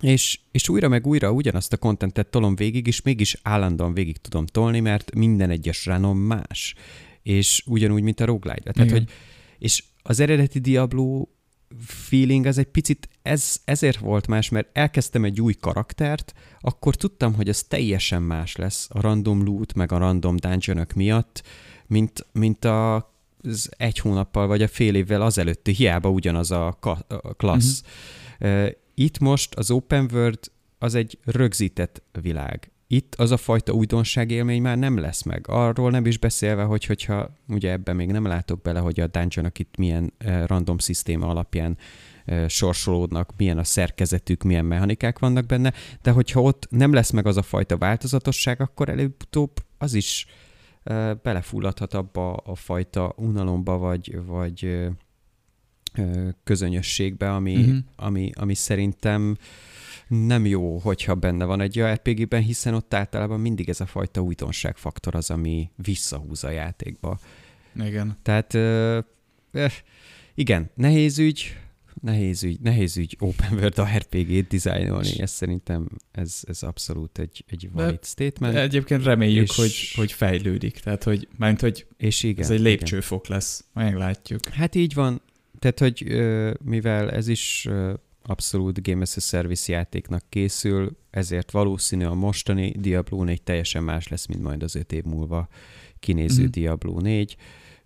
és, 0.00 0.40
és 0.50 0.68
újra 0.68 0.88
meg 0.88 1.06
újra 1.06 1.32
ugyanazt 1.32 1.72
a 1.72 1.76
kontentet 1.76 2.26
tolom 2.26 2.54
végig, 2.54 2.86
és 2.86 3.02
mégis 3.02 3.36
állandóan 3.42 3.94
végig 3.94 4.16
tudom 4.16 4.46
tolni, 4.46 4.80
mert 4.80 5.14
minden 5.14 5.50
egyes 5.50 5.86
ránom 5.86 6.18
más. 6.18 6.74
És 7.22 7.62
ugyanúgy, 7.66 8.02
mint 8.02 8.20
a 8.20 8.24
roguelite 8.24 8.72
Tehát, 8.72 8.90
hogy, 8.90 9.10
és 9.58 9.84
az 10.02 10.20
eredeti 10.20 10.58
Diablo 10.58 11.26
feeling 11.78 12.46
az 12.46 12.58
egy 12.58 12.66
picit 12.66 13.08
ez, 13.22 13.60
ezért 13.64 13.98
volt 13.98 14.26
más, 14.26 14.48
mert 14.48 14.68
elkezdtem 14.72 15.24
egy 15.24 15.40
új 15.40 15.54
karaktert, 15.54 16.32
akkor 16.60 16.94
tudtam, 16.94 17.34
hogy 17.34 17.48
ez 17.48 17.62
teljesen 17.62 18.22
más 18.22 18.56
lesz 18.56 18.88
a 18.90 19.00
random 19.00 19.44
loot, 19.44 19.74
meg 19.74 19.92
a 19.92 19.98
random 19.98 20.36
dungeon 20.36 20.86
miatt, 20.94 21.42
mint, 21.86 22.26
mint 22.32 22.64
a, 22.64 22.94
az 23.42 23.70
egy 23.76 23.98
hónappal 23.98 24.46
vagy 24.46 24.62
a 24.62 24.68
fél 24.68 24.94
évvel 24.94 25.22
azelőtti, 25.22 25.72
hiába 25.72 26.08
ugyanaz 26.08 26.50
a, 26.50 26.76
ka, 26.80 26.90
a 27.08 27.34
klassz. 27.34 27.82
Uh-huh. 28.40 28.68
Itt 28.94 29.18
most 29.18 29.54
az 29.54 29.70
open 29.70 30.08
world 30.12 30.38
az 30.78 30.94
egy 30.94 31.18
rögzített 31.24 32.02
világ 32.20 32.70
itt 32.92 33.14
az 33.14 33.30
a 33.30 33.36
fajta 33.36 33.72
újdonságélmény 33.72 34.62
már 34.62 34.78
nem 34.78 34.98
lesz 34.98 35.22
meg. 35.22 35.48
Arról 35.48 35.90
nem 35.90 36.06
is 36.06 36.18
beszélve, 36.18 36.62
hogy 36.62 36.84
hogyha 36.84 37.30
ugye 37.48 37.70
ebben 37.70 37.96
még 37.96 38.10
nem 38.10 38.26
látok 38.26 38.62
bele, 38.62 38.78
hogy 38.80 39.00
a 39.00 39.06
dungeonok 39.06 39.58
itt 39.58 39.76
milyen 39.76 40.12
uh, 40.24 40.46
random 40.46 40.78
szisztéma 40.78 41.26
alapján 41.26 41.78
uh, 42.26 42.48
sorsolódnak, 42.48 43.32
milyen 43.36 43.58
a 43.58 43.64
szerkezetük, 43.64 44.42
milyen 44.42 44.64
mechanikák 44.64 45.18
vannak 45.18 45.46
benne, 45.46 45.72
de 46.02 46.10
hogyha 46.10 46.40
ott 46.40 46.66
nem 46.70 46.92
lesz 46.92 47.10
meg 47.10 47.26
az 47.26 47.36
a 47.36 47.42
fajta 47.42 47.78
változatosság, 47.78 48.60
akkor 48.60 48.88
előbb-utóbb 48.88 49.52
az 49.78 49.94
is 49.94 50.26
uh, 50.84 51.10
belefulladhat 51.22 51.94
abba 51.94 52.32
a 52.32 52.54
fajta 52.54 53.14
unalomba, 53.16 53.78
vagy, 53.78 54.18
vagy 54.26 54.88
közönösségbe, 56.44 57.34
ami, 57.34 57.56
uh-huh. 57.56 57.76
ami, 57.96 58.30
ami 58.34 58.54
szerintem 58.54 59.30
uh, 59.30 59.36
nem 60.10 60.46
jó, 60.46 60.78
hogyha 60.78 61.14
benne 61.14 61.44
van 61.44 61.60
egy 61.60 61.80
RPG-ben, 61.80 62.42
hiszen 62.42 62.74
ott 62.74 62.94
általában 62.94 63.40
mindig 63.40 63.68
ez 63.68 63.80
a 63.80 63.86
fajta 63.86 64.20
újdonságfaktor 64.20 65.14
az, 65.14 65.30
ami 65.30 65.70
visszahúz 65.76 66.44
a 66.44 66.50
játékba. 66.50 67.18
Igen. 67.74 68.16
Tehát 68.22 68.54
euh, 68.54 69.04
igen, 70.34 70.70
nehéz 70.74 71.18
ügy, 71.18 71.56
nehéz 72.00 72.42
ügy, 72.42 72.60
nehéz 72.60 72.96
ügy 72.96 73.16
open 73.18 73.52
world 73.52 73.80
RPG-t 73.96 74.48
dizájnolni, 74.48 75.20
ez 75.20 75.30
szerintem 75.30 75.88
ez, 76.12 76.40
ez 76.42 76.62
abszolút 76.62 77.18
egy, 77.18 77.44
egy 77.48 77.68
valid 77.72 77.94
de, 77.94 78.06
statement. 78.06 78.54
Egyébként 78.54 79.04
reméljük, 79.04 79.48
és, 79.48 79.56
hogy, 79.56 79.92
hogy 79.94 80.12
fejlődik, 80.12 80.78
tehát 80.78 81.02
hogy, 81.02 81.28
mert 81.36 81.60
hogy 81.60 81.86
és 81.96 82.22
igen, 82.22 82.44
ez 82.44 82.50
egy 82.50 82.60
lépcsőfok 82.60 83.24
igen. 83.24 83.36
lesz, 83.36 83.64
meglátjuk. 83.72 84.48
Hát 84.48 84.74
így 84.74 84.94
van, 84.94 85.20
tehát 85.58 85.78
hogy 85.78 86.04
mivel 86.64 87.10
ez 87.10 87.28
is 87.28 87.68
abszolút 88.22 88.82
Game 88.82 89.00
as 89.00 89.16
a 89.16 89.20
Service 89.20 89.72
játéknak 89.72 90.22
készül, 90.28 90.96
ezért 91.10 91.50
valószínű 91.50 92.04
a 92.04 92.14
mostani 92.14 92.70
Diablo 92.78 93.24
4 93.24 93.42
teljesen 93.42 93.82
más 93.82 94.08
lesz, 94.08 94.26
mint 94.26 94.42
majd 94.42 94.62
az 94.62 94.74
5 94.74 94.92
év 94.92 95.04
múlva 95.04 95.48
kinéző 95.98 96.42
mm. 96.42 96.50
Diablo 96.50 97.00
4. 97.00 97.36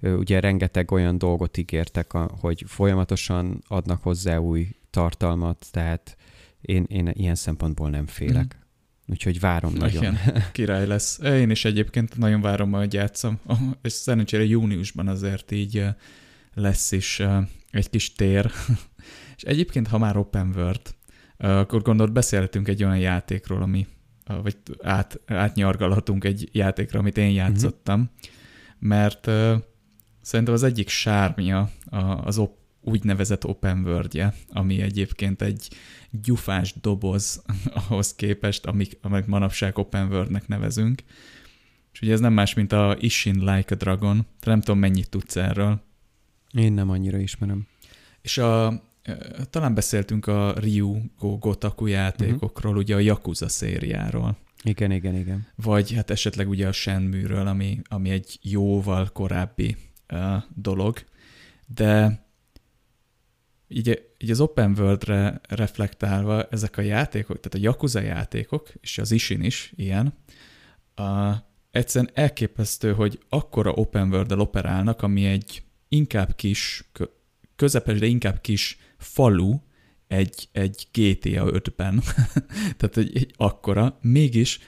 Ugye 0.01 0.41
rengeteg 0.41 0.91
olyan 0.91 1.19
dolgot 1.19 1.57
ígértek, 1.57 2.13
hogy 2.13 2.65
folyamatosan 2.67 3.63
adnak 3.69 4.03
hozzá 4.03 4.37
új 4.37 4.69
tartalmat, 4.91 5.67
tehát 5.71 6.17
én, 6.61 6.85
én 6.89 7.11
ilyen 7.13 7.35
szempontból 7.35 7.91
nem 7.91 8.07
félek. 8.07 8.57
Mm. 8.57 8.63
Úgyhogy 9.07 9.41
várom 9.41 9.73
nagyon. 9.73 10.03
Igen, 10.03 10.19
király 10.53 10.87
lesz. 10.87 11.19
Én 11.19 11.51
is 11.51 11.65
egyébként 11.65 12.17
nagyon 12.17 12.41
várom, 12.41 12.73
hogy 12.73 12.93
játszom. 12.93 13.41
És 13.83 13.93
szerencsére 13.93 14.45
júniusban 14.45 15.09
azért 15.09 15.51
így 15.51 15.85
lesz 16.55 16.93
is 16.93 17.23
egy 17.71 17.91
kis 17.91 18.13
tér 18.13 18.51
egyébként, 19.45 19.89
ha 19.89 19.99
már 19.99 20.17
open 20.17 20.53
world, 20.57 20.95
akkor 21.39 21.83
gondolod, 21.83 22.13
beszélhetünk 22.13 22.69
egy 22.69 22.85
olyan 22.85 22.99
játékról, 22.99 23.63
ami, 23.63 23.87
vagy 24.43 24.57
át, 24.83 25.21
átnyargalhatunk 25.27 26.25
egy 26.25 26.49
játékra, 26.53 26.99
amit 26.99 27.19
én 27.19 27.31
játszottam, 27.31 27.99
mm-hmm. 27.99 28.89
mert 28.89 29.27
uh, 29.27 29.55
szerintem 30.21 30.55
az 30.55 30.63
egyik 30.63 30.89
sármia 30.89 31.71
az 32.25 32.39
op, 32.39 32.57
úgynevezett 32.81 33.47
open 33.47 33.85
world 33.85 34.33
ami 34.49 34.81
egyébként 34.81 35.43
egy 35.43 35.69
gyufás 36.11 36.75
doboz 36.81 37.43
ahhoz 37.89 38.15
képest, 38.15 38.67
amik, 38.67 38.99
amit 39.03 39.27
manapság 39.27 39.79
open 39.79 40.09
world 40.09 40.43
nevezünk. 40.47 41.03
És 41.93 42.01
ugye 42.01 42.13
ez 42.13 42.21
nem 42.21 42.33
más, 42.33 42.55
mint 42.55 42.73
a 42.73 42.97
Ishin 43.01 43.39
Like 43.39 43.75
a 43.75 43.77
Dragon. 43.77 44.27
Te 44.41 44.51
nem 44.51 44.61
tudom, 44.61 44.79
mennyit 44.79 45.11
tudsz 45.11 45.37
erről. 45.37 45.83
Én 46.53 46.73
nem 46.73 46.91
annyira 46.91 47.19
ismerem. 47.19 47.67
És 48.23 48.39
a, 48.39 48.83
talán 49.51 49.75
beszéltünk 49.75 50.27
a 50.27 50.55
Ryu 50.59 51.01
Gotaku 51.19 51.87
játékokról, 51.87 52.73
uh-huh. 52.73 52.85
ugye 52.85 52.95
a 52.95 52.99
Yakuza 52.99 53.49
szériáról. 53.49 54.37
Igen, 54.63 54.91
igen, 54.91 55.15
igen. 55.15 55.47
Vagy 55.55 55.93
hát 55.93 56.11
esetleg 56.11 56.49
ugye 56.49 56.69
a 56.69 56.73
Shenmue-ről, 56.73 57.47
ami, 57.47 57.81
ami 57.89 58.11
egy 58.11 58.39
jóval 58.43 59.09
korábbi 59.13 59.77
uh, 60.13 60.43
dolog, 60.55 60.99
de 61.67 62.23
így, 63.69 64.03
így 64.19 64.31
az 64.31 64.41
open 64.41 64.75
world-re 64.79 65.41
reflektálva 65.49 66.43
ezek 66.51 66.77
a 66.77 66.81
játékok, 66.81 67.41
tehát 67.41 67.55
a 67.55 67.71
Yakuza 67.71 68.01
játékok, 68.01 68.69
és 68.81 68.99
az 68.99 69.11
Ishin 69.11 69.43
is 69.43 69.73
ilyen, 69.77 70.15
uh, 70.97 71.35
egyszerűen 71.71 72.11
elképesztő, 72.15 72.93
hogy 72.93 73.19
akkora 73.29 73.73
open 73.73 74.09
world 74.09 74.33
operálnak, 74.33 75.03
ami 75.03 75.25
egy 75.25 75.63
inkább 75.89 76.35
kis, 76.35 76.91
közepes, 77.57 77.99
de 77.99 78.07
inkább 78.07 78.41
kis 78.41 78.79
falu 79.05 79.59
egy, 80.09 80.49
egy 80.53 80.89
GTA 80.93 81.45
5-ben, 81.51 82.03
tehát 82.77 82.97
egy, 82.97 83.17
egy 83.17 83.35
akkora, 83.37 83.99
mégis 84.01 84.59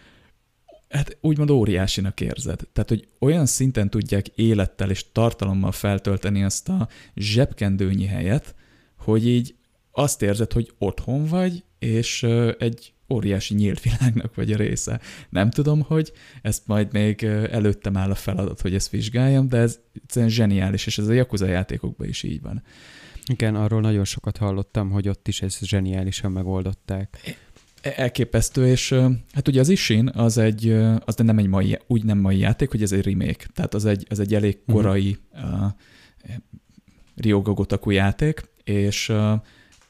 hát 0.89 1.16
úgymond 1.20 1.51
óriásinak 1.51 2.20
érzed. 2.20 2.61
Tehát, 2.72 2.89
hogy 2.89 3.09
olyan 3.18 3.47
szinten 3.47 3.91
tudják 3.91 4.28
élettel 4.28 4.91
és 4.91 5.12
tartalommal 5.12 5.72
feltölteni 5.72 6.45
azt 6.45 6.68
a 6.68 6.89
zsebkendőnyi 7.14 8.07
helyet, 8.07 8.55
hogy 8.99 9.26
így 9.26 9.55
azt 9.91 10.22
érzed, 10.22 10.53
hogy 10.53 10.72
otthon 10.78 11.24
vagy, 11.24 11.64
és 11.78 12.22
egy 12.59 12.93
óriási 13.09 13.55
nyílt 13.55 13.82
világnak 13.82 14.34
vagy 14.34 14.53
a 14.53 14.57
része. 14.57 15.01
Nem 15.30 15.51
tudom, 15.51 15.80
hogy 15.80 16.12
ezt 16.43 16.66
majd 16.66 16.93
még 16.93 17.22
előttem 17.51 17.97
áll 17.97 18.11
a 18.11 18.14
feladat, 18.14 18.61
hogy 18.61 18.74
ezt 18.74 18.91
vizsgáljam, 18.91 19.49
de 19.49 19.57
ez 19.57 19.78
egyszerűen 19.95 20.30
zseniális, 20.30 20.87
és 20.87 20.99
ez 20.99 21.09
a 21.09 21.12
Yakuza 21.12 21.47
játékokban 21.47 22.09
is 22.09 22.22
így 22.22 22.41
van. 22.41 22.62
Igen, 23.31 23.55
arról 23.55 23.81
nagyon 23.81 24.05
sokat 24.05 24.37
hallottam, 24.37 24.91
hogy 24.91 25.09
ott 25.09 25.29
is 25.29 25.43
ezt 25.43 25.64
zseniálisan 25.64 26.33
megoldották. 26.33 27.37
E, 27.83 27.93
elképesztő, 27.97 28.66
és 28.66 28.93
hát 29.33 29.49
ugye 29.49 29.61
az 29.61 29.68
Ishin 29.68 30.09
az 30.09 30.39
egy, 30.39 30.70
az 31.05 31.14
nem 31.16 31.39
egy 31.39 31.47
mai, 31.47 31.79
úgy 31.87 32.05
nem 32.05 32.18
mai 32.18 32.39
játék, 32.39 32.70
hogy 32.70 32.83
ez 32.83 32.93
egy 32.93 33.05
remake, 33.05 33.47
tehát 33.55 33.74
az 33.74 33.85
egy, 33.85 34.07
az 34.09 34.20
egy 34.20 34.35
elég 34.35 34.59
mhm. 34.64 34.77
korai 34.77 35.18
uh-huh. 35.33 35.62
uh, 35.62 35.70
Ryoga 37.14 37.53
Gotaku 37.53 37.91
játék, 37.91 38.43
és 38.64 39.09
uh, 39.09 39.33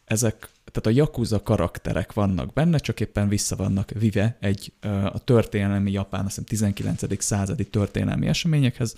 ezek, 0.05 0.49
tehát 0.77 0.99
a 0.99 1.03
Yakuza 1.03 1.43
karakterek 1.43 2.13
vannak 2.13 2.53
benne, 2.53 2.79
csak 2.79 3.01
éppen 3.01 3.29
vissza 3.29 3.57
vannak 3.57 3.91
vive 3.91 4.37
egy 4.41 4.73
a 5.13 5.19
történelmi 5.19 5.91
japán, 5.91 6.25
azt 6.25 6.29
hiszem 6.47 6.73
19. 6.73 7.23
századi 7.23 7.65
történelmi 7.65 8.27
eseményekhez, 8.27 8.95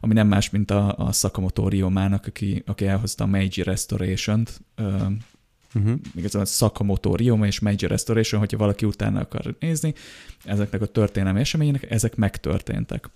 ami 0.00 0.14
nem 0.14 0.28
más, 0.28 0.50
mint 0.50 0.70
a, 0.70 0.94
a 0.98 1.12
Sakamoto 1.12 1.68
Ryomának, 1.68 2.26
aki, 2.26 2.62
aki 2.66 2.86
elhozta 2.86 3.24
a 3.24 3.26
Meiji 3.26 3.62
Restoration-t, 3.62 4.60
Uh-huh. 5.74 5.98
Igazán 6.14 6.44
Sakamoto 6.44 7.14
Ryoma 7.16 7.46
és 7.46 7.58
Meiji 7.58 7.86
Restoration, 7.86 8.40
hogyha 8.40 8.56
valaki 8.56 8.86
utána 8.86 9.20
akar 9.20 9.56
nézni, 9.60 9.94
ezeknek 10.44 10.82
a 10.82 10.86
történelmi 10.86 11.40
események, 11.40 11.90
ezek 11.90 12.16
megtörténtek. 12.16 13.10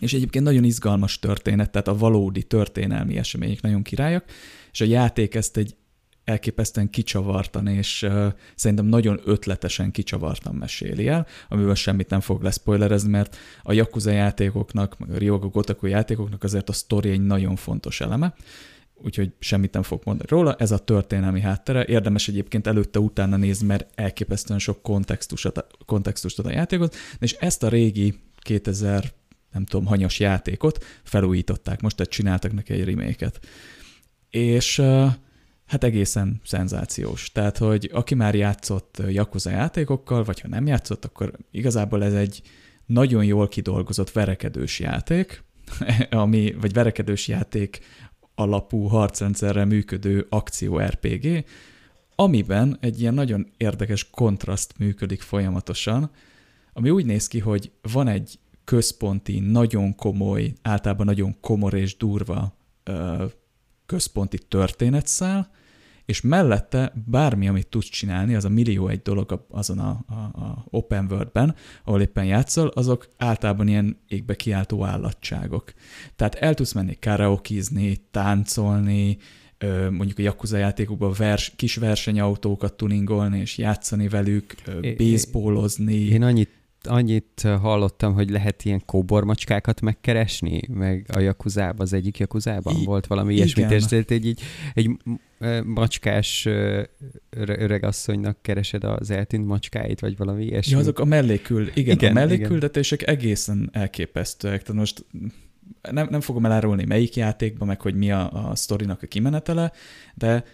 És 0.00 0.12
egyébként 0.12 0.44
nagyon 0.44 0.64
izgalmas 0.64 1.18
történet, 1.18 1.70
tehát 1.70 1.88
a 1.88 1.96
valódi 1.96 2.42
történelmi 2.42 3.16
események 3.16 3.60
nagyon 3.60 3.82
királyak, 3.82 4.24
és 4.72 4.80
a 4.80 4.84
játék 4.84 5.34
ezt 5.34 5.56
egy 5.56 5.74
elképesztően 6.24 6.90
kicsavartan, 6.90 7.66
és 7.66 8.02
uh, 8.02 8.26
szerintem 8.54 8.86
nagyon 8.86 9.20
ötletesen 9.24 9.90
kicsavartan 9.90 10.54
meséli 10.54 11.08
el, 11.08 11.26
amivel 11.48 11.74
semmit 11.74 12.10
nem 12.10 12.20
fog 12.20 12.42
leszpoilerezni, 12.42 13.10
mert 13.10 13.36
a 13.62 13.72
Yakuza 13.72 14.10
játékoknak, 14.10 14.98
meg 14.98 15.10
a 15.10 15.18
Ryoga 15.18 15.48
Gotaku 15.48 15.86
játékoknak 15.86 16.42
azért 16.42 16.68
a 16.68 16.72
sztori 16.72 17.10
egy 17.10 17.26
nagyon 17.26 17.56
fontos 17.56 18.00
eleme, 18.00 18.34
úgyhogy 18.94 19.32
semmit 19.38 19.72
nem 19.72 19.82
fog 19.82 20.00
mondani 20.04 20.28
róla. 20.28 20.54
Ez 20.54 20.70
a 20.70 20.78
történelmi 20.78 21.40
háttere. 21.40 21.84
Érdemes 21.84 22.28
egyébként 22.28 22.66
előtte-utána 22.66 23.36
nézni, 23.36 23.66
mert 23.66 23.90
elképesztően 23.94 24.58
sok 24.58 24.82
kontextusot, 24.82 25.66
kontextust 25.86 26.38
ad 26.38 26.46
a 26.46 26.50
játékot, 26.50 26.94
és 27.18 27.32
ezt 27.32 27.62
a 27.62 27.68
régi 27.68 28.20
2000 28.38 29.12
nem 29.52 29.64
tudom, 29.64 29.86
hanyas 29.86 30.20
játékot 30.20 30.84
felújították, 31.02 31.80
most 31.80 31.96
tehát 31.96 32.12
csináltak 32.12 32.52
neki 32.52 32.72
egy 32.72 32.84
reméket. 32.84 33.40
És 34.30 34.82
hát 35.66 35.84
egészen 35.84 36.40
szenzációs. 36.44 37.32
Tehát, 37.32 37.58
hogy 37.58 37.90
aki 37.92 38.14
már 38.14 38.34
játszott 38.34 39.02
Yakuza 39.08 39.50
játékokkal, 39.50 40.24
vagy 40.24 40.40
ha 40.40 40.48
nem 40.48 40.66
játszott, 40.66 41.04
akkor 41.04 41.32
igazából 41.50 42.04
ez 42.04 42.14
egy 42.14 42.42
nagyon 42.86 43.24
jól 43.24 43.48
kidolgozott 43.48 44.12
verekedős 44.12 44.80
játék, 44.80 45.44
ami, 46.10 46.54
vagy 46.60 46.72
verekedős 46.72 47.28
játék 47.28 47.80
alapú 48.34 48.86
harcrendszerrel 48.86 49.64
működő 49.64 50.26
akció 50.28 50.78
RPG, 50.78 51.44
amiben 52.14 52.76
egy 52.80 53.00
ilyen 53.00 53.14
nagyon 53.14 53.46
érdekes 53.56 54.10
kontraszt 54.10 54.74
működik 54.78 55.20
folyamatosan, 55.20 56.10
ami 56.72 56.90
úgy 56.90 57.06
néz 57.06 57.26
ki, 57.26 57.38
hogy 57.38 57.72
van 57.92 58.08
egy 58.08 58.38
központi, 58.64 59.38
nagyon 59.38 59.94
komoly, 59.94 60.52
általában 60.62 61.06
nagyon 61.06 61.40
komor 61.40 61.74
és 61.74 61.96
durva 61.96 62.56
központi 63.94 64.38
történetszál, 64.38 65.50
és 66.04 66.20
mellette 66.20 66.92
bármi, 67.06 67.48
amit 67.48 67.66
tudsz 67.66 67.88
csinálni, 67.88 68.34
az 68.34 68.44
a 68.44 68.48
millió 68.48 68.88
egy 68.88 69.02
dolog 69.02 69.44
azon 69.50 69.78
a, 69.78 70.04
a, 70.08 70.12
a 70.14 70.64
open 70.70 71.06
world-ben, 71.10 71.54
ahol 71.84 72.00
éppen 72.00 72.24
játszol, 72.24 72.68
azok 72.68 73.08
általában 73.16 73.68
ilyen 73.68 73.96
égbe 74.08 74.34
kiáltó 74.34 74.84
állatságok. 74.84 75.72
Tehát 76.16 76.34
el 76.34 76.54
tudsz 76.54 76.72
menni 76.72 76.98
karaokizni, 77.00 77.96
táncolni, 78.10 79.16
mondjuk 79.90 80.18
a 80.18 80.22
Yakuza 80.22 80.56
játékokban 80.56 81.14
vers, 81.18 81.52
kis 81.56 81.76
versenyautókat 81.76 82.72
tuningolni 82.72 83.38
és 83.40 83.58
játszani 83.58 84.08
velük, 84.08 84.54
baseballozni. 84.96 85.94
Én 85.94 86.22
annyit 86.22 86.50
annyit 86.86 87.40
hallottam, 87.40 88.14
hogy 88.14 88.30
lehet 88.30 88.64
ilyen 88.64 88.82
kóbormacskákat 88.86 89.80
megkeresni, 89.80 90.60
meg 90.68 91.06
a 91.12 91.18
Jakuzában, 91.18 91.80
az 91.80 91.92
egyik 91.92 92.18
Jakuzában 92.18 92.76
I- 92.76 92.84
volt 92.84 93.06
valami 93.06 93.34
ilyesmit, 93.34 93.70
és 93.70 93.84
egy, 93.84 94.12
egy, 94.12 94.40
egy 94.74 94.90
macskás 95.64 96.48
öregasszonynak 97.30 98.42
keresed 98.42 98.84
az 98.84 99.10
eltűnt 99.10 99.46
macskáit, 99.46 100.00
vagy 100.00 100.16
valami 100.16 100.44
ilyesmi. 100.44 100.72
Ja, 100.72 100.78
azok 100.78 100.98
a 100.98 101.04
mellékül, 101.04 101.70
igen, 101.74 101.94
igen 101.94 102.10
a 102.10 102.14
mellékküldetések 102.14 103.02
igen. 103.02 103.14
egészen 103.14 103.68
elképesztőek. 103.72 104.62
Tehát 104.62 104.80
most 104.80 105.04
nem, 105.90 106.06
nem 106.10 106.20
fogom 106.20 106.44
elárulni 106.44 106.84
melyik 106.84 107.16
játékban, 107.16 107.68
meg 107.68 107.80
hogy 107.80 107.94
mi 107.94 108.10
a, 108.10 108.48
a 108.50 108.54
sztorinak 108.54 109.02
a 109.02 109.06
kimenetele, 109.06 109.72
de 110.14 110.44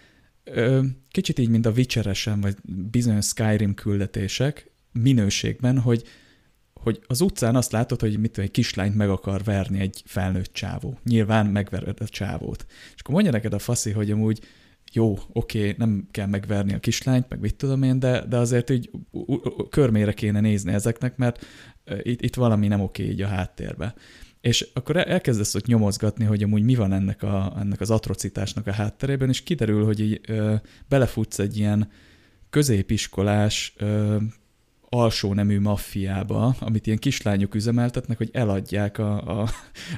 ö, 0.43 0.81
kicsit 1.09 1.39
így, 1.39 1.49
mint 1.49 1.65
a 1.65 1.71
Witcheresen, 1.71 2.41
vagy 2.41 2.55
bizonyos 2.91 3.25
Skyrim 3.25 3.73
küldetések, 3.73 4.71
minőségben, 4.91 5.79
hogy 5.79 6.03
hogy 6.81 6.99
az 7.07 7.21
utcán 7.21 7.55
azt 7.55 7.71
látod, 7.71 8.01
hogy 8.01 8.19
mit 8.19 8.37
egy 8.37 8.51
kislányt 8.51 8.95
meg 8.95 9.09
akar 9.09 9.43
verni 9.43 9.79
egy 9.79 10.01
felnőtt 10.05 10.53
csávó. 10.53 10.97
Nyilván 11.03 11.45
megvered 11.45 11.97
a 12.01 12.07
csávót. 12.07 12.65
És 12.95 13.01
akkor 13.01 13.13
mondja 13.13 13.31
neked 13.31 13.53
a 13.53 13.59
faszi, 13.59 13.91
hogy 13.91 14.11
amúgy 14.11 14.39
jó, 14.93 15.17
oké, 15.33 15.75
nem 15.77 16.07
kell 16.11 16.27
megverni 16.27 16.73
a 16.73 16.79
kislányt, 16.79 17.29
meg 17.29 17.39
mit 17.39 17.55
tudom 17.55 17.83
én, 17.83 17.99
de, 17.99 18.25
de 18.25 18.37
azért 18.37 18.69
így 18.69 18.89
körmére 19.69 20.13
kéne 20.13 20.39
nézni 20.39 20.73
ezeknek, 20.73 21.17
mert 21.17 21.45
itt, 22.01 22.21
itt 22.21 22.35
valami 22.35 22.67
nem 22.67 22.81
oké 22.81 23.09
így 23.09 23.21
a 23.21 23.27
háttérbe. 23.27 23.93
És 24.41 24.69
akkor 24.73 24.97
elkezdesz 24.97 25.55
ott 25.55 25.65
nyomozgatni, 25.65 26.25
hogy 26.25 26.43
amúgy 26.43 26.63
mi 26.63 26.75
van 26.75 26.93
ennek, 26.93 27.23
a, 27.23 27.53
ennek 27.59 27.81
az 27.81 27.89
atrocitásnak 27.89 28.67
a 28.67 28.71
hátterében, 28.71 29.29
és 29.29 29.43
kiderül, 29.43 29.85
hogy 29.85 29.99
így 29.99 30.21
ö, 30.27 30.55
belefutsz 30.87 31.39
egy 31.39 31.57
ilyen 31.57 31.89
középiskolás, 32.49 33.73
ö, 33.77 34.17
alsó 34.93 35.33
nemű 35.33 35.59
maffiába, 35.59 36.55
amit 36.59 36.87
ilyen 36.87 36.97
kislányok 36.97 37.55
üzemeltetnek, 37.55 38.17
hogy 38.17 38.29
eladják 38.33 38.97
a, 38.97 39.39
a, 39.39 39.49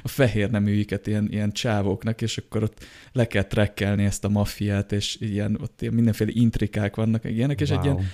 a 0.02 0.08
fehér 0.08 0.50
neműiket 0.50 1.06
ilyen, 1.06 1.28
ilyen 1.30 1.52
csávóknak, 1.52 2.22
és 2.22 2.38
akkor 2.38 2.62
ott 2.62 2.84
le 3.12 3.26
kell 3.26 3.42
trekkelni 3.42 4.04
ezt 4.04 4.24
a 4.24 4.28
maffiát, 4.28 4.92
és 4.92 5.16
ilyen, 5.20 5.58
ott 5.62 5.82
ilyen 5.82 5.94
mindenféle 5.94 6.30
intrikák 6.34 6.96
vannak, 6.96 7.24
ilyenek, 7.24 7.60
és 7.60 7.70
wow. 7.70 7.78
egy 7.78 7.84
ilyen, 7.84 8.10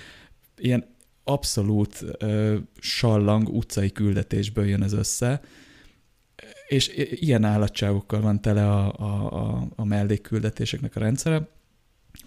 ilyen 0.57 0.85
abszolút 1.23 2.05
uh, 2.21 2.55
sallang 2.79 3.49
utcai 3.49 3.91
küldetésből 3.91 4.65
jön 4.65 4.83
ez 4.83 4.93
össze, 4.93 5.41
és 6.67 6.91
ilyen 7.13 7.43
állatságokkal 7.43 8.21
van 8.21 8.41
tele 8.41 8.69
a, 8.69 8.93
a, 8.99 9.33
a, 9.33 9.67
a 9.75 9.85
mellékküldetéseknek 9.85 10.95
a 10.95 10.99
rendszere, 10.99 11.49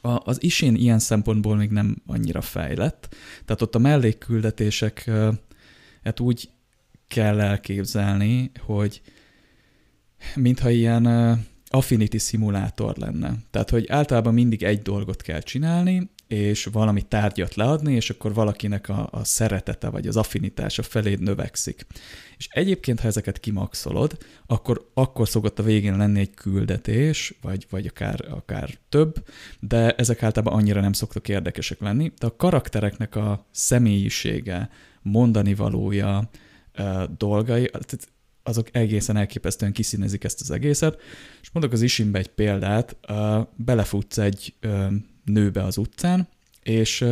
a, 0.04 0.22
az 0.24 0.42
isén 0.42 0.74
ilyen 0.74 0.98
szempontból 0.98 1.56
még 1.56 1.70
nem 1.70 1.96
annyira 2.06 2.40
fejlett, 2.40 3.14
tehát 3.44 3.62
ott 3.62 3.74
a 3.74 3.78
mellékküldetések 3.78 5.10
hát 6.02 6.20
úgy 6.20 6.48
kell 7.08 7.40
elképzelni, 7.40 8.50
hogy 8.60 9.00
mintha 10.34 10.70
ilyen 10.70 11.06
affinity 11.66 12.16
szimulátor 12.16 12.96
lenne. 12.96 13.34
Tehát, 13.50 13.70
hogy 13.70 13.88
általában 13.88 14.34
mindig 14.34 14.62
egy 14.62 14.82
dolgot 14.82 15.22
kell 15.22 15.40
csinálni, 15.40 16.10
és 16.28 16.64
valami 16.64 17.02
tárgyat 17.02 17.54
leadni, 17.54 17.94
és 17.94 18.10
akkor 18.10 18.34
valakinek 18.34 18.88
a, 18.88 19.08
a 19.10 19.24
szeretete 19.24 19.88
vagy 19.88 20.06
az 20.06 20.16
affinitása 20.16 20.82
feléd 20.82 21.20
növekszik. 21.20 21.86
És 22.36 22.48
egyébként, 22.50 23.00
ha 23.00 23.06
ezeket 23.06 23.40
kimaxolod, 23.40 24.18
akkor, 24.46 24.90
akkor 24.94 25.28
szokott 25.28 25.58
a 25.58 25.62
végén 25.62 25.96
lenni 25.96 26.20
egy 26.20 26.34
küldetés, 26.34 27.34
vagy, 27.40 27.66
vagy 27.70 27.86
akár, 27.86 28.24
akár 28.30 28.70
több, 28.88 29.26
de 29.60 29.94
ezek 29.94 30.22
általában 30.22 30.58
annyira 30.58 30.80
nem 30.80 30.92
szoktak 30.92 31.28
érdekesek 31.28 31.80
lenni. 31.80 32.12
De 32.18 32.26
a 32.26 32.36
karaktereknek 32.36 33.16
a 33.16 33.46
személyisége, 33.50 34.70
mondani 35.02 35.54
valója, 35.54 36.30
dolgai, 37.18 37.70
azok 38.42 38.68
egészen 38.76 39.16
elképesztően 39.16 39.72
kiszínezik 39.72 40.24
ezt 40.24 40.40
az 40.40 40.50
egészet. 40.50 41.00
És 41.42 41.50
mondok 41.52 41.72
az 41.72 41.82
Isimbe 41.82 42.18
egy 42.18 42.28
példát, 42.28 42.96
belefutsz 43.56 44.18
egy 44.18 44.54
nőbe 45.24 45.62
az 45.62 45.76
utcán, 45.76 46.28
és 46.62 47.04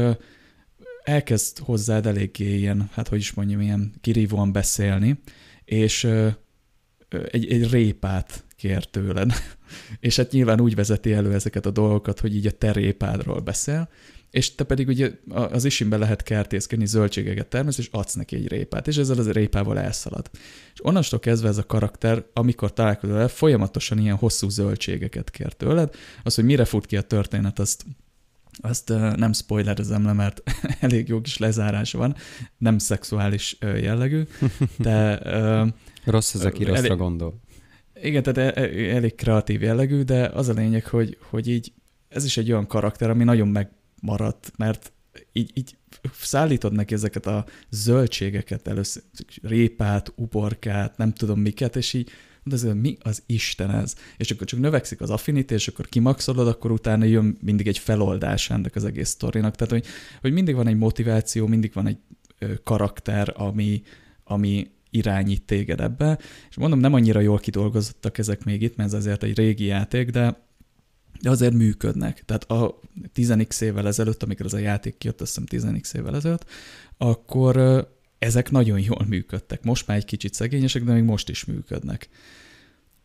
elkezd 1.05 1.59
hozzád 1.59 2.07
eléggé 2.07 2.57
ilyen, 2.57 2.91
hát 2.93 3.09
hogy 3.09 3.19
is 3.19 3.33
mondjam, 3.33 3.61
ilyen 3.61 3.93
kirívóan 4.01 4.53
beszélni, 4.53 5.21
és 5.65 6.05
egy, 7.31 7.53
egy 7.53 7.71
répát 7.71 8.45
kér 8.57 8.85
tőled. 8.85 9.33
és 10.01 10.17
hát 10.17 10.31
nyilván 10.31 10.61
úgy 10.61 10.75
vezeti 10.75 11.13
elő 11.13 11.35
ezeket 11.35 11.67
a 11.67 11.71
dolgokat, 11.71 12.21
hogy 12.21 12.37
így 12.37 12.47
a 12.47 12.51
te 12.51 12.73
répádról 12.73 13.41
beszél, 13.41 13.89
és 14.31 14.55
te 14.55 14.65
pedig 14.65 14.89
ugye 14.89 15.11
az 15.29 15.65
isimbe 15.65 15.97
lehet 15.97 16.23
kertészkedni, 16.23 16.87
zöldségeket 16.87 17.47
termesz, 17.47 17.79
és 17.79 17.89
adsz 17.91 18.15
neki 18.15 18.37
egy 18.37 18.49
répát, 18.49 18.89
és 18.89 18.97
ezzel 18.97 19.19
az 19.19 19.31
répával 19.31 19.79
elszalad. 19.79 20.31
És 20.73 20.85
onnantól 20.85 21.19
kezdve 21.19 21.49
ez 21.49 21.59
a 21.59 21.67
karakter, 21.67 22.25
amikor 22.33 22.73
találkozol 22.73 23.19
el, 23.19 23.29
folyamatosan 23.29 23.99
ilyen 23.99 24.17
hosszú 24.17 24.49
zöldségeket 24.49 25.31
kér 25.31 25.53
tőled. 25.53 25.95
Az, 26.23 26.35
hogy 26.35 26.45
mire 26.45 26.65
fut 26.65 26.87
ki 26.87 26.97
a 26.97 27.03
történet, 27.03 27.59
azt 27.59 27.85
azt 28.61 28.89
nem 29.17 29.33
spoilerezem 29.33 30.05
le, 30.05 30.13
mert 30.13 30.43
elég 30.81 31.09
jó 31.09 31.21
kis 31.21 31.39
lezárás 31.39 31.93
van, 31.93 32.17
nem 32.59 32.79
szexuális 32.79 33.57
jellegű, 33.61 34.23
de... 34.79 35.19
Rossz 36.05 36.35
ez, 36.35 36.45
aki 36.45 36.65
rosszra 36.65 36.85
elég, 36.87 36.99
gondol. 36.99 37.41
Igen, 38.03 38.23
tehát 38.23 38.57
e, 38.57 38.61
e, 38.61 38.95
elég 38.95 39.15
kreatív 39.15 39.63
jellegű, 39.63 40.03
de 40.03 40.27
az 40.27 40.49
a 40.49 40.53
lényeg, 40.53 40.87
hogy, 40.87 41.19
hogy 41.31 41.49
így 41.49 41.73
ez 42.09 42.25
is 42.25 42.37
egy 42.37 42.51
olyan 42.51 42.67
karakter, 42.67 43.11
ami 43.11 43.25
nagyon 43.25 43.49
megmaradt, 43.49 44.53
mert 44.57 44.93
így, 45.33 45.51
így 45.55 45.77
szállítod 46.13 46.73
neki 46.73 46.95
ezeket 46.95 47.27
a 47.27 47.45
zöldségeket 47.71 48.69
először, 48.69 49.03
répát, 49.43 50.13
uborkát, 50.17 50.97
nem 50.97 51.13
tudom 51.13 51.41
miket, 51.41 51.77
és 51.77 51.93
így 51.93 52.11
de 52.45 52.55
ez 52.55 52.63
mi 52.63 52.97
az 53.01 53.23
Isten 53.27 53.71
ez? 53.71 53.95
És 54.17 54.31
akkor 54.31 54.47
csak 54.47 54.61
növekszik 54.61 55.01
az 55.01 55.11
affinity, 55.11 55.53
és 55.53 55.69
akkor 55.69 55.89
kimaxolod, 55.89 56.49
akkor 56.49 56.71
utána 56.71 57.05
jön 57.05 57.37
mindig 57.41 57.67
egy 57.67 57.79
feloldás 57.79 58.51
ennek 58.51 58.77
az 58.77 58.85
egész 58.85 59.09
sztorinak. 59.09 59.57
Tehát, 59.57 59.73
hogy, 59.73 59.85
hogy 60.21 60.33
mindig 60.33 60.55
van 60.55 60.67
egy 60.67 60.77
motiváció, 60.77 61.47
mindig 61.47 61.73
van 61.75 61.87
egy 61.87 61.99
ö, 62.39 62.53
karakter, 62.65 63.33
ami, 63.37 63.83
ami 64.25 64.71
irányít 64.91 65.43
téged 65.43 65.81
ebbe. 65.81 66.19
És 66.51 66.57
mondom, 66.57 66.79
nem 66.79 66.95
annyira 66.95 67.21
jól 67.21 67.39
kidolgozottak 67.39 68.19
ezek 68.19 68.45
még 68.45 68.63
itt, 68.63 68.77
mert 68.77 68.89
ez 68.93 68.99
azért 68.99 69.23
egy 69.23 69.37
régi 69.37 69.65
játék, 69.65 70.11
de 70.11 70.51
de 71.21 71.31
azért 71.31 71.55
működnek. 71.55 72.25
Tehát 72.25 72.45
a 72.51 72.79
10x 73.15 73.61
évvel 73.61 73.87
ezelőtt, 73.87 74.23
amikor 74.23 74.47
ez 74.47 74.53
a 74.53 74.59
játék 74.59 74.99
kijött, 74.99 75.21
azt 75.21 75.41
hiszem 75.49 75.73
10x 75.73 75.95
évvel 75.97 76.17
ezelőtt, 76.17 76.45
akkor 76.97 77.57
ezek 78.23 78.51
nagyon 78.51 78.81
jól 78.81 79.05
működtek. 79.09 79.63
Most 79.63 79.87
már 79.87 79.97
egy 79.97 80.05
kicsit 80.05 80.35
szegényesek, 80.35 80.85
de 80.85 80.93
még 80.93 81.03
most 81.03 81.29
is 81.29 81.45
működnek. 81.45 82.09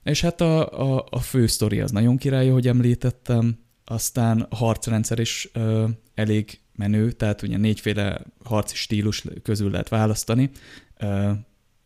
És 0.04 0.22
hát 0.22 0.42
a, 0.42 0.82
a, 0.96 1.06
a 1.10 1.20
fő 1.20 1.48
sztori 1.48 1.80
az 1.80 1.92
nagyon 1.92 2.18
király, 2.18 2.50
hogy 2.50 2.68
említettem, 2.68 3.60
aztán 3.86 4.42
a 4.42 4.56
harcrendszer 4.56 5.20
is 5.20 5.50
ö, 5.54 5.88
elég 6.14 6.60
menő, 6.76 7.12
tehát 7.12 7.42
ugye 7.42 7.58
négyféle 7.58 8.22
harci 8.44 8.76
stílus 8.76 9.24
közül 9.44 9.72
lehet 9.72 9.90
választani. 9.90 10.50
Ö, 10.98 11.32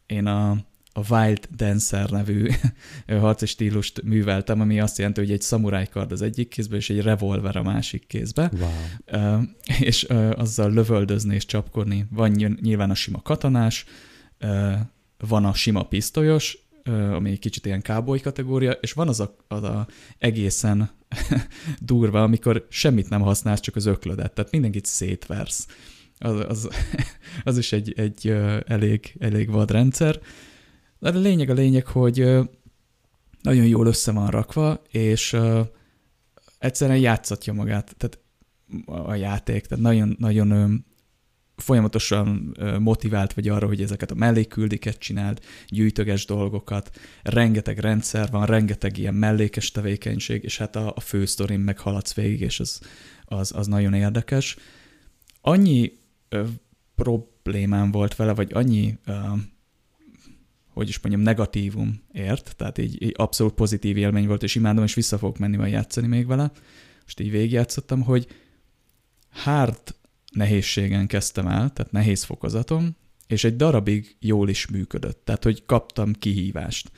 én 0.05 0.25
a 0.25 0.57
a 0.93 1.13
Wild 1.13 1.47
Dancer 1.55 2.09
nevű 2.09 2.49
harci 3.07 3.45
stílust 3.45 4.01
műveltem, 4.03 4.61
ami 4.61 4.79
azt 4.79 4.97
jelenti, 4.97 5.19
hogy 5.19 5.31
egy 5.31 5.41
szamuráj 5.41 5.87
kard 5.87 6.11
az 6.11 6.21
egyik 6.21 6.47
kézbe, 6.47 6.75
és 6.75 6.89
egy 6.89 7.01
revolver 7.01 7.55
a 7.55 7.63
másik 7.63 8.07
kézbe. 8.07 8.51
Wow. 8.59 9.41
És 9.79 10.03
azzal 10.35 10.71
lövöldözni 10.71 11.35
és 11.35 11.45
csapkodni. 11.45 12.05
Van 12.09 12.29
nyilván 12.61 12.89
a 12.89 12.95
sima 12.95 13.21
katonás, 13.21 13.85
van 15.17 15.45
a 15.45 15.53
sima 15.53 15.83
pisztolyos, 15.83 16.57
ami 16.89 17.29
egy 17.29 17.39
kicsit 17.39 17.65
ilyen 17.65 17.81
káboly 17.81 18.19
kategória, 18.19 18.71
és 18.71 18.93
van 18.93 19.07
az 19.07 19.19
a, 19.19 19.35
az 19.47 19.63
a 19.63 19.87
egészen 20.17 20.89
durva, 21.79 22.23
amikor 22.23 22.67
semmit 22.69 23.09
nem 23.09 23.21
használsz, 23.21 23.59
csak 23.59 23.75
az 23.75 23.85
öklödet, 23.85 24.33
tehát 24.33 24.51
mindenkit 24.51 24.85
szétversz. 24.85 25.67
Az, 26.17 26.45
az, 26.47 26.69
az 27.43 27.57
is 27.57 27.71
egy, 27.71 27.93
egy 27.97 28.27
elég, 28.67 29.15
elég 29.19 29.49
vad 29.49 29.71
rendszer. 29.71 30.19
De 31.01 31.09
a 31.09 31.19
lényeg 31.19 31.49
a 31.49 31.53
lényeg, 31.53 31.85
hogy 31.85 32.17
nagyon 33.41 33.65
jól 33.65 33.87
össze 33.87 34.11
van 34.11 34.29
rakva, 34.29 34.81
és 34.89 35.37
egyszerűen 36.59 36.99
játszatja 36.99 37.53
magát, 37.53 37.95
tehát 37.97 38.19
a 38.85 39.15
játék, 39.15 39.65
tehát 39.65 39.83
nagyon, 39.83 40.15
nagyon 40.19 40.85
folyamatosan 41.55 42.57
motivált 42.79 43.33
vagy 43.33 43.47
arra, 43.47 43.67
hogy 43.67 43.81
ezeket 43.81 44.11
a 44.11 44.15
melléküldiket 44.15 44.97
csináld, 44.97 45.39
gyűjtöges 45.67 46.25
dolgokat, 46.25 46.99
rengeteg 47.23 47.77
rendszer 47.77 48.29
van, 48.31 48.45
rengeteg 48.45 48.97
ilyen 48.97 49.13
mellékes 49.13 49.71
tevékenység, 49.71 50.43
és 50.43 50.57
hát 50.57 50.75
a, 50.75 50.93
a 50.95 50.99
fő 50.99 51.25
sztorin 51.25 51.59
meg 51.59 51.79
haladsz 51.79 52.13
végig, 52.13 52.41
és 52.41 52.59
az, 52.59 52.81
az, 53.25 53.51
az 53.55 53.67
nagyon 53.67 53.93
érdekes. 53.93 54.57
Annyi 55.41 55.97
ö, 56.29 56.43
problémám 56.95 57.91
volt 57.91 58.15
vele, 58.15 58.33
vagy 58.33 58.53
annyi 58.53 58.97
ö, 59.05 59.13
hogy 60.73 60.87
is 60.87 60.99
mondjam, 60.99 61.23
negatívum 61.23 62.01
ért, 62.11 62.55
tehát 62.55 62.77
így, 62.77 63.01
így 63.01 63.13
abszolút 63.17 63.53
pozitív 63.53 63.97
élmény 63.97 64.27
volt, 64.27 64.43
és 64.43 64.55
imádom, 64.55 64.83
és 64.83 64.93
vissza 64.93 65.17
fogok 65.17 65.37
menni 65.37 65.57
majd 65.57 65.71
játszani 65.71 66.07
még 66.07 66.27
vele. 66.27 66.51
Most 67.03 67.19
így 67.19 67.31
végigjátszottam, 67.31 68.01
hogy 68.01 68.27
hard 69.29 69.81
nehézségen 70.31 71.07
kezdtem 71.07 71.47
el, 71.47 71.69
tehát 71.69 71.91
nehéz 71.91 72.23
fokozatom, 72.23 72.95
és 73.27 73.43
egy 73.43 73.55
darabig 73.55 74.15
jól 74.19 74.49
is 74.49 74.67
működött. 74.67 75.25
Tehát, 75.25 75.43
hogy 75.43 75.65
kaptam 75.65 76.13
kihívást, 76.13 76.91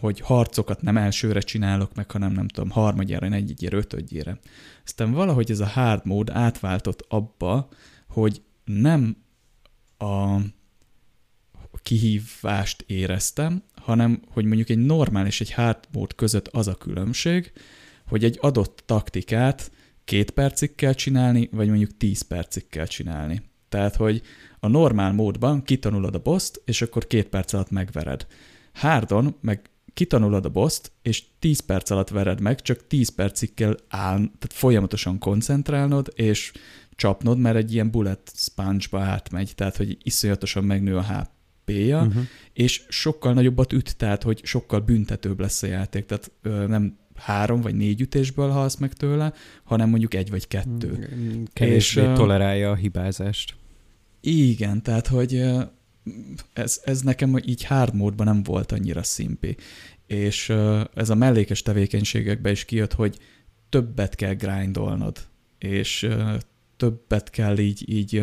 hogy 0.00 0.20
harcokat 0.20 0.82
nem 0.82 0.96
elsőre 0.96 1.40
csinálok 1.40 1.94
meg, 1.94 2.10
hanem 2.10 2.32
nem 2.32 2.48
tudom, 2.48 2.70
harmadjára, 2.70 3.28
negyedjére, 3.28 3.76
ötödjére. 3.76 4.38
Aztán 4.84 5.12
valahogy 5.12 5.50
ez 5.50 5.60
a 5.60 5.66
hard 5.66 6.06
mód 6.06 6.30
átváltott 6.30 7.04
abba, 7.08 7.68
hogy 8.08 8.42
nem 8.64 9.16
a 9.98 10.38
kihívást 11.86 12.84
éreztem, 12.86 13.62
hanem 13.74 14.22
hogy 14.28 14.44
mondjuk 14.44 14.68
egy 14.68 14.78
normál 14.78 15.26
és 15.26 15.40
egy 15.40 15.52
hard 15.52 15.78
mód 15.92 16.14
között 16.14 16.48
az 16.48 16.68
a 16.68 16.74
különbség, 16.74 17.52
hogy 18.06 18.24
egy 18.24 18.38
adott 18.40 18.82
taktikát 18.86 19.70
két 20.04 20.30
percig 20.30 20.74
kell 20.74 20.92
csinálni, 20.92 21.48
vagy 21.52 21.68
mondjuk 21.68 21.96
tíz 21.96 22.22
percig 22.22 22.68
kell 22.68 22.86
csinálni. 22.86 23.42
Tehát, 23.68 23.96
hogy 23.96 24.22
a 24.60 24.68
normál 24.68 25.12
módban 25.12 25.62
kitanulod 25.62 26.14
a 26.14 26.18
boszt, 26.18 26.62
és 26.64 26.82
akkor 26.82 27.06
két 27.06 27.28
perc 27.28 27.52
alatt 27.52 27.70
megvered. 27.70 28.26
Hardon 28.72 29.36
meg 29.40 29.70
kitanulod 29.94 30.44
a 30.44 30.50
boszt, 30.50 30.92
és 31.02 31.24
10 31.38 31.60
perc 31.60 31.90
alatt 31.90 32.08
vered 32.08 32.40
meg, 32.40 32.62
csak 32.62 32.86
10 32.86 33.08
percig 33.08 33.54
kell 33.54 33.76
áll, 33.88 34.16
tehát 34.16 34.52
folyamatosan 34.52 35.18
koncentrálnod, 35.18 36.12
és 36.14 36.52
csapnod, 36.96 37.38
mert 37.38 37.56
egy 37.56 37.72
ilyen 37.72 37.90
bullet 37.90 38.32
sponge-ba 38.34 39.00
átmegy, 39.00 39.52
tehát 39.54 39.76
hogy 39.76 39.96
iszonyatosan 40.02 40.64
megnő 40.64 40.96
a 40.96 41.00
HP 41.66 41.72
HP-ja, 41.72 42.02
uh-huh. 42.02 42.22
és 42.52 42.82
sokkal 42.88 43.32
nagyobbat 43.32 43.72
üt, 43.72 43.96
tehát 43.96 44.22
hogy 44.22 44.40
sokkal 44.44 44.80
büntetőbb 44.80 45.40
lesz 45.40 45.62
a 45.62 45.66
játék, 45.66 46.06
tehát 46.06 46.32
ö, 46.42 46.66
nem 46.66 46.96
három 47.14 47.60
vagy 47.60 47.74
négy 47.74 48.00
ütésből 48.00 48.48
halsz 48.48 48.76
meg 48.76 48.92
tőle, 48.92 49.32
hanem 49.64 49.88
mondjuk 49.88 50.14
egy 50.14 50.30
vagy 50.30 50.48
kettő. 50.48 51.08
Mm, 51.14 51.42
kevésbé 51.52 52.02
és, 52.02 52.08
tolerálja 52.14 52.70
a 52.70 52.74
hibázást. 52.74 53.54
Igen, 54.20 54.82
tehát 54.82 55.06
hogy 55.06 55.44
ez, 56.52 56.80
ez 56.84 57.00
nekem 57.00 57.36
így 57.36 57.64
hard 57.64 57.94
módban 57.94 58.26
nem 58.26 58.42
volt 58.42 58.72
annyira 58.72 59.02
szimpi. 59.02 59.56
És 60.06 60.52
ez 60.94 61.10
a 61.10 61.14
mellékes 61.14 61.62
tevékenységekbe 61.62 62.50
is 62.50 62.64
kijött, 62.64 62.92
hogy 62.92 63.18
többet 63.68 64.14
kell 64.14 64.34
grindolnod, 64.34 65.18
és 65.58 66.08
többet 66.76 67.30
kell 67.30 67.58
így, 67.58 67.90
így 67.92 68.22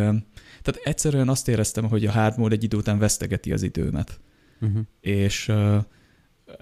tehát 0.63 0.81
egyszerűen 0.83 1.29
azt 1.29 1.47
éreztem, 1.47 1.87
hogy 1.87 2.05
a 2.05 2.11
hard 2.11 2.37
mode 2.37 2.55
egy 2.55 2.63
idő 2.63 2.77
után 2.77 2.99
vesztegeti 2.99 3.51
az 3.51 3.61
időmet. 3.61 4.19
Uh-huh. 4.61 4.81
És 4.99 5.51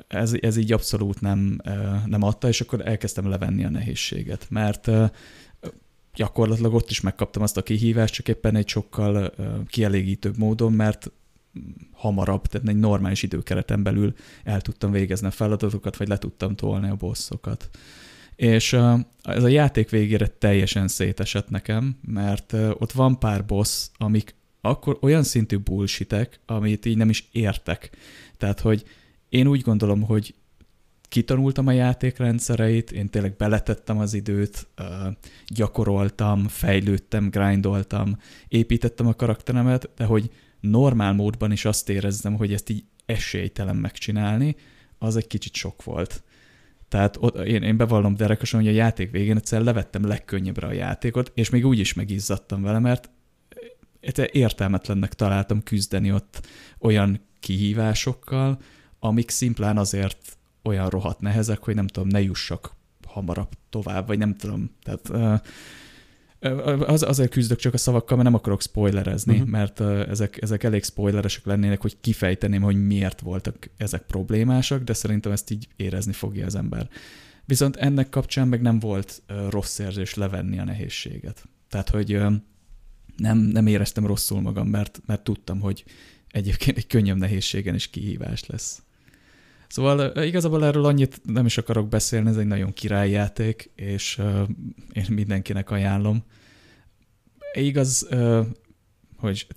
ez, 0.07 0.33
ez 0.39 0.57
így 0.57 0.71
abszolút 0.71 1.21
nem, 1.21 1.57
nem 2.05 2.23
adta, 2.23 2.47
és 2.47 2.61
akkor 2.61 2.87
elkezdtem 2.87 3.29
levenni 3.29 3.63
a 3.65 3.69
nehézséget, 3.69 4.45
mert 4.49 4.89
gyakorlatilag 6.13 6.73
ott 6.73 6.89
is 6.89 7.01
megkaptam 7.01 7.41
azt 7.41 7.57
a 7.57 7.63
kihívást, 7.63 8.13
csak 8.13 8.27
éppen 8.27 8.55
egy 8.55 8.67
sokkal 8.67 9.33
kielégítőbb 9.67 10.37
módon, 10.37 10.73
mert 10.73 11.11
hamarabb, 11.91 12.45
tehát 12.45 12.67
egy 12.67 12.79
normális 12.79 13.23
időkereten 13.23 13.83
belül 13.83 14.13
el 14.43 14.61
tudtam 14.61 14.91
végezni 14.91 15.27
a 15.27 15.31
feladatokat, 15.31 15.97
vagy 15.97 16.07
le 16.07 16.17
tudtam 16.17 16.55
tolni 16.55 16.89
a 16.89 16.95
bosszokat. 16.95 17.69
És 18.41 18.73
ez 19.23 19.43
a 19.43 19.47
játék 19.47 19.89
végére 19.89 20.27
teljesen 20.27 20.87
szétesett 20.87 21.49
nekem, 21.49 21.97
mert 22.05 22.53
ott 22.53 22.91
van 22.91 23.19
pár 23.19 23.45
boss, 23.45 23.87
amik 23.97 24.35
akkor 24.61 24.97
olyan 25.01 25.23
szintű 25.23 25.57
bullshitek, 25.57 26.39
amit 26.45 26.85
így 26.85 26.97
nem 26.97 27.09
is 27.09 27.27
értek. 27.31 27.89
Tehát, 28.37 28.59
hogy 28.59 28.83
én 29.29 29.47
úgy 29.47 29.61
gondolom, 29.61 30.01
hogy 30.01 30.35
kitanultam 31.01 31.67
a 31.67 31.71
játékrendszereit, 31.71 32.91
én 32.91 33.09
tényleg 33.09 33.35
beletettem 33.35 33.97
az 33.97 34.13
időt, 34.13 34.67
gyakoroltam, 35.47 36.47
fejlődtem, 36.47 37.29
grindoltam, 37.29 38.17
építettem 38.47 39.07
a 39.07 39.13
karakteremet, 39.13 39.89
de 39.95 40.03
hogy 40.03 40.31
normál 40.59 41.13
módban 41.13 41.51
is 41.51 41.65
azt 41.65 41.89
érezzem, 41.89 42.35
hogy 42.35 42.53
ezt 42.53 42.69
így 42.69 42.83
esélytelen 43.05 43.75
megcsinálni, 43.75 44.55
az 44.97 45.15
egy 45.15 45.27
kicsit 45.27 45.53
sok 45.53 45.83
volt. 45.83 46.23
Tehát 46.91 47.17
ott, 47.19 47.35
én, 47.35 47.63
én 47.63 47.77
bevallom 47.77 48.15
derekosan, 48.15 48.59
hogy 48.59 48.69
a 48.69 48.73
játék 48.73 49.11
végén 49.11 49.35
egyszer 49.35 49.61
levettem 49.61 50.07
legkönnyebbre 50.07 50.67
a 50.67 50.71
játékot, 50.71 51.31
és 51.35 51.49
még 51.49 51.65
úgy 51.65 51.79
is 51.79 51.93
megizzadtam 51.93 52.61
vele, 52.61 52.79
mert 52.79 53.09
értelmetlennek 54.31 55.13
találtam 55.13 55.63
küzdeni 55.63 56.11
ott 56.11 56.47
olyan 56.79 57.19
kihívásokkal, 57.39 58.59
amik 58.99 59.29
szimplán 59.29 59.77
azért 59.77 60.37
olyan 60.63 60.89
rohadt 60.89 61.19
nehezek, 61.19 61.63
hogy 61.63 61.75
nem 61.75 61.87
tudom, 61.87 62.07
ne 62.07 62.21
jussak 62.21 62.75
hamarabb 63.07 63.49
tovább, 63.69 64.07
vagy 64.07 64.17
nem 64.17 64.35
tudom. 64.35 64.75
Tehát 64.83 65.09
uh, 65.09 65.47
az, 66.85 67.01
azért 67.01 67.31
küzdök 67.31 67.57
csak 67.57 67.73
a 67.73 67.77
szavakkal, 67.77 68.17
mert 68.17 68.29
nem 68.29 68.39
akarok 68.39 68.61
spoilerezni, 68.61 69.33
uh-huh. 69.33 69.49
mert 69.49 69.79
ezek, 69.79 70.41
ezek 70.41 70.63
elég 70.63 70.83
spoileresek 70.83 71.45
lennének, 71.45 71.81
hogy 71.81 71.97
kifejteném, 72.01 72.61
hogy 72.61 72.85
miért 72.85 73.19
voltak 73.19 73.69
ezek 73.77 74.01
problémásak, 74.01 74.83
de 74.83 74.93
szerintem 74.93 75.31
ezt 75.31 75.51
így 75.51 75.67
érezni 75.75 76.11
fogja 76.11 76.45
az 76.45 76.55
ember. 76.55 76.89
Viszont 77.45 77.75
ennek 77.75 78.09
kapcsán 78.09 78.47
meg 78.47 78.61
nem 78.61 78.79
volt 78.79 79.21
rossz 79.49 79.79
érzés 79.79 80.13
levenni 80.13 80.59
a 80.59 80.63
nehézséget. 80.63 81.43
Tehát, 81.69 81.89
hogy 81.89 82.21
nem, 83.17 83.37
nem 83.37 83.67
éreztem 83.67 84.05
rosszul 84.05 84.41
magam, 84.41 84.67
mert, 84.67 85.01
mert 85.05 85.23
tudtam, 85.23 85.59
hogy 85.59 85.83
egyébként 86.31 86.77
egy 86.77 86.87
könnyebb 86.87 87.17
nehézségen 87.17 87.75
is 87.75 87.89
kihívás 87.89 88.45
lesz. 88.45 88.81
Szóval 89.71 90.23
igazából 90.23 90.65
erről 90.65 90.85
annyit 90.85 91.21
nem 91.23 91.45
is 91.45 91.57
akarok 91.57 91.87
beszélni, 91.87 92.29
ez 92.29 92.37
egy 92.37 92.45
nagyon 92.45 92.73
királyjáték, 92.73 93.71
és 93.75 94.17
uh, 94.17 94.49
én 94.93 95.05
mindenkinek 95.09 95.69
ajánlom. 95.69 96.23
Igaz, 97.53 98.07
uh, 98.11 98.45
hogy 99.17 99.47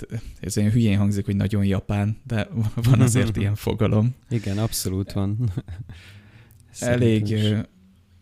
ez 0.41 0.59
olyan 0.59 0.71
hülyén 0.71 0.99
hangzik, 0.99 1.25
hogy 1.25 1.37
nagyon 1.37 1.65
japán, 1.65 2.21
de 2.27 2.49
van 2.75 3.01
azért 3.01 3.37
ilyen 3.37 3.55
fogalom. 3.55 4.15
Igen, 4.29 4.59
abszolút 4.59 5.12
van. 5.12 5.53
elég, 6.81 7.35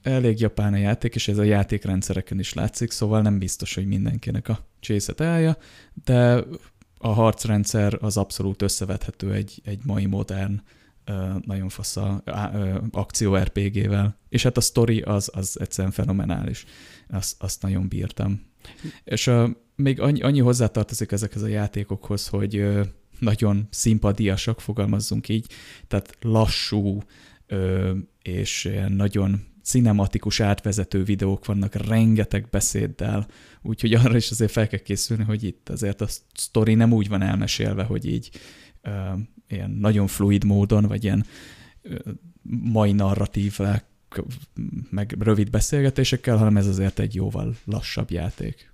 elég 0.02 0.40
japán 0.40 0.72
a 0.72 0.76
játék, 0.76 1.14
és 1.14 1.28
ez 1.28 1.38
a 1.38 1.42
játékrendszereken 1.42 2.38
is 2.38 2.54
látszik, 2.54 2.90
szóval 2.90 3.22
nem 3.22 3.38
biztos, 3.38 3.74
hogy 3.74 3.86
mindenkinek 3.86 4.48
a 4.48 4.66
csészet 4.80 5.20
állja, 5.20 5.56
de 6.04 6.44
a 6.98 7.08
harcrendszer 7.08 7.98
az 8.00 8.16
abszolút 8.16 8.62
összevethető 8.62 9.32
egy, 9.32 9.60
egy 9.64 9.80
mai 9.84 10.06
modern, 10.06 10.62
nagyon 11.44 11.68
fasz 11.68 11.96
a, 11.96 12.22
akció 12.90 13.36
RPG-vel. 13.36 14.18
És 14.28 14.42
hát 14.42 14.56
a 14.56 14.60
story 14.60 15.00
az, 15.00 15.30
az 15.32 15.60
egyszerűen 15.60 15.92
fenomenális. 15.92 16.64
Azt, 17.08 17.42
azt 17.42 17.62
nagyon 17.62 17.88
bírtam. 17.88 18.42
És 19.04 19.26
uh, 19.26 19.50
még 19.76 20.00
annyi, 20.00 20.22
annyi 20.22 20.40
hozzátartozik 20.40 21.12
ezekhez 21.12 21.42
a 21.42 21.46
játékokhoz, 21.46 22.28
hogy 22.28 22.64
nagyon 23.18 23.66
szimpadiasak, 23.70 24.60
fogalmazzunk 24.60 25.28
így, 25.28 25.46
tehát 25.88 26.16
lassú 26.20 27.02
és 28.22 28.70
nagyon 28.88 29.46
cinematikus 29.62 30.40
átvezető 30.40 31.02
videók 31.04 31.46
vannak, 31.46 31.74
rengeteg 31.74 32.48
beszéddel, 32.50 33.26
úgyhogy 33.62 33.94
arra 33.94 34.16
is 34.16 34.30
azért 34.30 34.50
fel 34.50 34.68
kell 34.68 34.78
készülni, 34.78 35.24
hogy 35.24 35.44
itt 35.44 35.68
azért 35.68 36.00
a 36.00 36.06
sztori 36.34 36.74
nem 36.74 36.92
úgy 36.92 37.08
van 37.08 37.22
elmesélve, 37.22 37.82
hogy 37.82 38.06
így 38.06 38.30
uh, 38.84 39.18
ilyen 39.48 39.70
nagyon 39.70 40.06
fluid 40.06 40.44
módon, 40.44 40.84
vagy 40.84 41.04
ilyen 41.04 41.26
uh, 41.82 41.98
mai 42.72 42.92
narratívák, 42.92 43.84
meg 44.90 45.16
rövid 45.18 45.50
beszélgetésekkel, 45.50 46.36
hanem 46.36 46.56
ez 46.56 46.66
azért 46.66 46.98
egy 46.98 47.14
jóval 47.14 47.54
lassabb 47.64 48.10
játék. 48.10 48.72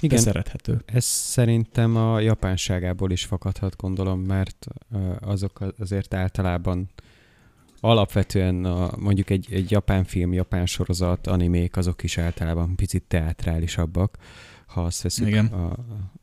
Igen, 0.00 0.16
De 0.16 0.24
szerethető. 0.24 0.82
Ez 0.84 1.04
szerintem 1.04 1.96
a 1.96 2.20
japánságából 2.20 3.10
is 3.10 3.24
fakadhat, 3.24 3.76
gondolom, 3.76 4.20
mert 4.20 4.66
azok 5.20 5.74
azért 5.78 6.14
általában 6.14 6.88
alapvetően 7.80 8.64
a, 8.64 8.90
mondjuk 8.98 9.30
egy, 9.30 9.46
egy 9.50 9.70
japán 9.70 10.04
film, 10.04 10.32
japán 10.32 10.66
sorozat, 10.66 11.26
animék, 11.26 11.76
azok 11.76 12.02
is 12.02 12.18
általában 12.18 12.76
picit 12.76 13.02
teátrálisabbak, 13.02 14.16
ha 14.66 14.84
azt 14.84 15.02
veszük, 15.02 15.26
Igen. 15.26 15.46
A, 15.46 15.76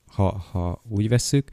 ha, 0.06 0.38
ha 0.52 0.82
úgy 0.90 1.10
veszük. 1.10 1.50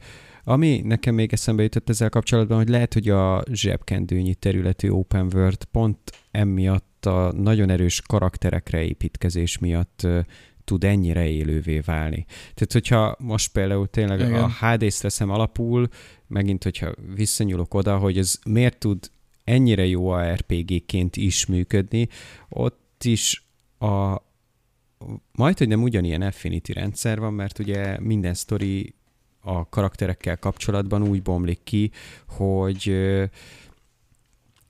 Ami 0.47 0.81
nekem 0.83 1.15
még 1.15 1.33
eszembe 1.33 1.63
jutott 1.63 1.89
ezzel 1.89 2.09
kapcsolatban, 2.09 2.57
hogy 2.57 2.69
lehet, 2.69 2.93
hogy 2.93 3.09
a 3.09 3.43
zsebkendőnyi 3.51 4.35
területű 4.35 4.89
open 4.89 5.31
world 5.33 5.63
pont 5.63 5.99
emiatt 6.31 7.05
a 7.05 7.31
nagyon 7.31 7.69
erős 7.69 8.01
karakterekre 8.01 8.83
építkezés 8.83 9.57
miatt 9.57 10.07
tud 10.63 10.83
ennyire 10.83 11.27
élővé 11.27 11.79
válni. 11.79 12.25
Tehát, 12.27 12.71
hogyha 12.71 13.15
most 13.19 13.51
például 13.51 13.87
tényleg 13.87 14.19
Igen. 14.19 14.43
a 14.43 14.49
HD-t 14.49 15.01
teszem 15.01 15.29
alapul, 15.29 15.87
megint, 16.27 16.63
hogyha 16.63 16.93
visszanyúlok 17.15 17.73
oda, 17.73 17.97
hogy 17.97 18.17
ez 18.17 18.39
miért 18.49 18.77
tud 18.77 19.09
ennyire 19.43 19.85
jó 19.85 20.09
a 20.09 20.33
RPG-ként 20.33 21.15
is 21.15 21.45
működni, 21.45 22.07
ott 22.49 23.03
is 23.03 23.45
a 23.79 24.23
majd, 25.31 25.57
hogy 25.57 25.67
nem 25.67 25.83
ugyanilyen 25.83 26.21
Affinity 26.21 26.71
rendszer 26.71 27.19
van, 27.19 27.33
mert 27.33 27.59
ugye 27.59 27.99
minden 27.99 28.33
sztori 28.33 28.93
a 29.45 29.69
karakterekkel 29.69 30.37
kapcsolatban 30.37 31.07
úgy 31.07 31.21
bomlik 31.21 31.59
ki, 31.63 31.91
hogy 32.27 32.93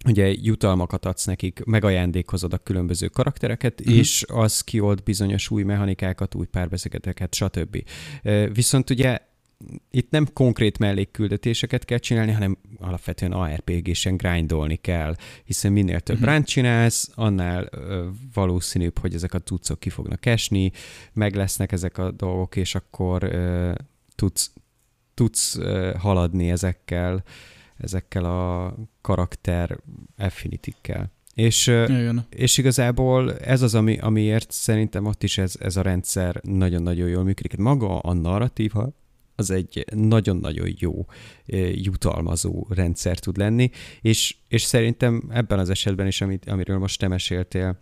ugye 0.06 0.34
jutalmakat 0.42 1.06
adsz 1.06 1.26
nekik, 1.26 1.64
megajándékozod 1.66 2.54
a 2.54 2.58
különböző 2.58 3.08
karaktereket, 3.08 3.80
uh-huh. 3.80 3.96
és 3.96 4.26
az 4.28 4.62
kiold 4.62 5.04
bizonyos 5.04 5.50
új 5.50 5.64
mechanikákat, 5.64 6.36
új 6.36 6.46
párbeszédeket, 6.46 7.34
stb. 7.34 7.84
Viszont 8.54 8.90
ugye 8.90 9.20
itt 9.92 10.12
nem 10.12 10.28
konkrét 10.34 10.78
mellékküldetéseket 10.78 11.86
kell 11.86 11.98
csinálni, 11.98 12.32
hanem 12.32 12.58
alapvetően 12.78 13.32
ARPG-sen 13.32 14.18
grindolni 14.18 14.76
kell, 14.76 15.16
hiszen 15.44 15.72
minél 15.72 16.00
több 16.00 16.16
uh-huh. 16.16 16.32
ránt 16.32 16.48
csinálsz, 16.48 17.12
annál 17.16 17.68
ö, 17.72 18.08
valószínűbb, 18.34 19.00
hogy 19.00 19.14
ezek 19.14 19.34
a 19.34 19.40
cuccok 19.40 19.80
ki 19.80 19.90
fognak 19.90 20.26
esni, 20.26 20.72
meg 21.14 21.36
lesznek 21.36 21.72
ezek 21.72 21.98
a 21.98 22.12
dolgok, 22.12 22.56
és 22.56 22.76
akkor 22.76 23.24
ö, 23.24 23.72
tudsz, 24.16 24.54
tudsz 25.16 25.58
haladni 25.98 26.52
ezekkel, 26.52 27.24
ezekkel 27.78 28.26
a 28.26 28.76
karakter 29.02 29.80
affinitikkel. 30.18 31.12
És, 31.34 31.72
és 32.30 32.58
igazából 32.58 33.38
ez 33.38 33.62
az, 33.62 33.76
ami, 33.76 33.98
amiért 33.98 34.52
szerintem 34.52 35.06
ott 35.06 35.24
is 35.24 35.38
ez, 35.38 35.54
ez 35.60 35.78
a 35.78 35.82
rendszer 35.82 36.40
nagyon-nagyon 36.44 37.10
jól 37.10 37.24
működik. 37.24 37.58
Maga 37.58 38.00
a 38.00 38.14
narratíva 38.14 38.94
az 39.36 39.50
egy 39.50 39.86
nagyon-nagyon 39.96 40.76
jó 40.80 41.06
jutalmazó 41.74 42.66
rendszer 42.70 43.20
tud 43.20 43.38
lenni, 43.38 43.70
és, 44.02 44.36
és 44.48 44.62
szerintem 44.62 45.24
ebben 45.30 45.60
az 45.60 45.70
esetben 45.70 46.08
is, 46.08 46.22
amit, 46.22 46.50
amiről 46.50 46.78
most 46.78 47.00
te 47.00 47.08
meséltél, 47.08 47.78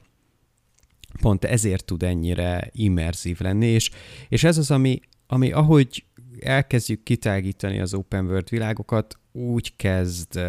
pont 1.21 1.45
ezért 1.45 1.85
tud 1.85 2.03
ennyire 2.03 2.69
immerzív 2.71 3.39
lenni, 3.39 3.65
és, 3.65 3.89
és 4.29 4.43
ez 4.43 4.57
az, 4.57 4.71
ami, 4.71 4.99
ami 5.27 5.51
ahogy 5.51 6.05
elkezdjük 6.43 7.03
kitágítani 7.03 7.79
az 7.79 7.93
open 7.93 8.25
world 8.25 8.49
világokat, 8.49 9.17
úgy 9.31 9.75
kezd 9.75 10.39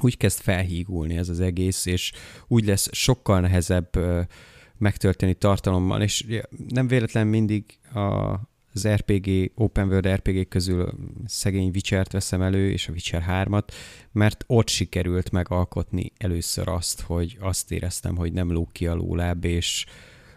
úgy 0.00 0.16
kezd 0.16 0.40
felhígulni 0.40 1.16
ez 1.16 1.28
az 1.28 1.40
egész, 1.40 1.86
és 1.86 2.12
úgy 2.48 2.64
lesz 2.64 2.88
sokkal 2.92 3.40
nehezebb 3.40 3.90
megtörténni 4.78 5.34
tartalommal, 5.34 6.02
és 6.02 6.26
nem 6.68 6.86
véletlen 6.86 7.26
mindig 7.26 7.64
a, 7.94 8.00
az 8.74 8.88
RPG, 8.88 9.52
Open 9.54 9.88
World 9.88 10.08
RPG 10.08 10.48
közül 10.48 10.92
szegény 11.26 11.70
Witcher-t 11.74 12.12
veszem 12.12 12.42
elő, 12.42 12.70
és 12.70 12.88
a 12.88 12.92
Witcher 12.92 13.24
3-at, 13.28 13.68
mert 14.12 14.44
ott 14.46 14.68
sikerült 14.68 15.30
megalkotni 15.30 16.12
először 16.18 16.68
azt, 16.68 17.00
hogy 17.00 17.36
azt 17.40 17.72
éreztem, 17.72 18.16
hogy 18.16 18.32
nem 18.32 18.52
lók 18.52 18.72
ki 18.72 18.86
a 18.86 18.94
lóláb, 18.94 19.44
és 19.44 19.86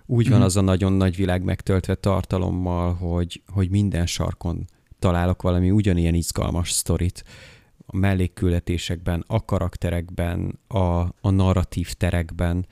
úgy 0.06 0.30
van 0.30 0.38
mhm. 0.38 0.46
az 0.46 0.58
a 0.58 0.62
nagyon 0.62 0.94
nagy 0.94 1.16
világ 1.16 1.44
megtöltve 1.44 1.96
tartalommal, 1.96 2.94
hogy, 2.94 3.42
hogy 3.48 3.70
minden 3.70 4.06
sarkon 4.06 4.66
találok 5.00 5.42
valami 5.42 5.72
ugyanilyen 5.72 6.14
izgalmas 6.14 6.72
sztorit 6.72 7.24
a 7.86 7.98
mellékküldetésekben, 7.98 9.24
a 9.28 9.46
karakterekben, 9.46 10.60
a, 10.68 11.00
a 11.22 11.30
narratív 11.30 11.94
terekben, 11.94 12.66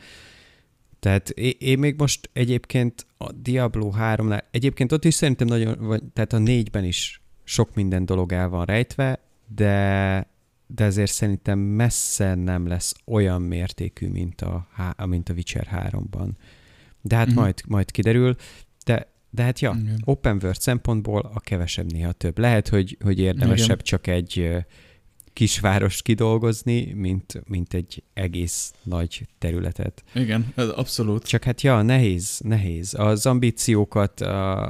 tehát 1.04 1.30
én 1.58 1.80
még 1.80 1.96
most 1.98 2.30
egyébként 2.34 3.06
a 3.18 3.32
Diablo 3.32 3.92
3-nál, 3.98 4.42
egyébként 4.52 4.92
ott 4.92 5.06
is 5.06 5.14
szerintem 5.14 5.48
nagyon, 5.48 5.78
vagy, 5.80 6.04
tehát 6.14 6.34
a 6.34 6.38
négyben 6.38 6.84
is 6.84 7.22
sok 7.44 7.76
minden 7.76 8.06
dolog 8.06 8.32
el 8.32 8.50
van 8.50 8.66
rejtve, 8.66 9.20
de, 9.56 10.28
de 10.68 10.84
ezért 10.84 11.12
szerintem 11.12 11.60
messze 11.60 12.36
nem 12.36 12.68
lesz 12.68 12.96
olyan 13.06 13.42
mértékű, 13.42 14.08
mint 14.08 14.42
a, 14.42 14.68
mint 15.06 15.30
a 15.30 15.34
Witcher 15.34 15.68
3-ban. 15.72 16.30
De 17.06 17.16
hát 17.16 17.28
mm-hmm. 17.28 17.36
majd, 17.36 17.62
majd 17.68 17.91
kiderül. 17.91 18.36
De, 18.86 19.14
de 19.30 19.43
hát 19.43 19.60
ja, 19.60 19.78
Igen. 19.82 20.01
open 20.06 20.39
world 20.41 20.60
szempontból 20.60 21.32
a 21.34 21.39
kevesebb 21.39 21.91
néha 21.91 22.12
több. 22.12 22.38
Lehet, 22.38 22.68
hogy, 22.68 22.97
hogy 23.04 23.20
érdemesebb 23.20 23.82
Igen. 23.82 23.84
csak 23.84 24.08
egy 24.08 24.64
kisvárost 25.34 26.01
kidolgozni, 26.01 26.93
mint, 26.93 27.43
mint 27.47 27.74
egy 27.74 28.04
egész 28.14 28.74
nagy 28.84 29.28
területet. 29.38 30.04
Igen, 30.14 30.54
ez 30.56 30.70
abszolút. 30.70 31.24
Csak 31.24 31.43
hát 31.43 31.62
ja, 31.62 31.82
nehéz, 31.82 32.39
nehéz. 32.43 32.93
Az 32.93 33.26
ambíciókat 33.26 34.22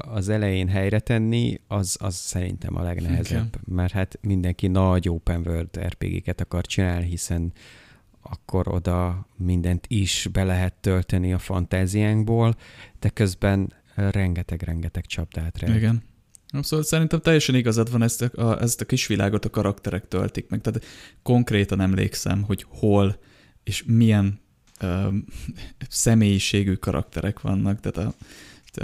az 0.02 0.30
elején 0.30 0.68
helyre 0.68 1.00
tenni, 1.00 1.60
az, 1.68 1.98
az 2.00 2.16
szerintem 2.16 2.76
a 2.76 2.82
legnehezebb, 2.82 3.48
Igen. 3.48 3.76
mert 3.76 3.94
hát 3.94 4.20
mindenki 4.22 4.68
nagy 4.68 5.10
open 5.10 5.42
world 5.46 5.80
RPG-ket 5.80 6.42
akar 6.42 6.66
csinálni, 6.66 7.06
hiszen 7.06 7.54
akkor 8.24 8.68
oda 8.68 9.28
mindent 9.36 9.86
is 9.88 10.28
be 10.32 10.44
lehet 10.44 10.74
tölteni 10.74 11.34
a 11.34 11.40
fantáziánkból, 11.40 12.56
de 13.00 13.10
közben 13.10 13.74
rengeteg-rengeteg 13.96 15.06
csapdát 15.06 15.60
rejt. 15.60 15.76
Igen. 15.76 16.04
Szóval 16.62 16.86
szerintem 16.86 17.20
teljesen 17.20 17.56
igazad 17.56 17.92
van, 17.92 18.02
ezt 18.02 18.22
a, 18.22 18.62
ezt 18.62 18.82
a 18.82 18.86
kis 18.86 19.08
világot 19.08 19.46
a 19.46 19.50
karakterek 19.50 20.08
töltik 20.08 20.50
meg. 20.50 20.62
Tehát 20.62 20.86
konkrétan 21.24 21.82
emlékszem, 21.82 22.42
hogy 22.44 22.66
hol 22.70 23.20
és 23.64 23.84
milyen 23.88 24.40
ö, 24.80 25.08
személyiségű 25.90 26.74
karakterek 26.74 27.42
vannak. 27.42 27.80
Tehát 27.80 28.10
a, 28.10 28.16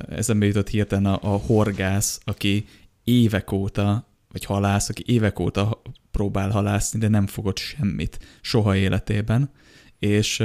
eszembe 0.09 0.45
jutott 0.45 0.69
hirtelen 0.69 1.05
a, 1.05 1.33
a 1.33 1.37
horgász, 1.37 2.19
aki 2.23 2.65
évek 3.03 3.51
óta, 3.51 4.08
vagy 4.31 4.45
halász, 4.45 4.89
aki 4.89 5.03
évek 5.05 5.39
óta 5.39 5.81
próbál 6.11 6.49
halászni, 6.49 6.99
de 6.99 7.07
nem 7.07 7.27
fogott 7.27 7.57
semmit 7.57 8.19
soha 8.41 8.75
életében, 8.75 9.51
és 9.99 10.43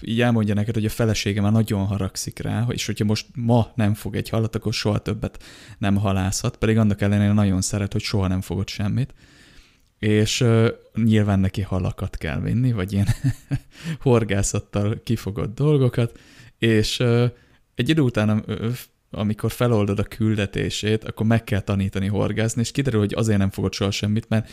így 0.00 0.20
elmondja 0.20 0.54
neked, 0.54 0.74
hogy 0.74 0.84
a 0.84 0.90
felesége 0.90 1.40
már 1.40 1.52
nagyon 1.52 1.86
haragszik 1.86 2.38
rá, 2.38 2.66
és 2.68 2.86
hogyha 2.86 3.04
most 3.04 3.26
ma 3.34 3.72
nem 3.74 3.94
fog 3.94 4.16
egy 4.16 4.28
halat, 4.28 4.54
akkor 4.54 4.72
soha 4.72 4.98
többet 4.98 5.42
nem 5.78 5.96
halászhat, 5.96 6.56
pedig 6.56 6.78
annak 6.78 7.00
ellenére 7.00 7.32
nagyon 7.32 7.60
szeret, 7.60 7.92
hogy 7.92 8.02
soha 8.02 8.26
nem 8.26 8.40
fogott 8.40 8.68
semmit. 8.68 9.14
És 9.98 10.44
nyilván 10.94 11.40
neki 11.40 11.62
halakat 11.62 12.16
kell 12.16 12.40
vinni, 12.40 12.72
vagy 12.72 12.92
ilyen 12.92 13.08
horgászattal 14.00 15.00
kifogott 15.04 15.54
dolgokat, 15.54 16.18
és 16.58 16.98
uh, 16.98 17.30
egy 17.74 17.88
idő 17.88 18.00
után 18.02 18.44
amikor 19.14 19.50
feloldod 19.50 19.98
a 19.98 20.02
küldetését, 20.02 21.04
akkor 21.04 21.26
meg 21.26 21.44
kell 21.44 21.60
tanítani 21.60 22.06
horgászni, 22.06 22.60
és 22.60 22.70
kiderül, 22.70 23.00
hogy 23.00 23.14
azért 23.14 23.38
nem 23.38 23.50
fogod 23.50 23.72
soha 23.72 23.90
semmit, 23.90 24.28
mert 24.28 24.50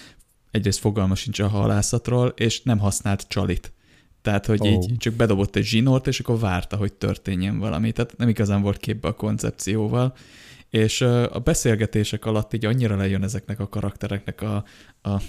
egyrészt 0.51 0.79
fogalma 0.79 1.15
sincs 1.15 1.39
a 1.39 1.47
halászatról, 1.47 2.33
és 2.35 2.61
nem 2.61 2.79
használt 2.79 3.27
csalit. 3.27 3.73
Tehát, 4.21 4.45
hogy 4.45 4.59
oh. 4.61 4.67
így 4.67 4.97
csak 4.97 5.13
bedobott 5.13 5.55
egy 5.55 5.63
zsinort, 5.63 6.07
és 6.07 6.19
akkor 6.19 6.39
várta, 6.39 6.75
hogy 6.77 6.93
történjen 6.93 7.59
valami. 7.59 7.91
Tehát 7.91 8.17
nem 8.17 8.29
igazán 8.29 8.61
volt 8.61 8.77
képbe 8.77 9.07
a 9.07 9.13
koncepcióval. 9.13 10.15
És 10.69 11.01
a 11.01 11.39
beszélgetések 11.43 12.25
alatt 12.25 12.53
így 12.53 12.65
annyira 12.65 12.95
lejön 12.95 13.23
ezeknek 13.23 13.59
a 13.59 13.67
karaktereknek 13.67 14.41
a, 14.41 14.63
a 15.01 15.21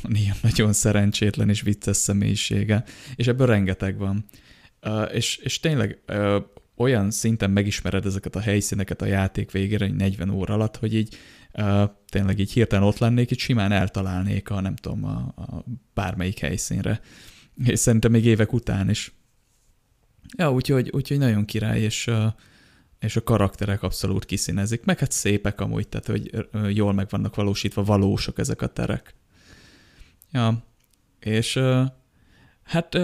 nagyon 0.43 0.73
szerencsétlen 0.73 1.49
és 1.49 1.61
vicces 1.61 1.97
személyisége, 1.97 2.85
és 3.15 3.27
ebből 3.27 3.47
rengeteg 3.47 3.99
van. 3.99 4.25
És, 5.13 5.37
és 5.37 5.61
tényleg 5.61 6.03
olyan 6.81 7.11
szinten 7.11 7.51
megismered 7.51 8.07
ezeket 8.07 8.37
a 8.37 8.41
helyszíneket 8.41 9.03
a 9.03 9.07
játék 9.07 9.51
végére, 9.51 9.89
40 9.89 10.31
óra 10.31 10.55
alatt, 10.55 10.77
hogy 10.77 10.95
így 10.95 11.17
tényleg 12.09 12.39
így 12.39 12.53
hirtelen 12.53 12.85
ott 12.85 12.99
lennék, 12.99 13.31
így 13.31 13.39
simán 13.39 13.73
eltalálnék 13.73 14.51
a 14.51 14.61
nem 14.61 14.77
tudom, 14.77 15.05
a, 15.05 15.17
a 15.37 15.65
bármelyik 15.95 16.39
helyszínre. 16.39 17.01
És 17.65 17.79
szerintem 17.79 18.11
még 18.11 18.25
évek 18.25 18.53
után 18.53 18.91
is. 18.91 19.13
Ja, 20.37 20.53
úgyhogy, 20.53 20.91
úgyhogy 20.93 21.19
nagyon 21.19 21.45
király, 21.45 21.81
és, 21.81 22.11
és 22.99 23.17
a 23.17 23.23
karakterek 23.23 23.83
abszolút 23.83 24.25
kiszínezik, 24.25 24.85
meg 24.85 24.99
hát 24.99 25.13
szépek 25.13 25.61
amúgy, 25.61 25.89
tehát 25.89 26.07
hogy 26.07 26.49
jól 26.77 26.93
meg 26.93 27.07
vannak 27.11 27.35
valósítva, 27.35 27.83
valósok 27.83 28.39
ezek 28.39 28.63
a 28.63 28.67
terek. 28.67 29.15
Ja, 30.33 30.65
és 31.21 31.61
hát 32.71 32.99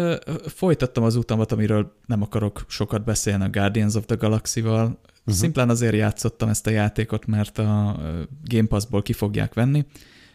folytattam 0.47 1.05
az 1.05 1.17
utamat, 1.17 1.53
amiről 1.53 1.97
nem 2.07 2.23
akarok 2.23 2.65
sokat 2.69 3.05
beszélni 3.05 3.45
a 3.45 3.51
Guardians 3.51 3.95
of 3.95 4.05
the 4.05 4.15
Galaxy-val. 4.15 4.85
Uh-huh. 4.85 5.35
Szimplán 5.35 5.69
azért 5.69 5.95
játszottam 5.95 6.49
ezt 6.49 6.67
a 6.67 6.71
játékot, 6.71 7.27
mert 7.27 7.59
a 7.59 8.01
Game 8.43 8.67
Pass-ból 8.67 9.03
ki 9.03 9.13
fogják 9.13 9.55
venni, 9.55 9.87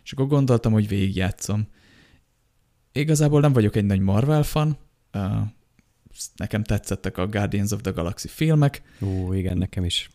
és 0.04 0.12
akkor 0.12 0.28
gondoltam, 0.28 0.72
hogy 0.72 0.88
végigjátszom. 0.88 1.68
Igazából 2.92 3.42
nem 3.42 3.54
vagyok 3.54 3.76
egy 3.76 3.86
nagy 3.86 4.00
Marvel 4.00 4.44
fan, 4.44 4.78
nekem 6.36 6.64
tetszettek 6.64 7.18
a 7.18 7.28
Guardians 7.28 7.72
of 7.72 7.82
the 7.82 7.92
Galaxy 7.92 8.28
filmek. 8.28 8.82
Ó, 9.02 9.34
igen, 9.34 9.58
nekem 9.58 9.84
is. 9.84 10.10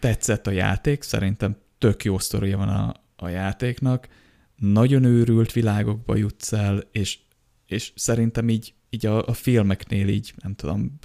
Tetszett 0.00 0.46
a 0.46 0.50
játék, 0.50 1.02
szerintem 1.02 1.56
tök 1.78 2.04
jó 2.04 2.18
sztoria 2.18 2.56
van 2.56 2.68
a, 2.68 2.94
a 3.16 3.28
játéknak, 3.28 4.08
nagyon 4.56 5.04
őrült 5.04 5.52
világokba 5.52 6.16
jutsz 6.16 6.52
el, 6.52 6.82
és, 6.92 7.18
és 7.66 7.92
szerintem 7.94 8.48
így, 8.48 8.74
így 8.90 9.06
a, 9.06 9.26
a 9.26 9.32
filmeknél 9.32 10.08
így, 10.08 10.32
nem 10.42 10.54
tudom, 10.54 10.98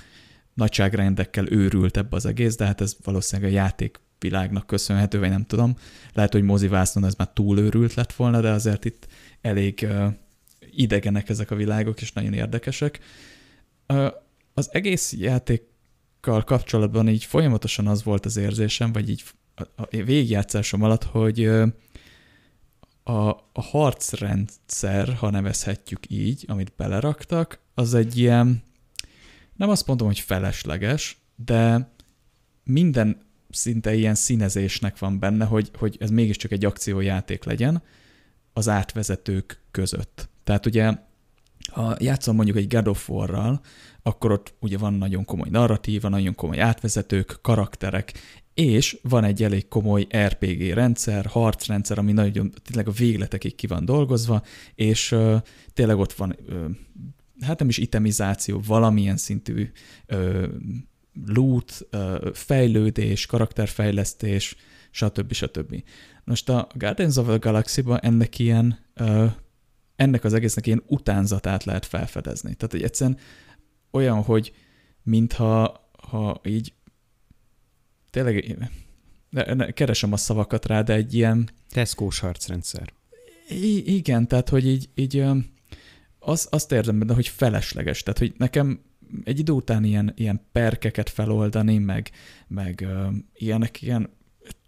nagyságrendekkel 0.53 1.51
őrült 1.51 1.97
ebbe 1.97 2.15
az 2.15 2.25
egész, 2.25 2.55
de 2.55 2.65
hát 2.65 2.81
ez 2.81 2.95
valószínűleg 3.03 3.51
a 3.51 3.55
játék 3.55 3.99
világnak 4.19 4.67
köszönhető, 4.67 5.19
vagy 5.19 5.29
nem 5.29 5.45
tudom. 5.45 5.75
Lehet, 6.13 6.33
hogy 6.33 6.43
mozivászon 6.43 7.05
ez 7.05 7.13
már 7.15 7.29
túl 7.33 7.59
őrült 7.59 7.93
lett 7.93 8.13
volna, 8.13 8.41
de 8.41 8.49
azért 8.49 8.85
itt 8.85 9.07
elég 9.41 9.79
uh, 9.83 10.13
idegenek 10.71 11.29
ezek 11.29 11.51
a 11.51 11.55
világok, 11.55 12.01
és 12.01 12.11
nagyon 12.11 12.33
érdekesek. 12.33 12.99
Az 14.53 14.69
egész 14.71 15.13
játékkal 15.13 16.43
kapcsolatban 16.43 17.09
így 17.09 17.23
folyamatosan 17.23 17.87
az 17.87 18.03
volt 18.03 18.25
az 18.25 18.37
érzésem, 18.37 18.91
vagy 18.91 19.09
így 19.09 19.23
a 19.75 19.85
végigjátszásom 19.89 20.83
alatt, 20.83 21.03
hogy 21.03 21.49
a, 23.09 23.29
a 23.53 23.61
harcrendszer, 23.61 25.13
ha 25.13 25.29
nevezhetjük 25.29 25.99
így, 26.09 26.45
amit 26.47 26.73
beleraktak, 26.77 27.59
az 27.73 27.93
egy 27.93 28.17
ilyen, 28.17 28.63
nem 29.55 29.69
azt 29.69 29.87
mondom, 29.87 30.07
hogy 30.07 30.19
felesleges, 30.19 31.17
de 31.35 31.91
minden 32.63 33.21
szinte 33.49 33.93
ilyen 33.93 34.15
színezésnek 34.15 34.99
van 34.99 35.19
benne, 35.19 35.45
hogy, 35.45 35.71
hogy 35.77 35.97
ez 35.99 36.09
mégiscsak 36.09 36.51
egy 36.51 36.65
akciójáték 36.65 37.43
legyen 37.43 37.83
az 38.53 38.67
átvezetők 38.67 39.61
között. 39.71 40.29
Tehát 40.43 40.65
ugye 40.65 40.93
ha 41.71 41.95
játszom 41.99 42.35
mondjuk 42.35 42.57
egy 42.57 42.67
God 42.67 42.87
of 42.87 43.09
War-ral, 43.09 43.61
akkor 44.03 44.31
ott 44.31 44.53
ugye 44.59 44.77
van 44.77 44.93
nagyon 44.93 45.25
komoly 45.25 45.49
narratíva, 45.49 46.09
nagyon 46.09 46.35
komoly 46.35 46.59
átvezetők, 46.59 47.39
karakterek, 47.41 48.13
és 48.53 48.99
van 49.01 49.23
egy 49.23 49.43
elég 49.43 49.67
komoly 49.67 50.07
RPG 50.25 50.73
rendszer, 50.73 51.25
harcrendszer, 51.25 51.97
ami 51.97 52.11
nagyon 52.11 52.53
tényleg 52.63 52.87
a 52.87 52.91
végletekig 52.91 53.55
ki 53.55 53.67
van 53.67 53.85
dolgozva, 53.85 54.43
és 54.75 55.11
uh, 55.11 55.35
tényleg 55.73 55.97
ott 55.97 56.13
van, 56.13 56.35
uh, 56.49 56.65
hát 57.41 57.59
nem 57.59 57.69
is 57.69 57.77
itemizáció, 57.77 58.61
valamilyen 58.67 59.17
szintű 59.17 59.71
uh, 60.07 60.43
loot, 61.25 61.87
uh, 61.91 62.33
fejlődés, 62.33 63.25
karakterfejlesztés, 63.25 64.55
stb. 64.91 65.33
stb. 65.33 65.83
Most 66.23 66.49
a 66.49 66.67
Guardians 66.73 67.17
of 67.17 67.27
the 67.27 67.37
Galaxy-ban 67.37 67.99
ennek 68.01 68.39
ilyen 68.39 68.79
uh, 68.99 69.31
ennek 69.99 70.23
az 70.23 70.33
egésznek 70.33 70.67
ilyen 70.67 70.83
utánzatát 70.87 71.63
lehet 71.63 71.85
felfedezni. 71.85 72.53
Tehát, 72.53 72.71
hogy 72.71 72.83
egyszerűen 72.83 73.17
olyan, 73.91 74.21
hogy 74.21 74.53
mintha 75.03 75.87
ha 76.09 76.41
így 76.43 76.73
tényleg 78.09 78.57
ne, 79.29 79.53
ne, 79.53 79.71
keresem 79.71 80.13
a 80.13 80.17
szavakat 80.17 80.65
rá, 80.65 80.81
de 80.81 80.93
egy 80.93 81.13
ilyen... 81.13 81.49
Tesco-s 81.69 82.19
harcrendszer. 82.19 82.93
I- 83.49 83.95
igen, 83.95 84.27
tehát, 84.27 84.49
hogy 84.49 84.67
így, 84.67 84.89
így 84.95 85.23
az, 86.19 86.47
azt 86.51 86.71
érzem 86.71 86.99
benne, 86.99 87.13
hogy 87.13 87.27
felesleges. 87.27 88.03
Tehát, 88.03 88.19
hogy 88.19 88.33
nekem 88.37 88.81
egy 89.23 89.39
idő 89.39 89.51
után 89.51 89.83
ilyen, 89.83 90.13
ilyen 90.15 90.41
perkeket 90.51 91.09
feloldani, 91.09 91.77
meg, 91.77 92.11
meg 92.47 92.87
ilyenek, 93.33 93.81
ilyen 93.81 94.09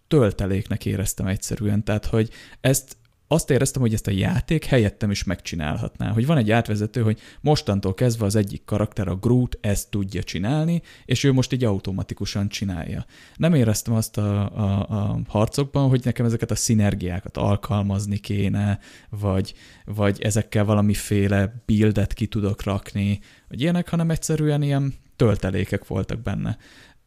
tölteléknek 0.08 0.86
éreztem 0.86 1.26
egyszerűen. 1.26 1.84
Tehát, 1.84 2.06
hogy 2.06 2.30
ezt 2.60 2.96
azt 3.32 3.50
éreztem, 3.50 3.82
hogy 3.82 3.94
ezt 3.94 4.06
a 4.06 4.10
játék 4.10 4.64
helyettem 4.64 5.10
is 5.10 5.24
megcsinálhatná. 5.24 6.10
Hogy 6.10 6.26
van 6.26 6.36
egy 6.36 6.50
átvezető, 6.50 7.02
hogy 7.02 7.20
mostantól 7.40 7.94
kezdve 7.94 8.24
az 8.24 8.36
egyik 8.36 8.64
karakter, 8.64 9.08
a 9.08 9.16
Groot, 9.16 9.58
ezt 9.60 9.90
tudja 9.90 10.22
csinálni, 10.22 10.82
és 11.04 11.24
ő 11.24 11.32
most 11.32 11.52
így 11.52 11.64
automatikusan 11.64 12.48
csinálja. 12.48 13.04
Nem 13.36 13.54
éreztem 13.54 13.94
azt 13.94 14.18
a, 14.18 14.56
a, 14.56 14.86
a 14.88 15.20
harcokban, 15.28 15.88
hogy 15.88 16.00
nekem 16.04 16.26
ezeket 16.26 16.50
a 16.50 16.54
szinergiákat 16.54 17.36
alkalmazni 17.36 18.18
kéne, 18.18 18.78
vagy, 19.10 19.54
vagy 19.84 20.20
ezekkel 20.20 20.64
valamiféle 20.64 21.62
buildet 21.66 22.12
ki 22.12 22.26
tudok 22.26 22.62
rakni, 22.62 23.20
vagy 23.48 23.60
ilyenek, 23.60 23.88
hanem 23.88 24.10
egyszerűen 24.10 24.62
ilyen 24.62 24.94
töltelékek 25.16 25.86
voltak 25.86 26.20
benne. 26.20 26.56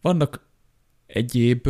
Vannak 0.02 0.48
egyéb 1.16 1.70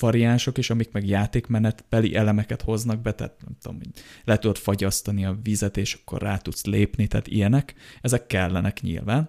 variánsok 0.00 0.58
is, 0.58 0.70
amik 0.70 0.92
meg 0.92 1.06
játékmenetbeli 1.06 2.14
elemeket 2.14 2.62
hoznak 2.62 3.00
be, 3.00 3.12
tehát 3.12 3.36
nem 3.44 3.56
tudom, 3.60 3.76
hogy 3.76 3.88
le 4.24 4.38
tudod 4.38 4.56
fagyasztani 4.56 5.24
a 5.24 5.38
vizet, 5.42 5.76
és 5.76 5.94
akkor 5.94 6.22
rá 6.22 6.36
tudsz 6.36 6.64
lépni, 6.64 7.06
tehát 7.06 7.26
ilyenek, 7.26 7.74
ezek 8.00 8.26
kellenek 8.26 8.80
nyilván. 8.80 9.28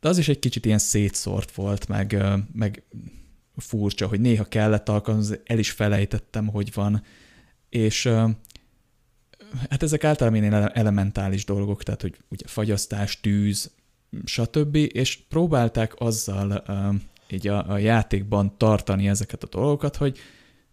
De 0.00 0.08
az 0.08 0.18
is 0.18 0.28
egy 0.28 0.38
kicsit 0.38 0.66
ilyen 0.66 0.78
szétszórt 0.78 1.52
volt, 1.54 1.88
meg, 1.88 2.24
meg 2.52 2.82
furcsa, 3.56 4.06
hogy 4.06 4.20
néha 4.20 4.44
kellett 4.44 4.88
alkalmazni, 4.88 5.36
el 5.44 5.58
is 5.58 5.70
felejtettem, 5.70 6.46
hogy 6.46 6.74
van, 6.74 7.02
és 7.68 8.06
hát 9.70 9.82
ezek 9.82 10.04
általában 10.04 10.40
ilyen 10.40 10.76
elementális 10.76 11.44
dolgok, 11.44 11.82
tehát 11.82 12.02
hogy 12.02 12.16
ugye 12.28 12.46
fagyasztás, 12.46 13.20
tűz, 13.20 13.70
stb., 14.24 14.76
és 14.76 15.16
próbálták 15.16 15.94
azzal 16.00 16.64
így 17.32 17.48
a, 17.48 17.70
a 17.70 17.78
játékban 17.78 18.56
tartani 18.56 19.08
ezeket 19.08 19.42
a 19.42 19.48
dolgokat, 19.48 19.96
hogy 19.96 20.18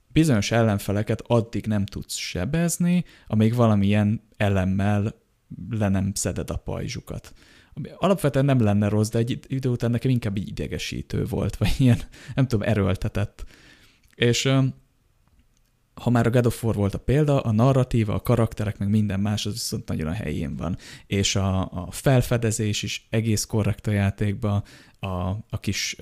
bizonyos 0.08 0.52
ellenfeleket 0.52 1.22
addig 1.28 1.66
nem 1.66 1.86
tudsz 1.86 2.16
sebezni, 2.16 3.04
amíg 3.28 3.56
valamilyen 3.56 4.22
elemmel 4.38 5.16
le 5.70 5.90
nem 5.90 6.12
szeded 6.14 6.50
a 6.50 6.58
pajzsukat. 6.58 7.34
Ami 7.74 7.90
alapvetően 7.98 8.46
nem 8.46 8.62
lenne 8.62 8.88
rossz, 8.88 9.10
de 9.10 9.18
egy 9.18 9.40
idő 9.48 9.70
után 9.70 9.92
nekem 9.92 10.12
inkább 10.12 10.38
így 10.38 10.48
idegesítő 10.48 11.26
volt, 11.26 11.56
vagy 11.56 11.76
ilyen, 11.78 12.00
nem 12.36 12.48
tudom, 12.48 12.68
erőltetett. 12.68 13.46
És 14.16 14.50
ha 15.94 16.10
már 16.10 16.28
a 16.28 16.30
God 16.30 16.46
of 16.46 16.64
War 16.64 16.76
volt 16.76 16.94
a 16.94 17.00
példa, 17.00 17.40
a 17.40 17.52
narratíva, 17.52 18.14
a 18.14 18.22
karakterek, 18.22 18.78
meg 18.78 18.90
minden 18.90 19.20
más, 19.20 19.46
az 19.46 19.54
viszont 19.54 19.88
nagyon 19.88 20.08
a 20.08 20.12
helyén 20.12 20.56
van. 20.56 20.78
És 21.08 21.36
a, 21.36 21.62
a 21.62 21.88
felfedezés 21.92 22.84
is 22.84 23.08
egész 23.10 23.46
korrekt 23.46 23.88
a 23.88 23.92
játékban, 23.92 24.64
a, 25.00 25.30
a 25.50 25.60
kis 25.60 25.96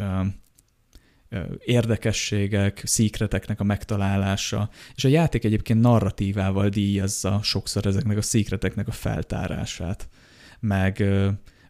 érdekességek, 1.66 2.82
szíkreteknek 2.86 3.60
a 3.60 3.64
megtalálása, 3.64 4.70
és 4.96 5.04
a 5.04 5.08
játék 5.08 5.44
egyébként 5.44 5.82
narratívával 5.82 6.70
díjazza 6.70 7.40
sokszor 7.44 7.86
ezeknek 7.86 8.18
a 8.18 8.22
szíkreteknek 8.22 8.88
a 8.88 8.92
feltárását. 8.92 10.10
Meg 10.60 11.04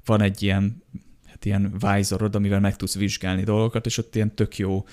van 0.05 0.21
egy 0.21 0.43
ilyen, 0.43 0.83
hát 1.25 1.45
ilyen 1.45 1.75
vájzorod, 1.79 2.35
amivel 2.35 2.59
meg 2.59 2.75
tudsz 2.75 2.95
vizsgálni 2.95 3.43
dolgokat, 3.43 3.85
és 3.85 3.97
ott 3.97 4.15
ilyen 4.15 4.35
tök 4.35 4.57
jó, 4.57 4.85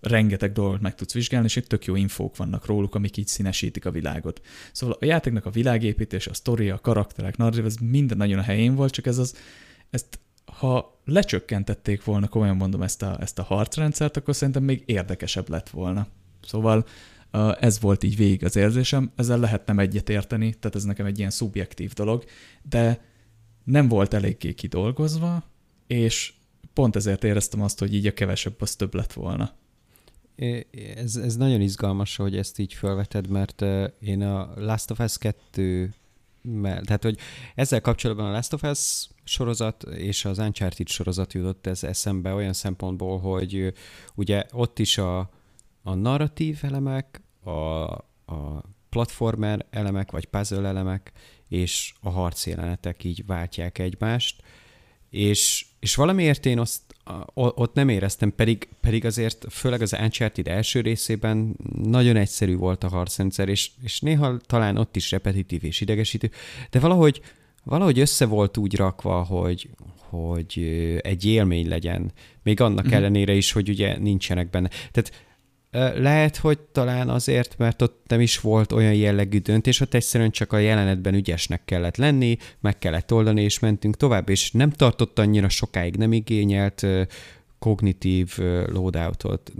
rengeteg 0.00 0.52
dolgot 0.52 0.80
meg 0.80 0.94
tudsz 0.94 1.12
vizsgálni, 1.12 1.46
és 1.46 1.56
itt 1.56 1.68
tök 1.68 1.84
jó 1.84 1.96
infók 1.96 2.36
vannak 2.36 2.66
róluk, 2.66 2.94
amik 2.94 3.16
így 3.16 3.26
színesítik 3.26 3.86
a 3.86 3.90
világot. 3.90 4.40
Szóval 4.72 4.96
a 5.00 5.04
játéknak 5.04 5.46
a 5.46 5.50
világépítés, 5.50 6.26
a 6.26 6.34
sztoria, 6.34 6.74
a 6.74 6.80
karakterek, 6.80 7.36
narratív, 7.36 7.64
ez 7.64 7.76
minden 7.76 8.16
nagyon 8.16 8.38
a 8.38 8.42
helyén 8.42 8.74
volt, 8.74 8.92
csak 8.92 9.06
ez 9.06 9.18
az, 9.18 9.36
ezt 9.90 10.18
ha 10.52 11.00
lecsökkentették 11.04 12.04
volna, 12.04 12.28
komolyan 12.28 12.56
mondom 12.56 12.82
ezt 12.82 13.02
a, 13.02 13.16
ezt 13.20 13.38
a 13.38 13.42
harcrendszert, 13.42 14.16
akkor 14.16 14.34
szerintem 14.34 14.62
még 14.62 14.82
érdekesebb 14.86 15.48
lett 15.48 15.68
volna. 15.68 16.06
Szóval 16.42 16.86
ez 17.60 17.80
volt 17.80 18.02
így 18.02 18.16
végig 18.16 18.44
az 18.44 18.56
érzésem, 18.56 19.12
ezzel 19.16 19.38
lehet 19.38 19.66
nem 19.66 19.78
egyet 19.78 20.04
tehát 20.04 20.74
ez 20.74 20.84
nekem 20.84 21.06
egy 21.06 21.18
ilyen 21.18 21.30
szubjektív 21.30 21.92
dolog, 21.92 22.24
de 22.62 23.00
nem 23.64 23.88
volt 23.88 24.14
eléggé 24.14 24.54
kidolgozva, 24.54 25.44
és 25.86 26.32
pont 26.72 26.96
ezért 26.96 27.24
éreztem 27.24 27.62
azt, 27.62 27.78
hogy 27.78 27.94
így 27.94 28.06
a 28.06 28.12
kevesebb 28.12 28.60
az 28.60 28.76
több 28.76 28.94
lett 28.94 29.12
volna. 29.12 29.52
Ez, 30.94 31.16
ez 31.16 31.36
nagyon 31.36 31.60
izgalmas, 31.60 32.16
hogy 32.16 32.36
ezt 32.36 32.58
így 32.58 32.74
felveted, 32.74 33.28
mert 33.28 33.64
én 34.00 34.22
a 34.22 34.52
Last 34.56 34.90
of 34.90 34.98
Us 34.98 35.18
2 35.18 35.94
tehát, 36.62 37.02
hogy 37.02 37.18
ezzel 37.54 37.80
kapcsolatban 37.80 38.26
a 38.26 38.30
Last 38.30 38.52
of 38.52 38.62
Us 38.62 39.08
sorozat 39.28 39.82
és 39.82 40.24
az 40.24 40.38
Uncharted 40.38 40.88
sorozat 40.88 41.32
jutott 41.32 41.66
ez 41.66 41.84
eszembe 41.84 42.32
olyan 42.32 42.52
szempontból, 42.52 43.18
hogy 43.18 43.72
ugye 44.14 44.44
ott 44.52 44.78
is 44.78 44.98
a, 44.98 45.18
a 45.82 45.94
narratív 45.94 46.58
elemek, 46.62 47.22
a, 47.44 47.50
a 47.50 48.62
platformer 48.88 49.66
elemek, 49.70 50.10
vagy 50.10 50.24
puzzle 50.24 50.68
elemek, 50.68 51.12
és 51.48 51.94
a 52.00 52.10
harcjelenetek 52.10 53.04
így 53.04 53.26
váltják 53.26 53.78
egymást, 53.78 54.42
és, 55.10 55.66
és 55.80 55.94
valamiért 55.94 56.46
én 56.46 56.58
azt 56.58 56.82
ott 57.34 57.74
nem 57.74 57.88
éreztem, 57.88 58.34
pedig, 58.34 58.68
pedig 58.80 59.04
azért 59.04 59.46
főleg 59.50 59.82
az 59.82 59.92
Uncharted 59.92 60.48
első 60.48 60.80
részében 60.80 61.56
nagyon 61.82 62.16
egyszerű 62.16 62.56
volt 62.56 62.84
a 62.84 62.88
harcrendszer, 62.88 63.48
és, 63.48 63.70
és 63.82 64.00
néha 64.00 64.36
talán 64.36 64.76
ott 64.76 64.96
is 64.96 65.10
repetitív 65.10 65.64
és 65.64 65.80
idegesítő, 65.80 66.30
de 66.70 66.80
valahogy, 66.80 67.20
valahogy 67.68 67.98
össze 67.98 68.26
volt 68.26 68.56
úgy 68.56 68.76
rakva, 68.76 69.22
hogy, 69.22 69.70
hogy 69.96 70.58
egy 71.02 71.24
élmény 71.24 71.68
legyen, 71.68 72.12
még 72.42 72.60
annak 72.60 72.88
mm. 72.88 72.92
ellenére 72.92 73.32
is, 73.32 73.52
hogy 73.52 73.68
ugye 73.68 73.98
nincsenek 73.98 74.50
benne. 74.50 74.68
Tehát 74.90 75.26
lehet, 75.98 76.36
hogy 76.36 76.58
talán 76.58 77.08
azért, 77.08 77.58
mert 77.58 77.82
ott 77.82 78.02
nem 78.06 78.20
is 78.20 78.40
volt 78.40 78.72
olyan 78.72 78.94
jellegű 78.94 79.38
döntés, 79.38 79.80
ott 79.80 79.94
egyszerűen 79.94 80.30
csak 80.30 80.52
a 80.52 80.58
jelenetben 80.58 81.14
ügyesnek 81.14 81.64
kellett 81.64 81.96
lenni, 81.96 82.36
meg 82.60 82.78
kellett 82.78 83.12
oldani, 83.12 83.42
és 83.42 83.58
mentünk 83.58 83.96
tovább, 83.96 84.28
és 84.28 84.50
nem 84.52 84.70
tartott 84.70 85.18
annyira 85.18 85.48
sokáig, 85.48 85.96
nem 85.96 86.12
igényelt 86.12 86.86
kognitív 87.58 88.38
loadoutot, 88.66 89.52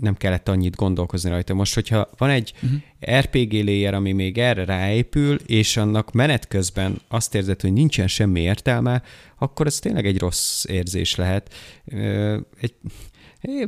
nem 0.00 0.14
kellett 0.14 0.48
annyit 0.48 0.76
gondolkozni 0.76 1.30
rajta. 1.30 1.54
Most, 1.54 1.74
hogyha 1.74 2.10
van 2.16 2.30
egy 2.30 2.52
uh-huh. 2.62 3.18
RPG 3.18 3.52
layer, 3.52 3.94
ami 3.94 4.12
még 4.12 4.38
erre 4.38 4.64
ráépül, 4.64 5.34
és 5.46 5.76
annak 5.76 6.12
menet 6.12 6.48
közben 6.48 7.00
azt 7.08 7.34
érzed, 7.34 7.60
hogy 7.60 7.72
nincsen 7.72 8.08
semmi 8.08 8.40
értelme, 8.40 9.02
akkor 9.38 9.66
ez 9.66 9.78
tényleg 9.78 10.06
egy 10.06 10.18
rossz 10.18 10.64
érzés 10.64 11.14
lehet. 11.14 11.54
Egy, 12.60 12.74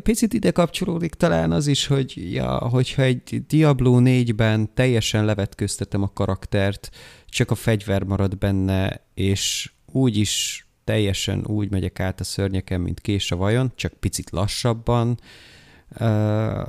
Picit 0.03 0.33
ide 0.33 0.51
kapcsolódik 0.51 1.15
talán 1.15 1.53
az 1.53 1.67
is, 1.67 1.87
hogy 1.87 2.33
ja, 2.33 2.59
hogyha 2.59 3.03
egy 3.03 3.43
Diablo 3.47 4.01
4-ben 4.03 4.75
teljesen 4.75 5.25
levetköztetem 5.25 6.03
a 6.03 6.13
karaktert, 6.13 6.91
csak 7.29 7.51
a 7.51 7.55
fegyver 7.55 8.03
marad 8.03 8.39
benne, 8.39 9.05
és 9.15 9.73
úgy 9.93 10.17
is 10.17 10.67
teljesen 10.85 11.45
úgy 11.47 11.71
megyek 11.71 12.01
át 12.01 12.21
a 12.21 12.25
szörnyeken, 12.25 12.81
mint 12.81 13.01
kés 13.01 13.31
a 13.31 13.37
vajon, 13.37 13.73
csak 13.75 13.93
picit 13.93 14.31
lassabban, 14.31 15.19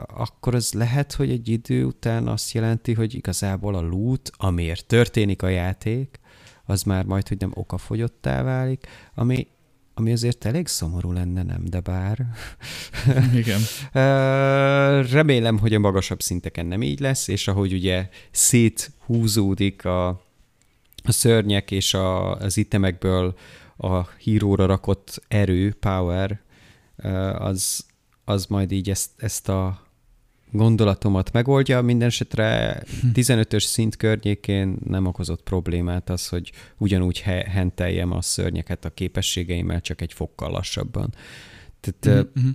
akkor 0.08 0.56
az 0.56 0.74
lehet, 0.74 1.14
hogy 1.14 1.30
egy 1.30 1.50
idő 1.50 1.86
után 1.86 2.28
azt 2.28 2.52
jelenti, 2.52 2.94
hogy 2.94 3.16
igazából 3.16 3.76
a 3.76 3.82
loot, 3.82 4.32
amiért 4.38 4.86
történik 4.86 5.42
a 5.42 5.48
játék, 5.48 6.20
az 6.66 6.84
már 6.84 7.06
majd, 7.06 7.28
hogy 7.28 7.38
nem 7.38 7.52
okafogyottá 7.54 8.44
válik, 8.44 8.88
ami 9.16 9.48
ami 9.96 10.12
azért 10.12 10.46
elég 10.46 10.68
szomorú 10.68 11.12
lenne, 11.12 11.44
nem? 11.44 11.64
De 11.66 11.80
bár... 11.80 12.26
Igen. 13.42 13.60
Remélem, 15.12 15.58
hogy 15.58 15.74
a 15.74 15.80
magasabb 15.80 16.22
szinteken 16.22 16.66
nem 16.66 16.82
így 16.82 17.00
lesz, 17.00 17.28
és 17.28 17.48
ahogy 17.48 17.74
ugye 17.74 18.10
széthúzódik 18.32 19.86
a, 19.86 20.08
a 21.04 21.12
szörnyek 21.12 21.72
és 21.72 21.94
a, 21.94 22.36
az 22.36 22.58
itemekből 22.58 23.36
a 23.78 24.08
híróra 24.10 24.66
rakott 24.66 25.22
erő, 25.28 25.74
power, 25.74 26.42
az, 27.38 27.86
az 28.26 28.46
majd 28.46 28.72
így 28.72 28.90
ezt, 28.90 29.10
ezt 29.18 29.50
a 29.50 29.82
gondolatomat 30.52 31.32
megoldja. 31.32 31.82
Minden 31.82 32.08
esetre 32.08 32.82
15-ös 33.14 33.64
szint 33.64 33.96
környékén 33.96 34.78
nem 34.86 35.06
okozott 35.06 35.44
problémát 35.44 36.10
az, 36.10 36.28
hogy 36.28 36.52
ugyanúgy 36.78 37.20
henteljem 37.48 38.12
a 38.12 38.22
szörnyeket 38.22 38.86
a 38.86 38.90
képességeimmel, 38.90 39.82
csak 39.82 40.02
egy 40.02 40.14
fokkal 40.14 40.52
lassabban. 40.52 41.14
Tehát, 41.80 42.30
mm-hmm. 42.40 42.50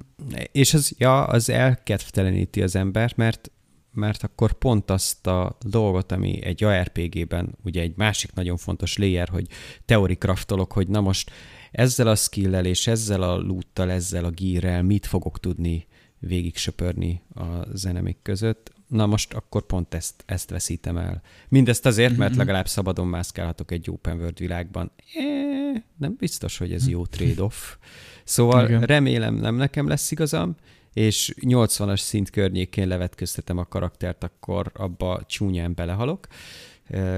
És 0.52 0.74
az, 0.74 0.94
ja, 0.98 1.24
az 1.24 1.50
elkedvteleníti 1.50 2.62
az 2.62 2.76
embert, 2.76 3.16
mert 3.16 3.50
mert 3.92 4.22
akkor 4.22 4.52
pont 4.52 4.90
azt 4.90 5.26
a 5.26 5.56
dolgot, 5.60 6.12
ami 6.12 6.44
egy 6.44 6.64
ARPG-ben 6.64 7.54
ugye 7.64 7.80
egy 7.80 7.92
másik 7.96 8.32
nagyon 8.32 8.56
fontos 8.56 8.96
layer, 8.96 9.28
hogy 9.28 9.46
teori 9.84 10.14
craftolok, 10.14 10.72
hogy 10.72 10.88
na 10.88 11.00
most 11.00 11.30
ezzel 11.70 12.06
a 12.06 12.14
skill 12.14 12.64
és 12.64 12.86
ezzel 12.86 13.22
a 13.22 13.36
loottal, 13.36 13.90
ezzel 13.90 14.24
a 14.24 14.30
gírrel 14.30 14.82
mit 14.82 15.06
fogok 15.06 15.40
tudni 15.40 15.86
végig 16.18 16.56
söpörni 16.56 17.22
a 17.34 17.44
zenemik 17.72 18.18
között. 18.22 18.72
Na 18.86 19.06
most 19.06 19.34
akkor 19.34 19.62
pont 19.62 19.94
ezt, 19.94 20.22
ezt 20.26 20.50
veszítem 20.50 20.96
el. 20.96 21.22
Mindezt 21.48 21.86
azért, 21.86 22.16
mert 22.16 22.30
mhm. 22.30 22.38
legalább 22.38 22.68
szabadon 22.68 23.06
mászkálhatok 23.06 23.70
egy 23.70 23.90
open 23.90 24.16
world 24.16 24.38
világban. 24.38 24.90
É, 25.14 25.82
nem 25.96 26.14
biztos, 26.18 26.58
hogy 26.58 26.72
ez 26.72 26.88
jó 26.88 27.06
trade-off. 27.06 27.76
Szóval 28.24 28.64
Igen. 28.64 28.82
remélem 28.82 29.34
nem 29.34 29.54
nekem 29.54 29.88
lesz 29.88 30.10
igazam, 30.10 30.56
és 30.92 31.34
80-as 31.40 31.98
szint 31.98 32.30
környékén 32.30 32.88
levetköztetem 32.88 33.58
a 33.58 33.64
karaktert, 33.64 34.24
akkor 34.24 34.70
abba 34.74 35.22
csúnyán 35.26 35.74
belehalok. 35.74 36.26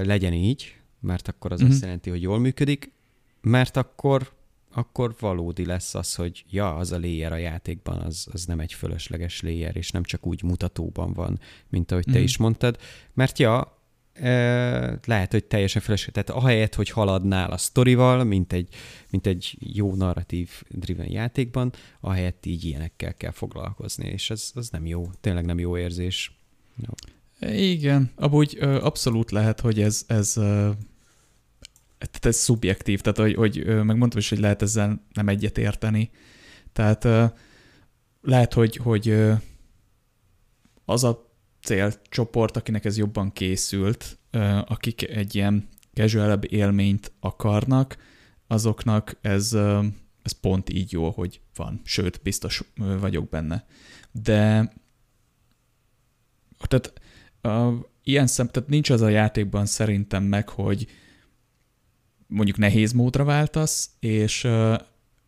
Legyen 0.03 0.33
így, 0.33 0.75
mert 0.99 1.27
akkor 1.27 1.51
az 1.51 1.59
uh-huh. 1.59 1.73
azt 1.73 1.83
jelenti, 1.83 2.09
hogy 2.09 2.21
jól 2.21 2.39
működik, 2.39 2.91
mert 3.41 3.77
akkor 3.77 4.31
akkor 4.73 5.15
valódi 5.19 5.65
lesz 5.65 5.95
az, 5.95 6.15
hogy 6.15 6.45
ja, 6.49 6.75
az 6.75 6.91
a 6.91 6.99
layer 6.99 7.31
a 7.31 7.37
játékban, 7.37 7.97
az, 7.97 8.27
az 8.31 8.45
nem 8.45 8.59
egy 8.59 8.73
fölösleges 8.73 9.41
layer, 9.41 9.75
és 9.75 9.91
nem 9.91 10.03
csak 10.03 10.25
úgy 10.25 10.43
mutatóban 10.43 11.13
van, 11.13 11.39
mint 11.69 11.91
ahogy 11.91 12.05
te 12.11 12.19
mm. 12.19 12.23
is 12.23 12.37
mondtad. 12.37 12.77
Mert 13.13 13.39
ja, 13.39 13.79
lehet, 15.05 15.31
hogy 15.31 15.43
teljesen 15.43 15.81
fölösleges. 15.81 16.23
Tehát 16.23 16.43
ahelyett, 16.43 16.75
hogy 16.75 16.89
haladnál 16.89 17.51
a 17.51 17.57
sztorival, 17.57 18.23
mint 18.23 18.53
egy, 18.53 18.75
mint 19.09 19.27
egy 19.27 19.57
jó 19.59 19.95
narratív 19.95 20.49
driven 20.69 21.11
játékban, 21.11 21.73
ahelyett 21.99 22.45
így 22.45 22.63
ilyenekkel 22.63 23.13
kell 23.13 23.31
foglalkozni, 23.31 24.07
és 24.07 24.29
ez, 24.29 24.51
az 24.53 24.69
nem 24.69 24.85
jó, 24.85 25.09
tényleg 25.21 25.45
nem 25.45 25.59
jó 25.59 25.77
érzés. 25.77 26.39
Jó. 26.77 26.93
Igen, 27.49 28.11
abúgy 28.15 28.57
abszolút 28.61 29.31
lehet, 29.31 29.59
hogy 29.59 29.81
ez, 29.81 30.03
ez 30.07 30.39
tehát 32.05 32.25
ez 32.25 32.35
szubjektív, 32.35 33.01
tehát 33.01 33.17
hogy, 33.17 33.35
hogy 33.35 33.65
megmondtam 33.65 34.19
is, 34.19 34.29
hogy 34.29 34.39
lehet 34.39 34.61
ezzel 34.61 35.05
nem 35.13 35.27
egyet 35.27 35.57
érteni. 35.57 36.09
Tehát 36.73 37.33
lehet, 38.21 38.53
hogy, 38.53 38.75
hogy 38.75 39.23
az 40.85 41.03
a 41.03 41.29
célcsoport, 41.61 42.57
akinek 42.57 42.85
ez 42.85 42.97
jobban 42.97 43.31
készült, 43.31 44.19
akik 44.65 45.09
egy 45.09 45.35
ilyen 45.35 45.69
casual 45.93 46.41
élményt 46.41 47.11
akarnak, 47.19 47.97
azoknak 48.47 49.17
ez, 49.21 49.53
ez 50.21 50.31
pont 50.41 50.69
így 50.69 50.91
jó, 50.91 51.09
hogy 51.09 51.41
van. 51.55 51.81
Sőt, 51.83 52.21
biztos 52.23 52.63
vagyok 52.99 53.29
benne. 53.29 53.65
De 54.11 54.73
tehát 56.67 56.93
uh, 57.43 57.73
ilyen 58.03 58.27
szem, 58.27 58.47
tehát 58.47 58.69
nincs 58.69 58.89
az 58.89 59.01
a 59.01 59.09
játékban 59.09 59.65
szerintem 59.65 60.23
meg, 60.23 60.49
hogy 60.49 60.87
mondjuk 62.31 62.57
nehéz 62.57 62.91
módra 62.91 63.23
váltasz, 63.23 63.89
és 63.99 64.47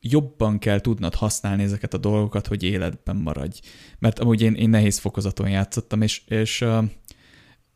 jobban 0.02 0.60
kell 0.60 0.80
tudnod 0.80 1.16
használni 1.16 1.64
ezeket 1.64 1.94
a 1.94 1.98
dolgokat, 1.98 2.48
hogy 2.48 2.64
életben 2.64 3.16
maradj. 3.16 3.60
Mert 4.00 4.20
amúgy 4.20 4.42
én, 4.42 4.54
én 4.54 4.70
nehéz 4.70 4.98
fokozaton 4.98 5.50
játszottam, 5.50 6.02
és, 6.02 6.22
és 6.28 6.66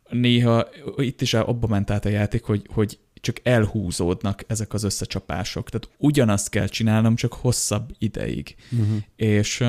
néha 0.09 0.67
itt 0.97 1.21
is 1.21 1.33
abba 1.33 1.67
ment 1.67 1.91
át 1.91 2.05
a 2.05 2.09
játék, 2.09 2.43
hogy, 2.43 2.67
hogy 2.73 2.99
csak 3.13 3.39
elhúzódnak 3.43 4.43
ezek 4.47 4.73
az 4.73 4.83
összecsapások. 4.83 5.69
Tehát 5.69 5.89
ugyanazt 5.97 6.49
kell 6.49 6.67
csinálnom, 6.67 7.15
csak 7.15 7.33
hosszabb 7.33 7.91
ideig. 7.99 8.55
Uh-huh. 8.71 8.97
És 9.15 9.63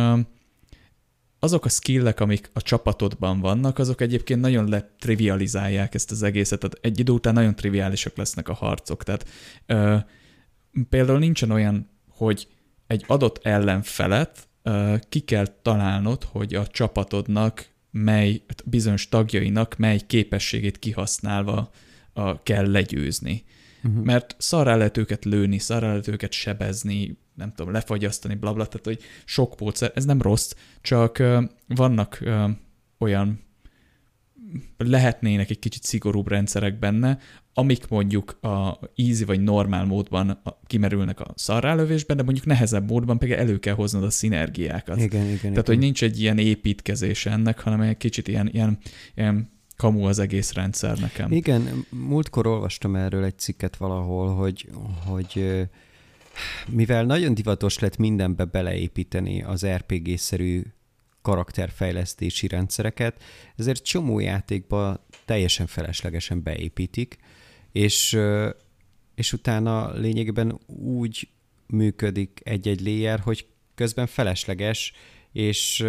azok 1.39 1.65
a 1.65 1.69
skillek, 1.69 2.20
amik 2.20 2.51
a 2.52 2.62
csapatodban 2.62 3.40
vannak, 3.40 3.78
azok 3.78 4.01
egyébként 4.01 4.40
nagyon 4.40 4.69
letrivializálják 4.69 5.94
ezt 5.94 6.10
az 6.10 6.23
egészet. 6.23 6.59
Tehát 6.59 6.78
egy 6.81 6.98
idő 6.98 7.12
után 7.12 7.35
nagyon 7.35 7.55
triviálisak 7.55 8.16
lesznek 8.16 8.48
a 8.48 8.55
harcok. 8.55 9.05
Tehát 9.05 9.28
ö, 9.66 9.97
például 10.89 11.19
nincsen 11.19 11.51
olyan, 11.51 11.90
hogy 12.09 12.48
egy 12.86 13.05
adott 13.06 13.40
ellenfelet 13.43 14.48
ö, 14.62 14.94
ki 15.09 15.20
kell 15.20 15.47
találnod, 15.62 16.24
hogy 16.24 16.55
a 16.55 16.66
csapatodnak 16.66 17.69
mely 17.90 18.43
bizonyos 18.65 19.09
tagjainak 19.09 19.77
mely 19.77 20.01
képességét 20.06 20.78
kihasználva 20.78 21.70
a, 22.12 22.43
kell 22.43 22.70
legyőzni. 22.70 23.44
Uh-huh. 23.85 24.05
Mert 24.05 24.35
szarrá 24.39 24.77
lehet 24.77 24.97
őket 24.97 25.24
lőni, 25.24 25.59
szarrá 25.59 25.89
lehet 25.89 26.09
őket 26.09 26.32
sebezni, 26.32 27.19
nem 27.39 27.52
tudom, 27.55 27.73
lefagyasztani, 27.73 28.35
blabla, 28.35 28.66
tehát 28.66 28.86
hogy 28.86 29.01
sok 29.24 29.55
pótszer, 29.56 29.93
ez 29.94 30.05
nem 30.05 30.23
rossz, 30.23 30.52
csak 30.81 31.23
vannak 31.66 32.24
olyan 32.98 33.47
lehetnének 34.77 35.51
egy 35.51 35.59
kicsit 35.59 35.82
szigorúbb 35.82 36.28
rendszerek 36.28 36.78
benne, 36.78 37.19
amik 37.55 37.89
mondjuk 37.89 38.39
a 38.43 38.78
easy 38.97 39.24
vagy 39.24 39.40
normál 39.40 39.85
módban 39.85 40.43
kimerülnek 40.66 41.20
a 41.20 41.32
szarrálövésben, 41.35 42.16
de 42.16 42.23
mondjuk 42.23 42.47
nehezebb 42.47 42.90
módban 42.90 43.19
pedig 43.19 43.35
elő 43.35 43.59
kell 43.59 43.74
hoznod 43.74 44.02
a 44.02 44.10
szinergiákat. 44.10 44.97
Igen, 44.97 45.24
igen, 45.24 45.39
Tehát, 45.39 45.52
igen. 45.52 45.65
hogy 45.65 45.78
nincs 45.78 46.02
egy 46.02 46.20
ilyen 46.20 46.39
építkezés 46.39 47.27
ennek, 47.27 47.60
hanem 47.60 47.81
egy 47.81 47.97
kicsit 47.97 48.28
ilyen, 48.28 48.48
ilyen, 48.52 48.78
ilyen 49.15 49.51
kamu 49.77 50.05
az 50.05 50.19
egész 50.19 50.52
rendszer 50.52 50.98
nekem. 50.98 51.32
Igen, 51.32 51.85
múltkor 51.90 52.47
olvastam 52.47 52.97
erről 52.97 53.24
egy 53.24 53.39
cikket 53.39 53.77
valahol, 53.77 54.35
hogy, 54.35 54.69
hogy 55.06 55.69
mivel 56.69 57.05
nagyon 57.05 57.35
divatos 57.35 57.78
lett 57.78 57.97
mindenbe 57.97 58.44
beleépíteni 58.44 59.43
az 59.43 59.66
RPG-szerű 59.66 60.62
karakterfejlesztési 61.23 62.47
rendszereket, 62.47 63.23
ezért 63.56 63.85
csomó 63.85 64.19
játékba 64.19 65.06
teljesen 65.24 65.66
feleslegesen 65.66 66.43
beépítik, 66.43 67.16
és, 67.73 68.19
és 69.15 69.32
utána 69.32 69.93
lényegében 69.93 70.59
úgy 70.66 71.28
működik 71.66 72.40
egy-egy 72.44 72.81
layer, 72.81 73.20
hogy 73.20 73.47
közben 73.74 74.06
felesleges, 74.06 74.93
és 75.32 75.86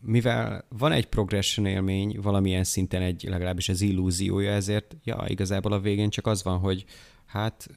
mivel 0.00 0.64
van 0.68 0.92
egy 0.92 1.06
progression 1.06 1.66
élmény, 1.66 2.18
valamilyen 2.22 2.64
szinten 2.64 3.02
egy, 3.02 3.24
legalábbis 3.28 3.68
az 3.68 3.80
illúziója, 3.80 4.50
ezért 4.50 4.96
ja, 5.04 5.24
igazából 5.26 5.72
a 5.72 5.80
végén 5.80 6.10
csak 6.10 6.26
az 6.26 6.42
van, 6.42 6.58
hogy 6.58 6.84
hát 7.26 7.68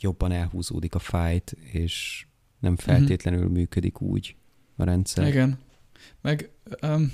jobban 0.00 0.32
elhúzódik 0.32 0.94
a 0.94 0.98
fight, 0.98 1.50
és 1.72 2.26
nem 2.58 2.72
mhm. 2.72 2.82
feltétlenül 2.82 3.40
uh-huh. 3.40 3.56
működik 3.56 4.00
úgy 4.00 4.36
a 4.76 4.84
rendszer. 4.84 5.26
Igen. 5.26 5.58
Meg 6.20 6.50
um, 6.82 7.12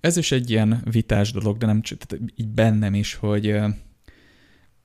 ez 0.00 0.16
is 0.16 0.32
egy 0.32 0.50
ilyen 0.50 0.82
vitás 0.90 1.32
dolog, 1.32 1.56
de 1.56 1.66
nem 1.66 1.82
csak 1.82 2.00
így 2.34 2.48
bennem 2.48 2.94
is, 2.94 3.14
hogy 3.14 3.50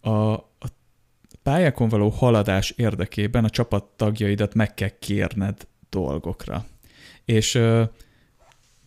a, 0.02 0.34
a 0.34 0.68
pályákon 1.44 1.90
való 1.90 2.10
haladás 2.10 2.70
érdekében 2.70 3.44
a 3.44 3.50
csapat 3.50 3.84
tagjaidat 3.84 4.54
meg 4.54 4.74
kell 4.74 5.00
kérned 5.00 5.68
dolgokra. 5.90 6.66
És 7.26 7.56
uh, 7.56 7.90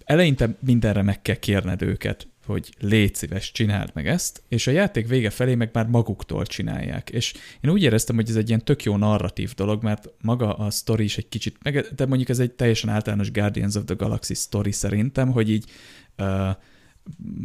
eleinte 0.04 0.56
mindenre 0.60 1.02
meg 1.02 1.22
kell 1.22 1.34
kérned 1.34 1.82
őket, 1.82 2.28
hogy 2.46 2.74
légy 2.78 3.14
szíves, 3.14 3.52
csináld 3.52 3.90
meg 3.94 4.06
ezt, 4.08 4.42
és 4.48 4.66
a 4.66 4.70
játék 4.70 5.08
vége 5.08 5.30
felé 5.30 5.54
meg 5.54 5.70
már 5.72 5.86
maguktól 5.86 6.46
csinálják. 6.46 7.10
És 7.10 7.34
én 7.60 7.70
úgy 7.70 7.82
éreztem, 7.82 8.16
hogy 8.16 8.28
ez 8.28 8.36
egy 8.36 8.48
ilyen 8.48 8.64
tök 8.64 8.82
jó 8.82 8.96
narratív 8.96 9.54
dolog, 9.54 9.82
mert 9.82 10.08
maga 10.22 10.54
a 10.54 10.70
story 10.70 11.04
is 11.04 11.16
egy 11.16 11.28
kicsit, 11.28 11.56
meg, 11.62 11.86
de 11.94 12.06
mondjuk 12.06 12.28
ez 12.28 12.38
egy 12.38 12.52
teljesen 12.52 12.90
általános 12.90 13.30
Guardians 13.30 13.74
of 13.74 13.84
the 13.84 13.94
Galaxy 13.94 14.34
story 14.34 14.72
szerintem, 14.72 15.30
hogy 15.30 15.50
így 15.50 15.64
uh, 16.18 16.50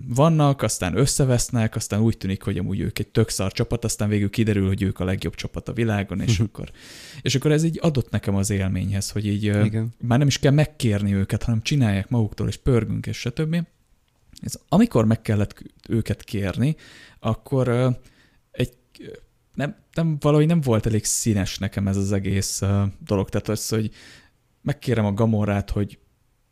vannak, 0.07 0.61
aztán 0.61 0.97
összevesznek, 0.97 1.75
aztán 1.75 2.01
úgy 2.01 2.17
tűnik, 2.17 2.43
hogy 2.43 2.57
amúgy 2.57 2.79
ők 2.79 2.99
egy 2.99 3.07
tök 3.07 3.29
szar 3.29 3.51
csapat, 3.51 3.85
aztán 3.85 4.09
végül 4.09 4.29
kiderül, 4.29 4.67
hogy 4.67 4.81
ők 4.81 4.99
a 4.99 5.03
legjobb 5.03 5.35
csapat 5.35 5.69
a 5.69 5.73
világon, 5.73 6.21
és, 6.21 6.31
uh-huh. 6.31 6.47
akkor, 6.47 6.71
és 7.21 7.35
akkor 7.35 7.51
ez 7.51 7.63
így 7.63 7.79
adott 7.81 8.09
nekem 8.09 8.35
az 8.35 8.49
élményhez, 8.49 9.09
hogy 9.09 9.27
így 9.27 9.43
Igen. 9.43 9.93
már 10.01 10.17
nem 10.17 10.27
is 10.27 10.39
kell 10.39 10.51
megkérni 10.51 11.13
őket, 11.13 11.43
hanem 11.43 11.61
csinálják 11.61 12.09
maguktól, 12.09 12.47
és 12.47 12.57
pörgünk, 12.57 13.05
és 13.05 13.17
stb. 13.17 13.55
Ez, 14.41 14.59
amikor 14.69 15.05
meg 15.05 15.21
kellett 15.21 15.61
őket 15.89 16.23
kérni, 16.23 16.75
akkor 17.19 17.97
egy 18.51 18.73
nem, 19.53 19.75
nem, 19.93 20.17
valahogy 20.19 20.47
nem 20.47 20.61
volt 20.61 20.85
elég 20.85 21.05
színes 21.05 21.57
nekem 21.57 21.87
ez 21.87 21.97
az 21.97 22.11
egész 22.11 22.61
dolog. 22.99 23.29
Tehát 23.29 23.49
az, 23.49 23.69
hogy 23.69 23.91
megkérem 24.61 25.05
a 25.05 25.13
Gamorát, 25.13 25.69
hogy, 25.69 25.99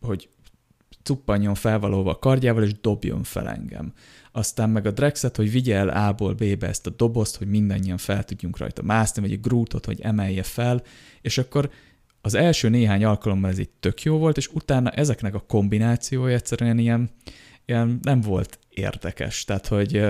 hogy 0.01 0.29
cuppanjon 1.03 1.55
felvalóva 1.55 2.11
a 2.11 2.19
kardjával, 2.19 2.63
és 2.63 2.79
dobjon 2.81 3.23
fel 3.23 3.49
engem. 3.49 3.93
Aztán 4.31 4.69
meg 4.69 4.85
a 4.85 4.91
Drexet, 4.91 5.35
hogy 5.35 5.51
vigye 5.51 5.75
el 5.75 5.89
A-ból 5.89 6.33
B-be 6.33 6.67
ezt 6.67 6.87
a 6.87 6.89
dobozt, 6.89 7.37
hogy 7.37 7.47
mindannyian 7.47 7.97
fel 7.97 8.23
tudjunk 8.23 8.57
rajta 8.57 8.81
mászni, 8.81 9.21
vagy 9.21 9.33
a 9.33 9.37
Grootot, 9.37 9.85
hogy 9.85 10.01
emelje 10.01 10.43
fel, 10.43 10.83
és 11.21 11.37
akkor 11.37 11.69
az 12.21 12.33
első 12.33 12.69
néhány 12.69 13.03
alkalommal 13.03 13.49
ez 13.49 13.57
itt 13.57 13.73
tök 13.79 14.03
jó 14.03 14.17
volt, 14.17 14.37
és 14.37 14.47
utána 14.47 14.89
ezeknek 14.89 15.35
a 15.35 15.39
kombinációja 15.47 16.35
egyszerűen 16.35 16.77
ilyen, 16.77 17.09
ilyen 17.65 17.99
nem 18.01 18.21
volt 18.21 18.59
érdekes. 18.69 19.43
Tehát, 19.43 19.67
hogy 19.67 20.05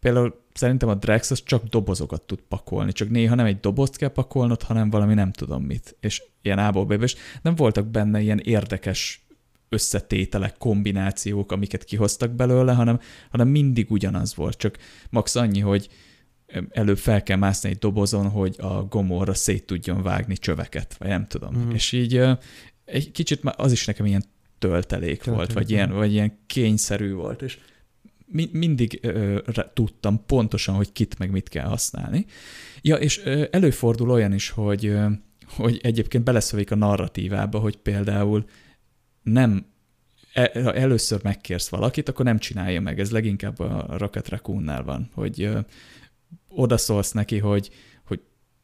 például 0.00 0.40
szerintem 0.52 0.88
a 0.88 0.94
Drex 0.94 1.30
az 1.30 1.42
csak 1.42 1.64
dobozokat 1.64 2.22
tud 2.22 2.40
pakolni, 2.48 2.92
csak 2.92 3.10
néha 3.10 3.34
nem 3.34 3.46
egy 3.46 3.60
dobozt 3.60 3.96
kell 3.96 4.08
pakolnod, 4.08 4.62
hanem 4.62 4.90
valami 4.90 5.14
nem 5.14 5.32
tudom 5.32 5.62
mit, 5.62 5.96
és 6.00 6.22
ilyen 6.42 6.58
ából 6.58 6.92
és 6.92 7.16
nem 7.42 7.54
voltak 7.54 7.86
benne 7.86 8.20
ilyen 8.20 8.38
érdekes 8.38 9.26
összetételek, 9.68 10.58
kombinációk, 10.58 11.52
amiket 11.52 11.84
kihoztak 11.84 12.30
belőle, 12.30 12.72
hanem, 12.72 13.00
hanem 13.30 13.48
mindig 13.48 13.90
ugyanaz 13.90 14.34
volt, 14.34 14.56
csak 14.56 14.78
max 15.10 15.36
annyi, 15.36 15.60
hogy 15.60 15.88
előbb 16.70 16.98
fel 16.98 17.22
kell 17.22 17.36
mászni 17.36 17.68
egy 17.68 17.78
dobozon, 17.78 18.28
hogy 18.28 18.56
a 18.58 18.84
gomorra 18.84 19.34
szét 19.34 19.66
tudjon 19.66 20.02
vágni 20.02 20.36
csöveket, 20.36 20.96
vagy 20.98 21.08
nem 21.08 21.26
tudom. 21.26 21.56
Mm. 21.56 21.70
És 21.70 21.92
így 21.92 22.22
egy 22.84 23.10
kicsit 23.10 23.42
már 23.42 23.54
az 23.56 23.72
is 23.72 23.86
nekem 23.86 24.06
ilyen 24.06 24.24
töltelék, 24.68 25.22
töltelék 25.22 25.24
volt, 25.24 25.52
vagy 25.52 25.70
ilyen, 25.70 25.92
vagy 25.92 26.12
ilyen 26.12 26.38
kényszerű 26.46 27.12
volt, 27.12 27.42
és 27.42 27.58
mi, 28.26 28.48
mindig 28.52 28.98
ö, 29.02 29.38
tudtam 29.74 30.26
pontosan, 30.26 30.74
hogy 30.74 30.92
kit 30.92 31.18
meg 31.18 31.30
mit 31.30 31.48
kell 31.48 31.66
használni. 31.66 32.26
Ja, 32.80 32.96
és 32.96 33.20
ö, 33.24 33.44
előfordul 33.50 34.10
olyan 34.10 34.32
is, 34.32 34.50
hogy, 34.50 34.86
ö, 34.86 35.06
hogy 35.46 35.80
egyébként 35.82 36.24
beleszövik 36.24 36.70
a 36.70 36.76
narratívába, 36.76 37.58
hogy 37.58 37.76
például 37.76 38.44
nem 39.22 39.66
e, 40.32 40.50
ha 40.62 40.74
először 40.74 41.20
megkérsz 41.22 41.68
valakit, 41.68 42.08
akkor 42.08 42.24
nem 42.24 42.38
csinálja 42.38 42.80
meg. 42.80 43.00
Ez 43.00 43.10
leginkább 43.10 43.60
a 43.60 43.86
Rocket 43.98 44.28
Raccoon-nál 44.28 44.82
van, 44.82 45.10
hogy 45.14 45.42
ö, 45.42 45.58
odaszólsz 46.48 47.12
neki, 47.12 47.38
hogy, 47.38 47.68
hogy 47.68 47.70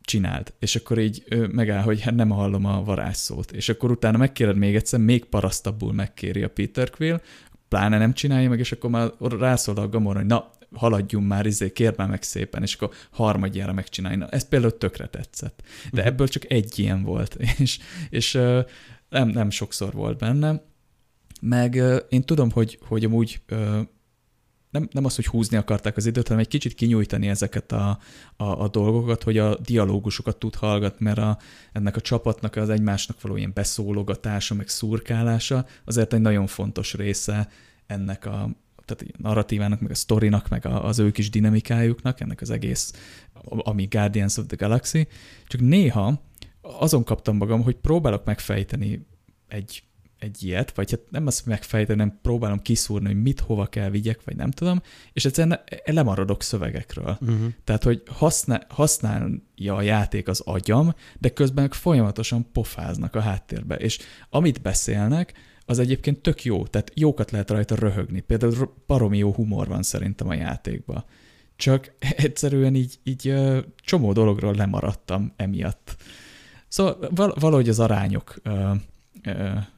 csináld, 0.09 0.52
és 0.59 0.76
akkor 0.76 0.98
így 0.98 1.24
megáll, 1.52 1.82
hogy 1.82 2.01
hát 2.01 2.14
nem 2.14 2.28
hallom 2.28 2.64
a 2.64 2.85
varázsszót, 2.85 3.52
és 3.52 3.68
akkor 3.68 3.90
utána 3.90 4.18
megkéred 4.18 4.56
még 4.56 4.74
egyszer, 4.74 5.01
még 5.01 5.24
parasztabbul 5.24 5.93
megkéri 5.93 6.43
a 6.43 6.48
Peter 6.48 6.90
Quill, 6.90 7.20
pláne 7.68 7.98
nem 7.98 8.12
csinálja 8.12 8.48
meg, 8.48 8.59
és 8.59 8.72
akkor 8.72 8.90
már 8.90 9.10
rászól 9.18 9.76
a 9.76 9.89
Gamora, 9.89 10.18
hogy 10.18 10.28
na, 10.28 10.51
haladjunk 10.74 11.26
már, 11.26 11.47
izé, 11.47 11.72
kérd 11.72 11.98
már 11.98 12.09
meg 12.09 12.22
szépen, 12.22 12.62
és 12.62 12.74
akkor 12.74 12.94
harmadjára 13.10 13.72
megcsinálja. 13.72 14.18
Na, 14.18 14.28
ez 14.28 14.48
például 14.48 14.78
tökre 14.78 15.06
tetszett. 15.06 15.62
De 15.62 15.89
uh-huh. 15.90 16.06
ebből 16.06 16.28
csak 16.28 16.51
egy 16.51 16.78
ilyen 16.78 17.02
volt, 17.02 17.35
és, 17.59 17.78
és 18.10 18.32
nem, 19.09 19.28
nem 19.28 19.51
sokszor 19.51 19.93
volt 19.93 20.18
benne. 20.18 20.62
Meg 21.40 21.82
én 22.09 22.22
tudom, 22.22 22.51
hogy, 22.51 22.78
hogy 22.82 23.05
amúgy 23.05 23.40
nem, 24.70 24.89
nem 24.93 25.05
az, 25.05 25.15
hogy 25.16 25.27
húzni 25.27 25.57
akarták 25.57 25.97
az 25.97 26.07
időt, 26.07 26.28
hanem 26.28 26.43
egy 26.43 26.49
kicsit 26.49 26.74
kinyújtani 26.74 27.28
ezeket 27.28 27.73
a, 27.73 27.99
a, 28.36 28.45
a 28.45 28.69
dolgokat, 28.69 29.23
hogy 29.23 29.39
a 29.39 29.59
dialógusokat 29.59 30.36
tud 30.36 30.55
hallgatni, 30.55 31.05
mert 31.05 31.19
a, 31.19 31.39
ennek 31.73 31.97
a 31.97 32.01
csapatnak 32.01 32.57
az 32.57 32.69
egymásnak 32.69 33.20
való 33.20 33.36
ilyen 33.36 33.53
beszólogatása, 33.55 34.55
meg 34.55 34.69
szurkálása 34.69 35.66
azért 35.85 36.12
egy 36.12 36.20
nagyon 36.20 36.47
fontos 36.47 36.95
része 36.95 37.49
ennek 37.86 38.27
a, 38.27 38.51
tehát 38.85 39.15
a 39.15 39.19
narratívának, 39.23 39.81
meg 39.81 39.90
a 39.90 39.95
sztorinak, 39.95 40.49
meg 40.49 40.66
a, 40.66 40.85
az 40.85 40.99
ő 40.99 41.11
kis 41.11 41.31
dinamikájuknak, 41.31 42.20
ennek 42.20 42.40
az 42.40 42.51
egész, 42.51 42.93
ami 43.43 43.86
Guardians 43.90 44.36
of 44.36 44.47
the 44.47 44.57
Galaxy. 44.57 45.07
Csak 45.47 45.61
néha 45.61 46.23
azon 46.61 47.05
kaptam 47.05 47.36
magam, 47.36 47.62
hogy 47.62 47.77
próbálok 47.77 48.24
megfejteni 48.24 49.07
egy 49.49 49.82
egy 50.19 50.43
ilyet, 50.43 50.74
vagy 50.74 50.90
hát 50.90 51.01
nem 51.11 51.27
azt 51.27 51.47
megfejteni, 51.47 51.99
nem 51.99 52.19
próbálom 52.23 52.62
kiszúrni, 52.62 53.07
hogy 53.07 53.23
mit 53.23 53.40
hova 53.40 53.66
kell 53.66 53.90
vigyek, 53.90 54.24
vagy 54.24 54.36
nem 54.36 54.51
tudom, 54.51 54.82
és 55.12 55.24
egyszerűen 55.24 55.61
lemaradok 55.85 56.43
szövegekről. 56.43 57.19
Uh-huh. 57.20 57.53
Tehát, 57.65 57.82
hogy 57.85 58.03
használ, 58.07 58.66
használja 58.69 59.74
a 59.77 59.82
játék 59.82 60.28
az 60.28 60.40
agyam, 60.40 60.95
de 61.19 61.28
közben 61.28 61.70
folyamatosan 61.70 62.53
pofáznak 62.53 63.15
a 63.15 63.20
háttérbe, 63.20 63.74
és 63.74 63.99
amit 64.31 64.62
beszélnek, 64.62 65.32
az 65.65 65.78
egyébként 65.78 66.20
tök 66.20 66.45
jó, 66.45 66.66
tehát 66.66 66.93
jókat 66.95 67.31
lehet 67.31 67.51
rajta 67.51 67.74
röhögni. 67.74 68.20
Például 68.20 68.74
baromi 68.86 69.19
jó 69.19 69.32
humor 69.32 69.69
van 69.69 69.82
szerintem 69.82 70.28
a 70.28 70.35
játékban. 70.35 71.05
Csak 71.57 71.93
egyszerűen 72.27 72.74
így, 72.74 72.99
így 73.03 73.35
csomó 73.77 74.12
dologról 74.12 74.55
lemaradtam 74.55 75.32
emiatt. 75.36 75.97
Szóval 76.69 77.32
valahogy 77.35 77.69
az 77.69 77.81
arányok 77.81 78.40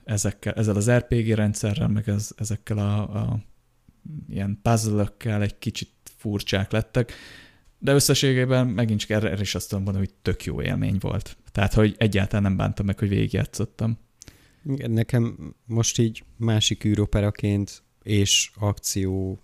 ezekkel, 0.05 0.53
ezzel 0.53 0.77
az 0.77 0.91
RPG 0.91 1.27
rendszerrel, 1.27 1.89
meg 1.89 2.09
ez, 2.09 2.31
ezekkel 2.37 2.79
a, 2.79 3.01
a 3.01 3.39
ilyen 4.29 4.59
puzzle 4.63 5.13
egy 5.25 5.59
kicsit 5.59 5.91
furcsák 6.17 6.73
lettek, 6.73 7.13
de 7.79 7.93
összességében 7.93 8.67
megint 8.67 9.01
csak 9.01 9.11
erre, 9.11 9.31
erre 9.31 9.41
is 9.41 9.55
azt 9.55 9.69
tudom 9.69 9.85
mondani, 9.85 10.07
hogy 10.07 10.15
tök 10.23 10.45
jó 10.45 10.63
élmény 10.63 10.97
volt. 11.01 11.37
Tehát, 11.53 11.75
hogy 11.75 11.95
egyáltalán 11.99 12.43
nem 12.43 12.57
bántam 12.57 12.87
meg, 12.87 12.99
hogy 12.99 13.09
végigjátszottam. 13.09 13.99
Nekem 14.87 15.55
most 15.65 15.99
így 15.99 16.25
másik 16.37 16.85
űroperaként 16.85 17.83
és 18.03 18.51
akció 18.55 19.41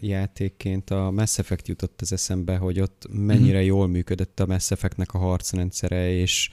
játékként 0.00 0.90
a 0.90 1.10
Mass 1.10 1.38
Effect 1.38 1.68
jutott 1.68 2.00
az 2.00 2.12
eszembe, 2.12 2.56
hogy 2.56 2.80
ott 2.80 3.06
mennyire 3.10 3.58
mm-hmm. 3.58 3.66
jól 3.66 3.88
működött 3.88 4.40
a 4.40 4.46
Mass 4.46 4.70
Effectnek 4.70 5.12
a 5.12 5.18
harcrendszere, 5.18 6.10
és, 6.10 6.50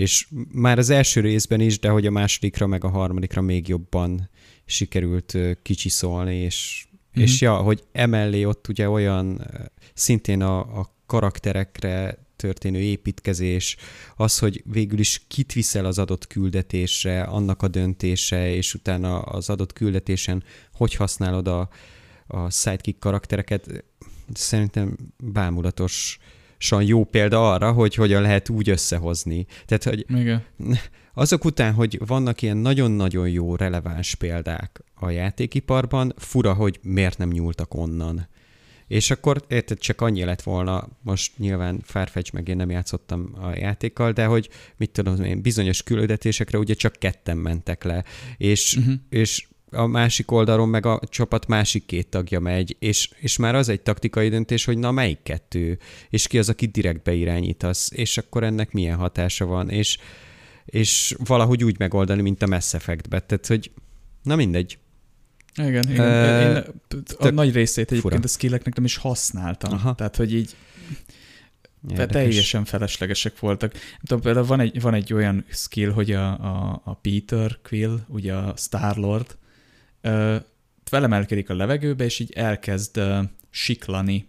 és 0.00 0.26
már 0.52 0.78
az 0.78 0.90
első 0.90 1.20
részben 1.20 1.60
is, 1.60 1.78
de 1.78 1.88
hogy 1.88 2.06
a 2.06 2.10
másodikra 2.10 2.66
meg 2.66 2.84
a 2.84 2.88
harmadikra 2.88 3.40
még 3.40 3.68
jobban 3.68 4.30
sikerült 4.64 5.36
kicsiszolni, 5.62 6.36
és, 6.36 6.86
mm-hmm. 6.88 7.26
és 7.26 7.40
ja, 7.40 7.56
hogy 7.56 7.84
emellé 7.92 8.44
ott 8.44 8.68
ugye 8.68 8.88
olyan 8.88 9.46
szintén 9.94 10.42
a, 10.42 10.58
a 10.58 10.94
karakterekre 11.06 12.26
történő 12.36 12.78
építkezés, 12.78 13.76
az, 14.16 14.38
hogy 14.38 14.62
végül 14.64 14.98
is 14.98 15.22
kit 15.28 15.52
viszel 15.52 15.84
az 15.84 15.98
adott 15.98 16.26
küldetésre, 16.26 17.22
annak 17.22 17.62
a 17.62 17.68
döntése, 17.68 18.54
és 18.54 18.74
utána 18.74 19.20
az 19.20 19.50
adott 19.50 19.72
küldetésen 19.72 20.44
hogy 20.72 20.94
használod 20.94 21.48
a, 21.48 21.68
a 22.26 22.50
sidekick 22.50 22.98
karaktereket, 22.98 23.84
szerintem 24.32 24.96
bámulatosan 25.18 26.38
jó 26.80 27.04
példa 27.04 27.52
arra, 27.52 27.72
hogy 27.72 27.94
hogyan 27.94 28.22
lehet 28.22 28.48
úgy 28.48 28.68
összehozni. 28.68 29.46
Tehát, 29.66 29.84
hogy 29.84 30.18
Igen. 30.20 30.44
azok 31.14 31.44
után, 31.44 31.72
hogy 31.72 31.98
vannak 32.06 32.42
ilyen 32.42 32.56
nagyon-nagyon 32.56 33.28
jó, 33.28 33.56
releváns 33.56 34.14
példák 34.14 34.80
a 34.94 35.10
játékiparban, 35.10 36.12
fura, 36.16 36.52
hogy 36.52 36.78
miért 36.82 37.18
nem 37.18 37.30
nyúltak 37.30 37.74
onnan. 37.74 38.28
És 38.86 39.10
akkor 39.10 39.44
érted, 39.48 39.78
csak 39.78 40.00
annyi 40.00 40.24
lett 40.24 40.42
volna, 40.42 40.88
most 41.02 41.38
nyilván 41.38 41.80
Farfetch 41.84 42.32
meg 42.32 42.48
én 42.48 42.56
nem 42.56 42.70
játszottam 42.70 43.34
a 43.40 43.56
játékkal, 43.56 44.12
de 44.12 44.24
hogy 44.24 44.48
mit 44.76 44.90
tudom 44.90 45.22
én, 45.22 45.42
bizonyos 45.42 45.82
küldetésekre 45.82 46.58
ugye 46.58 46.74
csak 46.74 46.92
ketten 46.92 47.36
mentek 47.36 47.84
le, 47.84 48.04
és, 48.36 48.76
uh-huh. 48.76 48.94
és 49.08 49.48
a 49.70 49.86
másik 49.86 50.30
oldalon 50.30 50.68
meg 50.68 50.86
a 50.86 51.00
csapat 51.08 51.46
másik 51.46 51.86
két 51.86 52.08
tagja 52.08 52.40
megy, 52.40 52.76
és, 52.78 53.10
és 53.16 53.36
már 53.36 53.54
az 53.54 53.68
egy 53.68 53.80
taktikai 53.80 54.28
döntés, 54.28 54.64
hogy 54.64 54.78
na 54.78 54.90
melyik 54.90 55.22
kettő, 55.22 55.78
és 56.10 56.26
ki 56.26 56.38
az, 56.38 56.48
aki 56.48 56.66
direkt 56.66 57.02
beirányítasz, 57.02 57.90
és 57.94 58.18
akkor 58.18 58.44
ennek 58.44 58.72
milyen 58.72 58.96
hatása 58.96 59.46
van, 59.46 59.70
és, 59.70 59.98
és 60.64 61.16
valahogy 61.24 61.64
úgy 61.64 61.78
megoldani, 61.78 62.22
mint 62.22 62.42
a 62.42 62.46
Mass 62.46 62.74
Effect-be, 62.74 63.20
tehát 63.20 63.46
hogy 63.46 63.70
na 64.22 64.36
mindegy. 64.36 64.78
Igen, 65.54 65.90
igen. 65.90 66.56
Uh, 66.56 66.64
Én 66.94 67.04
a 67.18 67.30
nagy 67.30 67.52
részét 67.52 67.90
egyébként 67.90 68.14
fura. 68.14 68.24
a 68.24 68.28
skilleknek 68.28 68.74
nem 68.74 68.84
is 68.84 68.96
használtam. 68.96 69.72
Aha. 69.72 69.94
Tehát, 69.94 70.16
hogy 70.16 70.34
így 70.34 70.56
Érdekes. 71.88 72.12
teljesen 72.12 72.64
feleslegesek 72.64 73.38
voltak. 73.38 73.72
Tudom, 74.00 74.20
például 74.20 74.46
van 74.46 74.60
egy, 74.60 74.80
van 74.80 74.94
egy 74.94 75.12
olyan 75.12 75.44
skill, 75.48 75.90
hogy 75.90 76.12
a, 76.12 76.28
a, 76.28 76.82
a 76.84 76.94
Peter 76.94 77.58
Quill, 77.62 77.98
ugye 78.08 78.34
a 78.34 78.54
Star-Lord, 78.56 79.36
felemelkedik 80.84 81.50
a 81.50 81.54
levegőbe, 81.54 82.04
és 82.04 82.18
így 82.18 82.32
elkezd 82.32 83.00
siklani 83.50 84.28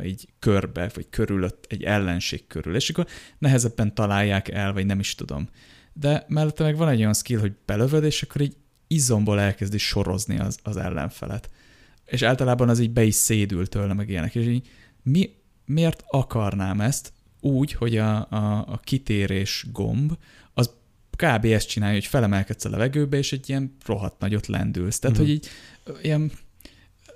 egy 0.00 0.28
körbe, 0.38 0.90
vagy 0.94 1.06
körülött, 1.10 1.66
egy 1.68 1.82
ellenség 1.82 2.46
körül, 2.46 2.74
és 2.74 2.90
akkor 2.90 3.06
nehezebben 3.38 3.94
találják 3.94 4.48
el, 4.48 4.72
vagy 4.72 4.86
nem 4.86 4.98
is 4.98 5.14
tudom. 5.14 5.48
De 5.92 6.24
mellette 6.28 6.62
meg 6.62 6.76
van 6.76 6.88
egy 6.88 6.98
olyan 7.00 7.14
skill, 7.14 7.38
hogy 7.38 7.52
belövöd, 7.66 8.04
és 8.04 8.22
akkor 8.22 8.40
így 8.40 8.56
izomból 8.86 9.40
elkezdi 9.40 9.78
sorozni 9.78 10.38
az, 10.38 10.58
az 10.62 10.76
ellenfelet. 10.76 11.50
És 12.04 12.22
általában 12.22 12.68
az 12.68 12.78
így 12.78 12.90
be 12.90 13.04
is 13.04 13.14
szédül 13.14 13.68
tőle, 13.68 13.92
meg 13.92 14.08
ilyenek. 14.08 14.34
És 14.34 14.46
így 14.46 14.68
mi, 15.02 15.30
miért 15.64 16.04
akarnám 16.06 16.80
ezt 16.80 17.12
úgy, 17.40 17.72
hogy 17.72 17.96
a, 17.96 18.16
a, 18.30 18.64
a 18.68 18.80
kitérés 18.84 19.66
gomb 19.72 20.12
kb. 21.16 21.44
ezt 21.44 21.68
csinálja, 21.68 21.94
hogy 21.94 22.06
felemelkedsz 22.06 22.64
a 22.64 22.70
levegőbe, 22.70 23.16
és 23.16 23.32
egy 23.32 23.48
ilyen 23.48 23.76
rohadt 23.86 24.20
nagyot 24.20 24.46
lendülsz. 24.46 24.98
Tehát, 24.98 25.16
uh-huh. 25.16 25.32
hogy 25.32 25.44
így 25.44 25.48
ilyen 26.02 26.32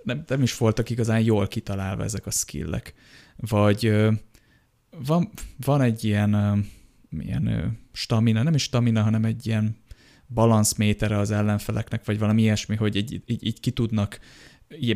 nem, 0.02 0.24
nem 0.26 0.42
is 0.42 0.56
voltak 0.56 0.90
igazán 0.90 1.20
jól 1.20 1.48
kitalálva 1.48 2.02
ezek 2.02 2.26
a 2.26 2.30
skillek. 2.30 2.94
Vagy 3.36 3.92
van, 4.90 5.30
van 5.56 5.80
egy 5.80 6.04
ilyen, 6.04 6.64
ilyen 7.18 7.78
stamina, 7.92 8.42
nem 8.42 8.54
is 8.54 8.62
stamina, 8.62 9.02
hanem 9.02 9.24
egy 9.24 9.46
ilyen 9.46 9.76
balanszmétere 10.28 11.18
az 11.18 11.30
ellenfeleknek, 11.30 12.04
vagy 12.04 12.18
valami 12.18 12.42
ilyesmi, 12.42 12.76
hogy 12.76 12.96
így, 12.96 13.22
így, 13.26 13.46
így 13.46 13.60
ki 13.60 13.70
tudnak, 13.70 14.20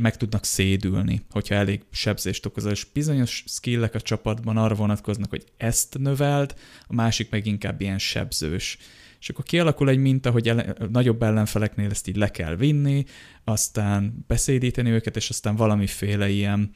meg 0.01 0.17
tudnak 0.17 0.45
szédülni, 0.45 1.21
hogyha 1.31 1.55
elég 1.55 1.83
sebzést 1.91 2.47
okozol, 2.47 2.71
és 2.71 2.87
bizonyos 2.93 3.45
skillek 3.47 3.95
a 3.95 4.01
csapatban 4.01 4.57
arra 4.57 4.75
vonatkoznak, 4.75 5.31
hogy 5.31 5.45
ezt 5.57 5.99
növeld, 5.99 6.55
a 6.87 6.95
másik 6.95 7.31
meg 7.31 7.47
inkább 7.47 7.81
ilyen 7.81 7.99
sebzős. 7.99 8.79
És 9.21 9.29
akkor 9.29 9.45
kialakul 9.45 9.89
egy 9.89 9.99
minta, 9.99 10.31
hogy 10.31 10.49
ele, 10.49 10.75
nagyobb 10.93 11.23
ellenfeleknél 11.23 11.91
ezt 11.91 12.09
így 12.09 12.17
le 12.17 12.31
kell 12.31 12.57
vinni, 12.57 13.05
aztán 13.45 14.25
beszédíteni 14.27 14.91
őket, 14.91 15.17
és 15.17 15.31
aztán 15.31 15.57
valamiféle 15.57 16.29
ilyen 16.29 16.75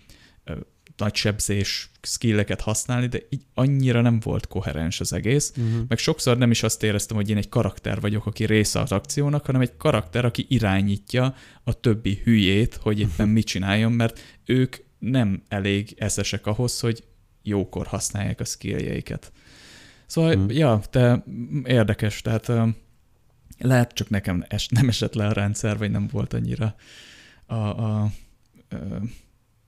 nagy 0.96 1.14
sebzés 1.14 1.90
skilleket 2.02 2.60
használni, 2.60 3.06
de 3.06 3.18
így 3.30 3.42
annyira 3.54 4.00
nem 4.00 4.20
volt 4.20 4.46
koherens 4.46 5.00
az 5.00 5.12
egész, 5.12 5.52
uh-huh. 5.56 5.84
meg 5.88 5.98
sokszor 5.98 6.38
nem 6.38 6.50
is 6.50 6.62
azt 6.62 6.82
éreztem, 6.82 7.16
hogy 7.16 7.30
én 7.30 7.36
egy 7.36 7.48
karakter 7.48 8.00
vagyok, 8.00 8.26
aki 8.26 8.44
része 8.44 8.80
az 8.80 8.92
akciónak, 8.92 9.46
hanem 9.46 9.60
egy 9.60 9.76
karakter, 9.76 10.24
aki 10.24 10.46
irányítja 10.48 11.34
a 11.64 11.80
többi 11.80 12.20
hülyét, 12.24 12.74
hogy 12.74 13.00
éppen 13.00 13.28
mit 13.28 13.46
csináljon, 13.46 13.92
mert 13.92 14.20
ők 14.44 14.76
nem 14.98 15.42
elég 15.48 15.94
eszesek 15.98 16.46
ahhoz, 16.46 16.80
hogy 16.80 17.04
jókor 17.42 17.86
használják 17.86 18.40
a 18.40 18.44
skilljeiket. 18.44 19.32
Szóval, 20.06 20.36
uh-huh. 20.36 20.56
ja, 20.56 20.80
te 20.90 21.24
érdekes, 21.64 22.22
tehát 22.22 22.52
lehet 23.58 23.92
csak 23.92 24.08
nekem 24.08 24.44
es, 24.48 24.68
nem 24.68 24.88
esett 24.88 25.14
le 25.14 25.26
a 25.26 25.32
rendszer, 25.32 25.78
vagy 25.78 25.90
nem 25.90 26.08
volt 26.12 26.32
annyira 26.32 26.74
a, 27.46 27.54
a, 27.54 28.02
a 28.02 28.10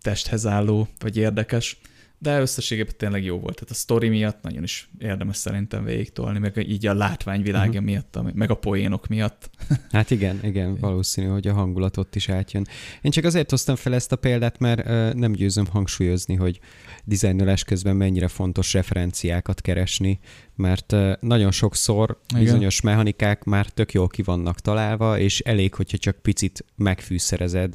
testhez 0.07 0.47
álló, 0.47 0.89
vagy 0.99 1.16
érdekes, 1.16 1.78
de 2.19 2.41
összességében 2.41 2.95
tényleg 2.97 3.24
jó 3.24 3.39
volt. 3.39 3.55
Tehát 3.55 3.70
a 3.70 3.74
sztori 3.74 4.09
miatt 4.09 4.43
nagyon 4.43 4.62
is 4.62 4.89
érdemes 4.99 5.37
szerintem 5.37 5.85
végig 5.85 6.12
tolni, 6.12 6.39
meg 6.39 6.69
így 6.69 6.87
a 6.87 6.95
látványvilágja 6.95 7.81
uh-huh. 7.81 7.85
miatt, 7.85 8.35
meg 8.35 8.51
a 8.51 8.55
poénok 8.55 9.09
miatt. 9.09 9.51
Hát 9.91 10.11
igen, 10.11 10.39
igen, 10.43 10.77
valószínű, 10.81 11.27
hogy 11.27 11.47
a 11.47 11.53
hangulatot 11.53 12.15
is 12.16 12.28
átjön. 12.28 12.66
Én 13.03 13.11
csak 13.11 13.24
azért 13.24 13.51
hoztam 13.51 13.77
fel 13.77 13.95
ezt 13.95 14.12
a 14.12 14.16
példát, 14.16 14.59
mert 14.59 14.85
nem 15.15 15.33
győzöm 15.33 15.66
hangsúlyozni, 15.66 16.35
hogy 16.35 16.61
dizájnolás 17.05 17.65
közben 17.65 17.97
mennyire 17.97 18.28
fontos 18.28 18.73
referenciákat 18.73 19.61
keresni, 19.61 20.19
mert 20.55 20.95
nagyon 21.20 21.51
sokszor 21.51 22.20
igen. 22.28 22.43
bizonyos 22.43 22.81
mechanikák 22.81 23.45
már 23.45 23.66
tök 23.66 23.93
jól 23.93 24.09
ki 24.09 24.23
vannak 24.23 24.61
találva, 24.61 25.19
és 25.19 25.41
elég, 25.41 25.74
hogyha 25.74 25.99
csak 25.99 26.16
picit 26.16 26.65
megfűszerezed, 26.77 27.74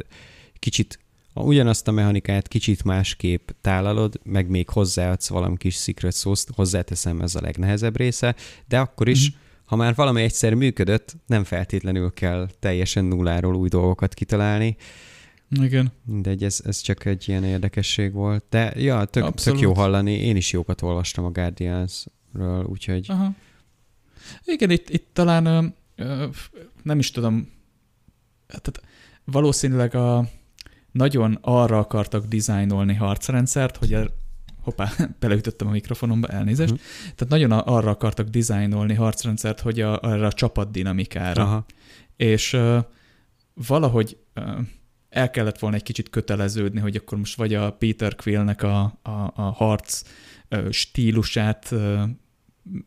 kicsit 0.60 1.00
ugyanazt 1.34 1.88
a 1.88 1.92
mechanikát 1.92 2.48
kicsit 2.48 2.84
másképp 2.84 3.50
tálalod, 3.62 4.20
meg 4.24 4.50
még 4.50 4.70
hozzáadsz 4.70 5.28
valami 5.28 5.58
kis 5.58 5.76
secret 5.76 6.16
sauce 6.16 6.52
hozzáteszem, 6.56 7.22
ez 7.22 7.36
a 7.36 7.42
legnehezebb 7.42 7.98
része, 7.98 8.36
de 8.68 8.80
akkor 8.80 9.08
is, 9.08 9.30
mm-hmm. 9.30 9.40
ha 9.66 9.76
már 9.76 9.96
valami 9.96 10.22
egyszer 10.22 10.54
működött, 10.54 11.16
nem 11.26 11.44
feltétlenül 11.44 12.14
kell 12.14 12.50
teljesen 12.60 13.06
nulláról 13.06 13.56
új 13.56 13.70
dolgokat 13.70 14.14
kitalálni. 14.14 14.78
Igen. 15.50 15.92
De 16.06 16.36
ez, 16.40 16.62
ez 16.66 16.80
csak 16.80 17.06
egy 17.06 17.30
ilyen 17.30 17.44
érdekesség 17.44 18.14
volt. 18.14 18.46
De 18.50 18.74
ja, 18.76 19.06
tök, 19.06 19.34
tök 19.34 19.60
jó 19.60 19.74
hallani. 19.74 20.14
Én 20.14 20.36
is 20.36 20.52
jókat 20.52 20.82
olvastam 20.82 21.26
a 21.26 21.32
Guardians-ről, 21.32 22.64
úgyhogy... 22.66 23.06
Aha. 23.10 23.32
Igen, 24.46 24.70
itt, 24.70 24.90
itt 24.90 25.08
talán 25.14 25.76
nem 26.84 27.00
is 27.00 27.12
tudom, 27.12 27.50
tehát 28.48 28.82
valószínűleg 29.24 29.96
a, 29.96 30.30
nagyon 30.92 31.38
arra 31.42 31.78
akartak 31.78 32.26
dizájnolni 32.26 32.94
harcrendszert, 32.94 33.78
hogy 33.78 33.94
a, 33.94 34.06
hoppá, 34.62 34.92
beleütöttem 35.20 35.68
a 35.68 35.72
mikrofonomba, 35.72 36.28
elnézést. 36.28 36.72
Uh-huh. 36.72 36.88
Tehát 37.16 37.30
nagyon 37.30 37.52
arra 37.52 37.90
akartak 37.90 38.28
dizájnolni 38.28 38.94
harcrendszert, 38.94 39.60
hogy 39.60 39.82
a, 39.82 40.00
arra 40.00 40.26
a 40.26 40.32
csapat 40.32 40.72
dinamikára. 40.72 41.44
Aha. 41.44 41.66
És 42.16 42.54
uh, 42.54 42.78
valahogy 43.68 44.18
uh, 44.36 44.60
el 45.10 45.30
kellett 45.30 45.60
volna 45.60 45.76
egy 45.76 45.84
kicsit 45.84 46.10
köteleződni, 46.10 46.80
hogy 46.80 46.96
akkor 46.96 47.18
most 47.18 47.36
vagy 47.36 47.54
a 47.54 47.72
Peter 47.74 48.16
Quillnek 48.16 48.64
a, 48.64 48.82
a, 49.02 49.32
a 49.36 49.42
harc 49.42 50.02
uh, 50.50 50.70
stílusát 50.70 51.68
uh, 51.72 52.02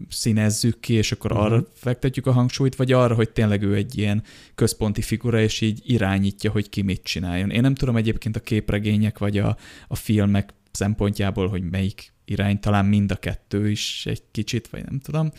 színezzük 0.09 0.81
ki, 0.81 0.93
és 0.93 1.13
akkor 1.13 1.33
uh-huh. 1.33 1.47
arra 1.47 1.67
fektetjük 1.75 2.27
a 2.27 2.33
hangsúlyt, 2.33 2.77
vagy 2.77 2.93
arra, 2.93 3.15
hogy 3.15 3.31
tényleg 3.31 3.63
ő 3.63 3.75
egy 3.75 3.99
ilyen 3.99 4.23
központi 4.55 5.03
figura, 5.03 5.41
és 5.41 5.61
így 5.61 5.81
irányítja, 5.85 6.51
hogy 6.51 6.69
ki 6.69 6.83
mit 6.83 7.03
csináljon. 7.03 7.51
Én 7.51 7.61
nem 7.61 7.75
tudom 7.75 7.97
egyébként 7.97 8.37
a 8.37 8.41
képregények, 8.41 9.19
vagy 9.19 9.39
a, 9.39 9.57
a 9.89 9.95
filmek 9.95 10.55
szempontjából, 10.71 11.49
hogy 11.49 11.63
melyik 11.71 12.13
irány, 12.25 12.61
talán 12.61 12.85
mind 12.87 13.11
a 13.11 13.17
kettő 13.17 13.71
is 13.71 14.07
egy 14.07 14.23
kicsit, 14.31 14.69
vagy 14.69 14.85
nem 14.85 15.01
tudom, 15.01 15.31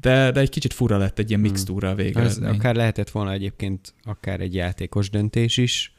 de, 0.00 0.30
de 0.30 0.40
egy 0.40 0.48
kicsit 0.48 0.72
fura 0.72 0.96
lett 0.96 1.18
egy 1.18 1.28
ilyen 1.28 1.40
hmm. 1.40 1.50
mixtúra 1.50 1.90
a 1.90 1.94
végeredmény. 1.94 2.54
akár 2.54 2.74
lehetett 2.74 3.10
volna 3.10 3.32
egyébként 3.32 3.94
akár 4.02 4.40
egy 4.40 4.54
játékos 4.54 5.10
döntés 5.10 5.56
is, 5.56 5.92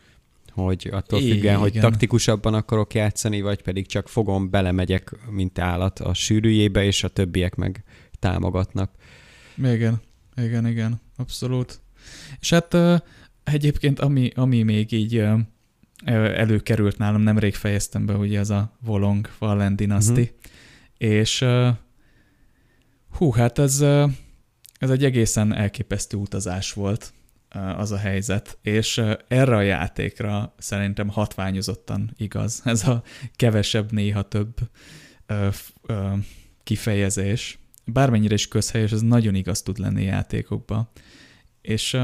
hogy 0.54 0.90
attól 0.92 1.20
függően, 1.20 1.58
hogy 1.58 1.74
taktikusabban 1.74 2.54
akarok 2.54 2.94
játszani, 2.94 3.42
vagy 3.42 3.62
pedig 3.62 3.88
csak 3.88 4.10
fogom, 4.10 4.50
belemegyek, 4.50 5.16
mint 5.30 5.60
állat 5.60 6.00
a 6.00 6.14
sűrűjébe, 6.14 6.84
és 6.84 7.04
a 7.04 7.08
többiek 7.08 7.56
meg 7.56 7.84
támogatnak. 8.20 8.92
Igen, 9.58 10.02
igen, 10.36 10.68
igen, 10.68 11.02
abszolút. 11.18 11.82
És 12.40 12.50
hát 12.50 12.78
egyébként 13.44 14.00
ami, 14.00 14.32
ami 14.36 14.64
még 14.64 14.92
így 14.92 15.24
előkerült 16.06 16.98
nálam, 16.98 17.22
nemrég 17.22 17.56
fejeztem 17.56 18.06
be, 18.06 18.14
ugye 18.14 18.40
az 18.40 18.50
a 18.50 18.78
Volong 18.82 19.28
Fallen 19.28 19.76
Dynasty, 19.76 20.12
uh-huh. 20.12 20.28
és 20.98 21.46
hú, 23.12 23.32
hát 23.32 23.60
ez, 23.60 23.82
ez 24.80 24.90
egy 24.90 25.04
egészen 25.04 25.54
elképesztő 25.54 26.18
utazás 26.18 26.74
volt 26.74 27.14
az 27.78 27.92
a 27.92 27.98
helyzet, 27.98 28.58
és 28.62 29.02
erre 29.28 29.56
a 29.56 29.62
játékra 29.62 30.54
szerintem 30.58 31.08
hatványozottan 31.08 32.14
igaz. 32.18 32.62
Ez 32.66 32.88
a 32.88 33.04
kevesebb, 33.36 33.92
néha 33.92 34.22
több 34.22 34.58
kifejezés. 36.64 37.60
Bármennyire 37.86 38.34
is 38.34 38.48
közhelyes, 38.48 38.92
ez 38.92 39.02
nagyon 39.02 39.36
igaz 39.36 39.62
tud 39.62 39.78
lenni 39.78 40.04
játékokba. 40.04 40.92
És 41.62 41.98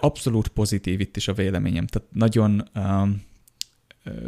abszolút 0.00 0.48
pozitív 0.48 1.00
itt 1.00 1.16
is 1.16 1.28
a 1.28 1.32
véleményem. 1.32 1.86
Tehát 1.86 2.08
nagyon 2.12 2.70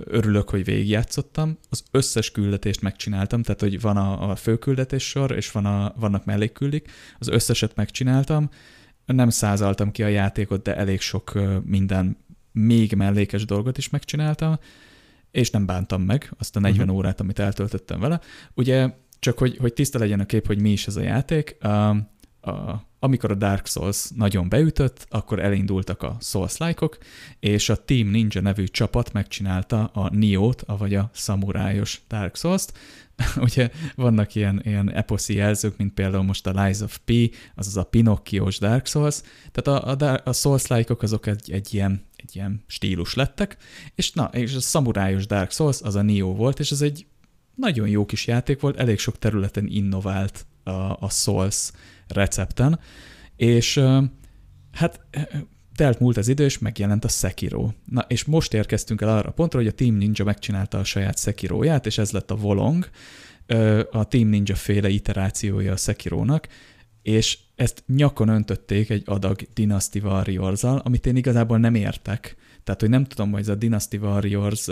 örülök, 0.05 0.51
hogy 0.51 0.65
végigjátszottam. 0.65 1.59
Az 1.69 1.83
összes 1.91 2.31
küldetést 2.31 2.81
megcsináltam, 2.81 3.43
tehát 3.43 3.61
hogy 3.61 3.81
van 3.81 3.97
a, 3.97 4.31
a 4.31 4.37
főküldetés 4.37 5.17
és 5.29 5.51
van 5.51 5.67
a, 5.67 5.93
vannak 5.97 6.25
mellékküldik. 6.25 6.91
Az 7.19 7.29
összeset 7.29 7.77
megcsináltam. 7.77 8.51
Nem 9.07 9.31
százaltam 9.31 9.91
ki 9.91 10.03
a 10.03 10.09
játékot, 10.09 10.63
de 10.63 10.77
elég 10.77 11.01
sok 11.01 11.33
minden 11.65 12.17
még 12.53 12.93
mellékes 12.93 13.45
dolgot 13.45 13.79
is 13.79 13.89
megcsináltam, 13.89 14.59
és 15.31 15.51
nem 15.51 15.67
bántam 15.67 16.03
meg 16.03 16.33
azt 16.39 16.57
a 16.57 16.61
40 16.61 16.81
uh-huh. 16.81 16.97
órát, 16.97 17.21
amit 17.21 17.39
eltöltöttem 17.39 18.01
vele. 18.01 18.21
Ugye, 18.55 18.91
csak 19.19 19.39
hogy, 19.39 19.57
hogy 19.57 19.73
tiszta 19.73 19.99
legyen 19.99 20.21
a 20.21 20.27
kép, 20.27 20.47
hogy 20.47 20.61
mi 20.61 20.71
is 20.71 20.87
ez 20.87 20.97
a 20.97 21.01
játék, 21.01 21.65
a, 21.65 21.89
a, 22.41 22.86
amikor 22.99 23.31
a 23.31 23.35
Dark 23.35 23.67
Souls 23.67 24.11
nagyon 24.15 24.49
beütött, 24.49 25.07
akkor 25.11 25.39
elindultak 25.39 26.03
a 26.03 26.17
Souls-like-ok, 26.21 26.99
és 27.41 27.69
a 27.69 27.85
Team 27.85 28.09
Ninja 28.09 28.41
nevű 28.41 28.65
csapat 28.65 29.13
megcsinálta 29.13 29.85
a 29.85 30.15
Nioh-t, 30.15 30.63
avagy 30.63 30.95
a 30.95 31.11
szamurájos 31.13 32.01
Dark 32.09 32.37
Souls-t. 32.37 32.73
Ugye 33.37 33.71
vannak 33.95 34.35
ilyen, 34.35 34.61
ilyen 34.65 34.93
eposzi 34.93 35.35
jelzők, 35.35 35.77
mint 35.77 35.95
például 35.95 36.23
most 36.23 36.47
a 36.47 36.65
Lies 36.65 36.81
of 36.81 36.99
P, 37.05 37.13
azaz 37.55 37.77
a 37.77 37.85
Pinocchios 37.85 38.59
Dark 38.59 38.87
Souls, 38.87 39.21
tehát 39.53 39.83
a, 39.83 40.07
a, 40.07 40.21
a 40.25 40.33
Souls-like-ok 40.33 41.03
azok 41.03 41.27
egy, 41.27 41.51
egy, 41.51 41.75
ilyen, 41.75 42.05
egy 42.17 42.37
ilyen 42.37 42.65
stílus 42.67 43.15
lettek, 43.15 43.57
és 43.95 44.13
na, 44.13 44.25
és 44.33 44.55
a 44.55 44.61
szamurájos 44.61 45.27
Dark 45.27 45.51
Souls 45.51 45.81
az 45.83 45.95
a 45.95 46.03
Nioh 46.03 46.37
volt, 46.37 46.59
és 46.59 46.71
ez 46.71 46.81
egy 46.81 47.07
nagyon 47.57 47.89
jó 47.89 48.05
kis 48.07 48.27
játék 48.27 48.61
volt, 48.61 48.77
elég 48.77 48.99
sok 48.99 49.19
területen 49.19 49.67
innovált 49.67 50.47
a, 50.65 50.71
a 50.71 51.09
Souls 51.11 51.71
recepten, 52.09 52.79
és 53.37 53.81
hát 54.73 55.01
telt 55.75 56.01
múlt 56.01 56.17
az 56.17 56.29
idő, 56.29 56.45
és 56.45 56.59
megjelent 56.59 57.05
a 57.05 57.09
Sekiro. 57.09 57.71
Na, 57.85 58.05
és 58.09 58.25
most 58.25 58.55
érkeztünk 58.55 59.01
el 59.01 59.17
arra 59.17 59.29
a 59.29 59.33
pontra, 59.33 59.59
hogy 59.59 59.69
a 59.69 59.73
Team 59.73 59.95
Ninja 59.95 60.25
megcsinálta 60.25 60.79
a 60.79 60.85
saját 60.85 61.19
Sekiróját, 61.19 61.87
és 61.87 61.99
ez 61.99 62.11
lett 62.11 62.31
a 62.31 62.37
Volong, 62.37 62.89
a 63.91 64.05
Team 64.05 64.29
Ninja 64.29 64.55
féle 64.55 64.89
iterációja 64.89 65.73
a 65.73 65.77
Sekirónak, 65.77 66.49
és 67.03 67.39
ezt 67.55 67.85
nyakon 67.87 68.29
öntötték 68.29 68.91
egy 68.91 69.03
adag 69.07 69.41
Dynasty 69.55 69.99
warriors 69.99 70.63
amit 70.63 71.07
én 71.07 71.17
igazából 71.17 71.59
nem 71.59 71.75
értek. 71.75 72.37
Tehát, 72.65 72.81
hogy 72.81 72.91
nem 72.91 73.05
tudom, 73.05 73.31
hogy 73.31 73.41
ez 73.41 73.49
a 73.49 73.55
Dynasty 73.55 73.97
Warriors 73.97 74.69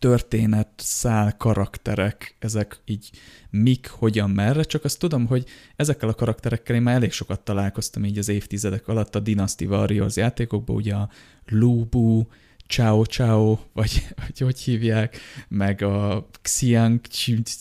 történet, 0.00 0.68
szál, 0.76 1.36
karakterek, 1.36 2.36
ezek 2.38 2.80
így 2.84 3.10
mik, 3.50 3.88
hogyan, 3.88 4.30
merre, 4.30 4.62
csak 4.62 4.84
azt 4.84 4.98
tudom, 4.98 5.26
hogy 5.26 5.44
ezekkel 5.76 6.08
a 6.08 6.14
karakterekkel 6.14 6.76
én 6.76 6.82
már 6.82 6.94
elég 6.94 7.12
sokat 7.12 7.40
találkoztam 7.40 8.04
így 8.04 8.18
az 8.18 8.28
évtizedek 8.28 8.88
alatt 8.88 9.14
a 9.14 9.20
Dynasty 9.20 9.64
Warriors 9.64 10.16
játékokban, 10.16 10.76
ugye 10.76 10.94
a 10.94 11.10
Lubu, 11.46 12.24
Ciao 12.66 13.04
Ciao, 13.04 13.58
vagy 13.72 14.06
hogy, 14.26 14.38
hogy 14.38 14.58
hívják, 14.58 15.16
meg 15.48 15.82
a 15.82 16.28
Xiang, 16.42 17.00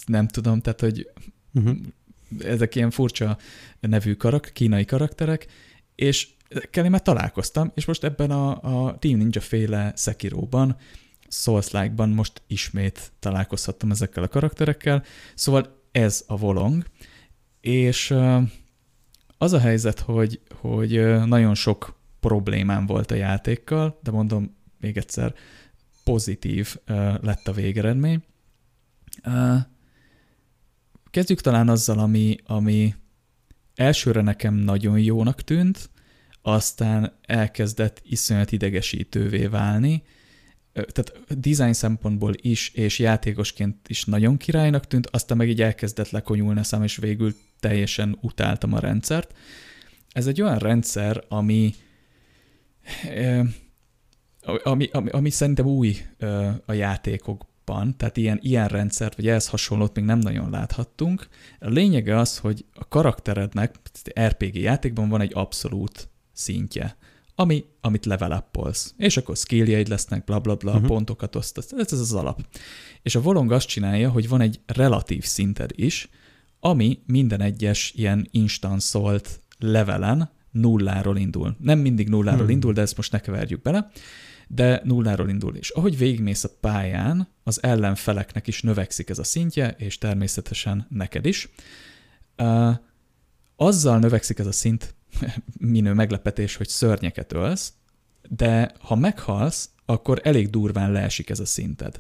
nem 0.06 0.28
tudom, 0.28 0.62
tehát 0.62 0.80
hogy 0.80 1.10
uh-huh. 1.54 1.78
ezek 2.40 2.76
ilyen 2.76 2.92
furcsa 2.92 3.38
nevű 3.80 4.14
karak, 4.14 4.50
kínai 4.54 4.86
karakterek, 4.86 5.48
és 5.96 6.28
ezekkel 6.48 6.84
én 6.84 6.92
már 6.92 7.02
találkoztam, 7.02 7.72
és 7.76 7.86
most 7.86 8.04
ebben 8.04 8.32
a, 8.32 8.50
a 8.86 8.98
Team 8.98 9.18
Ninja 9.18 9.42
féle 9.42 9.94
Sekiroban 9.96 10.78
Souls-like-ban 11.30 12.10
most 12.10 12.42
ismét 12.48 13.12
találkozhattam 13.20 13.92
ezekkel 13.92 14.24
a 14.24 14.28
karakterekkel, 14.28 15.04
szóval 15.36 15.82
ez 15.92 16.24
a 16.28 16.38
volong, 16.38 16.86
és 17.62 18.16
az 19.38 19.54
a 19.54 19.60
helyzet, 19.60 20.00
hogy, 20.00 20.42
hogy 20.56 21.26
nagyon 21.26 21.56
sok 21.56 22.00
problémám 22.20 22.86
volt 22.86 23.12
a 23.12 23.16
játékkal, 23.16 24.00
de 24.04 24.12
mondom 24.12 24.56
még 24.80 24.98
egyszer, 24.98 25.34
pozitív 26.04 26.76
lett 27.22 27.48
a 27.48 27.52
végeredmény. 27.52 28.24
Kezdjük 31.10 31.42
talán 31.42 31.70
azzal, 31.70 32.00
ami, 32.00 32.38
ami 32.46 32.96
elsőre 33.76 34.22
nekem 34.22 34.54
nagyon 34.54 35.00
jónak 35.00 35.42
tűnt, 35.42 35.90
aztán 36.42 37.14
elkezdett 37.22 38.02
iszonyat 38.04 38.52
idegesítővé 38.52 39.46
válni, 39.46 40.04
tehát 40.86 41.40
design 41.40 41.74
szempontból 41.74 42.34
is, 42.36 42.72
és 42.74 43.00
játékosként 43.00 43.90
is 43.90 44.06
nagyon 44.06 44.38
királynak 44.38 44.88
tűnt, 44.88 45.08
aztán 45.08 45.38
meg 45.38 45.50
így 45.50 45.62
elkezdett 45.62 46.10
lekonyulni 46.10 46.60
a 46.60 46.64
szám, 46.64 46.84
és 46.84 46.98
végül 46.98 47.36
teljesen 47.60 48.18
utáltam 48.22 48.74
a 48.74 48.80
rendszert. 48.80 49.34
Ez 50.12 50.28
egy 50.28 50.42
olyan 50.42 50.58
rendszer, 50.58 51.24
ami, 51.28 51.74
ami, 54.64 54.90
ami, 54.92 55.10
ami 55.10 55.30
szerintem 55.30 55.66
új 55.66 55.98
a 56.66 56.74
játékokban, 56.74 57.98
tehát 57.98 58.18
ilyen, 58.18 58.40
ilyen 58.42 58.68
rendszert, 58.68 59.16
vagy 59.16 59.28
ehhez 59.28 59.48
hasonlót 59.48 59.96
még 59.96 60.06
nem 60.06 60.20
nagyon 60.20 60.50
láthattunk. 60.50 61.28
A 61.60 61.70
lényege 61.70 62.18
az, 62.18 62.38
hogy 62.38 62.66
a 62.74 62.88
karakterednek 62.88 63.76
RPG 64.20 64.56
játékban 64.56 65.10
van 65.10 65.22
egy 65.22 65.32
abszolút 65.34 66.10
szintje 66.34 66.98
ami, 67.40 67.66
amit 67.82 68.06
level 68.06 68.32
up-olsz. 68.32 68.94
És 68.98 69.18
akkor 69.18 69.38
skilljeid 69.38 69.88
lesznek, 69.88 70.24
bla 70.24 70.40
bla 70.40 70.56
bla, 70.56 70.72
uh-huh. 70.72 70.88
pontokat 70.88 71.36
osztasz. 71.36 71.72
Ez, 71.72 71.94
ez 71.94 72.00
az 72.00 72.14
alap. 72.14 72.42
És 73.02 73.16
a 73.16 73.22
Volong 73.22 73.52
azt 73.52 73.68
csinálja, 73.68 74.10
hogy 74.10 74.30
van 74.30 74.42
egy 74.42 74.60
relatív 74.66 75.24
szinted 75.24 75.72
is, 75.76 76.10
ami 76.60 77.00
minden 77.06 77.42
egyes 77.42 77.94
ilyen 77.96 78.28
instanszolt 78.32 79.40
levelen 79.58 80.32
nulláról 80.52 81.18
indul. 81.18 81.56
Nem 81.60 81.80
mindig 81.80 82.10
nulláról 82.10 82.42
hmm. 82.42 82.50
indul, 82.50 82.74
de 82.74 82.82
ezt 82.82 82.98
most 82.98 83.12
ne 83.12 83.20
keverjük 83.20 83.62
bele, 83.62 83.92
de 84.48 84.82
nulláról 84.84 85.30
indul. 85.30 85.56
És 85.56 85.70
ahogy 85.70 85.98
végigmész 85.98 86.44
a 86.44 86.50
pályán, 86.60 87.28
az 87.44 87.64
ellenfeleknek 87.64 88.48
is 88.48 88.62
növekszik 88.62 89.10
ez 89.10 89.20
a 89.20 89.24
szintje, 89.24 89.76
és 89.78 89.98
természetesen 89.98 90.88
neked 90.90 91.26
is. 91.26 91.50
Uh, 92.38 92.76
azzal 93.56 94.00
növekszik 94.00 94.40
ez 94.40 94.48
a 94.48 94.52
szint 94.52 94.98
minő 95.60 95.94
meglepetés, 95.94 96.56
hogy 96.56 96.68
szörnyeket 96.68 97.34
ölsz, 97.34 97.74
de 98.30 98.72
ha 98.80 98.96
meghalsz, 98.96 99.70
akkor 99.86 100.20
elég 100.24 100.50
durván 100.50 100.92
leesik 100.92 101.30
ez 101.30 101.40
a 101.40 101.46
szinted. 101.46 102.00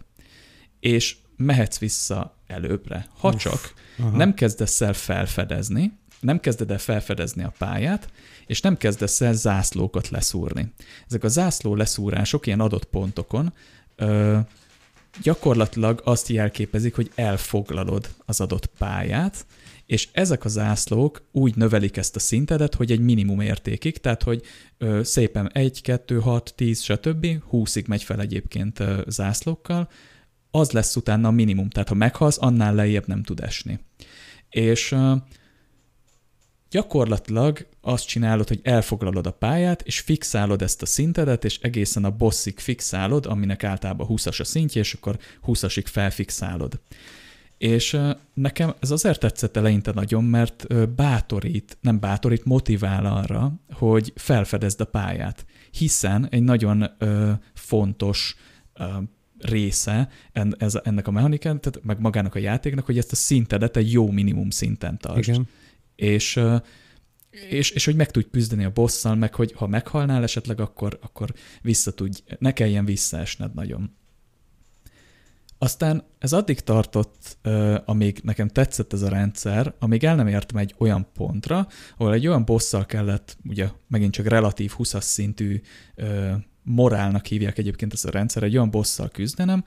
És 0.79 1.17
mehetsz 1.35 1.77
vissza 1.77 2.35
előbbre. 2.47 3.07
Ha 3.17 3.27
Uff, 3.27 3.35
csak 3.35 3.73
aha. 3.99 4.17
nem 4.17 4.33
kezdesz 4.33 4.81
el 4.81 4.93
felfedezni, 4.93 5.97
nem 6.19 6.39
kezded 6.39 6.71
el 6.71 6.79
felfedezni 6.79 7.43
a 7.43 7.53
pályát, 7.57 8.09
és 8.45 8.61
nem 8.61 8.77
kezdesz 8.77 9.21
el 9.21 9.33
zászlókat 9.33 10.09
leszúrni. 10.09 10.73
Ezek 11.07 11.23
a 11.23 11.27
zászló 11.27 11.75
leszúrások 11.75 12.47
ilyen 12.47 12.59
adott 12.59 12.85
pontokon 12.85 13.53
ö, 13.95 14.37
gyakorlatilag 15.21 16.01
azt 16.03 16.27
jelképezik, 16.27 16.95
hogy 16.95 17.11
elfoglalod 17.15 18.09
az 18.25 18.41
adott 18.41 18.65
pályát, 18.65 19.45
és 19.89 20.07
ezek 20.11 20.45
a 20.45 20.49
zászlók 20.49 21.21
úgy 21.31 21.55
növelik 21.55 21.97
ezt 21.97 22.15
a 22.15 22.19
szintedet, 22.19 22.75
hogy 22.75 22.91
egy 22.91 22.99
minimum 22.99 23.39
értékig, 23.39 23.97
tehát 23.97 24.23
hogy 24.23 24.41
ö, 24.77 25.03
szépen 25.03 25.51
1, 25.53 25.81
2, 25.81 26.19
6, 26.19 26.53
10, 26.55 26.81
stb. 26.81 27.27
20-ig 27.51 27.87
megy 27.87 28.03
fel 28.03 28.19
egyébként 28.19 28.79
ö, 28.79 29.01
zászlókkal, 29.07 29.89
az 30.51 30.71
lesz 30.71 30.95
utána 30.95 31.27
a 31.27 31.31
minimum, 31.31 31.69
tehát 31.69 31.87
ha 31.87 31.95
meghalsz, 31.95 32.37
annál 32.41 32.75
lejjebb 32.75 33.07
nem 33.07 33.23
tud 33.23 33.39
esni. 33.39 33.79
És 34.49 34.91
ö, 34.91 35.15
gyakorlatilag 36.69 37.67
azt 37.81 38.07
csinálod, 38.07 38.47
hogy 38.47 38.59
elfoglalod 38.63 39.27
a 39.27 39.31
pályát, 39.31 39.81
és 39.81 39.99
fixálod 39.99 40.61
ezt 40.61 40.81
a 40.81 40.85
szintedet, 40.85 41.45
és 41.45 41.59
egészen 41.59 42.05
a 42.05 42.11
bosszig 42.11 42.59
fixálod, 42.59 43.25
aminek 43.25 43.63
általában 43.63 44.07
20-as 44.09 44.39
a 44.39 44.43
szintje, 44.43 44.81
és 44.81 44.93
akkor 44.93 45.17
20-asig 45.47 45.85
felfixálod. 45.85 46.79
És 47.59 47.99
nekem 48.33 48.73
ez 48.79 48.91
azért 48.91 49.19
tetszett 49.19 49.57
eleinte 49.57 49.91
nagyon, 49.91 50.23
mert 50.23 50.89
bátorít, 50.95 51.77
nem 51.81 51.99
bátorít, 51.99 52.45
motivál 52.45 53.05
arra, 53.05 53.53
hogy 53.71 54.13
felfedezd 54.15 54.81
a 54.81 54.85
pályát. 54.85 55.45
Hiszen 55.71 56.27
egy 56.29 56.43
nagyon 56.43 56.85
ö, 56.97 57.31
fontos 57.53 58.35
ö, 58.73 58.83
része 59.37 60.09
ez, 60.57 60.79
ennek 60.83 61.07
a 61.07 61.11
mechanikán, 61.11 61.61
tehát 61.61 61.85
meg 61.85 61.99
magának 61.99 62.35
a 62.35 62.39
játéknak, 62.39 62.85
hogy 62.85 62.97
ezt 62.97 63.11
a 63.11 63.15
szintedet 63.15 63.77
egy 63.77 63.91
jó 63.91 64.11
minimum 64.11 64.49
szinten 64.49 64.97
tartsd. 64.97 65.29
Igen. 65.29 65.47
És 65.95 66.35
ö, 66.35 66.55
és, 67.29 67.69
és 67.69 67.85
hogy 67.85 67.95
meg 67.95 68.11
tudj 68.11 68.27
küzdeni 68.31 68.63
a 68.63 68.71
bosszal, 68.71 69.15
meg 69.15 69.35
hogy 69.35 69.51
ha 69.51 69.67
meghalnál 69.67 70.23
esetleg, 70.23 70.59
akkor, 70.59 70.99
akkor 71.01 71.33
vissza 71.61 71.91
tudj, 71.91 72.21
ne 72.39 72.51
kelljen 72.51 72.85
visszaesned 72.85 73.53
nagyon. 73.53 73.97
Aztán 75.61 76.03
ez 76.19 76.33
addig 76.33 76.59
tartott, 76.59 77.37
amíg 77.85 78.19
nekem 78.23 78.47
tetszett 78.47 78.93
ez 78.93 79.01
a 79.01 79.09
rendszer, 79.09 79.73
amíg 79.79 80.03
el 80.03 80.15
nem 80.15 80.27
értem 80.27 80.57
egy 80.57 80.75
olyan 80.77 81.07
pontra, 81.13 81.67
ahol 81.97 82.13
egy 82.13 82.27
olyan 82.27 82.45
bosszal 82.45 82.85
kellett, 82.85 83.37
ugye 83.43 83.69
megint 83.87 84.13
csak 84.13 84.27
relatív 84.27 84.71
20 84.71 84.95
szintű 84.99 85.61
morálnak 86.63 87.25
hívják 87.25 87.57
egyébként 87.57 87.93
ezt 87.93 88.05
a 88.05 88.11
rendszer, 88.11 88.43
egy 88.43 88.55
olyan 88.55 88.69
bosszal 88.69 89.09
küzdenem, 89.09 89.63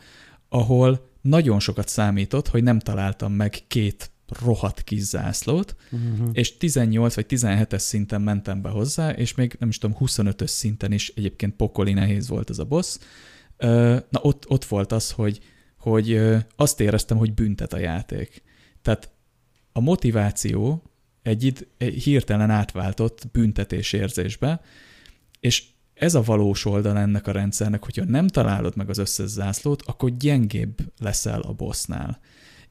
ahol 0.48 1.10
nagyon 1.20 1.60
sokat 1.60 1.88
számított, 1.88 2.48
hogy 2.48 2.62
nem 2.62 2.78
találtam 2.78 3.32
meg 3.32 3.58
két 3.68 4.10
rohadt 4.40 4.82
kis 4.82 5.00
zászlót, 5.00 5.76
uh-huh. 5.90 6.28
és 6.32 6.56
18 6.56 7.14
vagy 7.14 7.26
17-es 7.28 7.78
szinten 7.78 8.22
mentem 8.22 8.62
be 8.62 8.68
hozzá, 8.68 9.10
és 9.10 9.34
még 9.34 9.56
nem 9.58 9.68
is 9.68 9.78
tudom, 9.78 9.96
25-ös 10.00 10.46
szinten 10.46 10.92
is 10.92 11.12
egyébként 11.16 11.56
pokoli 11.56 11.92
nehéz 11.92 12.28
volt 12.28 12.50
ez 12.50 12.58
a 12.58 12.64
boss. 12.64 12.98
Na 14.08 14.20
ott, 14.22 14.50
ott 14.50 14.64
volt 14.64 14.92
az, 14.92 15.10
hogy, 15.10 15.40
hogy 15.82 16.20
azt 16.56 16.80
éreztem, 16.80 17.16
hogy 17.16 17.34
büntet 17.34 17.72
a 17.72 17.78
játék. 17.78 18.42
Tehát 18.82 19.10
a 19.72 19.80
motiváció 19.80 20.82
egy, 21.22 21.44
id, 21.44 21.66
egy 21.78 22.02
hirtelen 22.02 22.50
átváltott 22.50 23.28
büntetés 23.32 23.92
érzésbe, 23.92 24.60
és 25.40 25.64
ez 25.94 26.14
a 26.14 26.22
valós 26.22 26.64
oldal 26.64 26.98
ennek 26.98 27.26
a 27.26 27.32
rendszernek, 27.32 27.84
hogyha 27.84 28.04
nem 28.04 28.28
találod 28.28 28.76
meg 28.76 28.88
az 28.88 28.98
összes 28.98 29.28
zászlót, 29.28 29.82
akkor 29.82 30.16
gyengébb 30.16 30.78
leszel 30.98 31.40
a 31.40 31.52
bossnál. 31.52 32.20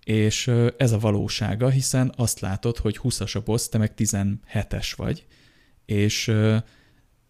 És 0.04 0.52
ez 0.78 0.92
a 0.92 1.00
valósága, 1.00 1.70
hiszen 1.70 2.14
azt 2.16 2.40
látod, 2.40 2.78
hogy 2.78 3.00
20-as 3.04 3.36
a 3.36 3.40
boss, 3.40 3.68
te 3.68 3.78
meg 3.78 3.94
17-es 3.98 4.94
vagy, 4.96 5.26
és 5.86 6.32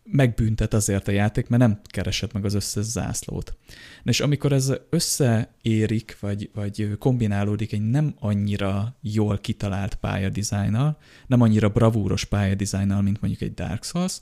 megbüntet 0.03 0.73
azért 0.73 1.07
a 1.07 1.11
játék, 1.11 1.47
mert 1.47 1.61
nem 1.61 1.81
keresed 1.83 2.33
meg 2.33 2.45
az 2.45 2.53
összes 2.53 2.85
zászlót. 2.85 3.57
És 4.03 4.19
amikor 4.19 4.51
ez 4.51 4.73
összeérik, 4.89 6.17
vagy, 6.19 6.49
vagy 6.53 6.95
kombinálódik 6.99 7.73
egy 7.73 7.89
nem 7.89 8.15
annyira 8.19 8.95
jól 9.01 9.37
kitalált 9.37 9.95
pályadizájnnal, 9.95 10.97
nem 11.27 11.41
annyira 11.41 11.69
bravúros 11.69 12.25
pályadizájnnal, 12.25 13.01
mint 13.01 13.21
mondjuk 13.21 13.41
egy 13.41 13.53
Dark 13.53 13.83
Souls, 13.83 14.19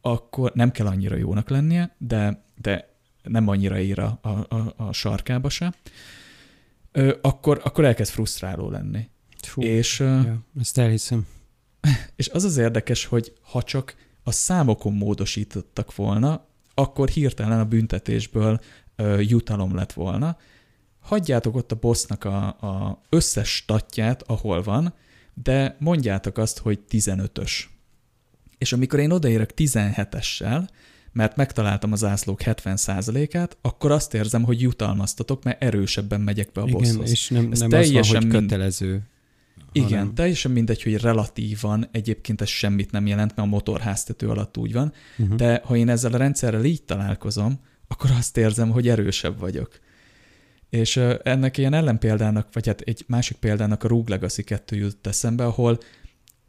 akkor 0.00 0.52
nem 0.54 0.70
kell 0.70 0.86
annyira 0.86 1.16
jónak 1.16 1.48
lennie, 1.48 1.94
de, 1.98 2.44
de 2.60 2.92
nem 3.22 3.48
annyira 3.48 3.80
ír 3.80 3.98
a, 3.98 4.18
a, 4.22 4.74
a, 4.76 4.92
sarkába 4.92 5.48
se, 5.48 5.74
akkor, 7.20 7.60
akkor 7.64 7.84
elkezd 7.84 8.12
frusztráló 8.12 8.70
lenni. 8.70 9.08
Fú, 9.42 9.62
és, 9.62 9.98
ja, 9.98 10.44
ezt 10.60 10.78
elhiszem. 10.78 11.26
És 12.16 12.28
az 12.28 12.44
az 12.44 12.56
érdekes, 12.56 13.04
hogy 13.04 13.32
ha 13.42 13.62
csak 13.62 13.94
a 14.24 14.32
számokon 14.32 14.92
módosítottak 14.92 15.94
volna, 15.94 16.46
akkor 16.74 17.08
hirtelen 17.08 17.60
a 17.60 17.64
büntetésből 17.64 18.60
ö, 18.96 19.20
jutalom 19.20 19.74
lett 19.74 19.92
volna. 19.92 20.36
Hagyjátok 21.00 21.56
ott 21.56 21.72
a 21.72 21.76
bossnak 21.80 22.24
a, 22.24 22.46
a 22.46 23.00
összes 23.08 23.54
statját, 23.54 24.22
ahol 24.22 24.62
van, 24.62 24.94
de 25.42 25.76
mondjátok 25.78 26.38
azt, 26.38 26.58
hogy 26.58 26.80
15-ös 26.90 27.72
és 28.64 28.72
amikor 28.72 28.98
én 28.98 29.10
odaérek 29.10 29.52
17-essel, 29.56 30.68
mert 31.12 31.36
megtaláltam 31.36 31.92
az 31.92 31.98
zászlók 31.98 32.40
70%-át, 32.44 33.56
akkor 33.62 33.90
azt 33.90 34.14
érzem, 34.14 34.42
hogy 34.42 34.60
jutalmaztatok, 34.60 35.44
mert 35.44 35.62
erősebben 35.62 36.20
megyek 36.20 36.52
be 36.52 36.60
a 36.60 36.66
Igen, 36.66 36.78
bosshoz. 36.80 37.10
és 37.10 37.28
nem, 37.28 37.48
ez 37.52 37.58
nem 37.58 37.68
teljesen 37.68 38.16
az 38.16 38.22
van, 38.22 38.22
hogy 38.22 38.40
kötelező. 38.40 39.02
Igen, 39.76 39.98
hanem... 39.98 40.14
teljesen 40.14 40.50
mindegy, 40.50 40.82
hogy 40.82 41.00
relatívan 41.00 41.88
egyébként 41.92 42.40
ez 42.40 42.48
semmit 42.48 42.90
nem 42.90 43.06
jelent, 43.06 43.36
mert 43.36 43.48
a 43.48 43.50
motorháztető 43.50 44.28
alatt 44.28 44.56
úgy 44.56 44.72
van, 44.72 44.92
uh-huh. 45.18 45.36
de 45.36 45.60
ha 45.64 45.76
én 45.76 45.88
ezzel 45.88 46.12
a 46.12 46.16
rendszerrel 46.16 46.64
így 46.64 46.82
találkozom, 46.82 47.60
akkor 47.88 48.10
azt 48.18 48.36
érzem, 48.36 48.70
hogy 48.70 48.88
erősebb 48.88 49.38
vagyok. 49.38 49.78
És 50.70 50.96
ennek 51.22 51.58
ilyen 51.58 51.74
ellenpéldának, 51.74 52.48
vagy 52.52 52.66
hát 52.66 52.80
egy 52.80 53.04
másik 53.06 53.36
példának 53.36 53.84
a 53.84 53.88
Rogue 53.88 54.14
Legacy 54.14 54.42
2 54.42 54.76
jut 54.76 55.06
eszembe, 55.06 55.44
ahol 55.44 55.78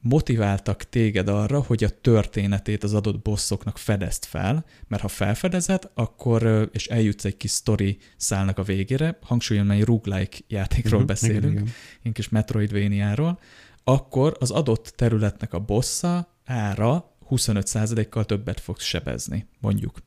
motiváltak 0.07 0.83
téged 0.83 1.27
arra, 1.27 1.61
hogy 1.61 1.83
a 1.83 1.89
történetét 1.89 2.83
az 2.83 2.93
adott 2.93 3.21
bosszoknak 3.21 3.77
fedezd 3.77 4.25
fel, 4.25 4.65
mert 4.87 5.01
ha 5.01 5.07
felfedezed, 5.07 5.89
akkor, 5.93 6.69
és 6.73 6.87
eljutsz 6.87 7.25
egy 7.25 7.37
kis 7.37 7.51
story 7.51 7.97
szálnak 8.17 8.57
a 8.57 8.63
végére, 8.63 9.17
hangsúlyom, 9.21 9.71
egy 9.71 9.83
roguelike 9.83 10.37
játékról 10.47 11.01
uh-huh, 11.01 11.07
beszélünk, 11.07 11.53
igen, 11.53 11.69
ilyen 12.01 12.13
kis 12.13 12.29
Metroidvania-ról, 12.29 13.39
akkor 13.83 14.35
az 14.39 14.51
adott 14.51 14.93
területnek 14.95 15.53
a 15.53 15.59
bossa 15.59 16.39
ára 16.45 17.15
25%-kal 17.29 18.25
többet 18.25 18.59
fogsz 18.59 18.83
sebezni, 18.83 19.47
mondjuk. 19.59 19.97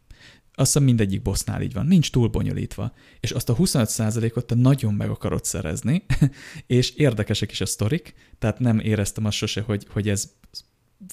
Azt 0.58 0.72
hiszem 0.72 0.82
mindegyik 0.82 1.22
bossnál 1.22 1.62
így 1.62 1.72
van, 1.72 1.86
nincs 1.86 2.10
túl 2.10 2.28
bonyolítva. 2.28 2.92
És 3.20 3.30
azt 3.30 3.48
a 3.48 3.56
25%-ot 3.56 4.46
te 4.46 4.54
nagyon 4.54 4.94
meg 4.94 5.10
akarod 5.10 5.44
szerezni, 5.44 6.04
és 6.66 6.90
érdekesek 6.90 7.50
is 7.50 7.60
a 7.60 7.66
sztorik, 7.66 8.14
tehát 8.38 8.58
nem 8.58 8.78
éreztem 8.78 9.24
azt 9.24 9.36
sose, 9.36 9.60
hogy, 9.60 9.86
hogy 9.90 10.08
ez 10.08 10.32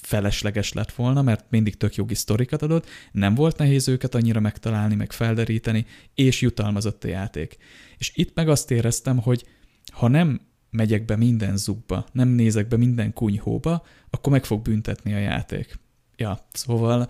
felesleges 0.02 0.72
lett 0.72 0.92
volna, 0.92 1.22
mert 1.22 1.44
mindig 1.50 1.76
tök 1.76 1.94
jogi 1.94 2.14
sztorikat 2.14 2.62
adott, 2.62 2.88
nem 3.12 3.34
volt 3.34 3.58
nehéz 3.58 3.88
őket 3.88 4.14
annyira 4.14 4.40
megtalálni, 4.40 4.94
meg 4.94 5.12
felderíteni, 5.12 5.86
és 6.14 6.40
jutalmazott 6.40 7.04
a 7.04 7.08
játék. 7.08 7.56
És 7.98 8.12
itt 8.14 8.34
meg 8.34 8.48
azt 8.48 8.70
éreztem, 8.70 9.18
hogy 9.18 9.44
ha 9.92 10.08
nem 10.08 10.40
megyek 10.70 11.04
be 11.04 11.16
minden 11.16 11.56
zugba, 11.56 12.06
nem 12.12 12.28
nézek 12.28 12.68
be 12.68 12.76
minden 12.76 13.12
kunyhóba, 13.12 13.86
akkor 14.10 14.32
meg 14.32 14.44
fog 14.44 14.62
büntetni 14.62 15.14
a 15.14 15.18
játék. 15.18 15.78
Ja, 16.16 16.46
szóval 16.52 17.08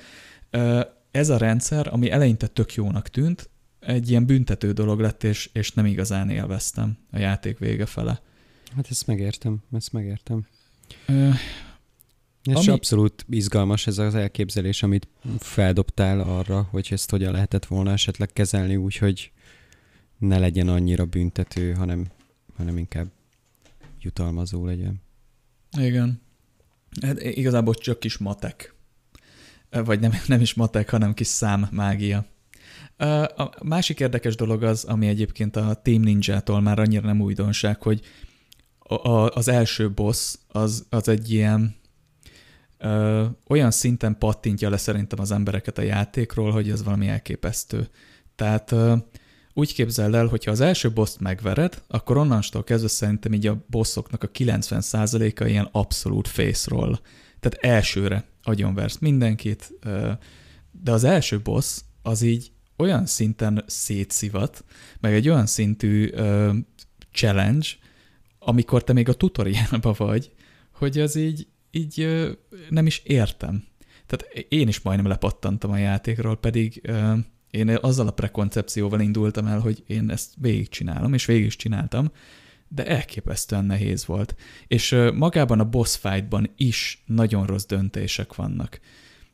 ez 1.16 1.28
a 1.28 1.36
rendszer, 1.36 1.88
ami 1.92 2.10
eleinte 2.10 2.46
tök 2.46 2.74
jónak 2.74 3.08
tűnt, 3.08 3.50
egy 3.80 4.10
ilyen 4.10 4.26
büntető 4.26 4.72
dolog 4.72 5.00
lett, 5.00 5.24
és, 5.24 5.50
és 5.52 5.72
nem 5.72 5.86
igazán 5.86 6.30
élveztem 6.30 6.98
a 7.10 7.18
játék 7.18 7.58
vége 7.58 7.86
fele. 7.86 8.20
Hát 8.76 8.86
ezt 8.90 9.06
megértem, 9.06 9.62
ezt 9.72 9.92
megértem. 9.92 10.46
Ö, 11.06 11.28
és 12.42 12.54
ami... 12.54 12.68
abszolút 12.68 13.24
izgalmas 13.28 13.86
ez 13.86 13.98
az 13.98 14.14
elképzelés, 14.14 14.82
amit 14.82 15.08
feldobtál 15.38 16.20
arra, 16.20 16.68
hogy 16.70 16.88
ezt 16.90 17.10
hogyan 17.10 17.32
lehetett 17.32 17.66
volna 17.66 17.92
esetleg 17.92 18.32
kezelni 18.32 18.76
úgy, 18.76 18.96
hogy 18.96 19.32
ne 20.18 20.38
legyen 20.38 20.68
annyira 20.68 21.04
büntető, 21.04 21.72
hanem, 21.72 22.06
hanem 22.56 22.78
inkább 22.78 23.06
jutalmazó 24.00 24.64
legyen. 24.64 25.02
Igen. 25.78 26.20
Hát 27.00 27.22
igazából 27.22 27.74
csak 27.74 28.00
kis 28.00 28.18
matek 28.18 28.75
vagy 29.70 30.00
nem, 30.00 30.12
nem 30.26 30.40
is 30.40 30.54
matek, 30.54 30.90
hanem 30.90 31.14
kis 31.14 31.26
szám 31.26 31.68
mágia. 31.70 32.24
A 33.36 33.50
másik 33.62 34.00
érdekes 34.00 34.34
dolog 34.34 34.62
az, 34.62 34.84
ami 34.84 35.06
egyébként 35.06 35.56
a 35.56 35.74
Team 35.74 36.00
Ninja-tól 36.00 36.60
már 36.60 36.78
annyira 36.78 37.06
nem 37.06 37.20
újdonság, 37.20 37.82
hogy 37.82 38.00
a, 38.78 39.08
az 39.08 39.48
első 39.48 39.90
boss 39.90 40.34
az, 40.48 40.86
az 40.90 41.08
egy 41.08 41.32
ilyen 41.32 41.76
ö, 42.78 43.24
olyan 43.48 43.70
szinten 43.70 44.18
pattintja 44.18 44.70
le 44.70 44.76
szerintem 44.76 45.20
az 45.20 45.30
embereket 45.30 45.78
a 45.78 45.82
játékról, 45.82 46.50
hogy 46.50 46.70
ez 46.70 46.84
valami 46.84 47.08
elképesztő. 47.08 47.88
Tehát 48.36 48.72
ö, 48.72 48.96
úgy 49.52 49.74
képzeld 49.74 50.14
el, 50.14 50.26
hogyha 50.26 50.50
az 50.50 50.60
első 50.60 50.92
boss 50.92 51.16
megvered, 51.18 51.82
akkor 51.88 52.16
onnantól 52.16 52.64
kezdve 52.64 52.88
szerintem 52.88 53.32
így 53.32 53.46
a 53.46 53.64
bossoknak 53.70 54.22
a 54.22 54.30
90%-a 54.30 55.44
ilyen 55.44 55.68
abszolút 55.72 56.28
face 56.28 56.70
roll. 56.70 56.98
Tehát 57.40 57.76
elsőre 57.76 58.24
agyonversz 58.46 58.98
mindenkit, 58.98 59.72
de 60.70 60.90
az 60.92 61.04
első 61.04 61.40
boss 61.40 61.80
az 62.02 62.22
így 62.22 62.52
olyan 62.76 63.06
szinten 63.06 63.64
szétszivat, 63.66 64.64
meg 65.00 65.14
egy 65.14 65.28
olyan 65.28 65.46
szintű 65.46 66.10
challenge, 67.12 67.66
amikor 68.38 68.84
te 68.84 68.92
még 68.92 69.08
a 69.08 69.14
tutoriálban 69.14 69.94
vagy, 69.96 70.32
hogy 70.72 70.98
az 70.98 71.16
így, 71.16 71.46
így 71.70 72.26
nem 72.70 72.86
is 72.86 72.98
értem. 73.04 73.64
Tehát 74.06 74.46
én 74.48 74.68
is 74.68 74.80
majdnem 74.80 75.10
lepattantam 75.10 75.70
a 75.70 75.76
játékról, 75.76 76.36
pedig 76.36 76.90
én 77.50 77.68
azzal 77.68 78.06
a 78.06 78.12
prekoncepcióval 78.12 79.00
indultam 79.00 79.46
el, 79.46 79.60
hogy 79.60 79.82
én 79.86 80.10
ezt 80.10 80.32
végigcsinálom, 80.36 81.14
és 81.14 81.24
végig 81.24 81.46
is 81.46 81.56
csináltam, 81.56 82.10
de 82.68 82.86
elképesztően 82.86 83.64
nehéz 83.64 84.06
volt. 84.06 84.34
És 84.66 84.96
magában 85.14 85.60
a 85.60 85.68
boss 85.68 85.96
fightban 85.96 86.50
is 86.56 87.02
nagyon 87.06 87.46
rossz 87.46 87.66
döntések 87.66 88.34
vannak. 88.34 88.80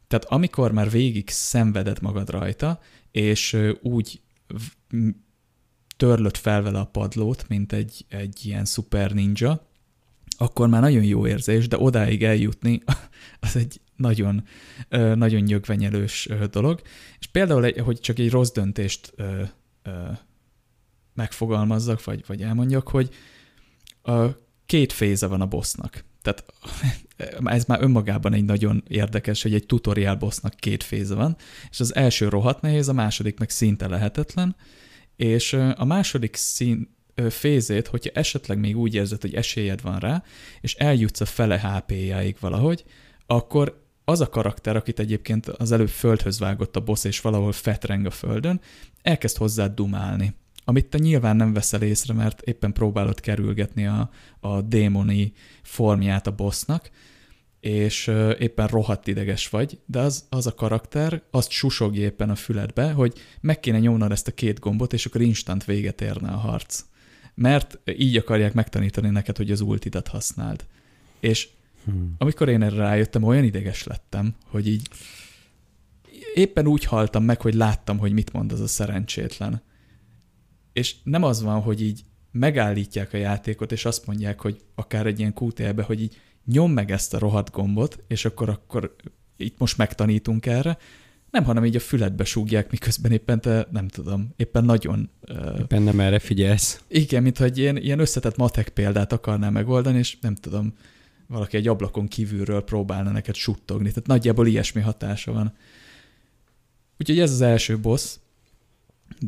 Tehát 0.08 0.24
amikor 0.24 0.72
már 0.72 0.90
végig 0.90 1.28
szenveded 1.28 2.02
magad 2.02 2.30
rajta, 2.30 2.80
és 3.10 3.56
úgy 3.82 4.20
törlött 5.96 6.36
fel 6.36 6.62
vele 6.62 6.78
a 6.78 6.84
padlót, 6.86 7.48
mint 7.48 7.72
egy, 7.72 8.04
egy 8.08 8.46
ilyen 8.46 8.64
szuper 8.64 9.12
ninja, 9.12 9.66
akkor 10.36 10.68
már 10.68 10.80
nagyon 10.80 11.04
jó 11.04 11.26
érzés, 11.26 11.68
de 11.68 11.78
odáig 11.78 12.24
eljutni, 12.24 12.82
az 13.40 13.56
egy 13.56 13.80
nagyon, 13.96 14.44
nagyon 15.14 15.40
nyögvenyelős 15.40 16.28
dolog. 16.50 16.80
És 17.18 17.26
például, 17.26 17.82
hogy 17.82 18.00
csak 18.00 18.18
egy 18.18 18.30
rossz 18.30 18.50
döntést 18.50 19.14
megfogalmazzak, 21.14 22.04
vagy, 22.04 22.24
vagy 22.26 22.42
elmondjak, 22.42 22.88
hogy 22.88 23.08
a 24.02 24.26
két 24.66 24.92
féze 24.92 25.26
van 25.26 25.40
a 25.40 25.46
bossnak. 25.46 26.04
Tehát 26.22 26.44
ez 27.44 27.64
már 27.64 27.82
önmagában 27.82 28.32
egy 28.32 28.44
nagyon 28.44 28.82
érdekes, 28.88 29.42
hogy 29.42 29.54
egy 29.54 29.66
tutorial 29.66 30.14
bossnak 30.14 30.54
két 30.54 30.82
féze 30.82 31.14
van, 31.14 31.36
és 31.70 31.80
az 31.80 31.94
első 31.94 32.28
rohadt 32.28 32.60
nehéz, 32.60 32.88
a 32.88 32.92
második 32.92 33.38
meg 33.38 33.50
szinte 33.50 33.88
lehetetlen, 33.88 34.56
és 35.16 35.52
a 35.76 35.84
második 35.84 36.36
szín, 36.36 36.88
fézét, 37.28 37.86
hogyha 37.86 38.10
esetleg 38.14 38.58
még 38.58 38.76
úgy 38.76 38.94
érzed, 38.94 39.20
hogy 39.20 39.34
esélyed 39.34 39.82
van 39.82 39.98
rá, 39.98 40.22
és 40.60 40.74
eljutsz 40.74 41.20
a 41.20 41.24
fele 41.24 41.60
HP-jáig 41.60 42.36
valahogy, 42.40 42.84
akkor 43.26 43.84
az 44.04 44.20
a 44.20 44.28
karakter, 44.28 44.76
akit 44.76 44.98
egyébként 44.98 45.46
az 45.46 45.72
előbb 45.72 45.88
földhöz 45.88 46.38
vágott 46.38 46.76
a 46.76 46.80
boss, 46.80 47.04
és 47.04 47.20
valahol 47.20 47.52
fetreng 47.52 48.06
a 48.06 48.10
földön, 48.10 48.60
elkezd 49.02 49.36
hozzá 49.36 49.66
dumálni. 49.66 50.34
Amit 50.72 50.86
te 50.86 50.98
nyilván 50.98 51.36
nem 51.36 51.52
veszel 51.52 51.82
észre, 51.82 52.14
mert 52.14 52.40
éppen 52.40 52.72
próbálod 52.72 53.20
kerülgetni 53.20 53.86
a, 53.86 54.10
a 54.40 54.60
démoni 54.60 55.32
formját 55.62 56.26
a 56.26 56.34
bossnak, 56.34 56.90
és 57.60 58.10
éppen 58.38 58.66
rohadt 58.66 59.06
ideges 59.06 59.48
vagy, 59.48 59.78
de 59.86 59.98
az, 59.98 60.26
az 60.28 60.46
a 60.46 60.54
karakter 60.54 61.22
azt 61.30 61.50
susogja 61.50 62.02
éppen 62.02 62.30
a 62.30 62.34
füledbe, 62.34 62.92
hogy 62.92 63.18
meg 63.40 63.60
kéne 63.60 63.78
nyomnod 63.78 64.12
ezt 64.12 64.28
a 64.28 64.32
két 64.32 64.60
gombot, 64.60 64.92
és 64.92 65.06
akkor 65.06 65.20
instant 65.20 65.64
véget 65.64 66.00
érne 66.00 66.30
a 66.30 66.36
harc. 66.36 66.84
Mert 67.34 67.78
így 67.96 68.16
akarják 68.16 68.54
megtanítani 68.54 69.08
neked, 69.08 69.36
hogy 69.36 69.50
az 69.50 69.60
ultidat 69.60 70.08
használd. 70.08 70.66
És 71.20 71.48
Hmm. 71.84 72.14
Amikor 72.18 72.48
én 72.48 72.62
erre 72.62 72.76
rájöttem, 72.76 73.22
olyan 73.22 73.44
ideges 73.44 73.84
lettem, 73.84 74.34
hogy 74.46 74.68
így 74.68 74.88
éppen 76.34 76.66
úgy 76.66 76.84
haltam 76.84 77.24
meg, 77.24 77.40
hogy 77.40 77.54
láttam, 77.54 77.98
hogy 77.98 78.12
mit 78.12 78.32
mond 78.32 78.52
az 78.52 78.60
a 78.60 78.66
szerencsétlen. 78.66 79.62
És 80.72 80.94
nem 81.04 81.22
az 81.22 81.42
van, 81.42 81.60
hogy 81.60 81.82
így 81.82 82.04
megállítják 82.30 83.12
a 83.12 83.16
játékot, 83.16 83.72
és 83.72 83.84
azt 83.84 84.06
mondják, 84.06 84.40
hogy 84.40 84.60
akár 84.74 85.06
egy 85.06 85.18
ilyen 85.18 85.34
QTL-be, 85.40 85.82
hogy 85.82 86.00
így 86.00 86.20
nyom 86.44 86.72
meg 86.72 86.90
ezt 86.90 87.14
a 87.14 87.18
rohadt 87.18 87.50
gombot, 87.50 88.04
és 88.06 88.24
akkor, 88.24 88.48
akkor 88.48 88.96
itt 89.36 89.58
most 89.58 89.76
megtanítunk 89.76 90.46
erre, 90.46 90.78
nem, 91.32 91.44
hanem 91.44 91.64
így 91.64 91.76
a 91.76 91.80
füledbe 91.80 92.24
súgják, 92.24 92.70
miközben 92.70 93.12
éppen 93.12 93.40
te, 93.40 93.68
nem 93.70 93.88
tudom, 93.88 94.32
éppen 94.36 94.64
nagyon... 94.64 95.10
Éppen 95.58 95.82
nem 95.82 96.00
erre 96.00 96.18
figyelsz. 96.18 96.82
Igen, 96.88 97.22
mintha 97.22 97.44
egy 97.44 97.58
ilyen, 97.58 97.76
ilyen 97.76 97.98
összetett 97.98 98.36
matek 98.36 98.68
példát 98.68 99.12
akarnál 99.12 99.50
megoldani, 99.50 99.98
és 99.98 100.18
nem 100.20 100.34
tudom, 100.34 100.74
valaki 101.26 101.56
egy 101.56 101.68
ablakon 101.68 102.08
kívülről 102.08 102.62
próbálna 102.64 103.10
neked 103.10 103.34
suttogni. 103.34 103.88
Tehát 103.88 104.06
nagyjából 104.06 104.46
ilyesmi 104.46 104.80
hatása 104.80 105.32
van. 105.32 105.54
Úgyhogy 106.98 107.18
ez 107.18 107.30
az 107.30 107.40
első 107.40 107.78
boss, 107.78 108.16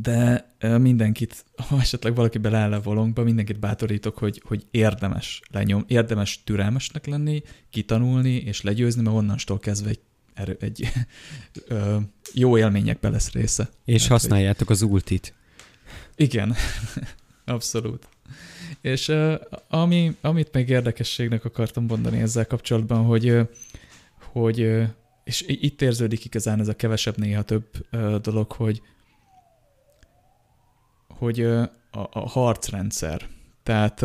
de 0.02 0.54
mindenkit, 0.78 1.44
ha 1.68 1.80
esetleg 1.80 2.14
valaki 2.14 2.38
beleáll 2.38 2.72
a 2.72 2.80
volongba, 2.80 3.22
mindenkit 3.22 3.58
bátorítok, 3.58 4.18
hogy, 4.18 4.42
hogy 4.44 4.66
érdemes 4.70 5.42
lenyom, 5.50 5.84
érdemes 5.88 6.42
türelmesnek 6.44 7.06
lenni, 7.06 7.42
kitanulni 7.70 8.34
és 8.34 8.62
legyőzni, 8.62 9.02
mert 9.02 9.16
onnantól 9.16 9.58
kezdve 9.58 9.88
egy, 9.88 10.00
erő, 10.34 10.56
egy 10.60 10.88
ö, 11.68 11.96
jó 12.32 12.58
élményekbe 12.58 13.08
lesz 13.08 13.32
része. 13.32 13.68
És 13.84 14.00
Mert, 14.00 14.12
használjátok 14.12 14.66
hogy... 14.66 14.76
az 14.76 14.82
ultit. 14.82 15.34
Igen, 16.16 16.54
abszolút. 17.44 18.08
És 18.80 19.08
uh, 19.08 19.34
ami, 19.68 20.16
amit 20.20 20.52
még 20.52 20.68
érdekességnek 20.68 21.44
akartam 21.44 21.84
mondani 21.84 22.20
ezzel 22.20 22.46
kapcsolatban, 22.46 23.04
hogy, 23.04 23.48
hogy 24.32 24.86
és 25.24 25.44
itt 25.46 25.82
érződik 25.82 26.24
igazán 26.24 26.60
ez 26.60 26.68
a 26.68 26.76
kevesebb, 26.76 27.18
néha 27.18 27.42
több 27.42 27.66
dolog, 28.20 28.52
hogy, 28.52 28.82
hogy 31.18 31.40
a, 31.40 31.70
a 31.90 32.28
harcrendszer. 32.28 33.28
Tehát 33.62 34.04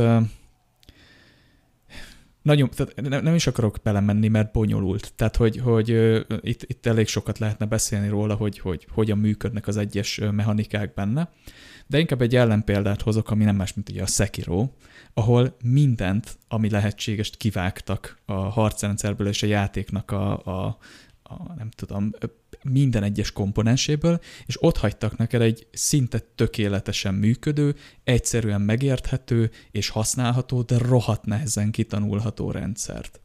nagyon, 2.42 2.70
tehát 2.70 3.02
nem, 3.02 3.24
nem 3.24 3.36
is 3.36 3.48
akarok 3.48 3.78
belemenni, 3.84 4.28
mert 4.28 4.52
bonyolult. 4.52 5.14
Tehát, 5.16 5.36
hogy, 5.36 5.58
hogy 5.58 5.90
itt, 6.42 6.64
itt 6.64 6.86
elég 6.86 7.08
sokat 7.08 7.38
lehetne 7.40 7.66
beszélni 7.66 8.08
róla, 8.08 8.36
hogy, 8.36 8.60
hogy 8.60 8.88
hogyan 8.92 9.18
működnek 9.18 9.68
az 9.68 9.78
egyes 9.78 10.20
mechanikák 10.32 10.94
benne. 10.94 11.30
De 11.88 12.00
inkább 12.00 12.22
egy 12.22 12.36
ellenpéldát 12.36 13.02
hozok, 13.02 13.32
ami 13.32 13.44
nem 13.44 13.56
más, 13.56 13.74
mint 13.74 13.90
ugye 13.90 14.02
a 14.02 14.06
Sekiro, 14.06 14.70
ahol 15.14 15.56
mindent, 15.64 16.38
ami 16.48 16.70
lehetséges, 16.70 17.32
kivágtak 17.38 18.18
a 18.26 18.34
harcrendszerből 18.34 19.28
és 19.28 19.44
a 19.44 19.48
játéknak 19.48 20.12
a, 20.12 20.44
a, 20.44 20.78
a 21.30 21.54
nem 21.58 21.70
tudom, 21.70 22.12
minden 22.64 23.04
egyes 23.04 23.32
komponenséből, 23.32 24.20
és 24.46 24.64
ott 24.64 24.78
hagytak 24.78 25.18
neked 25.18 25.42
egy 25.42 25.68
szinte 25.72 26.20
tökéletesen 26.20 27.14
működő, 27.14 27.76
egyszerűen 28.04 28.62
megérthető 28.62 29.52
és 29.72 29.90
használható, 29.90 30.62
de 30.62 30.78
rohadt 30.78 31.26
nehezen 31.26 31.72
kitanulható 31.72 32.52
rendszert. 32.52 33.22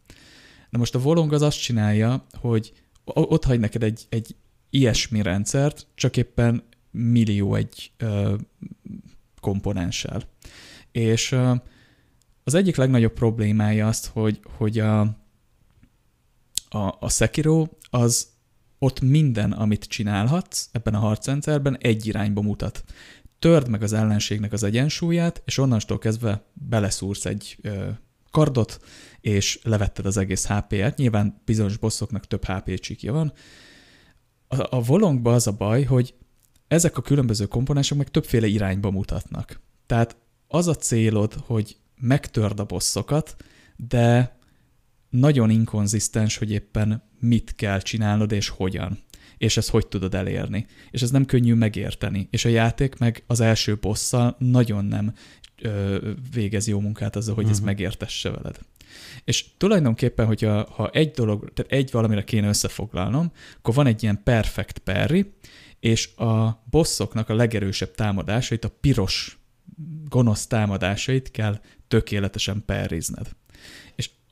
Na 0.70 0.78
most 0.78 0.94
a 0.94 0.98
Volong 0.98 1.32
az 1.32 1.43
azt 1.43 1.60
csinálja, 1.60 2.26
hogy 2.32 2.72
ott 3.05 3.44
hagy 3.44 3.60
neked 3.60 3.82
egy, 3.82 4.06
egy 4.09 4.36
ilyesmi 4.70 5.22
rendszert, 5.22 5.86
csak 5.94 6.16
éppen 6.16 6.62
millió 6.90 7.55
egy 7.55 7.93
ö, 7.97 8.35
komponenssel. 9.40 10.22
És 10.93 11.32
ö, 11.32 11.55
az 12.44 12.55
egyik 12.55 12.76
legnagyobb 12.76 13.12
problémája 13.12 13.86
azt, 13.86 14.06
hogy, 14.06 14.40
hogy 14.56 14.78
a, 14.78 15.23
a, 16.74 16.96
a 17.01 17.10
Sekiro 17.10 17.66
az 17.90 18.28
ott 18.78 19.01
minden, 19.01 19.52
amit 19.52 19.84
csinálhatsz 19.84 20.68
ebben 20.72 20.94
a 20.94 20.98
harcrendszerben, 20.98 21.78
egy 21.80 22.06
irányba 22.06 22.40
mutat. 22.40 22.84
Törd 23.38 23.68
meg 23.68 23.82
az 23.82 23.92
ellenségnek 23.92 24.52
az 24.52 24.62
egyensúlyát, 24.62 25.42
és 25.44 25.59
onnantól 25.59 25.98
kezdve 25.98 26.44
beleszúrsz 26.52 27.24
egy 27.24 27.59
ö, 27.62 27.88
kardot, 28.30 28.78
és 29.20 29.60
levetted 29.62 30.06
az 30.06 30.16
egész 30.16 30.46
HP-et. 30.46 30.96
Nyilván 30.96 31.40
bizonyos 31.44 31.76
bosszoknak 31.76 32.26
több 32.26 32.44
HP 32.44 32.78
csikja 32.80 33.12
van. 33.12 33.32
A, 34.48 34.76
a 34.76 34.82
volongba 34.82 35.32
az 35.32 35.46
a 35.46 35.52
baj, 35.52 35.82
hogy 35.82 36.14
ezek 36.68 36.96
a 36.96 37.02
különböző 37.02 37.46
komponensek 37.46 37.98
meg 37.98 38.10
többféle 38.10 38.46
irányba 38.46 38.90
mutatnak. 38.90 39.60
Tehát 39.86 40.16
az 40.48 40.68
a 40.68 40.74
célod, 40.74 41.34
hogy 41.46 41.76
megtörd 42.01 42.60
a 42.60 42.64
bosszokat, 42.64 43.36
de 43.76 44.34
nagyon 45.14 45.50
inkonzisztens, 45.50 46.36
hogy 46.36 46.50
éppen 46.50 47.02
mit 47.20 47.54
kell 47.54 47.80
csinálnod 47.80 48.32
és 48.32 48.48
hogyan. 48.48 48.98
És 49.38 49.56
ezt 49.56 49.70
hogy 49.70 49.86
tudod 49.86 50.14
elérni. 50.14 50.66
És 50.90 51.02
ez 51.02 51.10
nem 51.10 51.24
könnyű 51.24 51.54
megérteni. 51.54 52.28
És 52.30 52.44
a 52.44 52.48
játék 52.48 52.96
meg 52.96 53.24
az 53.26 53.40
első 53.40 53.78
bosszal 53.80 54.36
nagyon 54.38 54.84
nem 54.84 55.12
ö, 55.62 56.10
végez 56.32 56.66
jó 56.66 56.80
munkát 56.80 57.16
azzal, 57.16 57.34
hogy 57.34 57.44
uh-huh. 57.44 57.50
ezt 57.50 57.60
mhm. 57.60 57.68
megértesse 57.70 58.30
veled. 58.30 58.58
És 59.24 59.44
tulajdonképpen, 59.56 60.26
hogyha 60.26 60.70
ha 60.70 60.90
egy 60.90 61.10
dolog, 61.10 61.52
tehát 61.52 61.72
egy 61.72 61.90
valamire 61.90 62.24
kéne 62.24 62.48
összefoglalnom, 62.48 63.32
akkor 63.58 63.74
van 63.74 63.86
egy 63.86 64.02
ilyen 64.02 64.22
perfect 64.22 64.78
parry, 64.78 65.32
és 65.80 66.16
a 66.16 66.62
bosszoknak 66.70 67.28
a 67.28 67.34
legerősebb 67.34 67.94
támadásait, 67.94 68.64
a 68.64 68.76
piros 68.80 69.38
gonosz 70.08 70.46
támadásait 70.46 71.30
kell 71.30 71.60
tökéletesen 71.88 72.62
perrizned. 72.66 73.26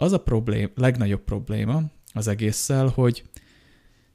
Az 0.02 0.12
a 0.12 0.18
problém, 0.18 0.70
legnagyobb 0.74 1.24
probléma 1.24 1.82
az 2.12 2.26
egésszel, 2.28 2.86
hogy 2.86 3.24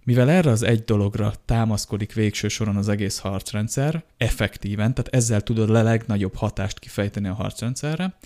mivel 0.04 0.30
erre 0.30 0.52
az 0.52 0.64
egy 0.64 0.84
dologra 0.84 1.34
támaszkodik 1.46 2.14
végső 2.14 2.48
soron 2.48 2.76
az 2.76 2.90
egész 2.90 3.18
harcrendszer, 3.18 4.04
effektíven, 4.18 4.94
tehát 4.94 5.14
ezzel 5.14 5.42
tudod 5.42 5.70
a 5.70 5.84
legnagyobb 5.84 6.36
hatást 6.36 6.80
kifejteni 6.80 7.28
a 7.28 7.34
harcrendszerre, 7.34 8.18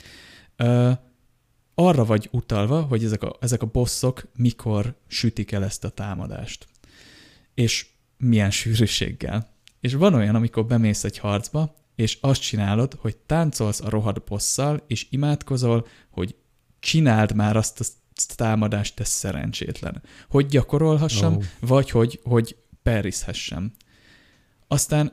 arra 1.75 2.05
vagy 2.05 2.27
utalva, 2.31 2.81
hogy 2.81 3.03
ezek 3.03 3.23
a, 3.23 3.35
ezek 3.39 3.61
a 3.61 3.65
bosszok 3.71 4.27
mikor 4.35 4.95
sütik 5.07 5.51
el 5.51 5.63
ezt 5.63 5.83
a 5.83 5.89
támadást. 5.89 6.67
És 7.53 7.87
milyen 8.17 8.51
sűrűséggel. 8.51 9.47
És 9.79 9.93
van 9.93 10.13
olyan, 10.13 10.35
amikor 10.35 10.65
bemész 10.65 11.03
egy 11.03 11.17
harcba, 11.17 11.75
és 11.95 12.17
azt 12.21 12.41
csinálod, 12.41 12.93
hogy 12.99 13.17
táncolsz 13.17 13.81
a 13.81 13.89
rohadt 13.89 14.23
bosszal, 14.23 14.83
és 14.87 15.07
imádkozol, 15.09 15.87
hogy 16.09 16.35
csináld 16.81 17.35
már 17.35 17.55
azt 17.55 17.79
a 17.79 17.83
támadást, 18.35 18.95
te 18.95 19.03
szerencsétlen. 19.03 20.01
Hogy 20.29 20.45
gyakorolhassam, 20.45 21.35
oh. 21.35 21.43
vagy 21.59 21.89
hogy, 21.89 22.19
hogy 22.23 22.55
perizhessem. 22.83 23.71
Aztán 24.67 25.11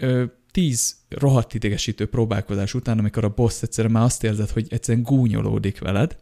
ö, 0.00 0.24
tíz 0.50 0.96
rohadt 1.08 1.54
idegesítő 1.54 2.06
próbálkozás 2.06 2.74
után, 2.74 2.98
amikor 2.98 3.24
a 3.24 3.34
boss 3.34 3.62
egyszerűen 3.62 3.92
már 3.92 4.04
azt 4.04 4.24
érzed, 4.24 4.50
hogy 4.50 4.66
egyszerűen 4.70 5.04
gúnyolódik 5.04 5.78
veled, 5.78 6.16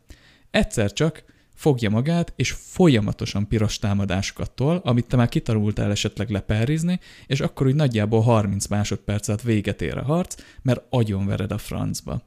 egyszer 0.51 0.93
csak 0.93 1.25
fogja 1.55 1.91
magát, 1.91 2.33
és 2.37 2.51
folyamatosan 2.51 3.49
piros 3.49 3.79
támadásokat 3.79 4.51
tol, 4.51 4.81
amit 4.85 5.07
te 5.07 5.17
már 5.17 5.29
kitanultál 5.29 5.91
esetleg 5.91 6.31
leperrizni, 6.31 7.01
és 7.27 7.41
akkor 7.41 7.67
úgy 7.67 7.75
nagyjából 7.75 8.21
30 8.21 8.67
másodpercet 8.67 9.43
véget 9.43 9.83
ér 9.83 9.97
a 9.97 10.03
harc, 10.03 10.35
mert 10.63 10.85
agyonvered 10.91 11.53
a 11.53 11.59
francba. 11.59 12.23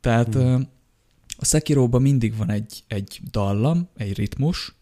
Tehát 0.00 0.34
hmm. 0.34 0.68
A 1.40 1.44
Sekiróban 1.44 2.02
mindig 2.02 2.36
van 2.36 2.50
egy, 2.50 2.84
egy 2.86 3.20
dallam, 3.30 3.88
egy 3.96 4.16
ritmus, 4.16 4.74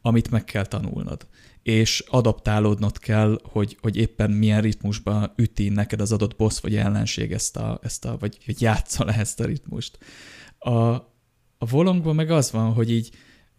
amit 0.00 0.30
meg 0.30 0.44
kell 0.44 0.66
tanulnod 0.66 1.26
és 1.64 2.04
adaptálódnod 2.08 2.98
kell, 2.98 3.40
hogy, 3.42 3.78
hogy 3.80 3.96
éppen 3.96 4.30
milyen 4.30 4.60
ritmusban 4.60 5.32
üti 5.36 5.68
neked 5.68 6.00
az 6.00 6.12
adott 6.12 6.36
boss 6.36 6.60
vagy 6.60 6.76
ellenség 6.76 7.32
ezt 7.32 7.56
a, 7.56 7.78
ezt 7.82 8.04
a 8.04 8.16
vagy, 8.18 8.38
vagy 8.46 8.60
játsza 8.60 9.04
le 9.04 9.14
ezt 9.14 9.40
a 9.40 9.44
ritmust. 9.44 9.98
A, 10.58 10.70
a 11.58 11.66
volongban 11.70 12.14
meg 12.14 12.30
az 12.30 12.50
van, 12.50 12.72
hogy 12.72 12.90
így 12.90 13.10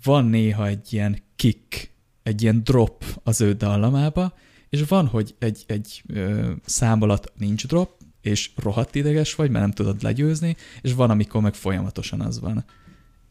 van 0.04 0.26
néha 0.26 0.68
egy 0.68 0.94
ilyen 0.94 1.24
kick, 1.36 1.92
egy 2.24 2.42
ilyen 2.42 2.64
drop 2.64 3.04
az 3.24 3.42
ő 3.42 3.54
dallamába, 3.54 4.34
és 4.70 4.84
van, 4.88 5.08
hogy 5.08 5.36
egy, 5.40 5.64
egy 5.68 6.04
ö, 6.08 6.52
szám 6.66 7.02
alatt 7.02 7.34
nincs 7.38 7.68
drop, 7.68 7.90
és 8.26 8.50
rohadt 8.56 8.96
ideges 8.96 9.36
vagy, 9.36 9.50
mert 9.50 9.64
nem 9.64 9.74
tudod 9.74 10.04
legyőzni, 10.04 10.56
és 10.82 10.94
van, 10.94 11.10
amikor 11.10 11.42
meg 11.42 11.54
folyamatosan 11.54 12.22
az 12.22 12.40
van. 12.40 12.66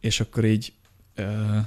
És 0.01 0.21
akkor 0.21 0.45
így 0.45 0.73
ö, 1.15 1.59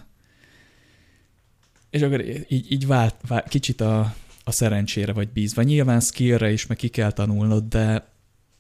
és 1.90 2.02
akkor 2.02 2.26
így, 2.48 2.72
így 2.72 2.88
vált, 2.88 3.16
vált, 3.28 3.48
kicsit 3.48 3.82
a, 3.82 4.16
a 4.44 4.52
szerencsére 4.52 5.14
vagy 5.14 5.30
bízva. 5.30 5.62
Nyilván 5.62 6.00
skillre 6.00 6.52
is 6.52 6.66
meg 6.68 6.78
ki 6.78 6.88
kell 6.88 7.12
tanulnod, 7.12 7.64
de, 7.64 8.08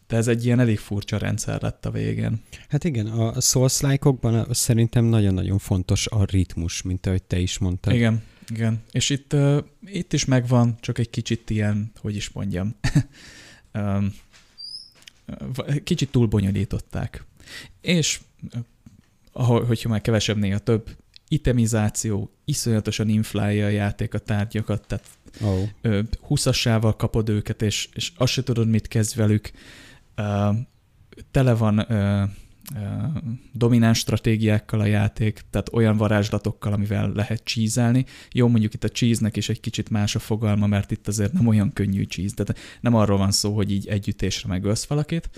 de 0.08 0.16
ez 0.16 0.28
egy 0.28 0.46
ilyen 0.46 0.60
elég 0.60 0.80
furcsa 0.80 1.18
rendszer 1.18 1.62
lett 1.62 1.86
a 1.86 1.92
végén. 1.92 2.42
Hát 2.70 2.84
igen, 2.84 3.08
a 3.08 3.42
souls 3.42 3.82
like 3.82 4.14
szerintem 4.50 5.06
nagyon-nagyon 5.06 5.58
fontos 5.58 6.08
a 6.08 6.26
ritmus, 6.26 6.82
mint 6.82 7.06
ahogy 7.06 7.24
te 7.24 7.40
is 7.40 7.58
mondtad. 7.58 7.94
Igen, 7.94 8.24
igen. 8.50 8.84
És 8.92 9.10
itt, 9.10 9.34
uh, 9.34 9.58
itt 9.86 10.14
is 10.14 10.26
megvan, 10.26 10.76
csak 10.80 10.98
egy 10.98 11.10
kicsit 11.10 11.50
ilyen, 11.50 11.92
hogy 12.02 12.16
is 12.16 12.30
mondjam, 12.30 12.76
um, 13.74 14.14
kicsit 15.84 16.12
túl 16.12 16.28
bonyolították. 16.28 17.26
És 17.82 18.20
hogyha 19.42 19.90
már 19.90 20.02
kevesebb 20.02 20.38
néha 20.38 20.58
több 20.58 20.90
itemizáció, 21.28 22.32
iszonyatosan 22.46 23.10
inflálja 23.10 23.66
a 23.66 23.70
játék 23.70 24.14
a 24.14 24.20
tárgyakat, 24.20 24.88
tehát 24.88 25.06
oh. 25.42 25.64
20-assával 26.30 26.94
kapod 26.98 27.30
őket, 27.30 27.62
és, 27.62 27.90
és 27.94 28.12
azt 28.18 28.32
se 28.32 28.44
tudod, 28.44 28.68
mit 28.68 28.88
kezd 28.88 29.16
velük. 29.16 29.52
Uh, 30.18 30.56
tele 31.32 31.54
van 31.54 31.80
uh, 31.80 32.30
domináns 33.54 33.98
stratégiákkal 33.98 34.80
a 34.80 34.86
játék, 34.86 35.42
tehát 35.50 35.74
olyan 35.74 35.98
varázslatokkal, 35.98 36.74
amivel 36.74 37.12
lehet 37.12 37.44
csízelni. 37.44 38.06
Jó, 38.32 38.48
mondjuk 38.48 38.74
itt 38.74 38.84
a 38.84 38.90
cheese-nek 38.90 39.38
is 39.38 39.50
egy 39.50 39.60
kicsit 39.60 39.90
más 39.90 40.16
a 40.16 40.20
fogalma, 40.20 40.68
mert 40.68 40.92
itt 40.92 41.08
azért 41.08 41.34
nem 41.34 41.48
olyan 41.48 41.74
könnyű 41.74 42.04
cheese, 42.04 42.34
tehát 42.36 42.62
nem 42.82 42.96
arról 42.96 43.18
van 43.18 43.32
szó, 43.32 43.56
hogy 43.56 43.72
így 43.72 43.88
együttésre 43.88 44.50
megölsz 44.50 44.86
valakit, 44.86 45.30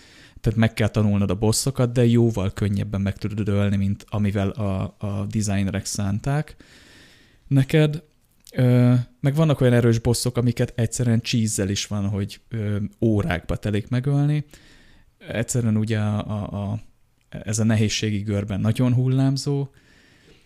tehát 0.41 0.59
meg 0.59 0.73
kell 0.73 0.87
tanulnod 0.87 1.29
a 1.29 1.35
bosszokat, 1.35 1.91
de 1.91 2.05
jóval 2.05 2.51
könnyebben 2.51 3.01
meg 3.01 3.17
tudod 3.17 3.47
ölni, 3.47 3.75
mint 3.75 4.05
amivel 4.09 4.49
a, 4.49 4.95
a 4.97 5.25
designerek 5.25 5.85
szánták 5.85 6.55
neked. 7.47 8.03
Ö, 8.51 8.93
meg 9.19 9.35
vannak 9.35 9.61
olyan 9.61 9.73
erős 9.73 9.99
bosszok, 9.99 10.37
amiket 10.37 10.73
egyszerűen 10.75 11.21
cheese 11.21 11.69
is 11.69 11.85
van, 11.87 12.07
hogy 12.07 12.41
ö, 12.49 12.77
órákba 13.01 13.55
telik 13.55 13.89
megölni. 13.89 14.45
Egyszerűen 15.27 15.77
ugye 15.77 15.99
a, 15.99 16.17
a, 16.17 16.71
a, 16.71 16.79
ez 17.29 17.59
a 17.59 17.63
nehézségi 17.63 18.19
görben 18.19 18.59
nagyon 18.59 18.93
hullámzó, 18.93 19.67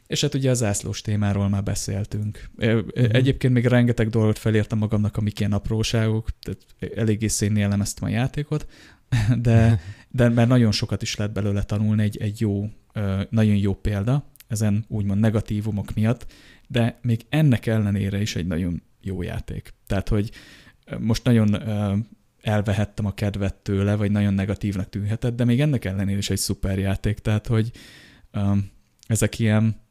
és 0.08 0.22
hát 0.22 0.34
ugye 0.34 0.50
az 0.50 0.58
zászlós 0.58 1.02
témáról 1.02 1.50
már 1.50 1.64
beszéltünk. 1.64 2.50
Uh-huh. 2.58 2.86
Egyébként 2.94 3.54
még 3.54 3.66
rengeteg 3.66 4.10
dolgot 4.10 4.38
felírtam 4.38 4.78
magamnak, 4.78 5.18
amik 5.18 5.40
ilyen 5.40 5.54
apróságok, 5.54 6.28
tehát 6.42 6.96
eléggé 6.96 7.28
szénni 7.28 7.62
elemeztem 7.62 8.08
a 8.08 8.12
játékot, 8.12 8.68
de, 9.42 9.82
de 10.10 10.30
mert 10.30 10.48
nagyon 10.48 10.72
sokat 10.72 11.02
is 11.02 11.16
lehet 11.16 11.34
belőle 11.34 11.64
tanulni, 11.64 12.04
egy, 12.04 12.18
egy 12.18 12.42
jó, 12.42 12.70
nagyon 13.30 13.56
jó 13.56 13.74
példa 13.76 14.26
ezen 14.48 14.86
úgymond 14.88 15.20
negatívumok 15.20 15.94
miatt, 15.94 16.26
de 16.68 17.00
még 17.02 17.26
ennek 17.30 17.66
ellenére 17.66 18.22
is 18.22 18.36
egy 18.36 18.48
nagyon 18.48 18.82
jó 19.02 19.22
játék. 19.22 19.74
Tehát, 19.88 20.10
hogy 20.10 20.32
most 21.00 21.24
nagyon 21.24 21.64
elvehettem 22.44 23.06
a 23.06 23.14
kedvet 23.14 23.56
tőle, 23.56 23.96
vagy 23.96 24.12
nagyon 24.12 24.34
negatívnak 24.34 24.90
tűnhetett, 24.90 25.36
de 25.36 25.46
még 25.46 25.62
ennek 25.62 25.86
ellenére 25.86 26.18
is 26.18 26.30
egy 26.30 26.38
szuper 26.38 26.80
játék, 26.80 27.20
tehát, 27.20 27.48
hogy 27.48 27.72
um, 28.34 28.72
ezek 29.08 29.40
ilyen 29.40 29.82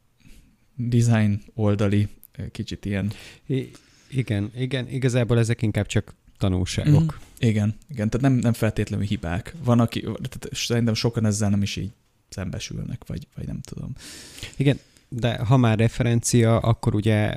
design 0.75 1.41
oldali, 1.53 2.07
kicsit 2.51 2.85
ilyen... 2.85 3.11
I- 3.45 3.71
igen, 4.09 4.51
igen, 4.55 4.87
igazából 4.89 5.37
ezek 5.37 5.61
inkább 5.61 5.85
csak 5.85 6.13
tanulságok. 6.37 7.03
Mm. 7.03 7.47
Igen, 7.47 7.75
igen, 7.89 8.09
tehát 8.09 8.21
nem, 8.21 8.33
nem 8.33 8.53
feltétlenül 8.53 9.05
hibák. 9.05 9.55
Van, 9.63 9.79
aki, 9.79 10.01
tehát 10.01 10.49
szerintem 10.51 10.93
sokan 10.93 11.25
ezzel 11.25 11.49
nem 11.49 11.61
is 11.61 11.75
így 11.75 11.91
szembesülnek, 12.29 13.03
vagy, 13.07 13.27
vagy 13.35 13.45
nem 13.45 13.61
tudom. 13.61 13.93
Igen, 14.55 14.79
de 15.09 15.37
ha 15.37 15.57
már 15.57 15.79
referencia, 15.79 16.59
akkor 16.59 16.95
ugye 16.95 17.35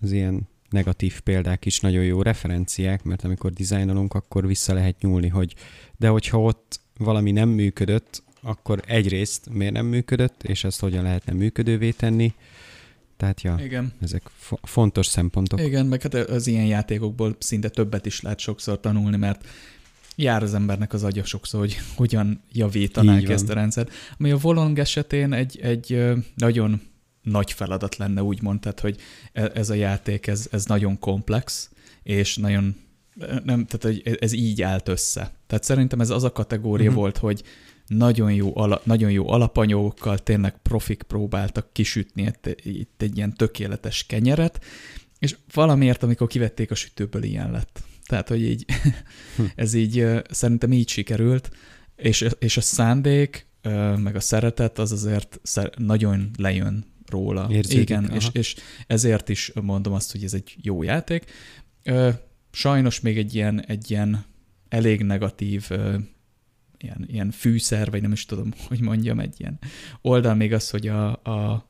az 0.00 0.12
ilyen 0.12 0.48
negatív 0.74 1.20
példák 1.20 1.64
is 1.64 1.80
nagyon 1.80 2.04
jó 2.04 2.22
referenciák, 2.22 3.02
mert 3.02 3.24
amikor 3.24 3.52
dizájnolunk, 3.52 4.14
akkor 4.14 4.46
vissza 4.46 4.74
lehet 4.74 5.00
nyúlni, 5.00 5.28
hogy 5.28 5.54
de 5.96 6.08
hogyha 6.08 6.40
ott 6.40 6.80
valami 6.98 7.30
nem 7.30 7.48
működött, 7.48 8.22
akkor 8.42 8.82
egyrészt 8.86 9.48
miért 9.50 9.72
nem 9.72 9.86
működött, 9.86 10.42
és 10.42 10.64
ezt 10.64 10.80
hogyan 10.80 11.02
lehetne 11.02 11.32
működővé 11.32 11.90
tenni, 11.90 12.34
tehát 13.16 13.42
ja, 13.42 13.56
Igen. 13.64 13.92
ezek 14.00 14.22
fo- 14.36 14.60
fontos 14.62 15.06
szempontok. 15.06 15.60
Igen, 15.60 15.86
meg 15.86 16.02
hát 16.02 16.14
az 16.14 16.46
ilyen 16.46 16.66
játékokból 16.66 17.36
szinte 17.38 17.68
többet 17.68 18.06
is 18.06 18.20
lehet 18.20 18.38
sokszor 18.38 18.80
tanulni, 18.80 19.16
mert 19.16 19.44
jár 20.16 20.42
az 20.42 20.54
embernek 20.54 20.92
az 20.92 21.04
agya 21.04 21.24
sokszor, 21.24 21.60
hogy 21.60 21.76
hogyan 21.96 22.42
javítanák 22.52 23.28
ezt 23.28 23.48
a 23.48 23.54
rendszert. 23.54 23.92
Ami 24.18 24.30
a 24.30 24.36
Volong 24.36 24.78
esetén 24.78 25.32
egy, 25.32 25.58
egy 25.62 26.02
nagyon 26.34 26.80
nagy 27.24 27.52
feladat 27.52 27.96
lenne, 27.96 28.22
úgymond, 28.22 28.60
tehát, 28.60 28.80
hogy 28.80 29.00
e, 29.32 29.50
ez 29.54 29.70
a 29.70 29.74
játék, 29.74 30.26
ez, 30.26 30.48
ez 30.50 30.64
nagyon 30.64 30.98
komplex, 30.98 31.70
és 32.02 32.36
nagyon 32.36 32.76
nem, 33.44 33.66
tehát 33.66 33.82
hogy 33.82 34.16
ez 34.20 34.32
így 34.32 34.62
állt 34.62 34.88
össze. 34.88 35.32
Tehát 35.46 35.64
szerintem 35.64 36.00
ez 36.00 36.10
az 36.10 36.24
a 36.24 36.32
kategória 36.32 36.88
uh-huh. 36.88 37.02
volt, 37.02 37.18
hogy 37.18 37.42
nagyon 37.86 38.32
jó, 38.32 38.56
ala, 38.56 38.80
nagyon 38.84 39.10
jó 39.10 39.28
alapanyagokkal 39.28 40.18
tényleg 40.18 40.58
profik 40.62 41.02
próbáltak 41.02 41.72
kisütni 41.72 42.22
itt, 42.22 42.60
itt 42.62 43.02
egy 43.02 43.16
ilyen 43.16 43.34
tökéletes 43.34 44.06
kenyeret, 44.06 44.64
és 45.18 45.36
valamiért, 45.52 46.02
amikor 46.02 46.26
kivették 46.26 46.70
a 46.70 46.74
sütőből, 46.74 47.22
ilyen 47.22 47.50
lett. 47.50 47.82
Tehát, 48.06 48.28
hogy 48.28 48.42
így, 48.42 48.64
hm. 49.36 49.42
ez 49.64 49.74
így 49.74 50.06
szerintem 50.30 50.72
így 50.72 50.88
sikerült, 50.88 51.50
és, 51.96 52.28
és 52.38 52.56
a 52.56 52.60
szándék, 52.60 53.46
meg 53.96 54.16
a 54.16 54.20
szeretet 54.20 54.78
az 54.78 54.92
azért 54.92 55.40
nagyon 55.76 56.30
lejön 56.36 56.93
róla. 57.14 57.46
Érződik, 57.50 57.82
Igen, 57.82 58.10
és, 58.14 58.28
és 58.32 58.56
ezért 58.86 59.28
is 59.28 59.52
mondom 59.62 59.92
azt, 59.92 60.12
hogy 60.12 60.24
ez 60.24 60.34
egy 60.34 60.56
jó 60.62 60.82
játék. 60.82 61.24
Sajnos 62.50 63.00
még 63.00 63.18
egy 63.18 63.34
ilyen, 63.34 63.64
egy 63.66 63.90
ilyen 63.90 64.24
elég 64.68 65.02
negatív 65.02 65.70
ilyen, 66.78 67.04
ilyen 67.06 67.30
fűszer, 67.30 67.90
vagy 67.90 68.02
nem 68.02 68.12
is 68.12 68.24
tudom, 68.24 68.52
hogy 68.68 68.80
mondjam, 68.80 69.20
egy 69.20 69.34
ilyen 69.40 69.58
oldal 70.00 70.34
még 70.34 70.52
az, 70.52 70.70
hogy 70.70 70.88
a, 70.88 71.10
a 71.10 71.68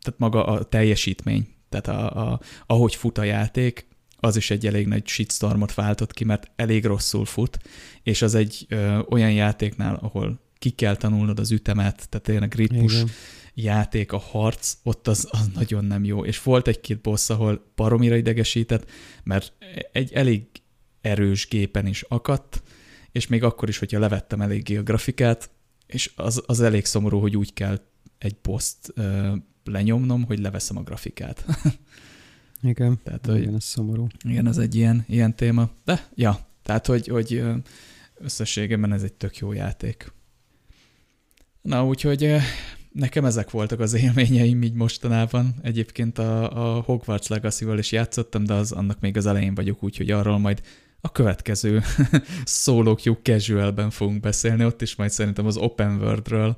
tehát 0.00 0.18
maga 0.18 0.46
a 0.46 0.62
teljesítmény, 0.62 1.48
tehát 1.68 1.88
a, 1.88 2.32
a, 2.32 2.40
ahogy 2.66 2.94
fut 2.94 3.18
a 3.18 3.22
játék, 3.22 3.88
az 4.16 4.36
is 4.36 4.50
egy 4.50 4.66
elég 4.66 4.86
nagy 4.86 5.06
shitstormot 5.06 5.74
váltott 5.74 6.12
ki, 6.12 6.24
mert 6.24 6.50
elég 6.56 6.84
rosszul 6.84 7.24
fut, 7.24 7.58
és 8.02 8.22
az 8.22 8.34
egy 8.34 8.66
ö, 8.68 8.98
olyan 9.08 9.32
játéknál, 9.32 9.94
ahol 9.94 10.40
ki 10.58 10.70
kell 10.70 10.96
tanulnod 10.96 11.38
az 11.38 11.50
ütemet, 11.50 12.08
tehát 12.08 12.26
tényleg 12.26 12.54
ritmus 12.54 12.94
Igen. 12.94 13.08
Játék, 13.54 14.12
a 14.12 14.18
harc, 14.18 14.76
ott 14.82 15.08
az, 15.08 15.28
az 15.30 15.50
nagyon 15.54 15.84
nem 15.84 16.04
jó. 16.04 16.24
És 16.24 16.42
volt 16.42 16.68
egy-két 16.68 17.00
boss, 17.00 17.30
ahol 17.30 17.72
baromira 17.74 18.16
idegesített, 18.16 18.90
mert 19.22 19.52
egy 19.92 20.12
elég 20.12 20.46
erős 21.00 21.48
gépen 21.48 21.86
is 21.86 22.02
akadt, 22.02 22.62
és 23.12 23.26
még 23.26 23.42
akkor 23.42 23.68
is, 23.68 23.78
hogyha 23.78 23.98
levettem 23.98 24.40
eléggé 24.40 24.76
a 24.76 24.82
grafikát, 24.82 25.50
és 25.86 26.12
az, 26.16 26.42
az 26.46 26.60
elég 26.60 26.84
szomorú, 26.84 27.20
hogy 27.20 27.36
úgy 27.36 27.52
kell 27.52 27.80
egy 28.18 28.34
poszt 28.34 28.92
lenyomnom, 29.64 30.24
hogy 30.24 30.38
leveszem 30.38 30.76
a 30.76 30.82
grafikát. 30.82 31.44
igen, 32.62 33.00
tehát, 33.04 33.26
hogy, 33.26 33.40
igen, 33.40 33.54
ez 33.54 33.64
szomorú. 33.64 34.06
Igen, 34.24 34.46
ez 34.46 34.58
egy 34.58 34.74
ilyen, 34.74 35.04
ilyen 35.08 35.36
téma. 35.36 35.70
De, 35.84 36.08
ja, 36.14 36.46
tehát, 36.62 36.86
hogy, 36.86 37.06
hogy 37.06 37.42
összességében 38.14 38.92
ez 38.92 39.02
egy 39.02 39.12
tök 39.12 39.36
jó 39.36 39.52
játék. 39.52 40.12
Na, 41.62 41.86
úgyhogy 41.86 42.36
nekem 42.92 43.24
ezek 43.24 43.50
voltak 43.50 43.80
az 43.80 43.94
élményeim 43.94 44.62
így 44.62 44.74
mostanában. 44.74 45.54
Egyébként 45.62 46.18
a, 46.18 46.76
a 46.76 46.80
Hogwarts 46.80 47.28
Legacy-val 47.28 47.78
is 47.78 47.92
játszottam, 47.92 48.44
de 48.44 48.54
az 48.54 48.72
annak 48.72 49.00
még 49.00 49.16
az 49.16 49.26
elején 49.26 49.54
vagyok, 49.54 49.82
úgyhogy 49.82 50.10
arról 50.10 50.38
majd 50.38 50.60
a 51.00 51.12
következő 51.12 51.82
Q 53.04 53.12
Casual-ben 53.22 53.90
fogunk 53.90 54.20
beszélni, 54.20 54.64
ott 54.64 54.82
is 54.82 54.96
majd 54.96 55.10
szerintem 55.10 55.46
az 55.46 55.56
Open 55.56 55.96
World-ről 55.96 56.56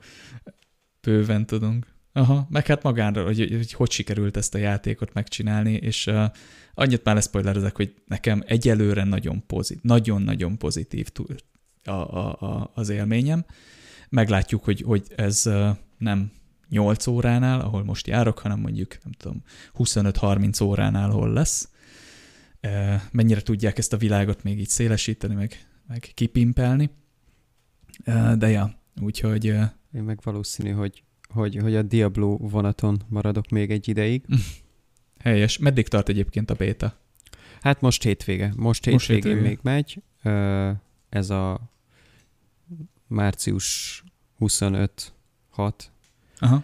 bőven 1.00 1.46
tudunk. 1.46 1.86
Aha, 2.12 2.46
meg 2.50 2.66
hát 2.66 2.82
magánról, 2.82 3.24
hogy, 3.24 3.38
hogy 3.50 3.72
hogy 3.72 3.90
sikerült 3.90 4.36
ezt 4.36 4.54
a 4.54 4.58
játékot 4.58 5.12
megcsinálni, 5.12 5.72
és 5.72 6.06
uh, 6.06 6.24
annyit 6.74 7.04
már 7.04 7.14
leszpoilerezek, 7.14 7.76
hogy 7.76 7.94
nekem 8.06 8.42
egyelőre 8.46 9.04
nagyon 9.04 9.46
pozitív, 9.46 9.82
nagyon-nagyon 9.82 10.58
pozitív 10.58 11.08
túl 11.08 11.26
a, 11.84 11.90
a, 11.90 12.36
a, 12.40 12.70
az 12.74 12.88
élményem. 12.88 13.44
Meglátjuk, 14.08 14.64
hogy, 14.64 14.82
hogy 14.86 15.06
ez 15.16 15.42
uh, 15.46 15.76
nem 16.02 16.32
8 16.68 17.06
óránál, 17.06 17.60
ahol 17.60 17.84
most 17.84 18.06
járok, 18.06 18.38
hanem 18.38 18.60
mondjuk, 18.60 18.98
nem 19.02 19.12
tudom, 19.12 19.42
25-30 19.78 20.62
óránál, 20.62 21.10
hol 21.10 21.32
lesz, 21.32 21.68
mennyire 23.10 23.40
tudják 23.40 23.78
ezt 23.78 23.92
a 23.92 23.96
világot 23.96 24.42
még 24.42 24.58
így 24.58 24.68
szélesíteni, 24.68 25.34
meg, 25.34 25.66
meg 25.86 26.10
kipimpelni. 26.14 26.90
De 28.36 28.48
ja, 28.48 28.74
úgyhogy 29.00 29.44
én 29.44 30.02
meg 30.02 30.18
valószínű, 30.22 30.70
hogy, 30.70 31.02
hogy, 31.28 31.56
hogy 31.56 31.74
a 31.74 31.82
Diablo 31.82 32.36
vonaton 32.36 33.02
maradok 33.08 33.48
még 33.48 33.70
egy 33.70 33.88
ideig. 33.88 34.24
Helyes. 35.18 35.58
Meddig 35.58 35.88
tart 35.88 36.08
egyébként 36.08 36.50
a 36.50 36.54
béta? 36.54 37.00
Hát 37.60 37.80
most 37.80 38.02
hétvége. 38.02 38.52
Most 38.56 38.84
hétvégén 38.84 38.92
most 38.92 39.26
hétvége. 39.26 39.48
még 39.48 39.58
megy. 39.62 40.02
Ez 41.08 41.30
a 41.30 41.70
március 43.06 44.04
25 44.36 45.12
6 45.50 45.91
Aha. 46.42 46.62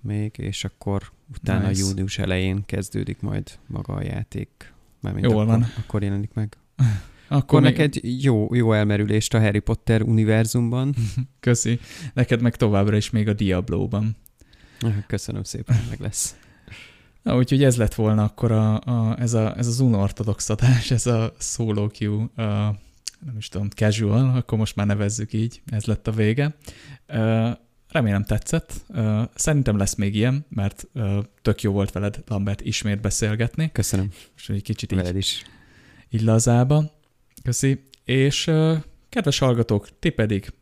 még, 0.00 0.34
és 0.36 0.64
akkor 0.64 1.12
utána 1.34 1.68
nice. 1.68 1.80
június 1.80 2.18
elején 2.18 2.64
kezdődik 2.66 3.20
majd 3.20 3.58
maga 3.66 3.94
a 3.94 4.02
játék. 4.02 4.72
Mármint 5.00 5.24
Jól 5.24 5.34
akkor, 5.34 5.46
van. 5.46 5.66
Akkor 5.78 6.02
jelenik 6.02 6.32
meg. 6.34 6.56
Akkor, 7.30 7.42
akkor 7.42 7.60
még... 7.60 7.70
neked 7.70 7.94
jó, 8.02 8.54
jó 8.54 8.72
elmerülést 8.72 9.34
a 9.34 9.40
Harry 9.40 9.58
Potter 9.58 10.02
univerzumban. 10.02 10.94
Köszi. 11.40 11.80
Neked 12.14 12.40
meg 12.40 12.56
továbbra 12.56 12.96
is 12.96 13.10
még 13.10 13.28
a 13.28 13.32
Diablo-ban. 13.32 14.16
Köszönöm 15.06 15.42
szépen, 15.42 15.76
meg 15.88 16.00
lesz. 16.00 16.36
Na, 17.22 17.36
úgyhogy 17.36 17.64
ez 17.64 17.76
lett 17.76 17.94
volna 17.94 18.24
akkor 18.24 18.52
a, 18.52 18.80
a, 18.80 19.20
ez, 19.20 19.34
a, 19.34 19.56
ez 19.56 19.66
az 19.66 19.80
unortodox 19.80 20.48
adás, 20.48 20.90
ez 20.90 21.06
a 21.06 21.34
solo 21.38 21.88
queue, 21.88 22.28
a, 22.36 22.78
nem 23.24 23.36
is 23.36 23.48
tudom, 23.48 23.68
casual, 23.68 24.36
akkor 24.36 24.58
most 24.58 24.76
már 24.76 24.86
nevezzük 24.86 25.32
így, 25.32 25.62
ez 25.66 25.84
lett 25.84 26.06
a 26.06 26.12
vége. 26.12 26.56
Remélem 27.88 28.24
tetszett. 28.24 28.72
Szerintem 29.34 29.76
lesz 29.76 29.94
még 29.94 30.14
ilyen, 30.14 30.46
mert 30.48 30.86
tök 31.42 31.62
jó 31.62 31.72
volt 31.72 31.92
veled, 31.92 32.22
Lambert, 32.26 32.60
ismét 32.60 33.00
beszélgetni. 33.00 33.72
Köszönöm. 33.72 34.10
És 34.36 34.48
egy 34.48 34.62
kicsit 34.62 34.92
így, 34.92 35.16
is. 35.16 35.42
így 36.10 36.22
lazába. 36.22 36.92
Köszi. 37.42 37.82
És 38.04 38.50
kedves 39.08 39.38
hallgatók, 39.38 39.88
ti 39.98 40.10
pedig 40.10 40.52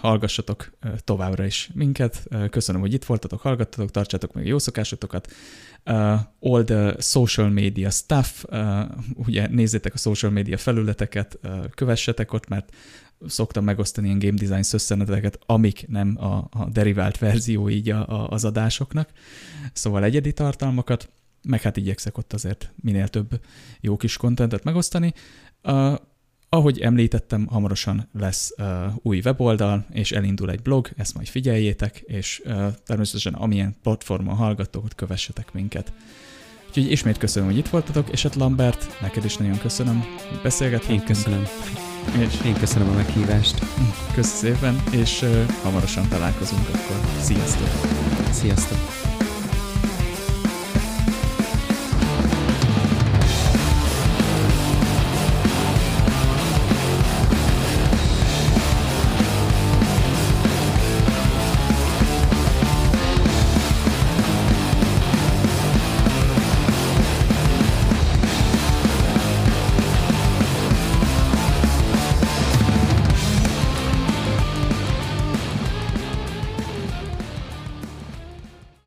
hallgassatok 0.00 0.72
továbbra 1.04 1.44
is 1.44 1.70
minket. 1.74 2.28
Köszönöm, 2.50 2.80
hogy 2.80 2.92
itt 2.92 3.04
voltatok, 3.04 3.40
hallgattatok, 3.40 3.90
tartsátok 3.90 4.32
meg 4.32 4.46
jó 4.46 4.58
szokásotokat. 4.58 5.32
all 6.40 6.64
the 6.64 7.00
social 7.00 7.48
media 7.48 7.90
stuff, 7.90 8.44
ugye 9.14 9.48
nézzétek 9.48 9.94
a 9.94 9.98
social 9.98 10.32
media 10.32 10.56
felületeket, 10.56 11.38
kövessetek 11.74 12.32
ott, 12.32 12.48
mert 12.48 12.74
szoktam 13.26 13.64
megosztani 13.64 14.06
ilyen 14.06 14.18
game 14.18 14.38
design 14.38 14.62
szösszeneteket, 14.62 15.38
amik 15.46 15.84
nem 15.88 16.16
a, 16.20 16.48
a 16.50 16.68
derivált 16.72 17.18
verzió 17.18 17.68
így 17.68 17.90
a, 17.90 18.08
a, 18.08 18.28
az 18.28 18.44
adásoknak. 18.44 19.10
Szóval 19.72 20.04
egyedi 20.04 20.32
tartalmakat, 20.32 21.08
meg 21.42 21.62
hát 21.62 21.76
igyekszek 21.76 22.18
ott 22.18 22.32
azért 22.32 22.72
minél 22.76 23.08
több 23.08 23.40
jó 23.80 23.96
kis 23.96 24.16
kontentet 24.16 24.64
megosztani. 24.64 25.12
Uh, 25.62 25.94
ahogy 26.48 26.80
említettem, 26.80 27.46
hamarosan 27.46 28.08
lesz 28.18 28.54
uh, 28.58 28.66
új 29.02 29.20
weboldal, 29.24 29.86
és 29.90 30.12
elindul 30.12 30.50
egy 30.50 30.62
blog, 30.62 30.88
ezt 30.96 31.14
majd 31.14 31.26
figyeljétek, 31.26 31.98
és 32.06 32.42
uh, 32.44 32.66
természetesen 32.86 33.34
amilyen 33.34 33.74
platformon 33.82 34.34
hallgatók, 34.34 34.88
kövessetek 34.96 35.52
minket. 35.52 35.92
Úgyhogy 36.68 36.90
ismét 36.90 37.18
köszönöm, 37.18 37.48
hogy 37.48 37.58
itt 37.58 37.68
voltatok, 37.68 38.08
és 38.08 38.22
hát 38.22 38.34
Lambert, 38.34 39.00
neked 39.00 39.24
is 39.24 39.36
nagyon 39.36 39.58
köszönöm, 39.58 40.04
hogy 40.28 40.40
beszélgettünk. 40.42 41.00
Én 41.00 41.06
köszönöm. 41.06 41.44
És 42.18 42.38
Én 42.44 42.54
köszönöm 42.54 42.88
a 42.88 42.92
meghívást. 42.92 43.58
Köszönöm 44.14 44.56
szépen, 44.56 44.82
és 44.90 45.22
uh, 45.22 45.44
hamarosan 45.62 46.08
találkozunk 46.08 46.68
akkor. 46.68 46.96
Sziasztok! 47.20 47.68
Sziasztok! 48.30 49.01